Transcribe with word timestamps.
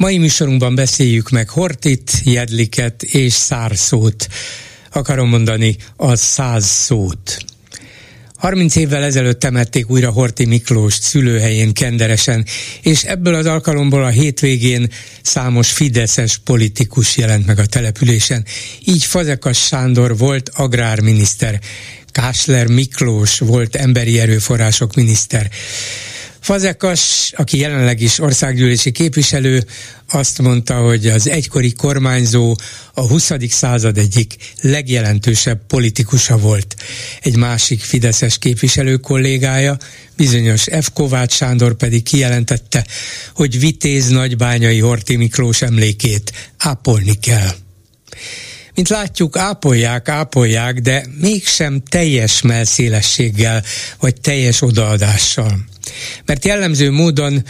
Mai 0.00 0.18
műsorunkban 0.18 0.74
beszéljük 0.74 1.30
meg 1.30 1.48
Hortit, 1.48 2.12
Jedliket 2.24 3.02
és 3.02 3.32
Szárszót. 3.32 4.26
Akarom 4.92 5.28
mondani 5.28 5.76
a 5.96 6.16
száz 6.16 6.66
szót. 6.66 7.38
30 8.36 8.76
évvel 8.76 9.02
ezelőtt 9.02 9.40
temették 9.40 9.90
újra 9.90 10.10
Horti 10.10 10.44
Miklós 10.44 10.94
szülőhelyén 10.94 11.72
Kenderesen, 11.72 12.46
és 12.82 13.02
ebből 13.02 13.34
az 13.34 13.46
alkalomból 13.46 14.04
a 14.04 14.08
hétvégén 14.08 14.90
számos 15.22 15.70
fideszes 15.70 16.38
politikus 16.44 17.16
jelent 17.16 17.46
meg 17.46 17.58
a 17.58 17.66
településen. 17.66 18.44
Így 18.84 19.04
Fazekas 19.04 19.66
Sándor 19.66 20.16
volt 20.16 20.50
agrárminiszter, 20.54 21.60
Kásler 22.06 22.66
Miklós 22.66 23.38
volt 23.38 23.76
emberi 23.76 24.18
erőforrások 24.18 24.94
miniszter. 24.94 25.50
Fazekas, 26.40 27.32
aki 27.36 27.58
jelenleg 27.58 28.00
is 28.00 28.18
országgyűlési 28.18 28.90
képviselő, 28.90 29.64
azt 30.08 30.38
mondta, 30.38 30.74
hogy 30.74 31.06
az 31.06 31.28
egykori 31.28 31.72
kormányzó 31.72 32.56
a 32.94 33.00
20. 33.00 33.32
század 33.48 33.98
egyik 33.98 34.36
legjelentősebb 34.60 35.60
politikusa 35.66 36.36
volt. 36.36 36.76
Egy 37.20 37.36
másik 37.36 37.80
fideszes 37.80 38.38
képviselő 38.38 38.96
kollégája, 38.96 39.76
bizonyos 40.16 40.62
F. 40.80 40.88
Kovács 40.94 41.32
Sándor 41.32 41.74
pedig 41.74 42.02
kijelentette, 42.02 42.86
hogy 43.34 43.58
Vitéz 43.58 44.08
nagybányai 44.08 44.78
Horti 44.78 45.16
Miklós 45.16 45.62
emlékét 45.62 46.32
ápolni 46.58 47.18
kell. 47.18 47.50
Mint 48.74 48.88
látjuk, 48.88 49.36
ápolják, 49.36 50.08
ápolják, 50.08 50.80
de 50.80 51.06
mégsem 51.20 51.82
teljes 51.88 52.40
melszélességgel, 52.40 53.64
vagy 53.98 54.20
teljes 54.20 54.62
odaadással. 54.62 55.68
Mert 56.24 56.44
jellemző 56.44 56.90
módon 56.90 57.44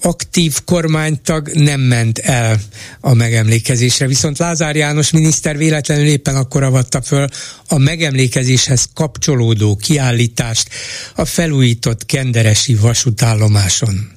aktív 0.00 0.56
kormánytag 0.64 1.50
nem 1.54 1.80
ment 1.80 2.18
el 2.18 2.60
a 3.00 3.14
megemlékezésre. 3.14 4.06
Viszont 4.06 4.38
Lázár 4.38 4.76
János 4.76 5.10
miniszter 5.10 5.56
véletlenül 5.56 6.06
éppen 6.06 6.36
akkor 6.36 6.62
avatta 6.62 7.02
föl 7.02 7.28
a 7.68 7.78
megemlékezéshez 7.78 8.88
kapcsolódó 8.94 9.76
kiállítást 9.76 10.68
a 11.14 11.24
felújított 11.24 12.06
kenderesi 12.06 12.74
vasútállomáson. 12.74 14.10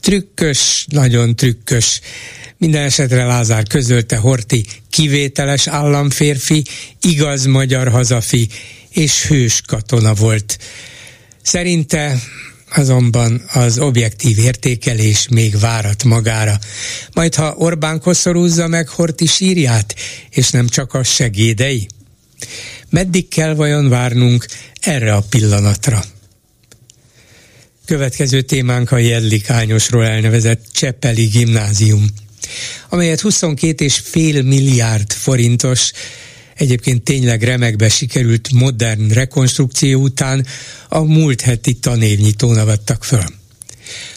Trükkös, 0.00 0.86
nagyon 0.88 1.36
trükkös. 1.36 2.00
Minden 2.58 2.84
esetre 2.84 3.24
Lázár 3.24 3.66
közölte 3.66 4.16
Horti 4.16 4.66
kivételes 4.90 5.66
államférfi, 5.66 6.64
igaz 7.00 7.44
magyar 7.44 7.88
hazafi 7.88 8.48
és 8.90 9.26
hős 9.26 9.60
katona 9.66 10.14
volt. 10.14 10.58
Szerinte 11.42 12.18
azonban 12.78 13.44
az 13.52 13.78
objektív 13.78 14.38
értékelés 14.38 15.28
még 15.28 15.58
várat 15.58 16.04
magára. 16.04 16.58
Majd 17.12 17.34
ha 17.34 17.54
Orbán 17.56 18.00
koszorúzza 18.00 18.66
meg 18.66 18.88
Horti 18.88 19.26
sírját, 19.26 19.94
és 20.30 20.50
nem 20.50 20.68
csak 20.68 20.94
a 20.94 21.02
segédei? 21.02 21.86
Meddig 22.90 23.28
kell 23.28 23.54
vajon 23.54 23.88
várnunk 23.88 24.46
erre 24.80 25.14
a 25.14 25.24
pillanatra? 25.30 26.04
Következő 27.84 28.40
témánk 28.40 28.90
a 28.90 28.98
Jedlik 28.98 29.50
Ányosról 29.50 30.04
elnevezett 30.04 30.64
Csepeli 30.72 31.24
gimnázium, 31.24 32.06
amelyet 32.88 33.20
22,5 33.22 34.44
milliárd 34.44 35.12
forintos 35.12 35.92
egyébként 36.56 37.02
tényleg 37.02 37.42
remekbe 37.42 37.88
sikerült 37.88 38.52
modern 38.52 39.08
rekonstrukció 39.08 40.00
után 40.00 40.46
a 40.88 41.00
múlt 41.00 41.40
heti 41.40 41.74
tanévnyitón 41.74 42.58
avattak 42.58 43.04
föl. 43.04 43.24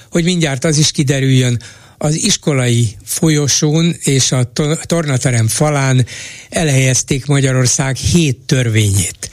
Hogy 0.09 0.23
mindjárt 0.23 0.63
az 0.63 0.77
is 0.77 0.91
kiderüljön, 0.91 1.61
az 1.97 2.15
iskolai 2.15 2.95
folyosón 3.03 3.95
és 3.99 4.31
a 4.31 4.51
tornaterem 4.81 5.47
falán 5.47 6.05
elhelyezték 6.49 7.25
Magyarország 7.25 7.95
hét 7.95 8.37
törvényét 8.45 9.29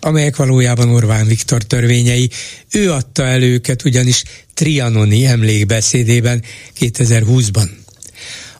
amelyek 0.00 0.36
valójában 0.36 0.88
Orbán 0.88 1.26
Viktor 1.26 1.62
törvényei. 1.62 2.30
Ő 2.70 2.92
adta 2.92 3.24
elő 3.24 3.52
őket 3.52 3.84
ugyanis 3.84 4.22
Trianoni 4.54 5.26
emlékbeszédében 5.26 6.42
2020-ban. 6.80 7.68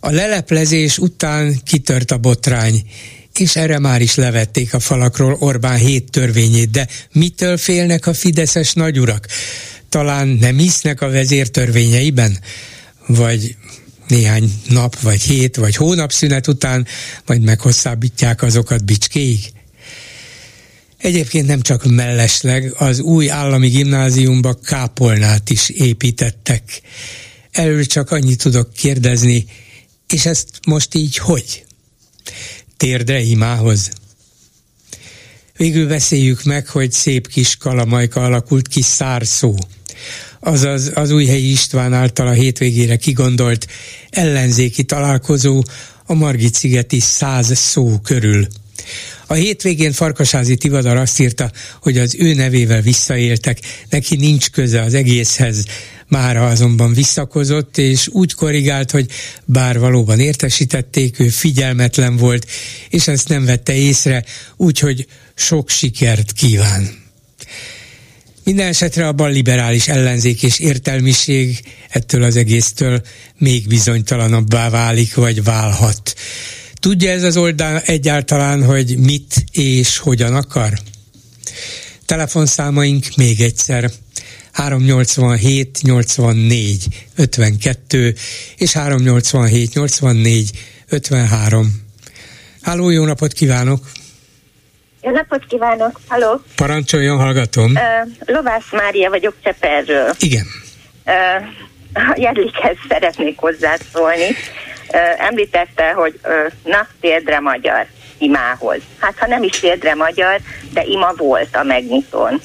A 0.01 0.11
leleplezés 0.11 0.99
után 0.99 1.61
kitört 1.65 2.11
a 2.11 2.19
botrány, 2.19 2.83
és 3.39 3.57
erre 3.57 3.79
már 3.79 4.01
is 4.01 4.15
levették 4.15 4.75
a 4.75 4.81
falakról 4.81 5.37
Orbán 5.39 5.79
hét 5.79 6.11
törvényét, 6.11 6.71
de 6.71 6.89
mitől 7.13 7.57
félnek 7.57 8.07
a 8.07 8.15
fideszes 8.15 8.73
nagyurak? 8.73 9.27
Talán 9.89 10.29
nem 10.29 10.59
hisznek 10.59 11.01
a 11.01 11.11
vezér 11.11 11.49
törvényeiben? 11.49 12.39
Vagy 13.07 13.57
néhány 14.09 14.53
nap, 14.69 15.01
vagy 15.01 15.23
hét, 15.23 15.57
vagy 15.57 15.77
hónap 15.77 16.13
szünet 16.13 16.47
után 16.47 16.87
majd 17.27 17.43
meghosszabbítják 17.43 18.43
azokat 18.43 18.85
bicskéig? 18.85 19.39
Egyébként 20.97 21.47
nem 21.47 21.61
csak 21.61 21.85
mellesleg, 21.85 22.75
az 22.77 23.01
új 23.01 23.31
állami 23.31 23.69
gimnáziumba 23.69 24.55
kápolnát 24.55 25.51
is 25.51 25.69
építettek. 25.69 26.63
Erről 27.51 27.85
csak 27.85 28.11
annyit 28.11 28.43
tudok 28.43 28.73
kérdezni, 28.73 29.47
és 30.09 30.27
ezt 30.27 30.49
most 30.67 30.95
így 30.95 31.17
hogy? 31.17 31.65
Térdre 32.81 33.21
imához. 33.21 33.91
Végül 35.57 35.89
beszéljük 35.89 36.43
meg, 36.45 36.69
hogy 36.69 36.93
szép 36.93 37.29
kis 37.29 37.57
kalamajka 37.57 38.25
alakult 38.25 38.69
ki 38.69 38.83
szárszó. 38.83 39.55
Azaz 40.41 40.91
az 40.95 41.11
újhelyi 41.11 41.51
István 41.51 41.93
által 41.93 42.27
a 42.27 42.33
hétvégére 42.33 42.97
kigondolt 42.97 43.67
ellenzéki 44.11 44.85
találkozó 44.85 45.63
a 46.07 46.15
Margit-szigeti 46.15 47.01
száz 47.01 47.59
szó 47.59 47.99
körül. 47.99 48.47
A 49.27 49.35
hétvégén 49.35 49.93
Farkasázi 49.93 50.57
Tivadar 50.57 50.97
azt 50.97 51.21
írta, 51.21 51.51
hogy 51.83 51.99
az 51.99 52.15
ő 52.19 52.35
nevével 52.35 52.81
visszaéltek, 52.81 53.59
neki 53.89 54.17
nincs 54.17 54.51
köze 54.51 54.83
az 54.83 54.95
egészhez, 54.95 55.65
Mára 56.11 56.47
azonban 56.47 56.93
visszakozott, 56.93 57.79
és 57.79 58.09
úgy 58.09 58.35
korrigált, 58.35 58.91
hogy 58.91 59.11
bár 59.45 59.79
valóban 59.79 60.21
értesítették, 60.21 61.19
ő 61.19 61.29
figyelmetlen 61.29 62.17
volt, 62.17 62.47
és 62.89 63.09
ezt 63.09 63.29
nem 63.29 63.45
vette 63.45 63.75
észre, 63.75 64.25
úgyhogy 64.57 65.07
sok 65.35 65.69
sikert 65.69 66.33
kíván. 66.33 66.99
Minden 68.45 68.67
esetre 68.67 69.07
a 69.07 69.13
balliberális 69.13 69.89
ellenzék 69.89 70.43
és 70.43 70.59
értelmiség 70.59 71.61
ettől 71.89 72.23
az 72.23 72.37
egésztől 72.37 73.03
még 73.39 73.67
bizonytalanabbá 73.69 74.71
válik, 74.71 75.15
vagy 75.15 75.45
válhat. 75.45 76.15
Tudja 76.81 77.11
ez 77.11 77.23
az 77.23 77.37
oldal 77.37 77.79
egyáltalán, 77.79 78.65
hogy 78.65 78.99
mit 78.99 79.35
és 79.53 79.99
hogyan 79.99 80.35
akar? 80.35 80.73
Telefonszámaink 82.07 83.05
még 83.17 83.41
egyszer 83.41 83.91
387 84.53 85.79
84 85.83 86.87
52 87.17 88.15
és 88.57 88.73
387 88.73 89.75
84 89.75 90.51
53. 90.89 91.67
Háló, 92.63 92.91
jó 92.91 93.05
napot 93.05 93.33
kívánok! 93.33 93.81
Jó 95.03 95.11
napot 95.11 95.45
kívánok! 95.47 96.01
Halló! 96.07 96.41
Parancsoljon, 96.57 97.19
hallgatom! 97.19 97.73
Uh, 97.73 97.81
Lovász 98.27 98.73
Mária 98.73 99.11
vagyok 99.11 99.35
Cseperről. 99.43 100.15
Igen. 100.19 100.47
Uh, 101.07 102.19
Jedlikhez 102.19 102.77
szeretnék 102.89 103.39
hozzászólni. 103.39 104.27
Említette, 105.19 105.93
hogy 105.93 106.21
na, 106.65 106.87
térdre 107.01 107.41
magyar 107.41 107.87
imához. 108.19 108.79
Hát 109.01 109.19
ha 109.19 109.27
nem 109.27 109.43
is 109.43 109.61
térdre 109.61 109.95
magyar, 109.95 110.41
de 110.73 110.83
ima 110.83 111.13
volt 111.17 111.57
a 111.57 111.63
megnyitón. 111.63 112.41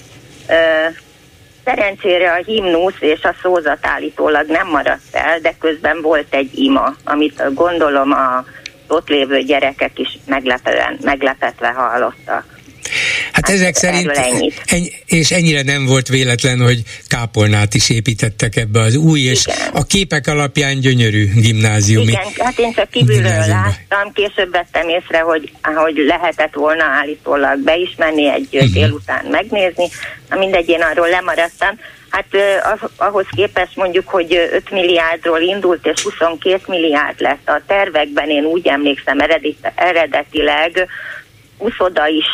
Szerencsére 1.66 2.32
a 2.32 2.44
himnusz 2.46 3.00
és 3.00 3.24
a 3.24 3.36
szózat 3.42 3.86
állítólag 3.86 4.48
nem 4.48 4.68
maradt 4.68 5.02
el, 5.12 5.40
de 5.40 5.56
közben 5.60 6.02
volt 6.02 6.34
egy 6.34 6.60
ima, 6.60 6.96
amit 7.04 7.54
gondolom 7.54 8.12
a 8.12 8.46
ott 8.88 9.08
lévő 9.08 9.40
gyerekek 9.40 10.00
is 10.00 10.20
meglepetve 11.02 11.68
hallottak. 11.68 12.55
Hát 13.46 13.56
ezek 13.56 13.76
szerint, 13.76 14.12
ennyi, 14.66 14.92
és 15.06 15.32
ennyire 15.32 15.62
nem 15.62 15.86
volt 15.86 16.08
véletlen, 16.08 16.60
hogy 16.60 16.82
kápolnát 17.08 17.74
is 17.74 17.90
építettek 17.90 18.56
ebbe 18.56 18.80
az 18.80 18.96
új, 18.96 19.20
és 19.20 19.46
Igen. 19.46 19.68
a 19.74 19.84
képek 19.84 20.28
alapján 20.28 20.80
gyönyörű 20.80 21.32
gimnáziumi. 21.36 22.12
Igen, 22.12 22.24
hát 22.38 22.60
én 22.60 22.74
csak 22.74 22.90
kívülről 22.90 23.46
láttam, 23.48 24.12
később 24.14 24.52
vettem 24.52 24.90
észre, 24.90 25.20
hogy, 25.20 25.52
hogy 25.62 25.96
lehetett 26.08 26.54
volna 26.54 26.84
állítólag 26.84 27.60
be 27.60 27.76
is 27.76 27.96
menni 27.98 28.30
egy 28.30 28.48
uh-huh. 28.52 28.70
délután 28.70 29.26
megnézni, 29.32 29.88
na 30.30 30.38
mindegy, 30.38 30.70
én 30.70 30.82
arról 30.82 31.10
lemaradtam. 31.10 31.80
Hát 32.10 32.26
ahhoz 32.98 33.26
képest 33.36 33.76
mondjuk, 33.76 34.08
hogy 34.08 34.50
5 34.54 34.72
milliárdról 34.72 35.42
indult, 35.42 35.86
és 35.88 36.02
22 36.02 36.62
milliárd 36.68 37.20
lett 37.22 37.50
a 37.50 37.62
tervekben, 37.68 38.30
én 38.30 38.44
úgy 38.44 38.68
emlékszem 38.68 39.18
eredetileg, 39.76 40.88
uszoda 41.58 42.08
is 42.08 42.26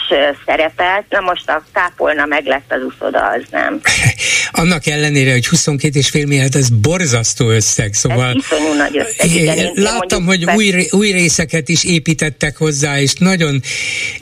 szerepelt, 0.46 1.06
na 1.10 1.20
most 1.20 1.50
a 1.50 1.64
tápolna 1.74 2.26
meg 2.26 2.46
lett 2.46 2.74
az 2.74 2.82
uszoda, 2.84 3.28
az 3.28 3.44
nem. 3.52 3.82
Annak 4.52 4.88
ellenére, 4.88 5.32
hogy 5.32 5.48
22,5 5.48 6.28
milliárd, 6.28 6.56
ez 6.56 6.70
borzasztó 6.70 7.50
összeg, 7.50 7.94
szóval... 7.94 8.36
Ez 8.52 8.58
nagy 8.78 8.98
összeg, 8.98 9.36
igen. 9.36 9.58
Én 9.58 9.72
láttam, 9.76 10.26
hogy 10.26 10.46
új, 10.56 10.88
új 10.92 11.12
részeket 11.12 11.70
is 11.70 11.84
építettek 11.84 12.58
hozzá, 12.58 13.00
és 13.00 13.14
nagyon 13.14 13.62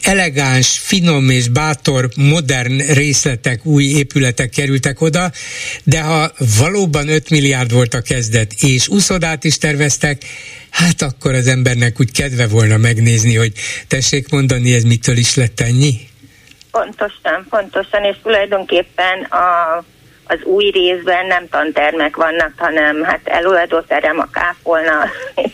elegáns, 0.02 0.80
finom 0.80 1.30
és 1.30 1.48
bátor, 1.48 2.10
modern 2.16 2.78
részletek, 2.94 3.66
új 3.66 3.84
épületek 3.84 4.50
kerültek 4.50 5.02
oda, 5.02 5.32
de 5.84 6.02
ha 6.02 6.32
valóban 6.60 7.08
5 7.08 7.30
milliárd 7.30 7.74
volt 7.74 7.94
a 7.94 8.02
kezdet, 8.02 8.54
és 8.62 8.88
uszodát 8.88 9.44
is 9.44 9.58
terveztek, 9.58 10.24
hát 10.72 11.02
akkor 11.02 11.34
az 11.34 11.48
embernek 11.48 12.00
úgy 12.00 12.12
kedve 12.12 12.48
volna 12.48 12.78
megnézni, 12.78 13.36
hogy 13.36 13.52
tessék 13.88 14.30
mondani, 14.30 14.74
ez 14.74 14.84
mitől 14.84 15.18
is 15.18 15.36
lett 15.36 15.60
ennyi? 15.60 15.94
Pontosan, 16.72 17.46
pontosan, 17.50 18.04
és 18.04 18.16
tulajdonképpen 18.24 19.24
a, 19.24 19.78
az 20.24 20.40
új 20.44 20.70
részben 20.70 21.26
nem 21.26 21.48
tantermek 21.50 22.16
vannak, 22.16 22.54
hanem 22.58 23.04
hát 23.04 23.22
előadóterem, 23.24 24.20
a 24.20 24.30
kápolna, 24.32 25.10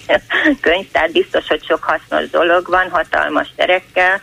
könyvtár, 0.62 1.12
biztos, 1.12 1.48
hogy 1.48 1.66
sok 1.66 1.84
hasznos 1.84 2.30
dolog 2.30 2.68
van, 2.70 2.90
hatalmas 2.90 3.54
terekkel, 3.56 4.22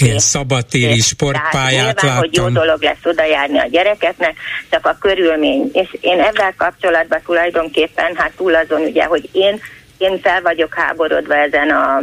Ilyen 0.00 0.18
szabadtéri 0.18 1.00
sportpályát 1.00 2.02
láttam. 2.02 2.16
hogy 2.16 2.34
jó 2.36 2.48
dolog 2.48 2.82
lesz 2.82 3.04
oda 3.04 3.24
járni 3.24 3.58
a 3.58 3.66
gyerekeknek, 3.66 4.36
csak 4.70 4.86
a 4.86 4.96
körülmény. 5.00 5.70
És 5.72 5.96
én 6.00 6.20
ezzel 6.20 6.54
kapcsolatban 6.56 7.20
tulajdonképpen, 7.24 8.16
hát 8.16 8.32
túl 8.36 8.54
azon 8.54 8.80
ugye, 8.80 9.04
hogy 9.04 9.28
én 9.32 9.60
én 9.98 10.20
fel 10.20 10.42
vagyok 10.42 10.74
háborodva 10.74 11.36
ezen 11.36 11.70
a 11.70 12.02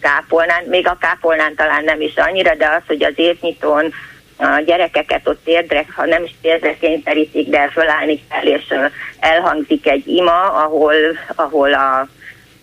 kápolnán, 0.00 0.64
még 0.64 0.86
a 0.86 0.98
kápolnán 1.00 1.54
talán 1.54 1.84
nem 1.84 2.00
is 2.00 2.14
annyira, 2.16 2.54
de 2.54 2.66
az, 2.66 2.82
hogy 2.86 3.04
az 3.04 3.12
évnyitón 3.16 3.92
a 4.36 4.62
gyerekeket 4.66 5.28
ott 5.28 5.44
térdre, 5.44 5.86
ha 5.96 6.04
nem 6.04 6.24
is 6.24 6.34
térdre 6.42 6.76
kényszerítik, 6.80 7.48
de 7.48 7.68
fölállni 7.72 8.22
kell, 8.28 8.46
és 8.46 8.74
elhangzik 9.20 9.88
egy 9.88 10.06
ima, 10.06 10.52
ahol, 10.52 10.94
ahol 11.34 11.74
a 11.74 12.08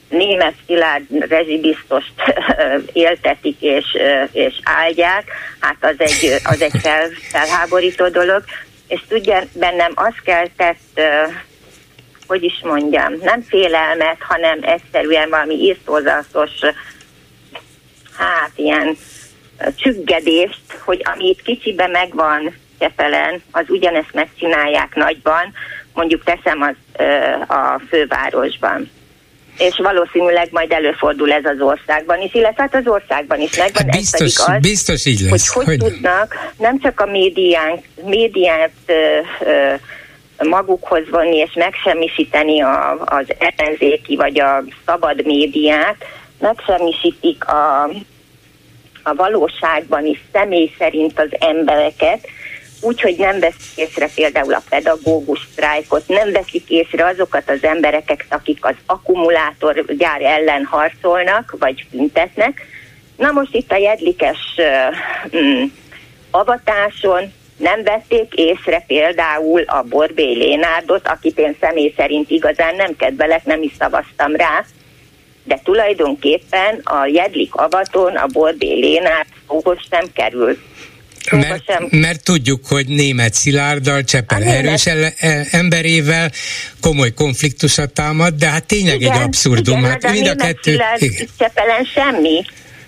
német 0.10 0.54
Szilárd 0.66 1.06
rezsibiztost 1.30 2.13
éltetik 2.94 3.62
és, 3.62 3.86
és 4.31 4.60
áldják, 4.63 5.24
hát 5.60 5.78
az 5.80 5.96
egy, 5.98 6.36
az 6.44 6.62
egy 6.62 6.80
fel, 6.81 7.10
felháborító 7.31 8.07
dolog. 8.07 8.44
És 8.88 9.02
tudja, 9.07 9.44
bennem 9.54 9.92
az 9.96 10.13
keltett 10.24 11.02
hogy 12.27 12.44
is 12.44 12.60
mondjam, 12.63 13.13
nem 13.22 13.42
félelmet, 13.42 14.18
hanem 14.19 14.60
egyszerűen 14.62 15.30
valami 15.30 15.56
írtózatos, 15.56 16.51
hát 18.18 18.51
ilyen 18.56 18.98
csüggedést, 19.75 20.62
hogy 20.80 21.01
ami 21.13 21.25
itt 21.25 21.42
kicsibe 21.42 21.88
megvan 21.88 22.54
Csepelen, 22.80 23.42
az 23.51 23.66
ugyanezt 23.68 24.13
megcsinálják 24.13 24.95
nagyban, 24.95 25.54
mondjuk 25.94 26.24
teszem 26.24 26.62
az, 26.62 26.75
a 27.48 27.81
fővárosban 27.89 28.89
és 29.57 29.75
valószínűleg 29.78 30.48
majd 30.51 30.71
előfordul 30.71 31.31
ez 31.31 31.45
az 31.45 31.60
országban 31.60 32.21
is, 32.21 32.33
illetve 32.33 32.62
hát 32.62 32.75
az 32.75 32.88
országban 32.88 33.39
is 33.39 33.57
megvan. 33.57 33.83
Hát 33.83 33.98
biztos, 33.98 34.28
ez 34.28 34.45
pedig 34.45 34.56
az, 34.56 34.62
biztos 34.62 35.06
így 35.06 35.19
lesz. 35.19 35.54
Hogy 35.54 35.66
hogy, 35.66 35.66
hogy 35.66 35.92
tudnak 35.92 36.36
nem 36.57 36.80
csak 36.80 37.00
a 37.00 37.06
médiánk, 37.06 37.86
médiát 38.04 38.71
ö, 38.86 38.94
ö, 39.45 39.74
magukhoz 40.44 41.10
vonni 41.10 41.36
és 41.36 41.54
megsemmisíteni 41.54 42.62
a, 42.62 43.02
az 43.06 43.26
ellenzéki 43.38 44.16
vagy 44.16 44.40
a 44.40 44.64
szabad 44.86 45.26
médiát, 45.26 45.96
megsemmisítik 46.40 47.48
a, 47.48 47.84
a 49.04 49.14
valóságban 49.16 50.06
is 50.06 50.22
személy 50.32 50.72
szerint 50.78 51.20
az 51.20 51.30
embereket, 51.40 52.28
úgyhogy 52.82 53.16
nem 53.18 53.40
veszik 53.40 53.76
észre 53.76 54.10
például 54.16 54.54
a 54.54 54.64
pedagógus 54.70 55.48
sztrájkot, 55.52 56.08
nem 56.08 56.32
veszik 56.32 56.70
észre 56.70 57.06
azokat 57.06 57.50
az 57.50 57.64
embereket, 57.64 58.26
akik 58.30 58.66
az 58.66 58.76
akkumulátorgyár 58.86 60.22
ellen 60.22 60.66
harcolnak, 60.66 61.56
vagy 61.60 61.86
büntetnek. 61.92 62.66
Na 63.18 63.31
most 63.31 63.56
itt 63.56 63.72
a 63.72 63.78
jedlikes 63.78 64.38
uh, 64.58 65.42
um, 65.42 65.74
avatáson 66.31 67.34
nem 67.57 67.84
vették 67.84 68.34
észre 68.34 68.84
például 68.88 69.62
a 69.62 69.81
Borbé 69.81 70.34
Lénárdot, 70.34 71.07
akit 71.07 71.38
én 71.38 71.56
személy 71.60 71.94
szerint 71.98 72.30
igazán 72.30 72.75
nem 72.75 72.96
kedvelek, 72.96 73.46
nem 73.46 73.62
is 73.62 73.72
szavaztam 73.80 74.36
rá, 74.36 74.66
de 75.44 75.60
tulajdonképpen 75.63 76.81
a 76.84 77.06
Jedlik 77.06 77.56
avaton 77.56 78.16
a 78.16 78.25
Borbé 78.25 78.74
Lénárd 78.74 79.28
szóhoz 79.48 79.78
nem 79.90 80.06
került. 80.13 80.60
Mert, 81.31 81.92
mert 81.92 82.24
tudjuk, 82.24 82.66
hogy 82.68 82.88
német 82.88 83.34
Szilárddal, 83.34 84.04
Csepel 84.04 84.42
a 84.42 84.46
erős 84.46 84.86
ele, 84.86 85.13
e, 85.18 85.48
emberével 85.52 86.31
komoly 86.81 87.13
konfliktusat 87.13 87.92
támad, 87.92 88.34
de 88.34 88.50
hát 88.50 88.66
tényleg 88.66 89.02
igen, 89.02 89.12
egy 89.12 89.22
abszurdum. 89.22 89.78
Igen, 89.78 89.90
hát 89.90 90.12
mind 90.12 90.28
a 90.28 90.36
kettő... 90.36 90.72
Szilárd, 90.72 91.02
Csepelen 91.38 91.86
semmi. 91.94 92.42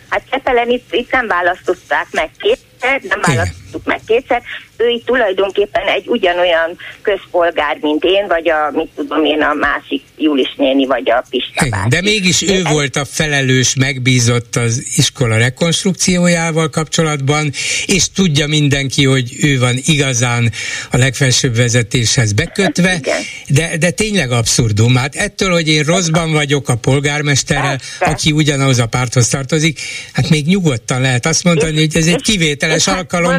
Hát 0.09 0.21
Csepelen 0.29 0.69
itt, 0.69 0.93
itt 0.93 1.11
nem 1.11 1.27
választották 1.27 2.07
meg 2.11 2.29
két 2.37 2.59
kétszer, 2.79 3.01
nem 3.01 3.21
választottuk 3.67 3.85
meg 3.85 3.99
kétszer, 4.07 4.41
ő 4.77 4.87
itt 4.87 5.05
tulajdonképpen 5.05 5.87
egy 5.87 6.07
ugyanolyan 6.07 6.77
közpolgár, 7.01 7.77
mint 7.81 8.03
én, 8.03 8.27
vagy 8.27 8.49
a, 8.49 8.71
mit 8.73 8.89
tudom 8.95 9.25
én, 9.25 9.41
a 9.41 9.53
másik 9.53 10.03
Julis 10.17 10.53
néni, 10.57 10.85
vagy 10.85 11.09
a 11.09 11.23
Pista 11.29 11.65
Igen, 11.65 11.89
De 11.89 12.01
mégis 12.01 12.41
ő 12.41 12.53
ez... 12.53 12.71
volt 12.71 12.95
a 12.95 13.05
felelős, 13.05 13.75
megbízott 13.75 14.55
az 14.55 14.83
iskola 14.95 15.37
rekonstrukciójával 15.37 16.69
kapcsolatban, 16.69 17.51
és 17.85 18.11
tudja 18.11 18.47
mindenki, 18.47 19.05
hogy 19.05 19.31
ő 19.41 19.59
van 19.59 19.75
igazán 19.85 20.51
a 20.91 20.97
legfelsőbb 20.97 21.55
vezetéshez 21.55 22.33
bekötve, 22.33 22.99
de, 23.47 23.77
de 23.77 23.89
tényleg 23.89 24.31
abszurdum. 24.31 24.95
Hát 24.95 25.15
ettől, 25.15 25.51
hogy 25.51 25.67
én 25.67 25.83
rosszban 25.83 26.31
vagyok 26.31 26.69
a 26.69 26.75
polgármesterrel, 26.75 27.79
aki 27.99 28.31
ugyanahoz 28.31 28.79
a 28.79 28.85
párthoz 28.85 29.27
tartozik, 29.27 29.79
hát 30.13 30.29
még 30.29 30.45
nyugodtan 30.45 31.01
lehet 31.01 31.25
azt 31.25 31.43
mondani, 31.43 31.77
hogy 31.77 31.95
ez 31.95 32.07
egy 32.07 32.21
kivétel 32.21 32.67
kivételes 32.67 32.85
hát, 32.85 32.97
alkalom. 32.97 33.31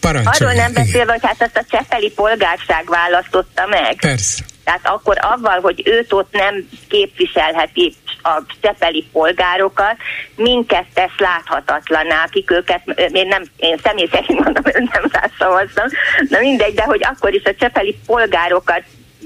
Polgár 0.00 0.22
úr, 0.22 0.28
arról 0.40 0.52
nem 0.52 0.72
beszélve, 0.72 1.12
hogy 1.12 1.20
hát 1.22 1.42
ezt 1.42 1.56
a 1.56 1.64
Csepeli 1.70 2.10
polgárság 2.10 2.84
választotta 2.88 3.66
meg. 3.66 3.96
Persze. 4.00 4.44
Tehát 4.64 4.80
akkor 4.82 5.16
avval, 5.20 5.60
hogy 5.60 5.82
őt 5.84 6.12
ott 6.12 6.32
nem 6.32 6.68
képviselheti 6.88 7.94
a 8.22 8.42
csepeli 8.60 9.06
polgárokat, 9.12 9.96
minket 10.36 10.84
tesz 10.94 11.18
láthatatlaná, 11.18 12.24
akik 12.24 12.50
őket, 12.50 12.82
én, 13.12 13.26
nem, 13.26 13.42
én 13.56 13.78
személy 13.82 14.08
szerint 14.12 14.44
mondom, 14.44 14.62
hogy 14.62 14.88
nem 14.92 15.10
rászavaztam, 15.12 15.86
de 16.28 16.38
mindegy, 16.38 16.74
de 16.74 16.82
hogy 16.82 17.00
akkor 17.02 17.34
is 17.34 17.42
a 17.44 17.54
csepeli 17.58 17.98
polgárokat 18.06 18.82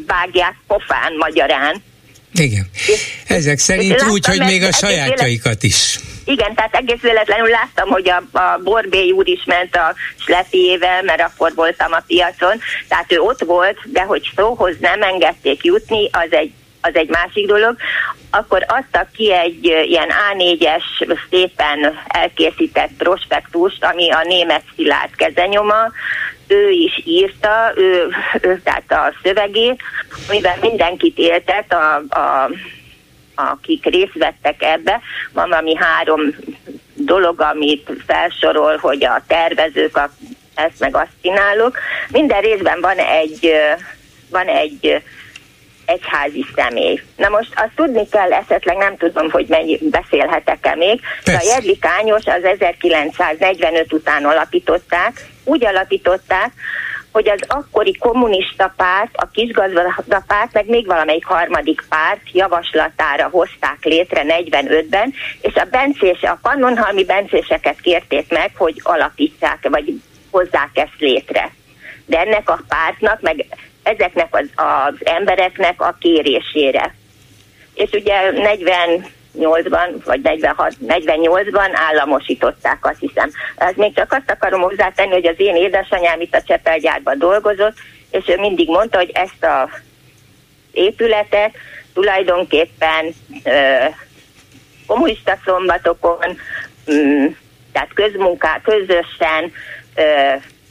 vágják 0.06 0.54
pofán 0.66 1.12
magyarán. 1.18 1.82
Igen. 2.32 2.70
Ezek 3.26 3.58
szerint 3.58 4.02
úgy, 4.02 4.26
hogy 4.26 4.40
még 4.40 4.62
a 4.62 4.72
sajátjaikat 4.72 5.62
is. 5.62 5.98
Igen, 6.24 6.54
tehát 6.54 6.74
egész 6.74 7.00
véletlenül 7.00 7.48
láttam, 7.48 7.88
hogy 7.88 8.08
a, 8.08 8.38
a 8.38 8.58
Borbély 8.62 9.10
úr 9.10 9.28
is 9.28 9.44
ment 9.44 9.76
a 9.76 9.94
slepiével, 10.18 11.02
mert 11.02 11.20
akkor 11.20 11.54
voltam 11.54 11.92
a 11.92 12.02
piacon, 12.06 12.60
tehát 12.88 13.12
ő 13.12 13.18
ott 13.18 13.44
volt, 13.44 13.78
de 13.84 14.02
hogy 14.02 14.30
szóhoz 14.36 14.76
nem 14.80 15.02
engedték 15.02 15.64
jutni, 15.64 16.08
az 16.12 16.32
egy 16.32 16.52
az 16.86 16.94
egy 16.94 17.08
másik 17.08 17.46
dolog, 17.46 17.76
akkor 18.30 18.64
adtak 18.66 19.12
ki 19.12 19.32
egy 19.32 19.64
ilyen 19.64 20.08
A4-es 20.32 20.82
szépen 21.30 22.02
elkészített 22.06 22.90
prospektust, 22.98 23.84
ami 23.84 24.10
a 24.10 24.22
német 24.24 24.62
szilárd 24.76 25.16
kezenyoma, 25.16 25.92
ő 26.46 26.70
is 26.70 27.02
írta, 27.04 27.72
ő, 27.76 28.08
ő 28.40 28.60
tehát 28.64 28.92
a 28.92 29.14
szövegét, 29.22 29.82
amiben 30.28 30.58
mindenkit 30.60 31.18
éltet 31.18 31.72
a, 31.72 31.94
a 31.94 32.50
akik 33.34 33.84
részt 33.84 34.14
vettek 34.14 34.62
ebbe. 34.62 35.00
Van 35.32 35.48
valami 35.48 35.74
három 35.76 36.20
dolog, 36.94 37.40
amit 37.40 37.90
felsorol, 38.06 38.76
hogy 38.76 39.04
a 39.04 39.22
tervezők 39.26 39.96
a, 39.96 40.10
ezt 40.54 40.80
meg 40.80 40.96
azt 40.96 41.12
csinálok. 41.22 41.78
Minden 42.08 42.40
részben 42.40 42.80
van 42.80 42.98
egy, 42.98 43.52
van 44.30 44.46
egy 44.46 45.02
egyházi 45.86 46.44
személy. 46.54 47.02
Na 47.16 47.28
most 47.28 47.52
azt 47.54 47.74
tudni 47.74 48.08
kell, 48.08 48.32
esetleg 48.32 48.76
nem 48.76 48.96
tudom, 48.96 49.30
hogy 49.30 49.46
mennyi 49.48 49.78
beszélhetek-e 49.90 50.74
még, 50.74 51.00
de 51.24 51.32
a 51.32 51.54
Jedlik 51.54 51.84
Ányos 51.84 52.24
az 52.24 52.44
1945 52.44 53.92
után 53.92 54.24
alapították, 54.24 55.26
úgy 55.44 55.64
alapították, 55.64 56.52
hogy 57.14 57.28
az 57.28 57.40
akkori 57.48 57.96
kommunista 57.98 58.72
párt, 58.76 59.16
a 59.16 59.28
kisgazda 59.32 60.22
párt, 60.26 60.52
meg 60.52 60.68
még 60.68 60.86
valamelyik 60.86 61.24
harmadik 61.24 61.84
párt 61.88 62.20
javaslatára 62.32 63.28
hozták 63.28 63.78
létre 63.80 64.22
45-ben, 64.26 65.12
és 65.40 65.54
a 65.54 65.66
bencés, 65.70 66.22
a 66.22 66.38
pannonhalmi 66.42 67.04
bencéseket 67.04 67.80
kérték 67.80 68.32
meg, 68.32 68.50
hogy 68.56 68.80
alapítsák, 68.82 69.68
vagy 69.68 70.00
hozzák 70.30 70.70
ezt 70.72 70.98
létre. 70.98 71.54
De 72.06 72.20
ennek 72.20 72.50
a 72.50 72.60
pártnak, 72.68 73.20
meg 73.20 73.46
ezeknek 73.82 74.28
az, 74.30 74.48
az 74.54 74.94
embereknek 75.04 75.80
a 75.80 75.96
kérésére. 76.00 76.94
És 77.74 77.90
ugye 77.90 78.30
40 78.30 79.06
48-ban, 79.38 80.00
vagy 80.04 80.20
46, 80.20 80.74
48-ban 80.86 81.70
államosították, 81.72 82.86
azt 82.86 83.00
hiszem. 83.00 83.30
Ez 83.56 83.74
még 83.76 83.94
csak 83.94 84.12
azt 84.12 84.30
akarom 84.30 84.60
hozzátenni, 84.60 85.12
hogy 85.12 85.26
az 85.26 85.34
én 85.36 85.56
édesanyám 85.56 86.20
itt 86.20 86.34
a 86.34 86.42
Csepelgyárban 86.42 87.18
dolgozott, 87.18 87.76
és 88.10 88.24
ő 88.28 88.38
mindig 88.38 88.68
mondta, 88.68 88.98
hogy 88.98 89.10
ezt 89.14 89.44
a 89.44 89.68
épületet 90.72 91.54
tulajdonképpen 91.92 93.14
ö, 93.44 93.84
kommunista 94.86 95.38
szombatokon, 95.44 96.38
mm, 96.92 97.26
tehát 97.72 97.92
közmunká, 97.94 98.60
közösen 98.64 99.52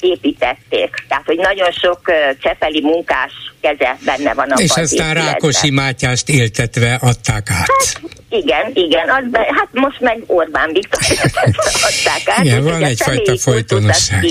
építették. 0.03 1.05
Tehát, 1.07 1.25
hogy 1.25 1.37
nagyon 1.37 1.71
sok 1.71 1.99
csepeli 2.41 2.81
munkás 2.81 3.31
keze 3.61 3.97
benne 4.05 4.33
van 4.33 4.51
a 4.51 4.61
És 4.61 4.71
aztán 4.75 5.13
Rákosi 5.13 5.69
Mátyást 5.69 6.29
éltetve 6.29 6.99
adták 7.01 7.49
át. 7.49 7.57
Hát, 7.57 8.01
igen, 8.29 8.71
igen, 8.73 9.09
az 9.09 9.23
be, 9.31 9.39
hát 9.39 9.67
most 9.71 9.99
meg 9.99 10.23
Orbán 10.27 10.69
Viktor 10.73 11.01
adták 11.89 12.37
át. 12.37 12.43
Igen, 12.43 12.63
van 12.63 12.83
egyfajta 12.83 13.37
folytonosság. 13.37 14.23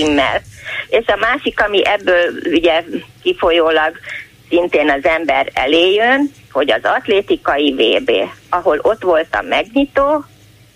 És 0.87 1.05
a 1.05 1.17
másik, 1.19 1.59
ami 1.59 1.81
ebből 1.85 2.31
ugye 2.51 2.83
kifolyólag 3.23 3.91
szintén 4.49 4.89
az 4.89 5.05
ember 5.05 5.51
elé 5.53 5.93
jön, 5.93 6.31
hogy 6.51 6.71
az 6.71 6.81
atlétikai 6.83 7.71
VB, 7.71 8.11
ahol 8.49 8.79
ott 8.81 9.01
volt 9.01 9.35
a 9.35 9.41
megnyitó, 9.41 10.25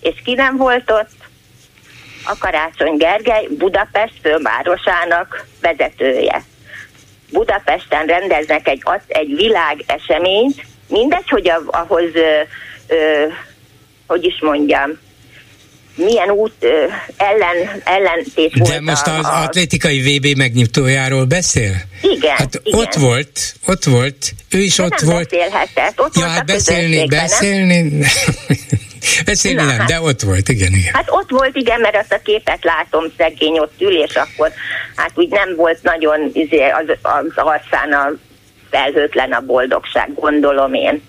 és 0.00 0.14
ki 0.24 0.34
nem 0.34 0.56
volt 0.56 0.90
ott, 0.90 1.10
a 2.28 2.36
Karácsony 2.38 2.96
Gergely 2.96 3.46
Budapest 3.58 4.14
fővárosának 4.22 5.46
vezetője. 5.60 6.42
Budapesten 7.32 8.06
rendeznek 8.06 8.68
egy, 8.68 8.82
egy 9.06 9.34
világ 9.36 9.84
eseményt, 9.86 10.66
mindegy, 10.88 11.28
hogy 11.28 11.52
ahhoz, 11.66 12.10
ö, 12.14 12.40
ö, 12.86 13.26
hogy 14.06 14.24
is 14.24 14.40
mondjam, 14.40 14.98
milyen 15.94 16.30
út 16.30 16.52
ö, 16.60 16.84
ellen, 17.16 17.82
ellentét 17.84 18.52
De 18.52 18.64
volt 18.64 18.80
most 18.80 19.06
az 19.06 19.24
a, 19.24 19.42
atlétikai 19.42 20.00
VB 20.00 20.36
megnyitójáról 20.36 21.24
beszél? 21.24 21.74
Igen. 22.02 22.36
Hát 22.36 22.60
igen. 22.62 22.80
ott 22.80 22.94
volt, 22.94 23.54
ott 23.66 23.84
volt, 23.84 24.32
ő 24.50 24.58
is 24.58 24.76
De 24.76 24.82
ott 24.82 25.00
nem 25.00 25.10
volt. 25.10 25.28
Beszélhetett. 25.28 26.00
Ott 26.00 26.14
ja, 26.14 26.20
volt 26.20 26.32
hát 26.34 26.46
beszélni, 26.46 27.06
beszélni. 27.06 28.04
Beszélni 29.24 29.62
nem, 29.62 29.78
hát, 29.78 29.88
de 29.88 30.00
ott 30.00 30.20
volt, 30.20 30.48
igen, 30.48 30.72
igen. 30.72 30.94
Hát 30.94 31.10
ott 31.10 31.30
volt, 31.30 31.56
igen, 31.56 31.80
mert 31.80 31.96
azt 31.96 32.12
a 32.12 32.20
képet 32.24 32.64
látom, 32.64 33.04
szegény 33.16 33.58
ott 33.58 33.80
ül, 33.80 34.02
és 34.02 34.16
akkor 34.16 34.52
hát 34.96 35.10
úgy 35.14 35.28
nem 35.28 35.56
volt 35.56 35.82
nagyon 35.82 36.30
izé, 36.32 36.68
az, 36.68 36.96
az 37.02 37.32
arcán 37.34 37.92
a 37.92 38.12
felhőtlen 38.70 39.32
a 39.32 39.40
boldogság, 39.40 40.14
gondolom 40.14 40.74
én. 40.74 41.02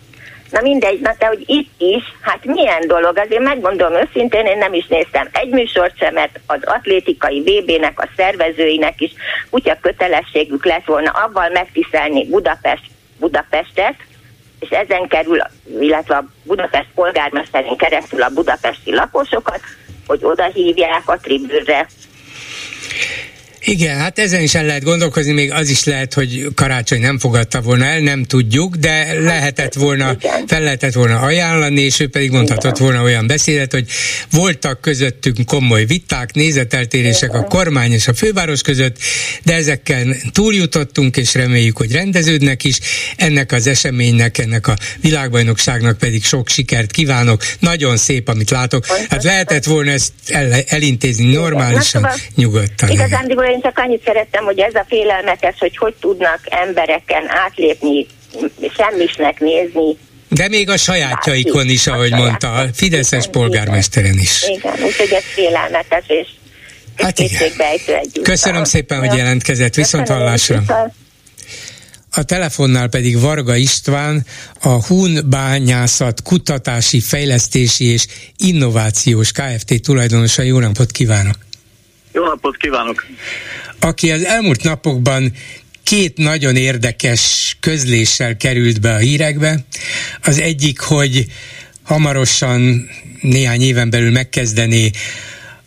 Na 0.51 0.61
mindegy, 0.61 0.99
na 0.99 1.15
te, 1.17 1.25
hogy 1.25 1.43
itt 1.45 1.73
is, 1.77 2.03
hát 2.21 2.45
milyen 2.45 2.87
dolog, 2.87 3.17
azért 3.17 3.43
megmondom 3.43 3.93
őszintén, 3.93 4.45
én 4.45 4.57
nem 4.57 4.73
is 4.73 4.87
néztem 4.87 5.29
egy 5.31 5.49
műsort 5.49 5.97
sem, 5.97 6.13
mert 6.13 6.39
az 6.45 6.59
atlétikai 6.63 7.41
VB-nek, 7.41 7.99
a 7.99 8.09
szervezőinek 8.15 9.01
is 9.01 9.11
kutya 9.49 9.77
kötelességük 9.81 10.65
lett 10.65 10.85
volna 10.85 11.11
avval 11.11 11.49
megtiszelni 11.49 12.25
Budapest, 12.25 12.83
Budapestet, 13.19 13.95
és 14.59 14.69
ezen 14.69 15.07
kerül, 15.07 15.39
illetve 15.79 16.15
a 16.15 16.25
Budapest 16.43 16.87
polgármesterén 16.95 17.77
keresztül 17.77 18.21
a 18.21 18.29
budapesti 18.29 18.93
lakosokat, 18.93 19.59
hogy 20.07 20.19
oda 20.23 20.45
hívják 20.45 21.09
a 21.09 21.17
tribűrre 21.17 21.87
igen, 23.63 23.97
hát 23.97 24.19
ezen 24.19 24.41
is 24.41 24.55
el 24.55 24.65
lehet 24.65 24.83
gondolkozni, 24.83 25.31
még 25.31 25.51
az 25.51 25.69
is 25.69 25.83
lehet, 25.83 26.13
hogy 26.13 26.47
karácsony 26.55 26.99
nem 26.99 27.19
fogadta 27.19 27.61
volna 27.61 27.85
el, 27.85 27.99
nem 27.99 28.23
tudjuk, 28.23 28.75
de 28.75 29.13
lehetett 29.19 29.73
volna, 29.73 30.17
fel 30.47 30.61
lehetett 30.61 30.93
volna 30.93 31.19
ajánlani, 31.19 31.81
és 31.81 31.99
ő 31.99 32.07
pedig 32.07 32.31
mondhatott 32.31 32.77
volna 32.77 33.03
olyan 33.03 33.27
beszédet, 33.27 33.71
hogy 33.71 33.85
voltak 34.31 34.81
közöttünk 34.81 35.45
komoly 35.45 35.85
viták, 35.85 36.33
nézeteltérések 36.33 37.33
a 37.33 37.43
kormány 37.43 37.91
és 37.91 38.07
a 38.07 38.13
főváros 38.13 38.61
között, 38.61 38.97
de 39.43 39.53
ezekkel 39.53 40.15
túljutottunk, 40.31 41.17
és 41.17 41.33
reméljük, 41.33 41.77
hogy 41.77 41.91
rendeződnek 41.91 42.63
is. 42.63 42.79
Ennek 43.15 43.51
az 43.51 43.67
eseménynek, 43.67 44.37
ennek 44.37 44.67
a 44.67 44.75
világbajnokságnak 45.01 45.97
pedig 45.97 46.23
sok 46.23 46.49
sikert 46.49 46.91
kívánok. 46.91 47.41
Nagyon 47.59 47.97
szép, 47.97 48.27
amit 48.27 48.49
látok. 48.49 48.85
Hát 49.09 49.23
lehetett 49.23 49.63
volna 49.63 49.91
ezt 49.91 50.11
el, 50.27 50.53
elintézni 50.67 51.31
normálisan, 51.31 52.07
nyugodtan. 52.35 52.89
Igazán, 52.89 53.27
én 53.49 53.61
csak 53.61 53.77
annyit 53.77 54.03
szerettem, 54.05 54.43
hogy 54.43 54.59
ez 54.59 54.75
a 54.75 54.85
félelmetes, 54.87 55.55
hogy 55.59 55.77
hogy 55.77 55.95
tudnak 55.99 56.39
embereken 56.43 57.23
átlépni, 57.27 58.05
semmisnek 58.77 59.39
nézni, 59.39 59.97
de 60.29 60.47
még 60.47 60.69
a 60.69 60.77
sajátjaikon 60.77 61.69
is, 61.69 61.87
ahogy 61.87 62.11
mondta, 62.11 62.53
a 62.53 62.65
Fideszes 62.73 63.19
igen, 63.19 63.31
polgármesteren 63.31 64.17
is. 64.17 64.43
Igen, 64.47 64.73
úgyhogy 64.83 65.11
ez 65.11 65.23
félelmetes, 65.23 66.03
és 66.07 66.27
hát 66.95 67.19
igen. 67.19 67.51
Köszönöm 68.23 68.63
szépen, 68.63 68.99
hogy 68.99 69.17
jelentkezett, 69.17 69.73
viszont 69.73 70.07
hallásra. 70.07 70.63
A 72.11 72.23
telefonnál 72.23 72.87
pedig 72.87 73.19
Varga 73.19 73.55
István, 73.55 74.25
a 74.61 74.85
Hun 74.85 75.19
Bányászat 75.29 76.21
Kutatási, 76.21 76.99
Fejlesztési 76.99 77.85
és 77.85 78.05
Innovációs 78.37 79.31
Kft. 79.31 79.81
tulajdonosa. 79.81 80.41
Jó 80.41 80.59
napot 80.59 80.91
kívánok! 80.91 81.48
Jó 82.11 82.25
napot 82.25 82.57
kívánok! 82.57 83.05
Aki 83.79 84.11
az 84.11 84.25
elmúlt 84.25 84.63
napokban 84.63 85.33
két 85.83 86.17
nagyon 86.17 86.55
érdekes 86.55 87.57
közléssel 87.59 88.37
került 88.37 88.81
be 88.81 88.93
a 88.93 88.97
hírekbe. 88.97 89.65
Az 90.23 90.39
egyik, 90.39 90.79
hogy 90.79 91.25
hamarosan 91.83 92.89
néhány 93.21 93.61
éven 93.61 93.89
belül 93.89 94.11
megkezdeni 94.11 94.91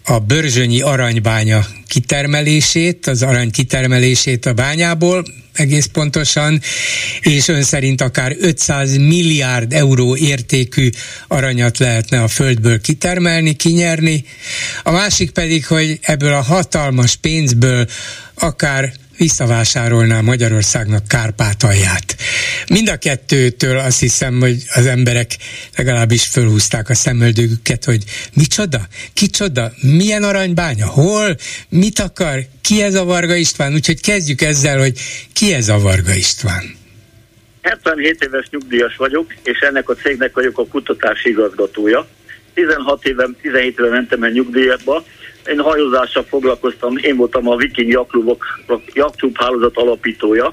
a 0.04 0.18
Börzsönyi 0.18 0.80
aranybánya 0.80 1.66
kitermelését, 1.88 3.06
az 3.06 3.22
arany 3.22 3.50
kitermelését 3.50 4.46
a 4.46 4.52
bányából, 4.52 5.24
egész 5.52 5.86
pontosan, 5.86 6.60
és 7.20 7.48
ön 7.48 7.62
szerint 7.62 8.00
akár 8.00 8.36
500 8.40 8.96
milliárd 8.96 9.72
euró 9.72 10.16
értékű 10.16 10.90
aranyat 11.28 11.78
lehetne 11.78 12.22
a 12.22 12.28
földből 12.28 12.80
kitermelni, 12.80 13.52
kinyerni. 13.52 14.24
A 14.82 14.90
másik 14.90 15.30
pedig, 15.30 15.66
hogy 15.66 15.98
ebből 16.02 16.32
a 16.32 16.40
hatalmas 16.40 17.16
pénzből 17.16 17.86
akár 18.34 18.92
visszavásárolná 19.22 20.20
Magyarországnak 20.20 21.08
Kárpátalját. 21.08 22.16
Mind 22.68 22.88
a 22.88 22.96
kettőtől 22.96 23.78
azt 23.78 24.00
hiszem, 24.00 24.40
hogy 24.40 24.56
az 24.74 24.86
emberek 24.86 25.30
legalábbis 25.76 26.26
fölhúzták 26.26 26.88
a 26.88 26.94
szemöldögüket, 26.94 27.84
hogy 27.84 28.02
micsoda, 28.34 28.80
kicsoda, 29.14 29.72
milyen 29.98 30.22
aranybánya, 30.22 30.86
hol, 30.86 31.36
mit 31.68 31.98
akar, 31.98 32.38
ki 32.60 32.82
ez 32.82 32.94
a 32.94 33.04
Varga 33.04 33.34
István, 33.34 33.72
úgyhogy 33.72 34.00
kezdjük 34.00 34.40
ezzel, 34.40 34.78
hogy 34.78 34.98
ki 35.32 35.52
ez 35.52 35.68
a 35.68 35.78
Varga 35.78 36.14
István. 36.14 36.64
77 37.62 38.24
éves 38.24 38.46
nyugdíjas 38.50 38.96
vagyok, 38.96 39.34
és 39.42 39.58
ennek 39.58 39.88
a 39.88 39.94
cégnek 39.94 40.34
vagyok 40.34 40.58
a 40.58 40.66
kutatási 40.66 41.28
igazgatója. 41.28 42.08
16 42.54 43.06
éve, 43.06 43.28
17 43.42 43.78
éve 43.78 43.88
mentem 43.88 44.22
el 44.22 44.30
nyugdíjba, 44.30 45.04
én 45.46 45.60
hajózással 45.60 46.22
foglalkoztam, 46.22 46.96
én 46.96 47.16
voltam 47.16 47.48
a 47.48 47.56
Viking 47.56 47.90
Jaklubok, 47.90 48.44
Jakklub 48.92 49.36
hálózat 49.36 49.76
alapítója, 49.76 50.52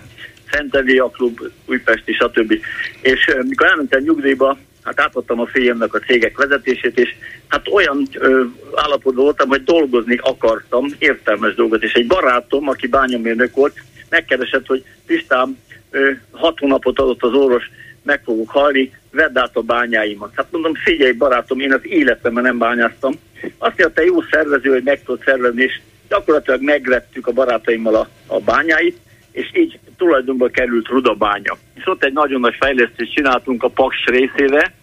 Szentendé 0.52 0.94
Jaklub, 0.94 1.40
Újpesti, 1.66 2.14
stb. 2.14 2.54
És 3.02 3.36
mikor 3.48 3.68
elmentem 3.68 4.02
nyugdíjba, 4.02 4.58
hát 4.84 5.00
átadtam 5.00 5.40
a 5.40 5.46
férjemnek 5.46 5.94
a 5.94 6.00
cégek 6.00 6.38
vezetését, 6.38 7.00
és 7.00 7.16
hát 7.48 7.68
olyan 7.68 8.08
ö, 8.14 8.44
állapotban 8.76 9.24
voltam, 9.24 9.48
hogy 9.50 9.64
dolgozni 9.64 10.20
akartam, 10.22 10.86
értelmes 11.00 11.56
dolgot, 11.56 11.84
és 11.84 11.94
egy 11.94 12.08
barátom, 12.08 12.68
aki 12.68 12.88
bányamérnök 12.88 13.56
volt, 13.56 13.84
megkeresett, 14.10 14.66
hogy 14.66 14.84
Pistám, 15.06 15.58
ö, 15.92 16.12
hat 16.32 16.60
hónapot 16.60 17.00
adott 17.00 17.24
az 17.24 17.34
orvos, 17.34 17.64
meg 18.04 18.22
fogok 18.24 18.50
halni, 18.50 18.94
vedd 19.12 19.38
át 19.38 19.56
a 19.56 19.62
bányáimat. 19.62 20.32
Hát 20.36 20.52
mondom, 20.52 20.74
figyelj 20.74 21.12
barátom, 21.12 21.60
én 21.60 21.74
az 21.74 21.82
életemben 21.84 22.44
nem 22.44 22.58
bányáztam. 22.58 23.14
Azt 23.58 23.78
mondta, 23.78 24.02
jó 24.02 24.22
szervező, 24.22 24.70
hogy 24.70 24.84
meg 24.84 25.04
tudod 25.04 25.24
szervezni, 25.26 25.64
és 25.64 25.80
gyakorlatilag 26.10 26.62
megvettük 26.62 27.28
a 27.28 27.32
barátaimmal 27.32 27.96
a, 27.96 28.08
a 28.28 28.40
bányáit, 28.40 28.98
és 29.32 29.50
így 29.54 29.80
tulajdonban 29.98 30.52
került 30.52 30.88
Rudabánya. 30.88 31.58
És 31.76 31.88
ott 31.88 32.04
egy 32.04 32.14
nagyon 32.14 32.40
nagy 32.40 32.56
fejlesztést 32.60 33.14
csináltunk 33.14 33.64
a 33.64 33.70
Paks 33.70 34.06
részére, 34.06 34.74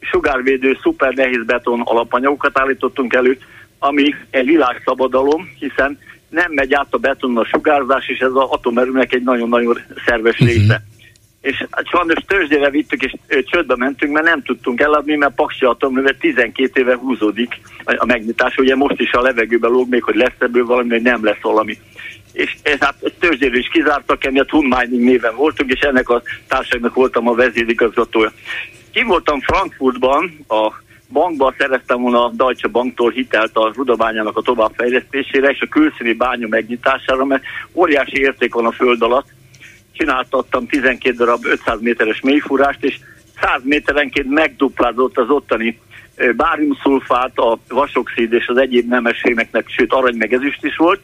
sugárvédő 0.00 0.78
szuper 0.82 1.14
nehéz 1.14 1.44
beton 1.46 1.80
alapanyagokat 1.80 2.58
állítottunk 2.58 3.14
elő, 3.14 3.38
ami 3.78 4.14
egy 4.30 4.46
világszabadalom, 4.46 5.48
hiszen 5.58 5.98
nem 6.28 6.52
megy 6.52 6.74
át 6.74 6.86
a 6.90 6.98
beton 6.98 7.36
a 7.36 7.44
sugárzás, 7.44 8.08
és 8.08 8.18
ez 8.18 8.30
az 8.30 8.48
atomerőnek 8.50 9.12
egy 9.12 9.22
nagyon-nagyon 9.22 9.78
szerves 10.06 10.38
mhm. 10.38 10.48
része. 10.48 10.62
Uh-huh. 10.62 10.93
És 11.44 11.64
hát 11.70 11.88
sajnos 11.88 12.24
tőzsdére 12.26 12.70
vittük, 12.70 13.02
és 13.02 13.14
csődbe 13.44 13.76
mentünk, 13.76 14.12
mert 14.12 14.26
nem 14.26 14.42
tudtunk 14.42 14.80
eladni, 14.80 15.16
mert 15.16 15.34
Paksi 15.34 15.64
atomerővel 15.64 16.16
12 16.18 16.80
éve 16.80 16.96
húzódik 16.96 17.60
a 17.84 18.06
megnyitás. 18.06 18.56
Ugye 18.56 18.76
most 18.76 19.00
is 19.00 19.12
a 19.12 19.20
levegőben 19.20 19.70
lóg 19.70 19.88
még, 19.88 20.02
hogy 20.02 20.14
lesz 20.14 20.38
ebből 20.38 20.64
valami, 20.66 20.88
vagy 20.88 21.02
nem 21.02 21.24
lesz 21.24 21.40
valami. 21.42 21.78
És 22.32 22.56
ez 22.62 22.78
hát 22.80 22.94
tőzsdéről 23.18 23.58
is 23.58 23.68
kizártak, 23.68 24.24
emiatt 24.24 24.50
Hun 24.50 24.64
Mining 24.64 25.04
néven 25.04 25.36
voltunk, 25.36 25.70
és 25.70 25.80
ennek 25.80 26.08
a 26.08 26.22
társaságnak 26.48 26.94
voltam 26.94 27.28
a 27.28 27.34
vezérigazgatója. 27.34 28.32
Ki 28.92 29.02
voltam 29.02 29.40
Frankfurtban, 29.40 30.44
a 30.48 30.72
bankban 31.12 31.54
szereztem 31.58 32.00
volna 32.00 32.24
a 32.24 32.32
Deutsche 32.34 32.68
Banktól 32.68 33.10
hitelt 33.10 33.56
a 33.56 33.72
rudabányának 33.74 34.36
a 34.36 34.42
továbbfejlesztésére 34.42 35.50
és 35.50 35.60
a 35.60 35.68
külszíni 35.68 36.12
bánya 36.12 36.46
megnyitására, 36.48 37.24
mert 37.24 37.42
óriási 37.72 38.20
érték 38.20 38.54
van 38.54 38.66
a 38.66 38.72
föld 38.72 39.02
alatt. 39.02 39.26
Csináltattam 39.96 40.66
12 40.66 41.16
darab 41.16 41.44
500 41.44 41.80
méteres 41.80 42.20
mélyfúrást, 42.20 42.84
és 42.84 42.98
100 43.40 43.60
méterenként 43.64 44.30
megduplázott 44.30 45.18
az 45.18 45.30
ottani 45.30 45.80
báriumszulfát, 46.36 47.38
a 47.38 47.58
vasoxid 47.68 48.32
és 48.32 48.46
az 48.46 48.56
egyéb 48.56 48.88
nemességeknek, 48.88 49.68
sőt 49.68 49.92
arany 49.92 50.16
meg 50.16 50.32
ezüst 50.32 50.64
is 50.64 50.76
volt, 50.76 51.00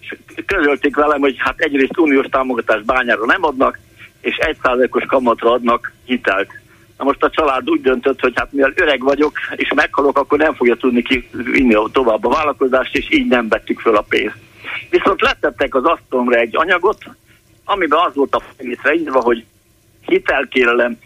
és 0.00 0.16
közölték 0.46 0.96
velem, 0.96 1.20
hogy 1.20 1.34
hát 1.38 1.60
egyrészt 1.60 1.98
uniós 1.98 2.26
támogatást 2.30 2.84
bányára 2.84 3.24
nem 3.24 3.44
adnak, 3.44 3.78
és 4.20 4.36
egy 4.36 4.56
os 4.90 5.04
kamatra 5.06 5.50
adnak 5.50 5.92
hitelt 6.04 6.50
Na 6.98 7.04
most 7.04 7.22
a 7.22 7.30
család 7.30 7.70
úgy 7.70 7.80
döntött, 7.80 8.20
hogy 8.20 8.32
hát 8.36 8.52
mivel 8.52 8.72
öreg 8.74 9.02
vagyok, 9.02 9.38
és 9.56 9.72
meghalok, 9.74 10.18
akkor 10.18 10.38
nem 10.38 10.54
fogja 10.54 10.74
tudni 10.74 11.02
kivinni 11.02 11.76
tovább 11.92 12.24
a 12.24 12.28
vállalkozást, 12.28 12.96
és 12.96 13.06
így 13.10 13.26
nem 13.26 13.48
vettük 13.48 13.80
föl 13.80 13.96
a 13.96 14.04
pénzt. 14.08 14.36
Viszont 14.90 15.20
letettek 15.20 15.74
az 15.74 15.84
asztalomra 15.84 16.36
egy 16.36 16.56
anyagot, 16.56 16.98
amiben 17.64 17.98
az 18.06 18.14
volt 18.14 18.34
a 18.34 18.42
egészre 18.56 18.94
írva, 18.94 19.20
hogy 19.20 19.44
hitelkérelem 20.06 20.98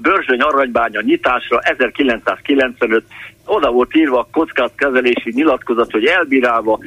Börzsöny 0.00 0.40
aranybánya 0.40 1.00
nyitásra 1.00 1.58
1995, 1.58 3.04
oda 3.44 3.70
volt 3.70 3.96
írva 3.96 4.18
a 4.18 4.28
kockázatkezelési 4.32 5.30
nyilatkozat, 5.34 5.90
hogy 5.90 6.04
elbírálva 6.04 6.78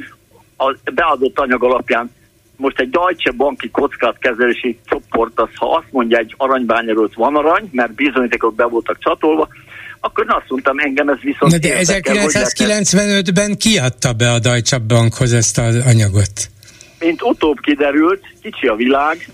a 0.57 0.75
beadott 0.93 1.39
anyag 1.39 1.63
alapján 1.63 2.11
most 2.57 2.79
egy 2.79 2.89
Deutsche 2.89 3.31
Banki 3.31 3.69
kockázatkezelési 3.69 4.79
csoport, 4.85 5.39
az, 5.39 5.49
ha 5.55 5.75
azt 5.75 5.91
mondja 5.91 6.17
egy 6.17 6.33
aranybányáról, 6.37 7.09
van 7.15 7.35
arany, 7.35 7.69
mert 7.71 7.93
bizonyítékok 7.93 8.55
be 8.55 8.65
voltak 8.65 8.97
csatolva, 8.99 9.47
akkor 9.99 10.25
azt 10.27 10.49
mondtam, 10.49 10.79
engem 10.79 11.09
ez 11.09 11.19
viszont... 11.21 11.51
Na 11.51 11.57
de 11.57 11.77
1995-ben 11.81 13.57
kiadta 13.57 14.13
be 14.13 14.31
a 14.31 14.39
Deutsche 14.39 14.77
Bankhoz 14.77 15.33
ezt 15.33 15.57
az 15.57 15.75
anyagot? 15.85 16.49
Mint 16.99 17.21
utóbb 17.21 17.59
kiderült, 17.59 18.23
kicsi 18.45 18.67
a 18.67 18.75
világ, 18.75 19.29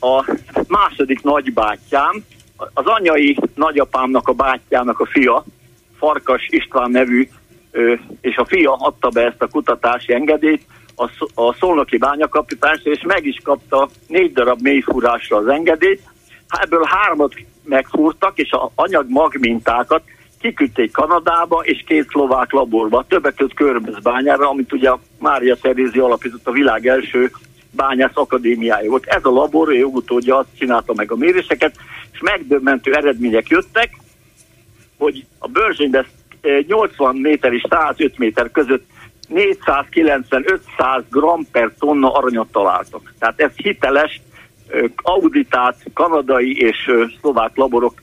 a 0.00 0.36
második 0.68 1.22
nagybátyám, 1.22 2.24
az 2.56 2.86
anyai 2.86 3.36
nagyapámnak 3.54 4.28
a 4.28 4.32
bátyjának 4.32 5.00
a 5.00 5.06
fia, 5.06 5.44
Farkas 5.98 6.46
István 6.50 6.90
nevű, 6.90 7.28
és 8.20 8.36
a 8.36 8.44
fia 8.44 8.72
adta 8.72 9.08
be 9.08 9.24
ezt 9.24 9.42
a 9.42 9.48
kutatási 9.48 10.12
engedélyt, 10.12 10.66
a, 11.34 11.54
szolnoki 11.54 11.96
bányakapitás, 11.96 12.80
és 12.82 13.02
meg 13.06 13.26
is 13.26 13.40
kapta 13.42 13.88
négy 14.06 14.32
darab 14.32 14.60
mélyfúrásra 14.60 15.36
az 15.36 15.46
engedélyt. 15.46 16.02
Ebből 16.48 16.84
hármat 16.84 17.34
megfúrtak, 17.64 18.38
és 18.38 18.50
a 18.50 18.70
anyag 18.74 19.06
magmintákat 19.08 20.02
kiküldték 20.40 20.92
Kanadába 20.92 21.60
és 21.64 21.84
két 21.86 22.08
szlovák 22.08 22.52
laborba, 22.52 23.04
többek 23.08 23.34
között 23.34 23.54
Körmöz 23.54 23.98
bányára, 24.02 24.48
amit 24.48 24.72
ugye 24.72 24.90
Mária 25.18 25.56
Terézi 25.56 25.98
alapított 25.98 26.46
a 26.46 26.52
világ 26.52 26.86
első 26.86 27.30
bányász 27.76 28.10
akadémiája 28.14 28.90
volt. 28.90 29.06
Ez 29.06 29.24
a 29.24 29.30
labor, 29.30 29.68
ő 29.68 29.84
utódja 29.84 30.36
azt 30.36 30.48
csinálta 30.58 30.94
meg 30.94 31.12
a 31.12 31.16
méréseket, 31.16 31.76
és 32.12 32.20
megdöbbentő 32.20 32.94
eredmények 32.94 33.48
jöttek, 33.48 33.90
hogy 34.98 35.26
a 35.38 35.48
bőrzsényben 35.48 36.06
80 36.66 37.16
méter 37.16 37.52
és 37.52 37.66
105 37.70 38.18
méter 38.18 38.50
között 38.50 38.84
490-500 39.34 41.02
gram 41.10 41.46
per 41.50 41.72
tonna 41.78 42.12
aranyat 42.12 42.52
találtak. 42.52 43.14
Tehát 43.18 43.40
ez 43.40 43.50
hiteles, 43.54 44.20
auditált 44.96 45.76
kanadai 45.94 46.60
és 46.60 46.90
szlovák 47.20 47.56
laborok 47.56 48.02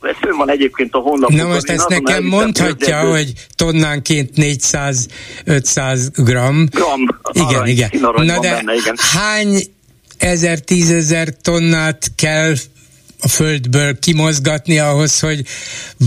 ez 0.00 0.16
fönn 0.20 0.36
van 0.36 0.50
egyébként 0.50 0.94
a 0.94 0.98
honlapon. 0.98 1.36
Na 1.36 1.46
most 1.46 1.70
ezt 1.70 1.88
nekem 1.88 2.24
mondhatja, 2.24 3.00
hogy, 3.00 3.10
hogy 3.10 3.32
tonnánként 3.54 4.30
400-500 4.36 6.08
gram. 6.14 6.66
Gram. 6.70 7.00
Igen, 7.32 7.46
arany, 7.46 7.68
igen. 7.68 7.90
Na 8.00 8.38
de 8.40 8.50
benne, 8.50 8.74
igen. 8.74 8.96
hány 9.14 9.62
ezer, 10.18 10.58
tízezer 10.58 11.28
tonnát 11.42 12.12
kell 12.16 12.54
a 13.20 13.28
földből 13.28 13.98
kimozgatni 13.98 14.78
ahhoz, 14.78 15.20
hogy 15.20 15.42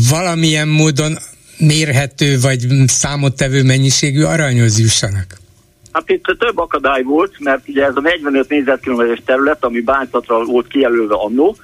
valamilyen 0.09 0.67
módon 0.67 1.17
mérhető 1.57 2.39
vagy 2.39 2.67
számottevő 2.87 3.63
mennyiségű 3.63 4.23
aranyhoz 4.23 4.79
jussanak? 4.79 5.37
Hát 5.91 6.09
itt 6.09 6.23
több 6.23 6.57
akadály 6.57 7.03
volt, 7.03 7.39
mert 7.39 7.67
ugye 7.67 7.85
ez 7.85 7.95
a 7.95 8.01
45 8.01 8.49
négyzetkilométeres 8.49 9.21
terület, 9.25 9.63
ami 9.63 9.81
bántatra 9.81 10.43
volt 10.43 10.67
kijelölve 10.67 11.15
annó, 11.15 11.55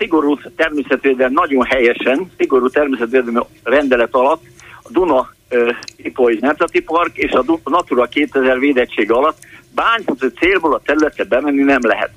szigorú 0.00 0.38
természetvédelmi, 0.56 1.34
nagyon 1.34 1.64
helyesen, 1.64 2.30
szigorú 2.36 2.68
természetvédelmi 2.68 3.40
rendelet 3.62 4.14
alatt 4.14 4.42
a 4.82 4.88
Duna 4.90 5.30
Ipoly 5.96 6.38
Nemzeti 6.40 6.80
Park 6.82 7.16
és 7.16 7.30
a 7.30 7.44
Natura 7.64 8.04
2000 8.04 8.58
védettség 8.58 9.12
alatt 9.12 9.38
bányászati 9.74 10.28
célból 10.38 10.74
a 10.74 10.80
területre 10.84 11.24
bemenni 11.24 11.62
nem 11.62 11.80
lehet. 11.82 12.10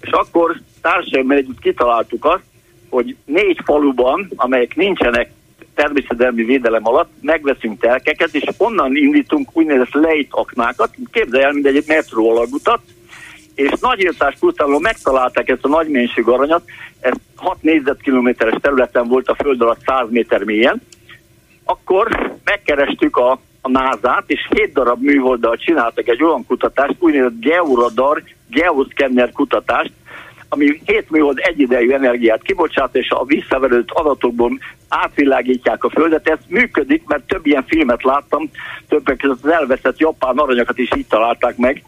És 0.00 0.10
akkor 0.10 0.60
társadalmi 0.80 1.34
együtt 1.34 1.58
kitaláltuk 1.58 2.24
azt, 2.24 2.44
hogy 2.88 3.16
négy 3.24 3.60
faluban, 3.64 4.30
amelyek 4.36 4.76
nincsenek 4.76 5.30
természetelmi 5.74 6.44
védelem 6.44 6.86
alatt 6.86 7.10
megveszünk 7.20 7.80
telkeket, 7.80 8.34
és 8.34 8.44
onnan 8.56 8.96
indítunk 8.96 9.48
úgynevezett 9.52 9.92
lejt 9.92 10.28
aknákat, 10.30 10.94
képzelj 11.12 11.44
el, 11.44 11.52
mint 11.52 11.66
egy 11.66 11.84
metró 11.86 12.30
alagutat, 12.30 12.80
és 13.56 13.70
nagyírtás 13.80 14.34
után 14.40 14.68
megtalálták 14.80 15.48
ezt 15.48 15.64
a 15.64 15.68
nagy 15.68 15.88
mennyiség 15.88 16.28
aranyat, 16.28 16.62
ez 17.00 17.12
6 17.36 17.62
négyzetkilométeres 17.62 18.54
területen 18.60 19.08
volt 19.08 19.28
a 19.28 19.34
föld 19.34 19.60
alatt 19.60 19.80
100 19.86 20.06
méter 20.10 20.44
mélyen, 20.44 20.82
akkor 21.64 22.32
megkerestük 22.44 23.16
a, 23.16 23.30
a 23.60 23.68
NASA-t, 23.68 24.24
és 24.26 24.48
7 24.50 24.72
darab 24.72 25.02
műholddal 25.02 25.56
csináltak 25.56 26.08
egy 26.08 26.22
olyan 26.22 26.46
kutatást, 26.46 26.96
úgynevezett 26.98 27.40
georadar, 27.40 28.22
geoszkenner 28.48 29.32
kutatást, 29.32 29.92
ami 30.48 30.80
7 30.84 31.10
műhold 31.10 31.38
egyidejű 31.40 31.90
energiát 31.90 32.42
kibocsát, 32.42 32.96
és 32.96 33.10
a 33.10 33.24
visszaverődött 33.24 33.90
adatokból 33.90 34.58
átvilágítják 34.88 35.84
a 35.84 35.90
Földet. 35.90 36.28
Ez 36.28 36.38
működik, 36.48 37.02
mert 37.06 37.26
több 37.26 37.46
ilyen 37.46 37.64
filmet 37.66 38.02
láttam, 38.02 38.50
többek 38.88 39.16
között 39.16 39.44
az 39.44 39.50
elveszett 39.50 39.98
japán 39.98 40.36
aranyakat 40.36 40.78
is 40.78 40.88
így 40.96 41.06
találták 41.06 41.56
meg 41.56 41.82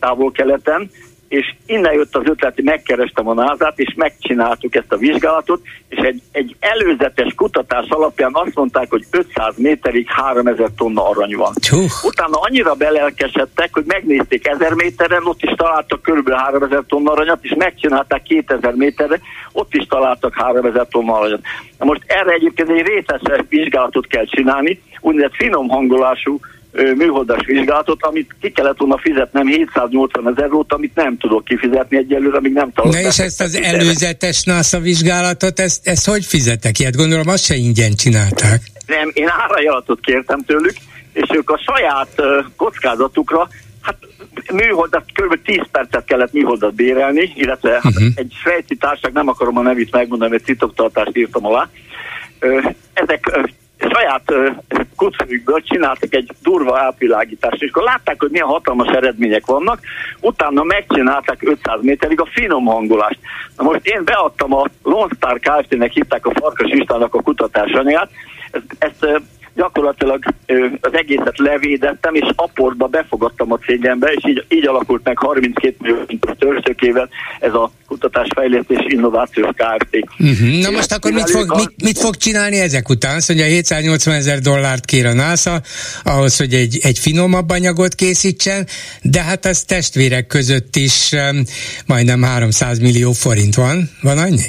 távol-keleten, 0.00 0.90
és 1.28 1.54
innen 1.66 1.92
jött 1.92 2.16
az 2.16 2.22
ötlet, 2.24 2.54
hogy 2.54 2.64
megkerestem 2.64 3.28
a 3.28 3.34
názát, 3.34 3.78
és 3.78 3.94
megcsináltuk 3.96 4.74
ezt 4.74 4.92
a 4.92 4.96
vizsgálatot, 4.96 5.60
és 5.88 5.98
egy, 5.98 6.22
egy 6.32 6.56
előzetes 6.60 7.34
kutatás 7.34 7.86
alapján 7.88 8.30
azt 8.32 8.54
mondták, 8.54 8.90
hogy 8.90 9.04
500 9.10 9.54
méterig 9.56 10.06
3000 10.10 10.68
tonna 10.76 11.08
arany 11.08 11.36
van. 11.36 11.52
Csúh. 11.60 11.90
Utána 12.04 12.38
annyira 12.40 12.74
belelkesedtek, 12.74 13.68
hogy 13.72 13.84
megnézték 13.86 14.46
1000 14.46 14.74
méteren, 14.74 15.26
ott 15.26 15.42
is 15.42 15.54
találtak 15.56 16.02
kb. 16.02 16.30
3000 16.30 16.84
tonna 16.86 17.12
aranyat, 17.12 17.38
és 17.44 17.54
megcsinálták 17.56 18.22
2000 18.22 18.74
méterre, 18.74 19.20
ott 19.52 19.74
is 19.74 19.86
találtak 19.86 20.34
3000 20.34 20.86
tonna 20.90 21.14
aranyat. 21.14 21.40
Na 21.78 21.84
most 21.84 22.02
erre 22.06 22.32
egyébként 22.32 22.70
egy 22.70 22.86
részletes 22.86 23.44
vizsgálatot 23.48 24.06
kell 24.06 24.24
csinálni, 24.24 24.82
úgynevezett 25.00 25.36
finom 25.36 25.68
hangolású 25.68 26.40
műholdas 26.72 27.46
vizsgálatot, 27.46 28.02
amit 28.02 28.34
ki 28.40 28.50
kellett 28.50 28.78
volna 28.78 28.98
fizetnem 28.98 29.46
780 29.46 30.28
ezer 30.28 30.44
eurót, 30.44 30.72
amit 30.72 30.94
nem 30.94 31.16
tudok 31.16 31.44
kifizetni 31.44 31.96
egyelőre, 31.96 32.36
amíg 32.36 32.52
nem 32.52 32.72
találtam. 32.72 33.00
Na 33.00 33.08
és 33.08 33.18
ezt 33.18 33.40
az 33.40 33.54
előzetes 33.54 34.44
NASA 34.44 34.80
vizsgálatot, 34.80 35.60
ezt, 35.60 35.88
ezt 35.88 36.06
hogy 36.06 36.24
fizetek 36.24 36.78
ilyet? 36.78 36.96
Gondolom 36.96 37.28
azt 37.28 37.44
se 37.44 37.54
ingyen 37.54 37.94
csinálták. 37.94 38.60
Nem, 38.86 39.10
én 39.12 39.28
árajalatot 39.28 40.00
kértem 40.00 40.40
tőlük, 40.40 40.74
és 41.12 41.28
ők 41.32 41.50
a 41.50 41.58
saját 41.58 42.08
uh, 42.16 42.44
kockázatukra 42.56 43.48
Hát 43.80 43.96
műholdat, 44.52 45.04
kb. 45.12 45.42
10 45.42 45.60
percet 45.70 46.04
kellett 46.04 46.32
műholdat 46.32 46.74
bérelni, 46.74 47.32
illetve 47.34 47.76
uh-huh. 47.76 47.92
hát 47.92 48.02
egy 48.14 48.32
svájci 48.42 48.76
társaság, 48.76 49.12
nem 49.12 49.28
akarom 49.28 49.58
a 49.58 49.62
nevét 49.62 49.92
megmondani, 49.92 50.30
mert 50.30 50.44
titoktartást 50.44 51.16
írtam 51.16 51.46
alá. 51.46 51.68
Ezek 52.92 53.50
saját 53.78 54.32
kucfőjükből 54.96 55.62
csináltak 55.62 56.14
egy 56.14 56.32
durva 56.42 56.78
átvilágítást, 56.78 57.62
és 57.62 57.70
akkor 57.70 57.82
látták, 57.82 58.20
hogy 58.20 58.30
milyen 58.30 58.46
hatalmas 58.46 58.88
eredmények 58.88 59.46
vannak, 59.46 59.80
utána 60.20 60.62
megcsinálták 60.62 61.42
500 61.42 61.82
méterig 61.82 62.20
a 62.20 62.28
finom 62.32 62.64
hangolást. 62.64 63.18
Na 63.56 63.64
most 63.64 63.86
én 63.86 64.04
beadtam 64.04 64.54
a 64.54 64.64
Lone 64.82 65.14
Star 65.16 65.38
Kft-nek, 65.38 65.92
hitták 65.92 66.26
a 66.26 66.32
Farkas 66.34 66.70
Istának 66.70 67.14
a 67.14 67.22
kutatásanyagát, 67.22 68.10
ezt, 68.50 68.64
ezt 68.78 69.22
gyakorlatilag 69.58 70.22
az 70.80 70.92
egészet 70.92 71.38
levédettem, 71.38 72.14
és 72.14 72.26
aportba 72.34 72.86
befogadtam 72.86 73.52
a 73.52 73.58
cégembe, 73.58 74.12
és 74.12 74.30
így, 74.30 74.44
így 74.48 74.66
alakult 74.66 75.04
meg 75.04 75.18
32 75.18 75.76
millió 75.78 76.04
törzsökével 76.38 77.08
ez 77.40 77.54
a 77.54 77.70
kutatásfejlesztés 77.86 78.78
innovációs 78.88 79.48
Kft. 79.54 79.96
Uh-huh. 80.18 80.60
Na 80.60 80.70
most 80.70 80.92
akkor 80.92 81.12
mit 81.12 81.30
fog, 81.30 81.54
mit, 81.56 81.82
mit 81.82 81.98
fog 81.98 82.16
csinálni 82.16 82.58
ezek 82.58 82.88
után? 82.88 83.16
Azt 83.16 83.28
mondja, 83.28 83.46
780 83.46 84.14
ezer 84.14 84.38
dollárt 84.38 84.84
kér 84.84 85.06
a 85.06 85.12
NASA 85.12 85.60
ahhoz, 86.04 86.36
hogy 86.36 86.54
egy, 86.54 86.78
egy 86.82 86.98
finomabb 86.98 87.50
anyagot 87.50 87.94
készítsen, 87.94 88.66
de 89.02 89.22
hát 89.22 89.44
az 89.44 89.62
testvérek 89.62 90.26
között 90.26 90.76
is 90.76 91.12
um, 91.12 91.42
majdnem 91.86 92.22
300 92.22 92.78
millió 92.78 93.12
forint 93.12 93.54
van. 93.54 93.90
Van 94.02 94.18
annyi? 94.18 94.46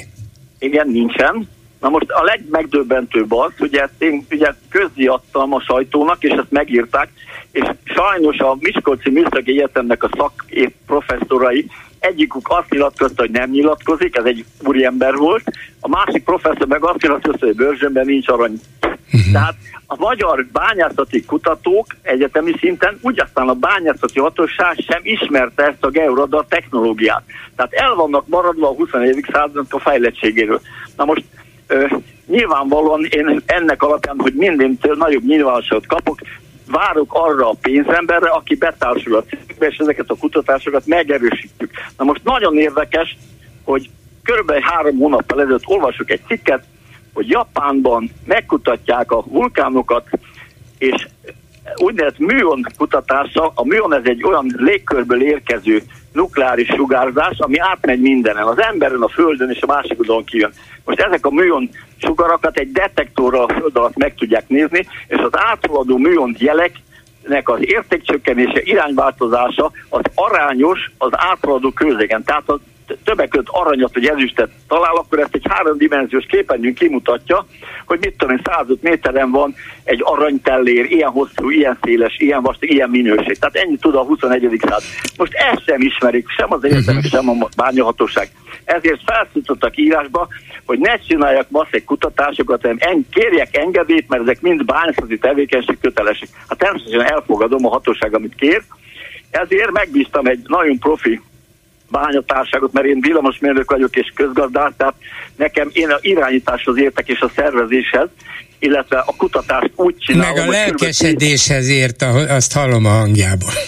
Igen, 0.58 0.88
nincsen 0.88 1.48
Na 1.80 1.88
most 1.88 2.10
a 2.10 2.22
legmegdöbbentőbb 2.22 3.32
az, 3.32 3.52
hogy 3.58 3.74
ezt 3.74 3.92
én 3.98 4.26
ugye 4.30 4.52
közdiadtam 4.68 5.54
a 5.54 5.60
sajtónak, 5.60 6.22
és 6.22 6.30
ezt 6.30 6.50
megírták, 6.50 7.08
és 7.50 7.62
sajnos 7.84 8.38
a 8.38 8.56
Miskolci 8.60 9.10
Műszaki 9.10 9.50
Egyetemnek 9.50 10.02
a 10.02 10.10
szak 10.16 10.44
professzorai 10.86 11.66
egyikük 12.00 12.48
azt 12.48 12.70
nyilatkozta, 12.70 13.22
hogy 13.22 13.30
nem 13.30 13.50
nyilatkozik, 13.50 14.16
ez 14.16 14.24
egy 14.24 14.44
úriember 14.64 15.14
volt, 15.14 15.42
a 15.80 15.88
másik 15.88 16.24
professzor 16.24 16.66
meg 16.66 16.84
azt 16.84 17.02
nyilatkozta, 17.02 17.46
hogy 17.46 17.54
bőrzsönben 17.54 18.06
nincs 18.06 18.28
arany. 18.28 18.60
Uh-huh. 18.80 19.32
Tehát 19.32 19.54
a 19.86 19.96
magyar 19.98 20.46
bányászati 20.52 21.24
kutatók 21.24 21.86
egyetemi 22.02 22.52
szinten, 22.58 22.98
úgy 23.02 23.20
aztán 23.20 23.48
a 23.48 23.54
bányászati 23.54 24.20
hatóság 24.20 24.76
sem 24.88 25.00
ismerte 25.02 25.62
ezt 25.62 25.84
a 25.84 25.88
georadar 25.88 26.46
technológiát. 26.48 27.22
Tehát 27.56 27.72
el 27.72 27.94
vannak 27.94 28.26
maradva 28.26 28.68
a 28.68 28.74
21. 28.74 29.24
századnak 29.32 29.74
a 29.74 29.78
fejlettségéről. 29.78 30.60
Na 30.96 31.04
most 31.04 31.24
nyilvánvalóan 32.26 33.04
én 33.10 33.42
ennek 33.46 33.82
alapján, 33.82 34.18
hogy 34.18 34.34
mindentől 34.34 34.96
nagyobb 34.96 35.24
nyilvánosságot 35.24 35.86
kapok, 35.86 36.18
várok 36.66 37.14
arra 37.14 37.48
a 37.48 37.56
pénzemberre, 37.60 38.28
aki 38.28 38.54
betársul 38.54 39.16
a 39.16 39.22
cégbe, 39.22 39.66
és 39.66 39.76
ezeket 39.76 40.10
a 40.10 40.16
kutatásokat 40.16 40.86
megerősítjük. 40.86 41.70
Na 41.96 42.04
most 42.04 42.24
nagyon 42.24 42.58
érdekes, 42.58 43.16
hogy 43.64 43.90
körülbelül 44.22 44.62
három 44.62 44.96
hónappal 44.96 45.40
ezelőtt 45.40 45.66
olvasok 45.66 46.10
egy 46.10 46.20
cikket, 46.26 46.64
hogy 47.12 47.28
Japánban 47.28 48.10
megkutatják 48.24 49.12
a 49.12 49.24
vulkánokat, 49.26 50.08
és 50.78 51.06
úgynevezett 51.76 52.18
műon 52.18 52.66
kutatása, 52.78 53.52
a 53.54 53.64
műon 53.64 53.94
ez 53.94 54.04
egy 54.04 54.24
olyan 54.24 54.54
légkörből 54.56 55.22
érkező 55.22 55.82
nukleáris 56.12 56.68
sugárzás, 56.68 57.38
ami 57.38 57.58
átmegy 57.58 58.00
mindenen, 58.00 58.46
az 58.46 58.60
emberen, 58.60 59.02
a 59.02 59.08
földön 59.08 59.50
és 59.50 59.62
a 59.62 59.66
másik 59.66 59.98
oldalon 59.98 60.24
kijön. 60.24 60.52
Most 60.84 61.00
ezek 61.00 61.26
a 61.26 61.30
műon 61.30 61.70
sugarakat 61.96 62.58
egy 62.58 62.72
detektorral 62.72 63.44
a 63.44 63.52
föld 63.52 63.76
alatt 63.76 63.96
meg 63.96 64.14
tudják 64.14 64.48
nézni, 64.48 64.86
és 65.06 65.18
az 65.18 65.30
áthaladó 65.32 65.96
műon 65.96 66.36
jeleknek 66.38 67.48
az 67.48 67.58
értékcsökkenése, 67.60 68.60
irányváltozása 68.62 69.70
az 69.88 70.02
arányos 70.14 70.90
az 70.98 71.10
áthaladó 71.12 71.70
közegen. 71.70 72.24
Tehát 72.24 72.48
az 72.48 72.60
többek 73.04 73.28
között 73.28 73.48
aranyat 73.48 73.94
vagy 73.94 74.06
ezüstet 74.06 74.50
talál, 74.68 74.94
akkor 74.94 75.18
ezt 75.18 75.34
egy 75.34 75.46
háromdimenziós 75.48 76.24
képernyőn 76.26 76.74
kimutatja, 76.74 77.46
hogy 77.86 77.98
mit 78.00 78.14
tudom 78.16 78.34
én, 78.34 78.42
105 78.44 78.82
méteren 78.82 79.30
van 79.30 79.54
egy 79.84 80.00
aranytellér, 80.04 80.84
ilyen 80.84 81.10
hosszú, 81.10 81.50
ilyen 81.50 81.78
széles, 81.82 82.14
ilyen 82.18 82.42
vastag, 82.42 82.70
ilyen 82.70 82.90
minőség. 82.90 83.38
Tehát 83.38 83.56
ennyit 83.56 83.80
tud 83.80 83.94
a 83.94 84.02
21. 84.02 84.60
század. 84.60 84.82
Most 85.16 85.32
ezt 85.34 85.64
sem 85.66 85.80
ismerik, 85.80 86.28
sem 86.28 86.52
az 86.52 86.64
egyetemek, 86.64 87.04
sem 87.04 87.28
a 87.28 87.48
bányahatóság. 87.56 88.28
Ezért 88.64 89.00
felszítottak 89.06 89.76
írásba, 89.76 90.28
hogy 90.66 90.78
ne 90.78 90.96
csináljak 90.96 91.50
masszeg 91.50 91.84
kutatásokat, 91.84 92.60
hanem 92.60 92.76
en, 92.80 93.06
kérjek 93.10 93.56
engedélyt, 93.56 94.08
mert 94.08 94.22
ezek 94.22 94.40
mind 94.40 94.64
bányászati 94.64 95.18
tevékenység 95.18 95.78
kötelesek. 95.80 96.28
Hát 96.48 96.58
természetesen 96.58 97.12
elfogadom 97.12 97.66
a 97.66 97.68
hatóság, 97.68 98.14
amit 98.14 98.34
kér, 98.34 98.62
ezért 99.30 99.70
megbíztam 99.70 100.26
egy 100.26 100.40
nagyon 100.46 100.78
profi 100.78 101.20
bányatárságot, 101.90 102.72
mert 102.72 102.86
én 102.86 103.00
villamosmérnök 103.00 103.70
vagyok 103.70 103.96
és 103.96 104.12
közgazdás, 104.14 104.72
tehát 104.76 104.94
nekem 105.36 105.68
én 105.72 105.90
a 105.90 105.98
irányításhoz 106.00 106.78
értek 106.78 107.08
és 107.08 107.20
a 107.20 107.30
szervezéshez, 107.34 108.08
illetve 108.58 108.98
a 108.98 109.14
kutatást 109.16 109.70
úgy 109.74 109.96
csinálom. 109.98 110.36
Meg 110.36 110.48
a 110.48 110.50
lelkesedéshez 110.50 111.68
ért, 111.68 112.02
azt 112.28 112.52
hallom 112.52 112.84
a 112.84 112.88
hangjából. 112.88 113.52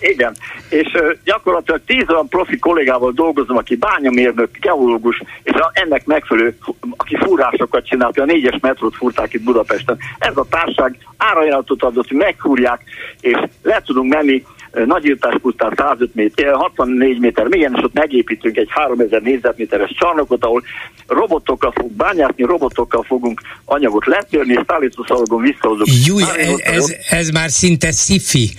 Igen, 0.00 0.36
és 0.68 0.92
uh, 0.94 1.12
gyakorlatilag 1.24 1.80
tíz 1.86 2.04
olyan 2.08 2.28
profi 2.28 2.58
kollégával 2.58 3.12
dolgozom, 3.12 3.56
aki 3.56 3.76
bányamérnök, 3.76 4.58
geológus, 4.60 5.22
és 5.42 5.52
a, 5.52 5.70
ennek 5.72 6.06
megfelelő, 6.06 6.58
aki 6.96 7.16
fúrásokat 7.16 7.86
csinálta, 7.86 8.22
a 8.22 8.24
négyes 8.24 8.58
metrót 8.60 8.96
fúrták 8.96 9.32
itt 9.32 9.42
Budapesten. 9.42 9.98
Ez 10.18 10.36
a 10.36 10.46
társág 10.50 10.96
árajánlatot 11.16 11.82
adott, 11.82 12.08
hogy 12.08 12.16
megfúrják, 12.16 12.82
és 13.20 13.36
le 13.62 13.82
tudunk 13.84 14.12
menni 14.12 14.44
Nagyírtás 14.84 15.34
pusztán 15.42 15.72
105 15.76 16.14
méter, 16.14 16.54
64 16.54 17.18
méter 17.18 17.46
mélyen, 17.46 17.74
és 17.76 17.82
ott 17.84 17.92
megépítünk 17.92 18.56
egy 18.56 18.68
3000 18.70 19.22
négyzetméteres 19.22 19.94
csarnokot, 19.98 20.44
ahol 20.44 20.62
robotokkal 21.06 21.72
fogunk 21.74 21.96
bányászni, 21.96 22.44
robotokkal 22.44 23.02
fogunk 23.02 23.40
anyagot 23.64 24.06
letörni, 24.06 24.52
és 24.52 24.60
szállítószalagon 24.66 25.42
visszahozunk. 25.42 25.88
Jó, 26.06 26.18
ez, 26.18 26.60
ez, 26.64 26.96
ez 27.10 27.30
már 27.30 27.50
szinte 27.50 27.90
szifi, 27.90 28.50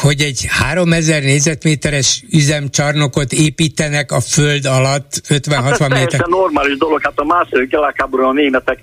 hogy 0.00 0.20
egy 0.20 0.46
3000 0.48 1.22
négyzetméteres 1.22 2.24
üzemcsarnokot 2.30 3.32
építenek 3.32 4.12
a 4.12 4.20
föld 4.20 4.64
alatt 4.64 5.20
50-60 5.28 5.76
hát 5.78 5.88
méter. 5.88 6.20
Ez 6.20 6.26
normális 6.28 6.76
dolog, 6.76 7.02
hát 7.02 7.18
a 7.18 7.24
második 7.24 7.70
világháborúban 7.70 8.30
a 8.30 8.40
németek 8.40 8.78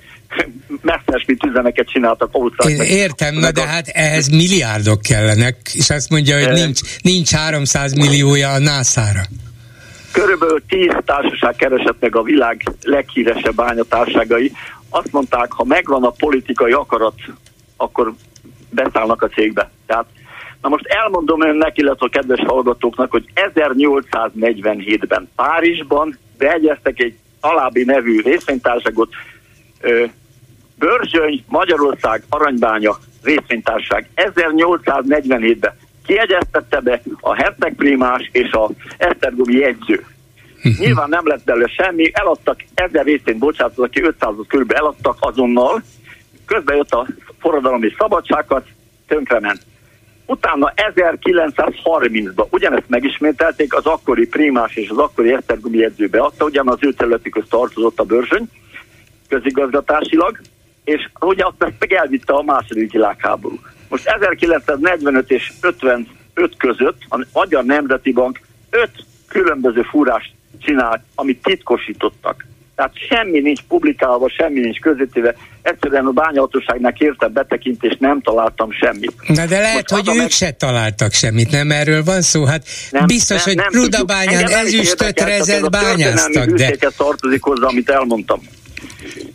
messzesmit 0.81 1.43
üzemeket 1.43 1.87
csináltak 1.87 2.35
Én 2.65 2.81
értem, 2.81 3.35
na 3.35 3.51
de 3.51 3.67
hát 3.67 3.87
ehhez 3.87 4.27
milliárdok 4.27 5.01
kellenek, 5.01 5.55
és 5.73 5.89
azt 5.89 6.09
mondja, 6.09 6.45
hogy 6.45 6.53
nincs, 6.53 6.79
nincs 7.01 7.31
300 7.31 7.93
milliója 7.93 8.49
a 8.49 8.59
NASA-ra. 8.59 9.21
Körülbelül 10.11 10.63
10 10.67 10.87
társaság 11.05 11.55
keresett 11.55 11.99
meg 11.99 12.15
a 12.15 12.21
világ 12.21 12.63
leghíresebb 12.83 13.55
bányatárságai. 13.55 14.51
Azt 14.89 15.11
mondták, 15.11 15.51
ha 15.51 15.63
megvan 15.63 16.03
a 16.03 16.09
politikai 16.09 16.71
akarat, 16.71 17.15
akkor 17.77 18.13
beszállnak 18.69 19.21
a 19.21 19.27
cégbe. 19.27 19.71
Tehát 19.85 20.05
Na 20.61 20.69
most 20.69 20.85
elmondom 20.85 21.41
önnek, 21.41 21.77
illetve 21.77 22.05
a 22.05 22.09
kedves 22.09 22.39
hallgatóknak, 22.45 23.11
hogy 23.11 23.25
1847-ben 23.35 25.29
Párizsban 25.35 26.17
beegyeztek 26.37 26.99
egy 26.99 27.17
alábbi 27.39 27.83
nevű 27.83 28.21
részvénytársaságot, 28.21 29.09
Börzsöny, 30.79 31.43
Magyarország, 31.47 32.23
Aranybánya 32.29 32.97
részvénytárság 33.23 34.09
1847-ben 34.15 35.77
kiegyeztette 36.05 36.79
be 36.79 37.01
a 37.19 37.35
Herteg 37.35 37.75
Primás 37.75 38.29
és 38.31 38.51
a 38.51 38.69
Esztergomi 38.97 39.53
jegyző. 39.53 40.05
Nyilván 40.79 41.09
nem 41.09 41.27
lett 41.27 41.43
belőle 41.43 41.67
semmi, 41.67 42.09
eladtak 42.13 42.63
ezer 42.73 43.05
részvényt, 43.05 43.37
bocsánat, 43.37 43.77
aki 43.77 44.01
500 44.03 44.33
körül 44.47 44.65
eladtak 44.73 45.17
azonnal, 45.19 45.83
közben 46.45 46.75
jött 46.75 46.91
a 46.91 47.07
forradalom 47.39 47.83
és 47.83 47.95
szabadságot, 47.97 48.65
tönkrement. 49.07 49.61
Utána 50.25 50.73
1930-ban 50.75 52.49
ugyanezt 52.49 52.89
megismételték, 52.89 53.73
az 53.73 53.85
akkori 53.85 54.27
Primás 54.27 54.75
és 54.75 54.89
az 54.89 54.97
akkori 54.97 55.33
Esztergomi 55.33 55.77
jegyző 55.77 56.07
beadta, 56.07 56.45
ugyanaz 56.45 56.77
ő 56.81 56.93
területükhöz 56.93 57.45
tartozott 57.49 57.99
a 57.99 58.03
bőrzsöny, 58.03 58.49
közigazgatásilag, 59.27 60.39
és 60.89 61.09
ugye 61.19 61.45
azt 61.45 61.73
meg 61.79 61.93
elvitte 61.93 62.33
a 62.33 62.43
második 62.43 62.91
világháború. 62.91 63.59
Most 63.89 64.07
1945 64.07 65.31
és 65.31 65.51
55 65.61 66.07
között 66.57 67.01
a 67.09 67.25
Magyar 67.33 67.63
Nemzeti 67.63 68.11
Bank 68.11 68.39
öt 68.69 68.91
különböző 69.27 69.81
fúrást 69.81 70.31
csinált, 70.59 71.01
amit 71.15 71.41
titkosítottak. 71.41 72.45
Tehát 72.75 72.91
semmi 73.09 73.39
nincs 73.39 73.61
publikálva, 73.67 74.29
semmi 74.29 74.59
nincs 74.59 74.79
közöttéve. 74.79 75.35
Egyszerűen 75.61 76.05
a 76.05 76.11
bányahatóságnál 76.11 76.93
kérte 76.93 77.27
betekintést, 77.27 77.99
nem 77.99 78.21
találtam 78.21 78.71
semmit. 78.71 79.13
Na 79.27 79.45
de 79.45 79.59
lehet, 79.59 79.91
Most 79.91 80.05
hogy 80.05 80.15
ők 80.15 80.21
meg... 80.21 80.29
se 80.29 80.51
találtak 80.51 81.13
semmit, 81.13 81.51
nem 81.51 81.71
erről 81.71 82.03
van 82.03 82.21
szó? 82.21 82.45
Hát 82.45 82.67
nem, 82.91 83.05
biztos, 83.05 83.43
nem, 83.43 83.55
hogy 83.55 83.73
Rudabányán 83.73 84.47
ezüstöt 84.47 85.19
rezet 85.19 85.69
bányáztak, 85.69 86.45
de... 86.45 86.77
tartozik 86.97 87.43
hozzá, 87.43 87.67
amit 87.67 87.89
elmondtam. 87.89 88.41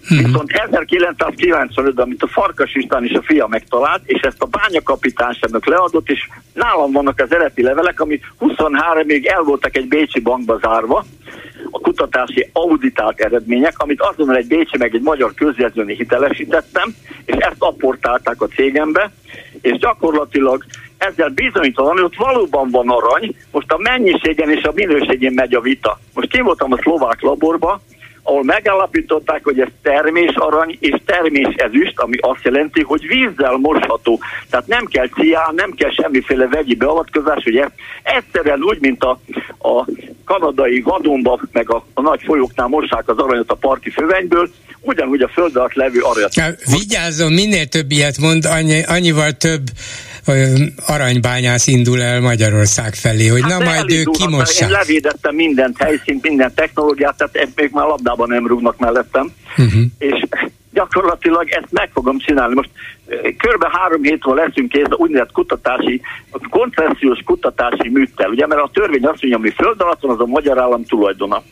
Hmm. 0.08 0.24
Viszont 0.24 0.50
1995-ben, 0.70 2.04
amit 2.04 2.22
a 2.22 2.26
Farkas 2.26 2.74
István 2.74 3.04
és 3.04 3.12
a 3.12 3.22
fia 3.22 3.46
megtalált, 3.46 4.02
és 4.04 4.20
ezt 4.20 4.42
a 4.42 4.46
bányakapitányságnak 4.46 5.66
leadott, 5.66 6.10
és 6.10 6.28
nálam 6.52 6.92
vannak 6.92 7.20
az 7.20 7.32
eredeti 7.32 7.62
levelek, 7.62 8.00
ami 8.00 8.20
23 8.38 9.06
még 9.06 9.26
el 9.26 9.42
voltak 9.42 9.76
egy 9.76 9.88
bécsi 9.88 10.20
bankba 10.20 10.58
zárva, 10.62 11.04
a 11.70 11.78
kutatási 11.78 12.50
auditált 12.52 13.20
eredmények, 13.20 13.78
amit 13.78 14.00
azonnal 14.00 14.36
egy 14.36 14.46
bécsi 14.46 14.78
meg 14.78 14.94
egy 14.94 15.02
magyar 15.02 15.34
közjegyzőni 15.34 15.94
hitelesítettem, 15.94 16.94
és 17.24 17.34
ezt 17.38 17.56
apportálták 17.58 18.42
a 18.42 18.46
cégembe, 18.46 19.12
és 19.60 19.78
gyakorlatilag 19.78 20.64
ezzel 20.98 21.28
bizonyítanom, 21.28 21.92
hogy 21.92 22.02
ott 22.02 22.16
valóban 22.16 22.70
van 22.70 22.88
arany, 22.88 23.36
most 23.50 23.72
a 23.72 23.78
mennyiségen 23.78 24.50
és 24.50 24.62
a 24.62 24.72
minőségén 24.74 25.32
megy 25.32 25.54
a 25.54 25.60
vita. 25.60 25.98
Most 26.14 26.28
kim 26.28 26.44
voltam 26.44 26.72
a 26.72 26.78
szlovák 26.82 27.20
laborba, 27.20 27.80
ahol 28.26 28.44
megállapították, 28.44 29.44
hogy 29.44 29.60
ez 29.60 29.68
termés 29.82 30.34
arany 30.34 30.76
és 30.80 30.94
termés 31.04 31.54
ezüst, 31.54 31.98
ami 32.00 32.16
azt 32.20 32.42
jelenti, 32.42 32.82
hogy 32.82 33.06
vízzel 33.06 33.56
mosható. 33.56 34.20
Tehát 34.50 34.66
nem 34.66 34.84
kell 34.84 35.08
cián, 35.08 35.54
nem 35.54 35.70
kell 35.70 35.90
semmiféle 35.90 36.48
vegyi 36.48 36.74
beavatkozás, 36.74 37.42
hogy 37.42 37.56
ez 37.56 37.68
egyszerűen 38.02 38.62
úgy, 38.62 38.80
mint 38.80 39.02
a, 39.02 39.20
a 39.58 39.86
kanadai 40.24 40.80
vadonba, 40.80 41.40
meg 41.52 41.70
a, 41.70 41.84
a 41.94 42.00
nagy 42.00 42.20
folyóknál 42.24 42.66
mossák 42.66 43.08
az 43.08 43.18
aranyat 43.18 43.50
a 43.50 43.54
parti 43.54 43.90
fövenyből, 43.90 44.50
ugyanúgy 44.80 45.22
a 45.22 45.28
föld 45.28 45.56
alatt 45.56 45.74
levő 45.74 46.00
aranyat. 46.00 46.34
Ja, 46.34 46.46
vigyázzon, 46.70 47.32
minél 47.32 47.66
több 47.66 47.90
ilyet 47.90 48.18
mond, 48.18 48.44
annyi, 48.44 48.82
annyival 48.82 49.32
több 49.32 49.62
aranybányász 50.86 51.66
indul 51.66 52.02
el 52.02 52.20
Magyarország 52.20 52.94
felé, 52.94 53.26
hogy 53.26 53.42
hát 53.42 53.58
na 53.58 53.64
majd 53.64 53.90
ők 53.90 54.10
kimossák. 54.10 54.68
Én 54.68 54.76
levédettem 54.76 55.34
mindent, 55.34 55.82
helyszínt, 55.82 56.22
minden 56.22 56.54
technológiát, 56.54 57.16
tehát 57.16 57.48
még 57.54 57.70
már 57.72 57.86
labdában 57.86 58.28
nem 58.28 58.46
rúgnak 58.46 58.78
mellettem, 58.78 59.32
uh-huh. 59.56 59.82
és 59.98 60.26
gyakorlatilag 60.72 61.48
ezt 61.50 61.70
meg 61.70 61.90
fogom 61.92 62.18
csinálni. 62.18 62.54
Most 62.54 62.70
körbe 63.38 63.68
három 63.72 64.02
hétről 64.02 64.34
leszünk 64.34 64.68
kész 64.68 64.84
a 64.90 64.94
úgynevezett 64.94 65.32
kutatási, 65.32 66.00
a 66.30 66.48
koncesziós 66.48 67.18
kutatási 67.24 67.88
műttel, 67.88 68.28
ugye, 68.28 68.46
mert 68.46 68.60
a 68.60 68.70
törvény 68.72 69.04
azt 69.04 69.22
mondja, 69.22 69.36
ami 69.36 69.50
föld 69.50 69.80
alatt 69.80 70.00
van, 70.00 70.10
az 70.10 70.20
a 70.20 70.26
magyar 70.26 70.58
állam 70.60 70.84
tulajdona. 70.84 71.42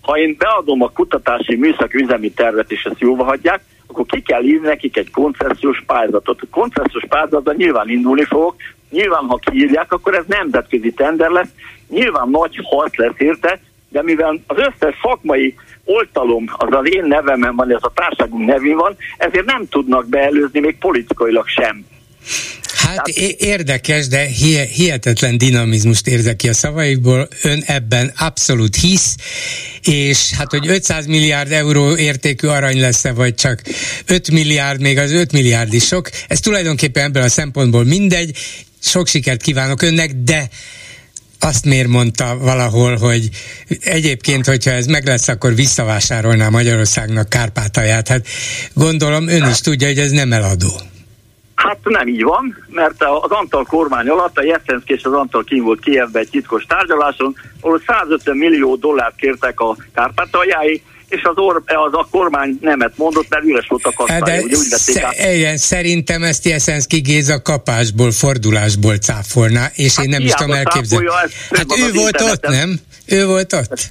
Ha 0.00 0.18
én 0.18 0.36
beadom 0.38 0.82
a 0.82 0.88
kutatási 0.88 1.56
műszaki 1.56 2.02
üzemi 2.02 2.30
tervet, 2.30 2.72
és 2.72 2.82
ezt 2.82 3.00
jóva 3.00 3.24
hagyják, 3.24 3.60
akkor 3.94 4.06
ki 4.06 4.22
kell 4.22 4.42
írni 4.42 4.66
nekik 4.66 4.96
egy 4.96 5.10
koncesziós 5.10 5.82
pályázatot. 5.86 6.40
A 6.40 6.46
koncesziós 6.50 7.04
pályázatban 7.08 7.54
nyilván 7.54 7.88
indulni 7.88 8.24
fogok, 8.24 8.54
nyilván 8.90 9.24
ha 9.26 9.36
kiírják, 9.36 9.92
akkor 9.92 10.14
ez 10.14 10.24
nemzetközi 10.26 10.92
tender 10.92 11.30
lesz, 11.30 11.48
nyilván 11.88 12.28
nagy 12.28 12.58
harc 12.62 12.96
lesz 12.96 13.18
érte, 13.18 13.60
de 13.88 14.02
mivel 14.02 14.40
az 14.46 14.56
összes 14.56 14.94
szakmai 15.02 15.54
oltalom 15.84 16.44
az 16.56 16.68
az 16.70 16.94
én 16.94 17.04
nevemen 17.04 17.56
van, 17.56 17.70
ez 17.70 17.82
a 17.82 17.92
társágunk 17.94 18.46
nevén 18.46 18.76
van, 18.76 18.96
ezért 19.16 19.44
nem 19.44 19.68
tudnak 19.68 20.08
beelőzni 20.08 20.60
még 20.60 20.78
politikailag 20.78 21.46
sem. 21.46 21.86
Hát 22.84 23.08
érdekes, 23.38 24.06
de 24.06 24.24
hihetetlen 24.72 25.38
dinamizmust 25.38 26.06
érzek 26.06 26.36
ki 26.36 26.48
a 26.48 26.52
szavaikból. 26.52 27.28
Ön 27.42 27.62
ebben 27.66 28.12
abszolút 28.16 28.76
hisz, 28.76 29.16
és 29.82 30.30
hát, 30.30 30.50
hogy 30.50 30.68
500 30.68 31.06
milliárd 31.06 31.52
euró 31.52 31.96
értékű 31.96 32.46
arany 32.46 32.80
lesz-e, 32.80 33.12
vagy 33.12 33.34
csak 33.34 33.62
5 34.06 34.30
milliárd, 34.30 34.80
még 34.80 34.98
az 34.98 35.10
5 35.10 35.32
milliárd 35.32 35.72
is 35.72 35.86
sok, 35.86 36.10
ez 36.28 36.40
tulajdonképpen 36.40 37.04
ebből 37.04 37.22
a 37.22 37.28
szempontból 37.28 37.84
mindegy. 37.84 38.36
Sok 38.82 39.08
sikert 39.08 39.42
kívánok 39.42 39.82
önnek, 39.82 40.12
de 40.12 40.48
azt 41.38 41.64
miért 41.64 41.88
mondta 41.88 42.38
valahol, 42.38 42.96
hogy 42.96 43.28
egyébként, 43.80 44.46
hogyha 44.46 44.70
ez 44.70 44.86
meg 44.86 45.06
lesz, 45.06 45.28
akkor 45.28 45.54
visszavásárolná 45.54 46.48
Magyarországnak 46.48 47.28
Kárpátalját. 47.28 48.08
Hát 48.08 48.26
gondolom 48.72 49.28
ön 49.28 49.48
is 49.50 49.58
tudja, 49.58 49.86
hogy 49.86 49.98
ez 49.98 50.10
nem 50.10 50.32
eladó. 50.32 50.80
Hát 51.68 51.78
nem 51.82 52.08
így 52.08 52.22
van, 52.22 52.64
mert 52.68 53.02
az 53.22 53.30
Antal 53.30 53.64
kormány 53.64 54.08
alatt 54.08 54.38
a 54.38 54.42
Jeszenszki 54.42 54.92
és 54.92 55.02
az 55.04 55.12
Antal 55.12 55.44
kín 55.44 55.62
volt 55.62 55.80
Kievbe 55.80 56.18
egy 56.18 56.28
titkos 56.28 56.64
tárgyaláson, 56.64 57.36
ahol 57.60 57.80
150 57.86 58.36
millió 58.36 58.76
dollárt 58.76 59.16
kértek 59.16 59.60
a 59.60 59.76
Kárpátaljái, 59.94 60.82
és 61.08 61.22
az, 61.22 61.36
or, 61.36 61.62
az 61.64 61.92
a 61.92 62.06
kormány 62.10 62.58
nemet 62.60 62.92
mondott, 62.96 63.28
mert 63.28 63.44
üres 63.44 63.66
volt 63.68 63.84
a 63.84 63.92
kasszája. 63.96 64.24
De 64.24 64.40
ugye 64.40 64.56
úgy 64.56 64.64
sze, 64.64 65.34
igen, 65.34 65.56
szerintem 65.56 66.22
ezt 66.22 66.44
Jeszenszki 66.44 67.00
Géza 67.00 67.42
kapásból, 67.42 68.12
fordulásból 68.12 68.96
cáfolná, 68.96 69.70
és 69.74 69.94
hát 69.94 70.04
én 70.04 70.10
nem 70.10 70.22
is 70.22 70.32
tudom 70.32 70.52
elképzelni. 70.52 71.06
Hát 71.50 71.78
ő 71.78 71.92
volt 71.92 72.20
ott, 72.20 72.46
nem? 72.46 72.80
Ő 73.06 73.26
volt 73.26 73.52
ott 73.52 73.90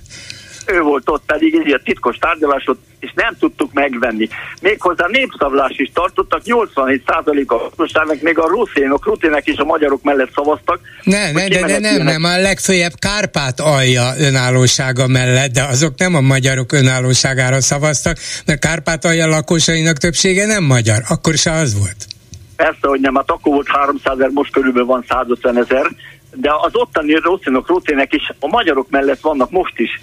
ő 0.65 0.81
volt 0.81 1.09
ott 1.09 1.23
pedig 1.25 1.55
egy 1.55 1.67
ilyen 1.67 1.81
titkos 1.83 2.17
tárgyalásot, 2.17 2.77
és 2.99 3.11
nem 3.15 3.35
tudtuk 3.39 3.73
megvenni. 3.73 4.27
Méghozzá 4.61 5.05
népszavlás 5.07 5.73
is 5.77 5.91
tartottak, 5.93 6.41
87% 6.45 7.45
a 7.47 7.53
lakosságnak, 7.53 8.21
még 8.21 8.39
a 8.39 8.47
ruszénok, 8.47 9.05
rutének 9.05 9.47
is 9.47 9.57
a 9.57 9.63
magyarok 9.63 10.03
mellett 10.03 10.31
szavaztak. 10.33 10.79
Ne, 11.03 11.31
ne, 11.31 11.47
de, 11.47 11.65
de 11.65 11.79
nem, 11.79 12.03
nem, 12.03 12.23
a 12.23 12.39
legfőjebb 12.39 12.93
Kárpát 12.99 13.59
alja 13.59 14.11
önállósága 14.19 15.07
mellett, 15.07 15.51
de 15.51 15.63
azok 15.63 15.97
nem 15.97 16.15
a 16.15 16.21
magyarok 16.21 16.71
önállóságára 16.71 17.61
szavaztak, 17.61 18.17
mert 18.45 18.59
Kárpát 18.59 19.05
alja 19.05 19.27
lakosainak 19.27 19.97
többsége 19.97 20.45
nem 20.45 20.63
magyar, 20.63 21.01
akkor 21.09 21.33
se 21.33 21.51
az 21.51 21.77
volt. 21.77 22.05
Persze, 22.55 22.87
hogy 22.87 22.99
nem, 22.99 23.15
hát 23.15 23.29
akkor 23.29 23.53
volt 23.53 23.67
300 23.67 24.13
ezer, 24.13 24.29
most 24.29 24.51
körülbelül 24.51 24.87
van 24.87 25.05
150 25.09 25.57
ezer, 25.57 25.91
de 26.35 26.49
az 26.61 26.71
ottani 26.75 27.13
ruszénok, 27.13 27.67
rutének 27.67 28.13
is 28.13 28.31
a 28.39 28.47
magyarok 28.47 28.89
mellett 28.89 29.19
vannak 29.19 29.51
most 29.51 29.79
is 29.79 30.01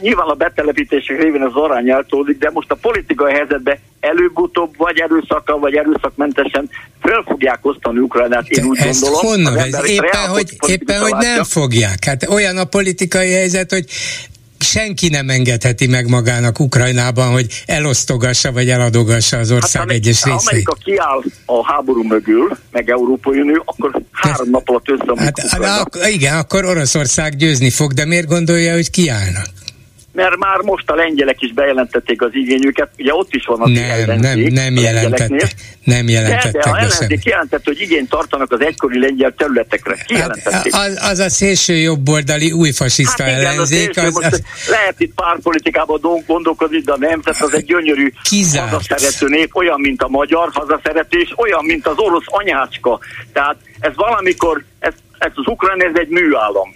Nyilván 0.00 0.26
a 0.26 0.34
betelepítések 0.34 1.22
révén 1.22 1.42
az 1.42 1.54
arány 1.54 1.90
eltódik, 1.90 2.38
de 2.38 2.50
most 2.50 2.70
a 2.70 2.74
politikai 2.74 3.32
helyzetben 3.32 3.78
előbb-utóbb 4.00 4.76
vagy 4.76 4.98
erőszakkal, 4.98 5.58
vagy 5.58 5.74
erőszakmentesen 5.74 6.70
föl 7.00 7.24
fogják 7.26 7.58
osztani 7.62 7.98
Ukrajnát, 7.98 8.48
én 8.48 8.64
úgy 8.64 8.78
Ezt 8.78 9.00
gondolom. 9.00 9.26
honnan 9.26 9.58
ez? 9.58 9.90
Éppen, 9.90 10.28
hogy, 10.28 10.56
éppen 10.66 11.00
hogy 11.00 11.14
nem 11.18 11.44
fogják. 11.44 12.04
Hát 12.04 12.28
olyan 12.28 12.56
a 12.56 12.64
politikai 12.64 13.32
helyzet, 13.32 13.70
hogy 13.70 13.84
senki 14.64 15.08
nem 15.08 15.28
engedheti 15.28 15.86
meg 15.86 16.08
magának 16.08 16.60
Ukrajnában, 16.60 17.32
hogy 17.32 17.62
elosztogassa 17.66 18.52
vagy 18.52 18.68
eladogassa 18.68 19.36
az 19.36 19.50
ország 19.50 19.82
hát, 19.82 19.90
egyes 19.90 20.24
részeit. 20.24 20.40
Ha 20.40 20.48
Amerika 20.48 20.76
kiáll 20.84 21.22
a 21.46 21.72
háború 21.72 22.02
mögül, 22.02 22.56
meg 22.70 22.90
Európai 22.90 23.40
Unió, 23.40 23.62
akkor 23.64 24.02
három 24.10 24.50
nap 24.50 24.68
alatt 24.68 24.88
összeomlik 24.88 25.38
hát, 25.50 25.62
hát, 25.62 26.06
Igen, 26.12 26.36
akkor 26.36 26.64
Oroszország 26.64 27.36
győzni 27.36 27.70
fog, 27.70 27.92
de 27.92 28.04
miért 28.04 28.26
gondolja, 28.26 28.72
hogy 28.74 28.90
kiállnak? 28.90 29.46
Mert 30.14 30.36
már 30.36 30.60
most 30.60 30.90
a 30.90 30.94
lengyelek 30.94 31.42
is 31.42 31.52
bejelentették 31.52 32.22
az 32.22 32.30
igényüket, 32.32 32.88
ugye 32.98 33.14
ott 33.14 33.34
is 33.34 33.44
van 33.46 33.60
az 33.60 33.70
nem, 33.70 33.90
ellenzék, 33.90 34.52
nem, 34.52 34.72
nem 34.72 34.84
jelentettek, 34.84 35.54
nem 35.84 36.08
jelentettek. 36.08 36.52
De, 36.52 36.58
de 36.58 36.70
a 36.70 36.78
ellenzék 36.78 37.20
kijelentett, 37.20 37.64
hogy 37.64 37.80
igényt 37.80 38.08
tartanak 38.08 38.52
az 38.52 38.60
egykori 38.60 39.00
lengyel 39.00 39.34
területekre. 39.36 39.96
Hát, 40.14 40.64
az, 40.70 40.98
az 41.10 41.18
a 41.18 41.28
szélső 41.28 41.74
jobboldali 41.74 42.52
új 42.52 42.70
fasiszta 42.72 43.22
hát 43.22 43.32
igen, 43.32 43.46
ellenzék. 43.46 43.96
Az, 43.96 44.16
az, 44.16 44.32
az, 44.32 44.42
lehet 44.68 45.00
itt 45.00 45.14
pártpolitikában 45.14 46.22
gondolkozni, 46.26 46.78
de 46.78 46.92
a 46.92 46.98
nemzet 46.98 47.40
az 47.40 47.54
egy 47.54 47.64
gyönyörű 47.64 48.12
kizárt. 48.22 48.70
hazaszerető 48.70 49.26
nép, 49.28 49.56
olyan, 49.56 49.80
mint 49.80 50.02
a 50.02 50.08
magyar 50.08 50.48
hazaszerető, 50.52 51.18
és 51.18 51.32
olyan, 51.36 51.64
mint 51.64 51.86
az 51.86 51.96
orosz 51.96 52.26
anyácska. 52.26 53.00
Tehát 53.32 53.56
ez 53.80 53.92
valamikor, 53.94 54.64
ez, 54.78 54.92
ez 55.18 55.32
az 55.34 55.46
ukrán, 55.46 55.82
ez 55.82 55.92
egy 55.94 56.08
műállam. 56.08 56.74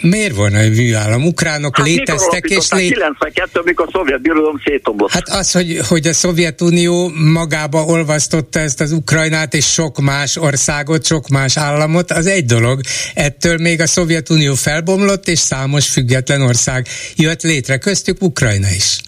Miért 0.00 0.34
volna 0.34 0.58
egy 0.58 0.76
műállam? 0.76 1.26
Ukránok 1.26 1.76
hát 1.76 1.86
léteztek, 1.86 2.44
és 2.44 2.70
lé... 2.70 2.88
92 2.88 3.60
amikor 3.60 3.86
a 3.86 3.90
szovjet 3.92 4.20
birodalom 4.20 4.60
szétomlott. 4.64 5.10
Hát 5.10 5.28
az, 5.28 5.52
hogy, 5.52 5.78
hogy 5.88 6.06
a 6.06 6.12
Szovjetunió 6.12 7.10
magába 7.32 7.84
olvasztotta 7.84 8.58
ezt 8.58 8.80
az 8.80 8.92
Ukrajnát, 8.92 9.54
és 9.54 9.72
sok 9.72 10.00
más 10.00 10.36
országot, 10.36 11.04
sok 11.04 11.28
más 11.28 11.56
államot, 11.56 12.10
az 12.10 12.26
egy 12.26 12.44
dolog. 12.44 12.80
Ettől 13.14 13.56
még 13.58 13.80
a 13.80 13.86
Szovjetunió 13.86 14.54
felbomlott, 14.54 15.28
és 15.28 15.38
számos 15.38 15.88
független 15.88 16.40
ország 16.40 16.86
jött 17.16 17.42
létre, 17.42 17.78
köztük 17.78 18.22
Ukrajna 18.22 18.68
is. 18.68 19.00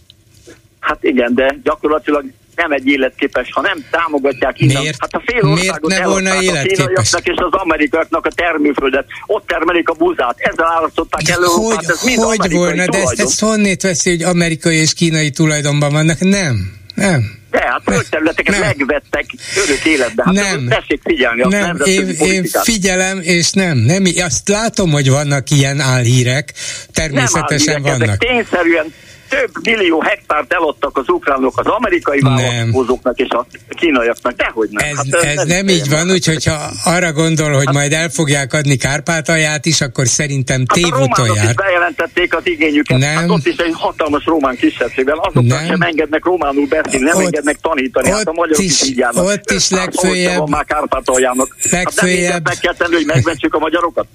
Hát 0.80 0.98
igen, 1.00 1.34
de 1.34 1.56
gyakorlatilag 1.62 2.24
nem 2.56 2.72
egy 2.72 2.86
életképes, 2.86 3.48
ha 3.52 3.60
nem 3.60 3.84
támogatják 3.90 4.60
innen. 4.60 4.80
Miért, 4.80 4.96
hát 5.00 5.12
a 5.12 5.22
fél 5.26 5.52
miért 5.54 5.80
ne 5.80 6.06
volna 6.06 6.42
életképes? 6.42 7.12
A 7.12 7.18
és 7.22 7.36
az 7.36 7.52
amerikaiaknak 7.52 8.26
a 8.26 8.30
termőföldet, 8.30 9.06
ott 9.26 9.46
termelik 9.46 9.88
a 9.88 9.92
buzát, 9.92 10.34
ezzel 10.38 10.66
választották 10.66 11.28
elő 11.28 11.44
Hogy, 11.46 11.84
ez 11.88 12.02
mind 12.04 12.22
hogy 12.22 12.52
volna, 12.52 12.86
de 12.86 12.98
ezt, 12.98 13.20
ezt 13.20 13.40
honnét 13.40 13.82
veszi, 13.82 14.10
hogy 14.10 14.22
amerikai 14.22 14.76
és 14.76 14.94
kínai 14.94 15.30
tulajdonban 15.30 15.92
vannak? 15.92 16.18
Nem, 16.20 16.72
nem. 16.94 17.42
De 17.50 17.60
hát 17.60 17.82
földterületeket 17.84 18.60
megvettek 18.60 19.24
örök 19.64 19.84
életbe. 19.84 20.22
Hát 20.26 20.34
nem. 20.34 20.68
Tessék 20.68 21.00
figyelni 21.04 21.42
a 21.42 21.48
nem, 21.48 21.80
én, 21.84 22.08
én 22.08 22.44
figyelem, 22.62 23.20
és 23.22 23.50
nem, 23.52 23.78
nem. 23.78 24.04
Azt 24.16 24.48
látom, 24.48 24.90
hogy 24.90 25.10
vannak 25.10 25.50
ilyen 25.50 25.80
álhírek. 25.80 26.52
Természetesen 26.92 27.80
nem 27.80 27.92
álhírek, 27.92 27.98
vannak. 27.98 28.24
Ezek 28.24 28.34
tényszerűen 28.34 28.92
több 29.34 29.50
millió 29.62 30.00
hektárt 30.00 30.52
eladtak 30.52 30.98
az 30.98 31.08
ukránok 31.08 31.58
az 31.58 31.66
amerikai 31.66 32.20
vállalkozóknak 32.20 33.18
és 33.18 33.28
a 33.28 33.46
kínaiaknak, 33.68 34.32
dehogy 34.32 34.68
nem. 34.70 34.88
Ez, 34.88 34.96
hát 34.96 35.24
ez, 35.24 35.34
nem, 35.34 35.46
nem 35.46 35.68
így 35.68 35.88
van, 35.88 36.10
úgyhogy 36.10 36.44
ha 36.44 36.70
arra 36.84 37.12
gondol, 37.12 37.52
hogy 37.52 37.64
hát, 37.64 37.74
majd 37.74 37.92
el 37.92 38.08
fogják 38.08 38.52
adni 38.52 38.76
Kárpátalját 38.76 39.66
is, 39.66 39.80
akkor 39.80 40.06
szerintem. 40.06 40.64
Hát 40.68 41.18
a 41.18 41.52
bejelentették 41.56 42.36
az 42.36 42.46
igényüket, 42.46 42.98
nem. 42.98 43.16
Hát 43.16 43.30
ott 43.30 43.46
is 43.46 43.56
egy 43.56 43.74
hatalmas 43.74 44.24
román 44.24 44.56
kisebbségben, 44.56 45.16
azoknak 45.18 45.58
nem. 45.58 45.66
sem 45.66 45.80
engednek 45.80 46.24
románul 46.24 46.66
beszélni, 46.66 47.04
nem 47.04 47.16
ott, 47.16 47.24
engednek 47.24 47.56
tanítani, 47.60 48.10
hát 48.10 48.28
a 48.28 48.32
magyarok 48.32 48.62
is, 48.62 48.80
is 48.82 48.88
így 48.88 48.96
járnak. 48.96 49.24
Ott 49.24 49.50
is 49.50 49.70
legfőjebb, 49.70 50.48
már 50.48 50.64
Kárpátaljának. 50.64 51.56
Legfőjebb. 51.70 52.32
Hát 52.32 52.42
meg 52.42 52.58
kell 52.58 52.74
tenni, 52.74 52.94
hogy 52.94 53.06
megmentsük 53.06 53.54
a 53.54 53.58
magyarokat? 53.58 54.06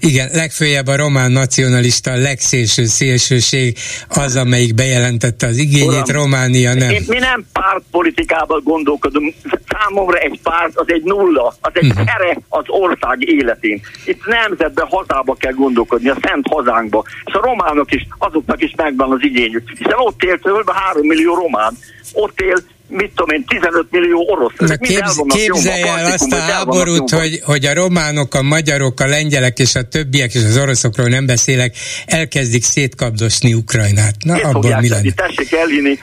Igen, 0.00 0.28
legfőjebb 0.32 0.86
a 0.86 0.96
román 0.96 1.32
nacionalista, 1.32 2.10
a 2.10 2.16
legszélső 2.16 2.84
szélsőség 2.84 3.78
az, 4.24 4.36
amelyik 4.36 4.74
bejelentette 4.74 5.46
az 5.46 5.56
igényét, 5.56 6.08
Uram, 6.08 6.22
Románia 6.22 6.74
nem. 6.74 6.94
Mi 7.06 7.18
nem 7.18 7.46
pártpolitikával 7.52 8.60
gondolkodunk. 8.60 9.34
Számomra 9.68 10.18
egy 10.18 10.40
párt 10.42 10.76
az 10.78 10.86
egy 10.86 11.02
nulla, 11.02 11.54
az 11.60 11.70
egy 11.74 11.86
uh-huh. 11.86 12.06
tere 12.06 12.38
az 12.48 12.64
ország 12.66 13.28
életén. 13.28 13.80
Itt 14.04 14.26
nemzetbe, 14.26 14.86
hazába 14.90 15.34
kell 15.34 15.52
gondolkodni, 15.52 16.08
a 16.08 16.16
szent 16.22 16.46
hazánkba. 16.50 17.04
És 17.24 17.34
a 17.34 17.40
románok 17.40 17.92
is, 17.92 18.06
azoknak 18.18 18.62
is 18.62 18.72
megvan 18.76 19.12
az 19.12 19.22
igényük. 19.22 19.68
Hiszen 19.78 19.98
ott 19.98 20.22
élt 20.22 20.40
kb. 20.40 20.70
3 20.70 21.06
millió 21.06 21.34
román. 21.34 21.76
Ott 22.12 22.40
él 22.40 22.56
mit 22.88 23.12
tudom 23.14 23.36
én, 23.36 23.44
15 23.44 23.86
millió 23.90 24.26
orosz. 24.28 24.52
Na 24.58 24.76
képz, 24.76 25.22
képzelj 25.28 25.82
el 25.82 26.04
azt 26.04 26.32
a 26.32 26.36
háborút, 26.36 27.10
hogy, 27.10 27.40
hogy 27.44 27.64
a 27.64 27.74
románok, 27.74 28.34
a 28.34 28.42
magyarok, 28.42 29.00
a 29.00 29.06
lengyelek 29.06 29.58
és 29.58 29.74
a 29.74 29.82
többiek, 29.82 30.34
és 30.34 30.44
az 30.44 30.58
oroszokról 30.58 31.08
nem 31.08 31.26
beszélek, 31.26 31.76
elkezdik 32.06 32.62
szétkapdosni 32.62 33.54
Ukrajnát. 33.54 34.14
Na, 34.24 34.34
Ezt 34.34 34.44
abból 34.44 34.80
mi 34.80 34.88
lenne? 34.88 35.12
Tessék 35.12 35.52
elhinni, 35.52 35.98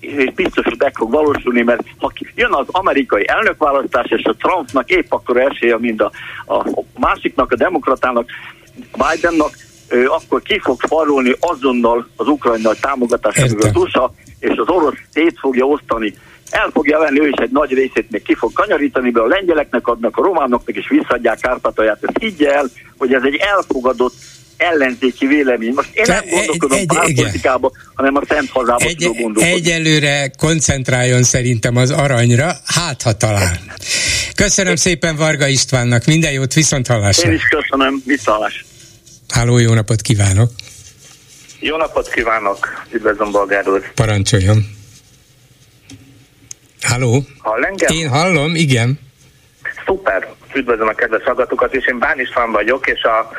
és 0.00 0.32
biztos, 0.34 0.64
hogy 0.64 0.78
meg 0.78 0.92
fog 0.94 1.10
valósulni, 1.10 1.62
mert 1.62 1.82
ha 1.98 2.12
jön 2.34 2.52
az 2.52 2.66
amerikai 2.66 3.28
elnökválasztás, 3.28 4.06
és 4.10 4.22
a 4.24 4.34
Trumpnak 4.38 4.90
épp 4.90 5.12
akkor 5.12 5.36
esélye, 5.36 5.78
mint 5.78 6.00
a, 6.00 6.10
a 6.46 6.82
másiknak, 6.98 7.52
a 7.52 7.56
demokratának, 7.56 8.30
Bidennak, 8.74 9.56
akkor 10.08 10.42
ki 10.42 10.60
fog 10.62 10.80
farolni 10.80 11.34
azonnal 11.40 12.08
az 12.16 12.26
ukrajnai 12.26 12.74
támogatás, 12.80 13.36
amivel 13.36 13.68
az 13.68 13.76
USA 13.76 14.12
és 14.38 14.56
az 14.56 14.68
orosz 14.68 14.98
szét 15.12 15.38
fogja 15.38 15.64
osztani. 15.64 16.14
El 16.50 16.70
fogja 16.72 16.98
venni 16.98 17.20
ő 17.20 17.28
is 17.28 17.36
egy 17.36 17.50
nagy 17.50 17.72
részét, 17.72 18.10
még 18.10 18.22
ki 18.22 18.34
fog 18.34 18.52
kanyarítani, 18.52 19.10
be 19.10 19.20
a 19.20 19.26
lengyeleknek 19.26 19.86
adnak, 19.86 20.16
a 20.16 20.22
románoknak 20.22 20.76
is 20.76 20.88
visszadják 20.88 21.38
Kárpátalját. 21.40 21.98
Ezt 22.02 22.18
higgye 22.18 22.54
el, 22.54 22.70
hogy 22.98 23.14
ez 23.14 23.22
egy 23.24 23.34
elfogadott 23.34 24.14
ellenzéki 24.56 25.26
vélemény. 25.26 25.72
Most 25.74 25.88
én 25.92 26.04
nem 26.06 26.24
gondolkodom 26.30 26.86
pártpolitikába, 26.86 27.72
hanem 27.94 28.16
a 28.16 28.20
szent 28.28 28.50
hazába 28.50 28.84
egy, 28.84 29.02
gondolkodni. 29.02 29.50
Egyelőre 29.50 30.30
koncentráljon 30.38 31.22
szerintem 31.22 31.76
az 31.76 31.90
aranyra, 31.90 32.52
hát 32.64 33.02
ha 33.02 33.12
talán. 33.12 33.58
Köszönöm 34.34 34.76
szépen 34.76 35.16
Varga 35.16 35.46
Istvánnak, 35.46 36.04
minden 36.04 36.32
jót, 36.32 36.52
viszont 36.52 36.86
hallásra. 36.86 37.30
Én 37.30 37.34
is 37.34 37.48
köszönöm, 37.48 38.02
viszont 38.04 38.66
Háló, 39.34 39.58
jó 39.58 39.74
napot 39.74 40.00
kívánok! 40.00 40.50
Jó 41.60 41.76
napot 41.76 42.08
kívánok, 42.08 42.84
üdvözlöm 42.90 43.30
Bolgár 43.30 43.68
úr. 43.68 43.92
Parancsoljon. 43.94 44.76
Halló? 46.82 47.22
Hall 47.38 47.64
engem? 47.64 47.96
Én 47.96 48.08
hallom, 48.08 48.54
igen. 48.54 48.98
Szuper, 49.86 50.28
üdvözlöm 50.54 50.88
a 50.88 50.92
kedves 50.92 51.22
hallgatókat, 51.22 51.74
és 51.74 51.86
én 51.86 51.98
Bán 51.98 52.20
István 52.20 52.50
vagyok, 52.52 52.86
és 52.86 53.02
a 53.02 53.30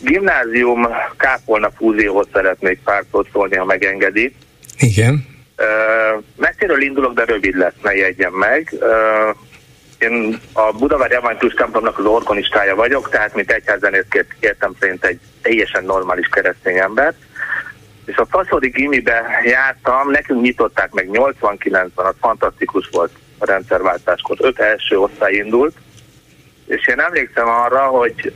gimnázium 0.00 0.86
kápolna 1.16 1.70
fúzióhoz 1.76 2.26
szeretnék 2.32 2.80
pár 2.84 3.04
szót 3.10 3.28
szólni, 3.32 3.56
ha 3.56 3.64
megengedi. 3.64 4.34
Igen. 4.78 5.26
Messziről 6.36 6.82
indulok, 6.82 7.14
de 7.14 7.24
rövid 7.24 7.56
lesz, 7.56 7.74
ne 7.82 7.94
jegyen 7.94 8.32
meg. 8.32 8.74
Én 10.04 10.40
a 10.52 10.72
Budavári 10.72 11.14
Evangélius 11.14 11.54
templomnak 11.54 11.98
az 11.98 12.04
organistája 12.04 12.74
vagyok, 12.74 13.08
tehát 13.08 13.34
mint 13.34 13.50
egyházenészként 13.50 14.26
értem 14.40 14.72
szerint 14.80 15.04
egy 15.04 15.18
teljesen 15.42 15.84
normális 15.84 16.26
keresztény 16.26 16.78
ember. 16.78 17.14
És 18.04 18.16
a 18.16 18.26
Faszori 18.26 18.68
gimibe 18.68 19.40
jártam, 19.44 20.10
nekünk 20.10 20.42
nyitották 20.42 20.92
meg 20.92 21.08
89-ben, 21.12 22.06
az 22.06 22.14
fantasztikus 22.20 22.88
volt 22.92 23.10
a 23.38 23.46
rendszerváltáskor. 23.46 24.36
Öt 24.40 24.58
első 24.58 24.98
osztály 24.98 25.34
indult, 25.34 25.76
és 26.66 26.88
én 26.88 27.00
emlékszem 27.00 27.48
arra, 27.48 27.82
hogy 27.82 28.32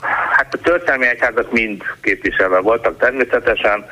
hát 0.00 0.54
a 0.54 0.58
történelmi 0.62 1.06
egyházak 1.06 1.52
mind 1.52 1.82
képviselve 2.00 2.58
voltak 2.58 2.98
természetesen, 2.98 3.86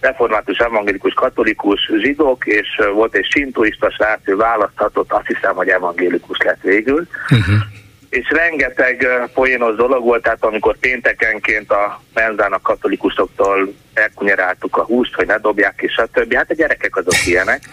református, 0.00 0.58
evangélikus, 0.58 1.12
katolikus, 1.12 1.90
zsidók, 2.00 2.46
és 2.46 2.68
volt 2.94 3.14
egy 3.14 3.26
sintoista 3.30 3.90
srác, 3.90 4.20
ő 4.24 4.36
választhatott, 4.36 5.12
azt 5.12 5.26
hiszem, 5.26 5.54
hogy 5.54 5.68
evangélikus 5.68 6.38
lett 6.38 6.60
végül. 6.62 7.06
Uh-huh. 7.30 7.54
És 8.10 8.30
rengeteg 8.30 9.08
poénos 9.34 9.76
dolog 9.76 10.04
volt, 10.04 10.22
tehát 10.22 10.44
amikor 10.44 10.76
péntekenként 10.78 11.70
a 11.70 12.00
menzának 12.14 12.62
katolikusoktól 12.62 13.74
elkunyeráltuk 13.94 14.76
a 14.76 14.84
húst, 14.84 15.14
hogy 15.14 15.26
ne 15.26 15.38
dobják, 15.38 15.80
és 15.82 15.92
stb. 15.92 16.34
Hát 16.34 16.50
a 16.50 16.54
gyerekek 16.54 16.96
azok 16.96 17.26
ilyenek. 17.26 17.62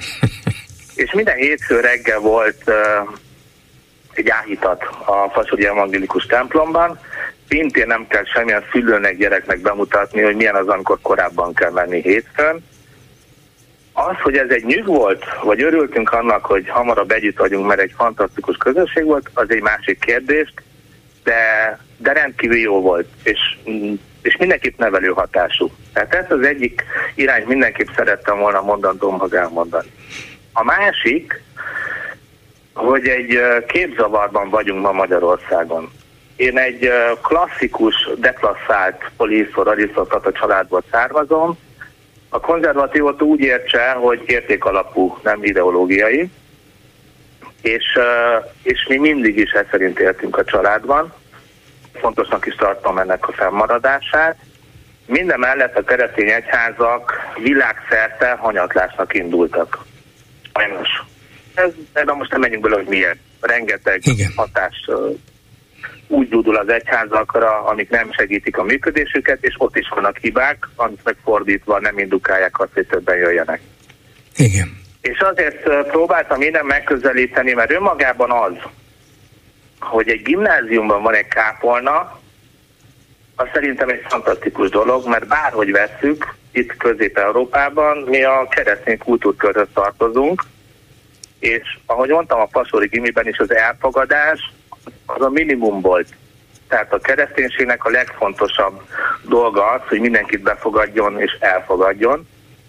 és 0.95 1.11
minden 1.11 1.35
hétfő 1.35 1.79
reggel 1.79 2.19
volt 2.19 2.71
egy 4.13 4.29
áhítat 4.29 4.83
a 5.05 5.29
Fasodi 5.33 5.65
Evangélikus 5.65 6.25
templomban, 6.25 6.99
szintén 7.49 7.87
nem 7.87 8.07
kell 8.07 8.25
semmilyen 8.25 8.63
szülőnek, 8.71 9.17
gyereknek 9.17 9.59
bemutatni, 9.59 10.21
hogy 10.21 10.35
milyen 10.35 10.55
az, 10.55 10.67
amikor 10.67 10.99
korábban 11.01 11.53
kell 11.53 11.71
menni 11.71 12.01
hétfőn. 12.01 12.65
Az, 13.93 14.15
hogy 14.21 14.37
ez 14.37 14.49
egy 14.49 14.65
nyug 14.65 14.85
volt, 14.85 15.25
vagy 15.43 15.61
örültünk 15.61 16.11
annak, 16.11 16.45
hogy 16.45 16.69
hamarabb 16.69 17.11
együtt 17.11 17.37
vagyunk, 17.37 17.67
mert 17.67 17.79
egy 17.79 17.93
fantasztikus 17.97 18.57
közösség 18.57 19.03
volt, 19.03 19.29
az 19.33 19.45
egy 19.49 19.61
másik 19.61 19.99
kérdés, 19.99 20.53
de, 21.23 21.79
de 21.97 22.11
rendkívül 22.11 22.57
jó 22.57 22.81
volt, 22.81 23.07
és, 23.23 23.39
és 24.21 24.37
mindenképp 24.37 24.77
nevelő 24.77 25.07
hatású. 25.07 25.71
Tehát 25.93 26.13
ez 26.13 26.31
az 26.31 26.45
egyik 26.45 26.83
irány 27.15 27.43
mindenképp 27.47 27.87
szerettem 27.95 28.37
volna 28.37 28.61
mondandómhoz 28.61 29.33
elmondani. 29.33 29.87
A 30.53 30.63
másik, 30.63 31.41
hogy 32.73 33.07
egy 33.07 33.39
képzavarban 33.67 34.49
vagyunk 34.49 34.81
ma 34.81 34.91
Magyarországon. 34.91 35.91
Én 36.37 36.57
egy 36.57 36.91
klasszikus, 37.21 38.09
deklasszált 38.17 39.11
poliszor, 39.17 39.67
arisztokrata 39.67 40.31
családból 40.31 40.83
származom. 40.91 41.57
A 42.29 42.39
konzervatívot 42.39 43.21
úgy 43.21 43.39
értse, 43.39 43.91
hogy 43.91 44.23
értékalapú, 44.25 45.17
nem 45.23 45.43
ideológiai. 45.43 46.29
És, 47.61 47.99
és 48.63 48.85
mi 48.89 48.97
mindig 48.97 49.37
is 49.37 49.51
ezt 49.51 49.69
szerint 49.71 49.99
éltünk 49.99 50.37
a 50.37 50.43
családban. 50.43 51.13
Fontosnak 51.93 52.45
is 52.45 52.55
tartom 52.55 52.97
ennek 52.97 53.27
a 53.27 53.31
fennmaradását. 53.31 54.37
Minden 55.05 55.39
mellett 55.39 55.77
a 55.77 55.83
keresztény 55.83 56.29
egyházak 56.29 57.13
világszerte 57.37 58.31
hanyatlásnak 58.31 59.13
indultak. 59.13 59.85
Sajnos. 60.53 60.89
Ez, 61.53 61.71
de 62.05 62.13
most 62.13 62.31
nem 62.31 62.39
menjünk 62.39 62.63
bele, 62.63 62.75
hogy 62.75 62.87
miért. 62.87 63.17
Rengeteg 63.41 63.99
Igen. 64.03 64.31
hatás 64.35 64.89
úgy 66.07 66.29
dúdul 66.29 66.55
az 66.55 66.69
egyházakra, 66.69 67.65
amik 67.65 67.89
nem 67.89 68.11
segítik 68.11 68.57
a 68.57 68.63
működésüket, 68.63 69.43
és 69.43 69.55
ott 69.57 69.75
is 69.77 69.87
vannak 69.95 70.17
hibák, 70.17 70.67
amit 70.75 71.03
megfordítva 71.03 71.79
nem 71.79 71.97
indukálják 71.97 72.59
azt, 72.59 72.73
hogy 72.73 72.87
többen 72.87 73.17
jöjjenek. 73.17 73.61
Igen. 74.35 74.77
És 75.01 75.19
azért 75.19 75.87
próbáltam 75.87 76.41
innen 76.41 76.65
megközelíteni, 76.65 77.53
mert 77.53 77.71
önmagában 77.71 78.31
az, 78.31 78.53
hogy 79.79 80.09
egy 80.09 80.21
gimnáziumban 80.21 81.01
van 81.01 81.13
egy 81.13 81.27
kápolna, 81.27 82.19
az 83.35 83.47
szerintem 83.53 83.89
egy 83.89 84.05
fantasztikus 84.07 84.69
dolog, 84.69 85.07
mert 85.07 85.27
bárhogy 85.27 85.71
vesszük, 85.71 86.35
itt 86.51 86.77
Közép-Európában 86.77 87.97
mi 87.97 88.23
a 88.23 88.47
keresztény 88.49 88.97
kultúrkörhöz 88.97 89.67
tartozunk, 89.73 90.43
és 91.39 91.77
ahogy 91.85 92.09
mondtam, 92.09 92.39
a 92.39 92.45
Pasori 92.51 92.87
gimiben 92.87 93.27
is 93.27 93.37
az 93.37 93.53
elfogadás, 93.53 94.51
az 95.05 95.21
a 95.21 95.29
minimum 95.29 95.81
volt. 95.81 96.07
Tehát 96.67 96.93
a 96.93 96.99
kereszténységnek 96.99 97.85
a 97.85 97.89
legfontosabb 97.89 98.81
dolga 99.21 99.65
az, 99.71 99.81
hogy 99.87 99.99
mindenkit 99.99 100.41
befogadjon 100.41 101.21
és 101.21 101.37
elfogadjon, 101.39 102.27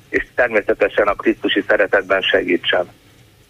és 0.09 0.27
természetesen 0.35 1.07
a 1.07 1.15
Krisztusi 1.15 1.65
szeretetben 1.69 2.21
segítsen. 2.21 2.89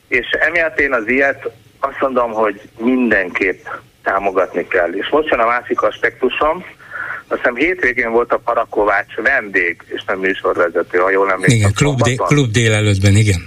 És 0.09 0.27
emiatt 0.31 0.81
én 0.81 0.93
az 0.93 1.09
ilyet 1.09 1.51
azt 1.81 2.01
mondom, 2.01 2.33
hogy 2.33 2.61
mindenképp 2.79 3.67
támogatni 4.03 4.67
kell. 4.67 4.93
És 4.93 5.09
most 5.09 5.29
jön 5.29 5.41
a 5.41 5.47
másik 5.47 5.83
aspektusom, 5.83 6.65
azt 7.29 7.41
hiszem 7.41 7.55
hétvégén 7.55 8.11
volt 8.11 8.33
a 8.33 8.39
Parakovács 8.39 9.15
vendég, 9.15 9.83
és 9.87 10.03
nem 10.07 10.19
műsorvezető, 10.19 10.99
ha 10.99 11.11
jól 11.11 11.31
emlékszem. 11.31 11.59
Igen, 11.59 11.73
klub, 11.73 12.01
dé- 12.01 12.21
klub 12.21 12.51
délelőttben, 12.51 13.15
igen. 13.15 13.41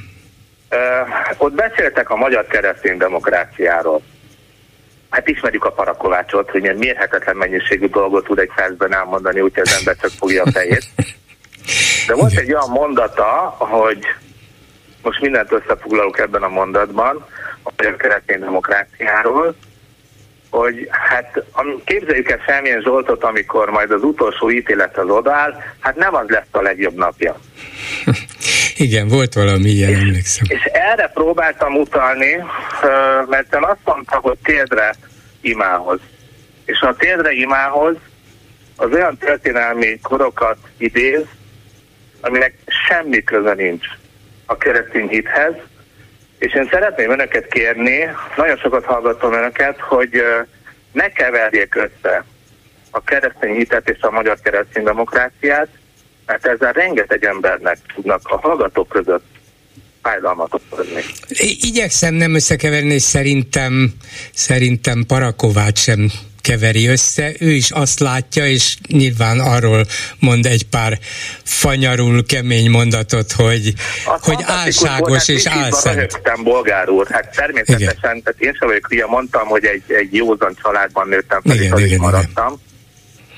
Uh, 0.71 0.77
ott 1.37 1.53
beszéltek 1.53 2.09
a 2.09 2.15
magyar 2.15 2.47
keresztény 2.47 2.97
demokráciáról. 2.97 4.01
Hát 5.11 5.27
ismerjük 5.27 5.65
a 5.65 5.71
parakovácsot, 5.71 6.49
hogy 6.49 6.63
ilyen 6.63 6.75
mérhetetlen 6.75 7.35
mennyiségű 7.35 7.87
dolgot 7.87 8.23
tud 8.23 8.39
egy 8.39 8.51
percben 8.55 8.93
elmondani, 8.93 9.41
úgyhogy 9.41 9.63
az 9.65 9.77
ember 9.77 9.95
csak 9.95 10.11
fogja 10.11 10.43
a 10.43 10.51
fejét. 10.51 10.85
De 12.07 12.15
volt 12.15 12.37
egy 12.37 12.53
olyan 12.53 12.69
mondata, 12.69 13.55
hogy 13.57 13.99
most 15.01 15.21
mindent 15.21 15.51
összefoglalok 15.51 16.19
ebben 16.19 16.43
a 16.43 16.47
mondatban, 16.47 17.25
a 17.63 17.71
magyar 17.77 17.95
keresztény 17.95 18.39
demokráciáról, 18.39 19.55
hogy 20.51 20.87
hát 20.91 21.43
képzeljük 21.85 22.29
el 22.29 22.39
Semmilyen 22.45 22.81
Zsoltot, 22.81 23.23
amikor 23.23 23.69
majd 23.69 23.91
az 23.91 24.03
utolsó 24.03 24.51
ítélet 24.51 24.97
az 24.97 25.09
odáll, 25.09 25.63
hát 25.79 25.95
nem 25.95 26.15
az 26.15 26.27
lesz 26.27 26.47
a 26.51 26.61
legjobb 26.61 26.95
napja. 26.95 27.39
Igen, 28.75 29.07
volt 29.07 29.33
valami 29.33 29.69
ilyen, 29.69 29.93
emlékszem. 29.93 30.45
És 30.47 30.63
erre 30.63 31.07
próbáltam 31.07 31.75
utalni, 31.75 32.43
mert 33.27 33.55
én 33.55 33.63
azt 33.63 33.79
mondta, 33.83 34.19
hogy 34.21 34.37
térdre 34.43 34.95
imához. 35.41 35.99
És 36.65 36.79
a 36.79 36.95
térdre 36.95 37.31
imához 37.31 37.95
az 38.75 38.91
olyan 38.91 39.17
történelmi 39.17 39.99
korokat 39.99 40.57
idéz, 40.77 41.23
aminek 42.21 42.53
semmi 42.87 43.23
köze 43.23 43.53
nincs 43.53 43.85
a 44.45 44.57
keresztény 44.57 45.07
hithez, 45.07 45.53
és 46.41 46.53
én 46.53 46.67
szeretném 46.71 47.11
önöket 47.11 47.47
kérni, 47.47 48.07
nagyon 48.35 48.57
sokat 48.57 48.85
hallgatom 48.85 49.33
önöket, 49.33 49.79
hogy 49.79 50.23
ne 50.91 51.09
keverjék 51.09 51.75
össze 51.75 52.25
a 52.91 53.03
keresztény 53.03 53.55
hitet 53.55 53.89
és 53.89 54.01
a 54.01 54.11
magyar 54.11 54.37
keresztény 54.43 54.83
demokráciát, 54.83 55.67
mert 56.25 56.45
ezzel 56.45 56.71
rengeteg 56.71 57.25
embernek 57.25 57.77
tudnak 57.93 58.21
a 58.23 58.37
hallgatók 58.37 58.87
között 58.87 59.25
fájdalmat 60.01 60.53
okozni. 60.53 61.01
Igyekszem 61.61 62.13
nem 62.13 62.35
összekeverni, 62.35 62.93
és 62.93 63.01
szerintem, 63.01 63.93
szerintem 64.33 65.03
Parakovács 65.07 65.79
sem 65.79 66.09
keveri 66.41 66.87
össze, 66.87 67.31
ő 67.39 67.51
is 67.51 67.71
azt 67.71 67.99
látja, 67.99 68.47
és 68.47 68.77
nyilván 68.87 69.39
arról 69.39 69.85
mond 70.19 70.45
egy 70.45 70.65
pár 70.65 70.99
fanyarul 71.43 72.25
kemény 72.25 72.69
mondatot, 72.69 73.31
hogy, 73.31 73.73
azt 74.05 74.23
hogy 74.23 74.43
álságos 74.47 75.27
és 75.27 75.45
álszent. 75.45 75.95
Röhögtem, 75.95 76.43
bolgár 76.43 76.89
úr, 76.89 77.07
hát 77.09 77.35
természetesen, 77.35 77.87
igen. 77.87 78.21
tehát 78.23 78.39
én 78.39 78.53
sem 78.59 78.67
vagyok 78.67 78.87
hülye, 78.87 79.05
mondtam, 79.05 79.47
hogy 79.47 79.65
egy, 79.65 79.83
egy 79.87 80.15
józan 80.15 80.57
családban 80.61 81.07
nőttem 81.07 81.41
fel, 81.41 81.55
igen, 81.55 81.79
igen, 81.79 81.99
maradtam. 81.99 82.47
Igen 82.47 82.69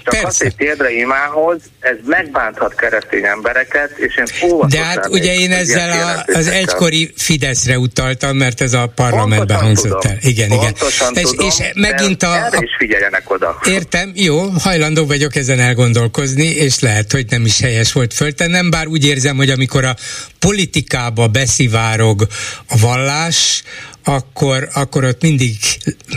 csak 0.03 0.13
Persze. 0.13 0.27
azért 0.27 0.55
térdre 0.55 0.91
imához, 0.91 1.61
ez 1.79 1.95
megbánthat 2.05 2.75
keresztény 2.75 3.25
embereket, 3.25 3.97
és 3.97 4.17
én 4.17 4.25
De 4.67 4.83
hát 4.83 5.07
ugye 5.07 5.33
én 5.35 5.51
ezzel 5.51 5.91
a, 5.91 6.37
az 6.37 6.47
egykori 6.47 7.13
Fideszre 7.17 7.77
utaltam, 7.77 8.37
mert 8.37 8.61
ez 8.61 8.73
a 8.73 8.87
parlamentben 8.95 9.59
hangzott 9.59 10.05
el. 10.05 10.17
Igen, 10.21 10.51
igen. 10.51 10.73
És, 10.87 10.97
tudom, 10.97 11.47
és 11.47 11.55
megint 11.73 12.23
a, 12.23 12.45
a... 12.45 12.49
is 12.59 12.75
figyeljenek 12.77 13.31
oda. 13.31 13.59
Értem, 13.65 14.11
jó, 14.15 14.39
hajlandó 14.49 15.05
vagyok 15.05 15.35
ezen 15.35 15.59
elgondolkozni, 15.59 16.47
és 16.47 16.79
lehet, 16.79 17.11
hogy 17.11 17.25
nem 17.29 17.45
is 17.45 17.59
helyes 17.59 17.93
volt 17.93 18.13
föltennem, 18.13 18.69
bár 18.69 18.87
úgy 18.87 19.05
érzem, 19.05 19.35
hogy 19.35 19.49
amikor 19.49 19.85
a 19.85 19.95
politikába 20.39 21.27
beszivárog 21.27 22.27
a 22.67 22.77
vallás, 22.77 23.63
akkor, 24.03 24.69
akkor 24.73 25.03
ott 25.03 25.21
mindig 25.21 25.57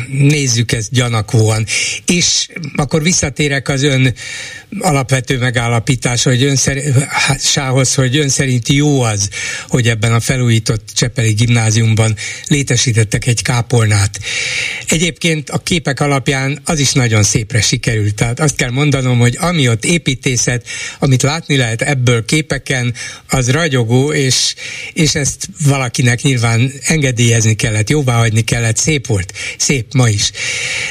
nézzük 0.09 0.72
ezt 0.72 0.91
gyanakvóan. 0.91 1.66
És 2.07 2.49
akkor 2.76 3.03
visszatérek 3.03 3.68
az 3.68 3.82
ön 3.82 4.14
alapvető 4.78 5.39
megállapítás, 5.39 6.22
hogy 6.22 6.43
ön 6.43 6.57
sához, 7.39 7.95
hogy 7.95 8.16
ön 8.16 8.28
szerint 8.28 8.68
jó 8.68 9.01
az, 9.01 9.28
hogy 9.68 9.89
ebben 9.89 10.12
a 10.12 10.20
felújított 10.20 10.89
Csepeli 10.95 11.32
gimnáziumban 11.32 12.16
létesítettek 12.49 13.26
egy 13.26 13.43
kápolnát. 13.43 14.20
Egyébként 14.89 15.51
a 15.51 15.59
képek 15.59 16.01
alapján 16.01 16.61
az 16.64 16.78
is 16.78 16.93
nagyon 16.93 17.22
szépre 17.22 17.61
sikerült. 17.61 18.14
Tehát 18.14 18.41
azt 18.41 18.57
kell 18.57 18.70
mondanom, 18.70 19.18
hogy 19.18 19.37
ami 19.41 19.68
ott 19.68 19.84
építészet, 19.84 20.66
amit 20.99 21.22
látni 21.22 21.57
lehet 21.57 21.82
ebből 21.82 22.24
képeken, 22.24 22.95
az 23.28 23.51
ragyogó, 23.51 24.12
és, 24.12 24.55
és 24.93 25.14
ezt 25.14 25.49
valakinek 25.64 26.22
nyilván 26.22 26.72
engedélyezni 26.82 27.55
kellett, 27.77 27.91
jóváhagyni 27.91 28.41
kellett, 28.41 28.77
szép 28.77 29.07
volt, 29.07 29.33
szép 29.59 29.95
ma 29.95 30.09
is. 30.09 30.31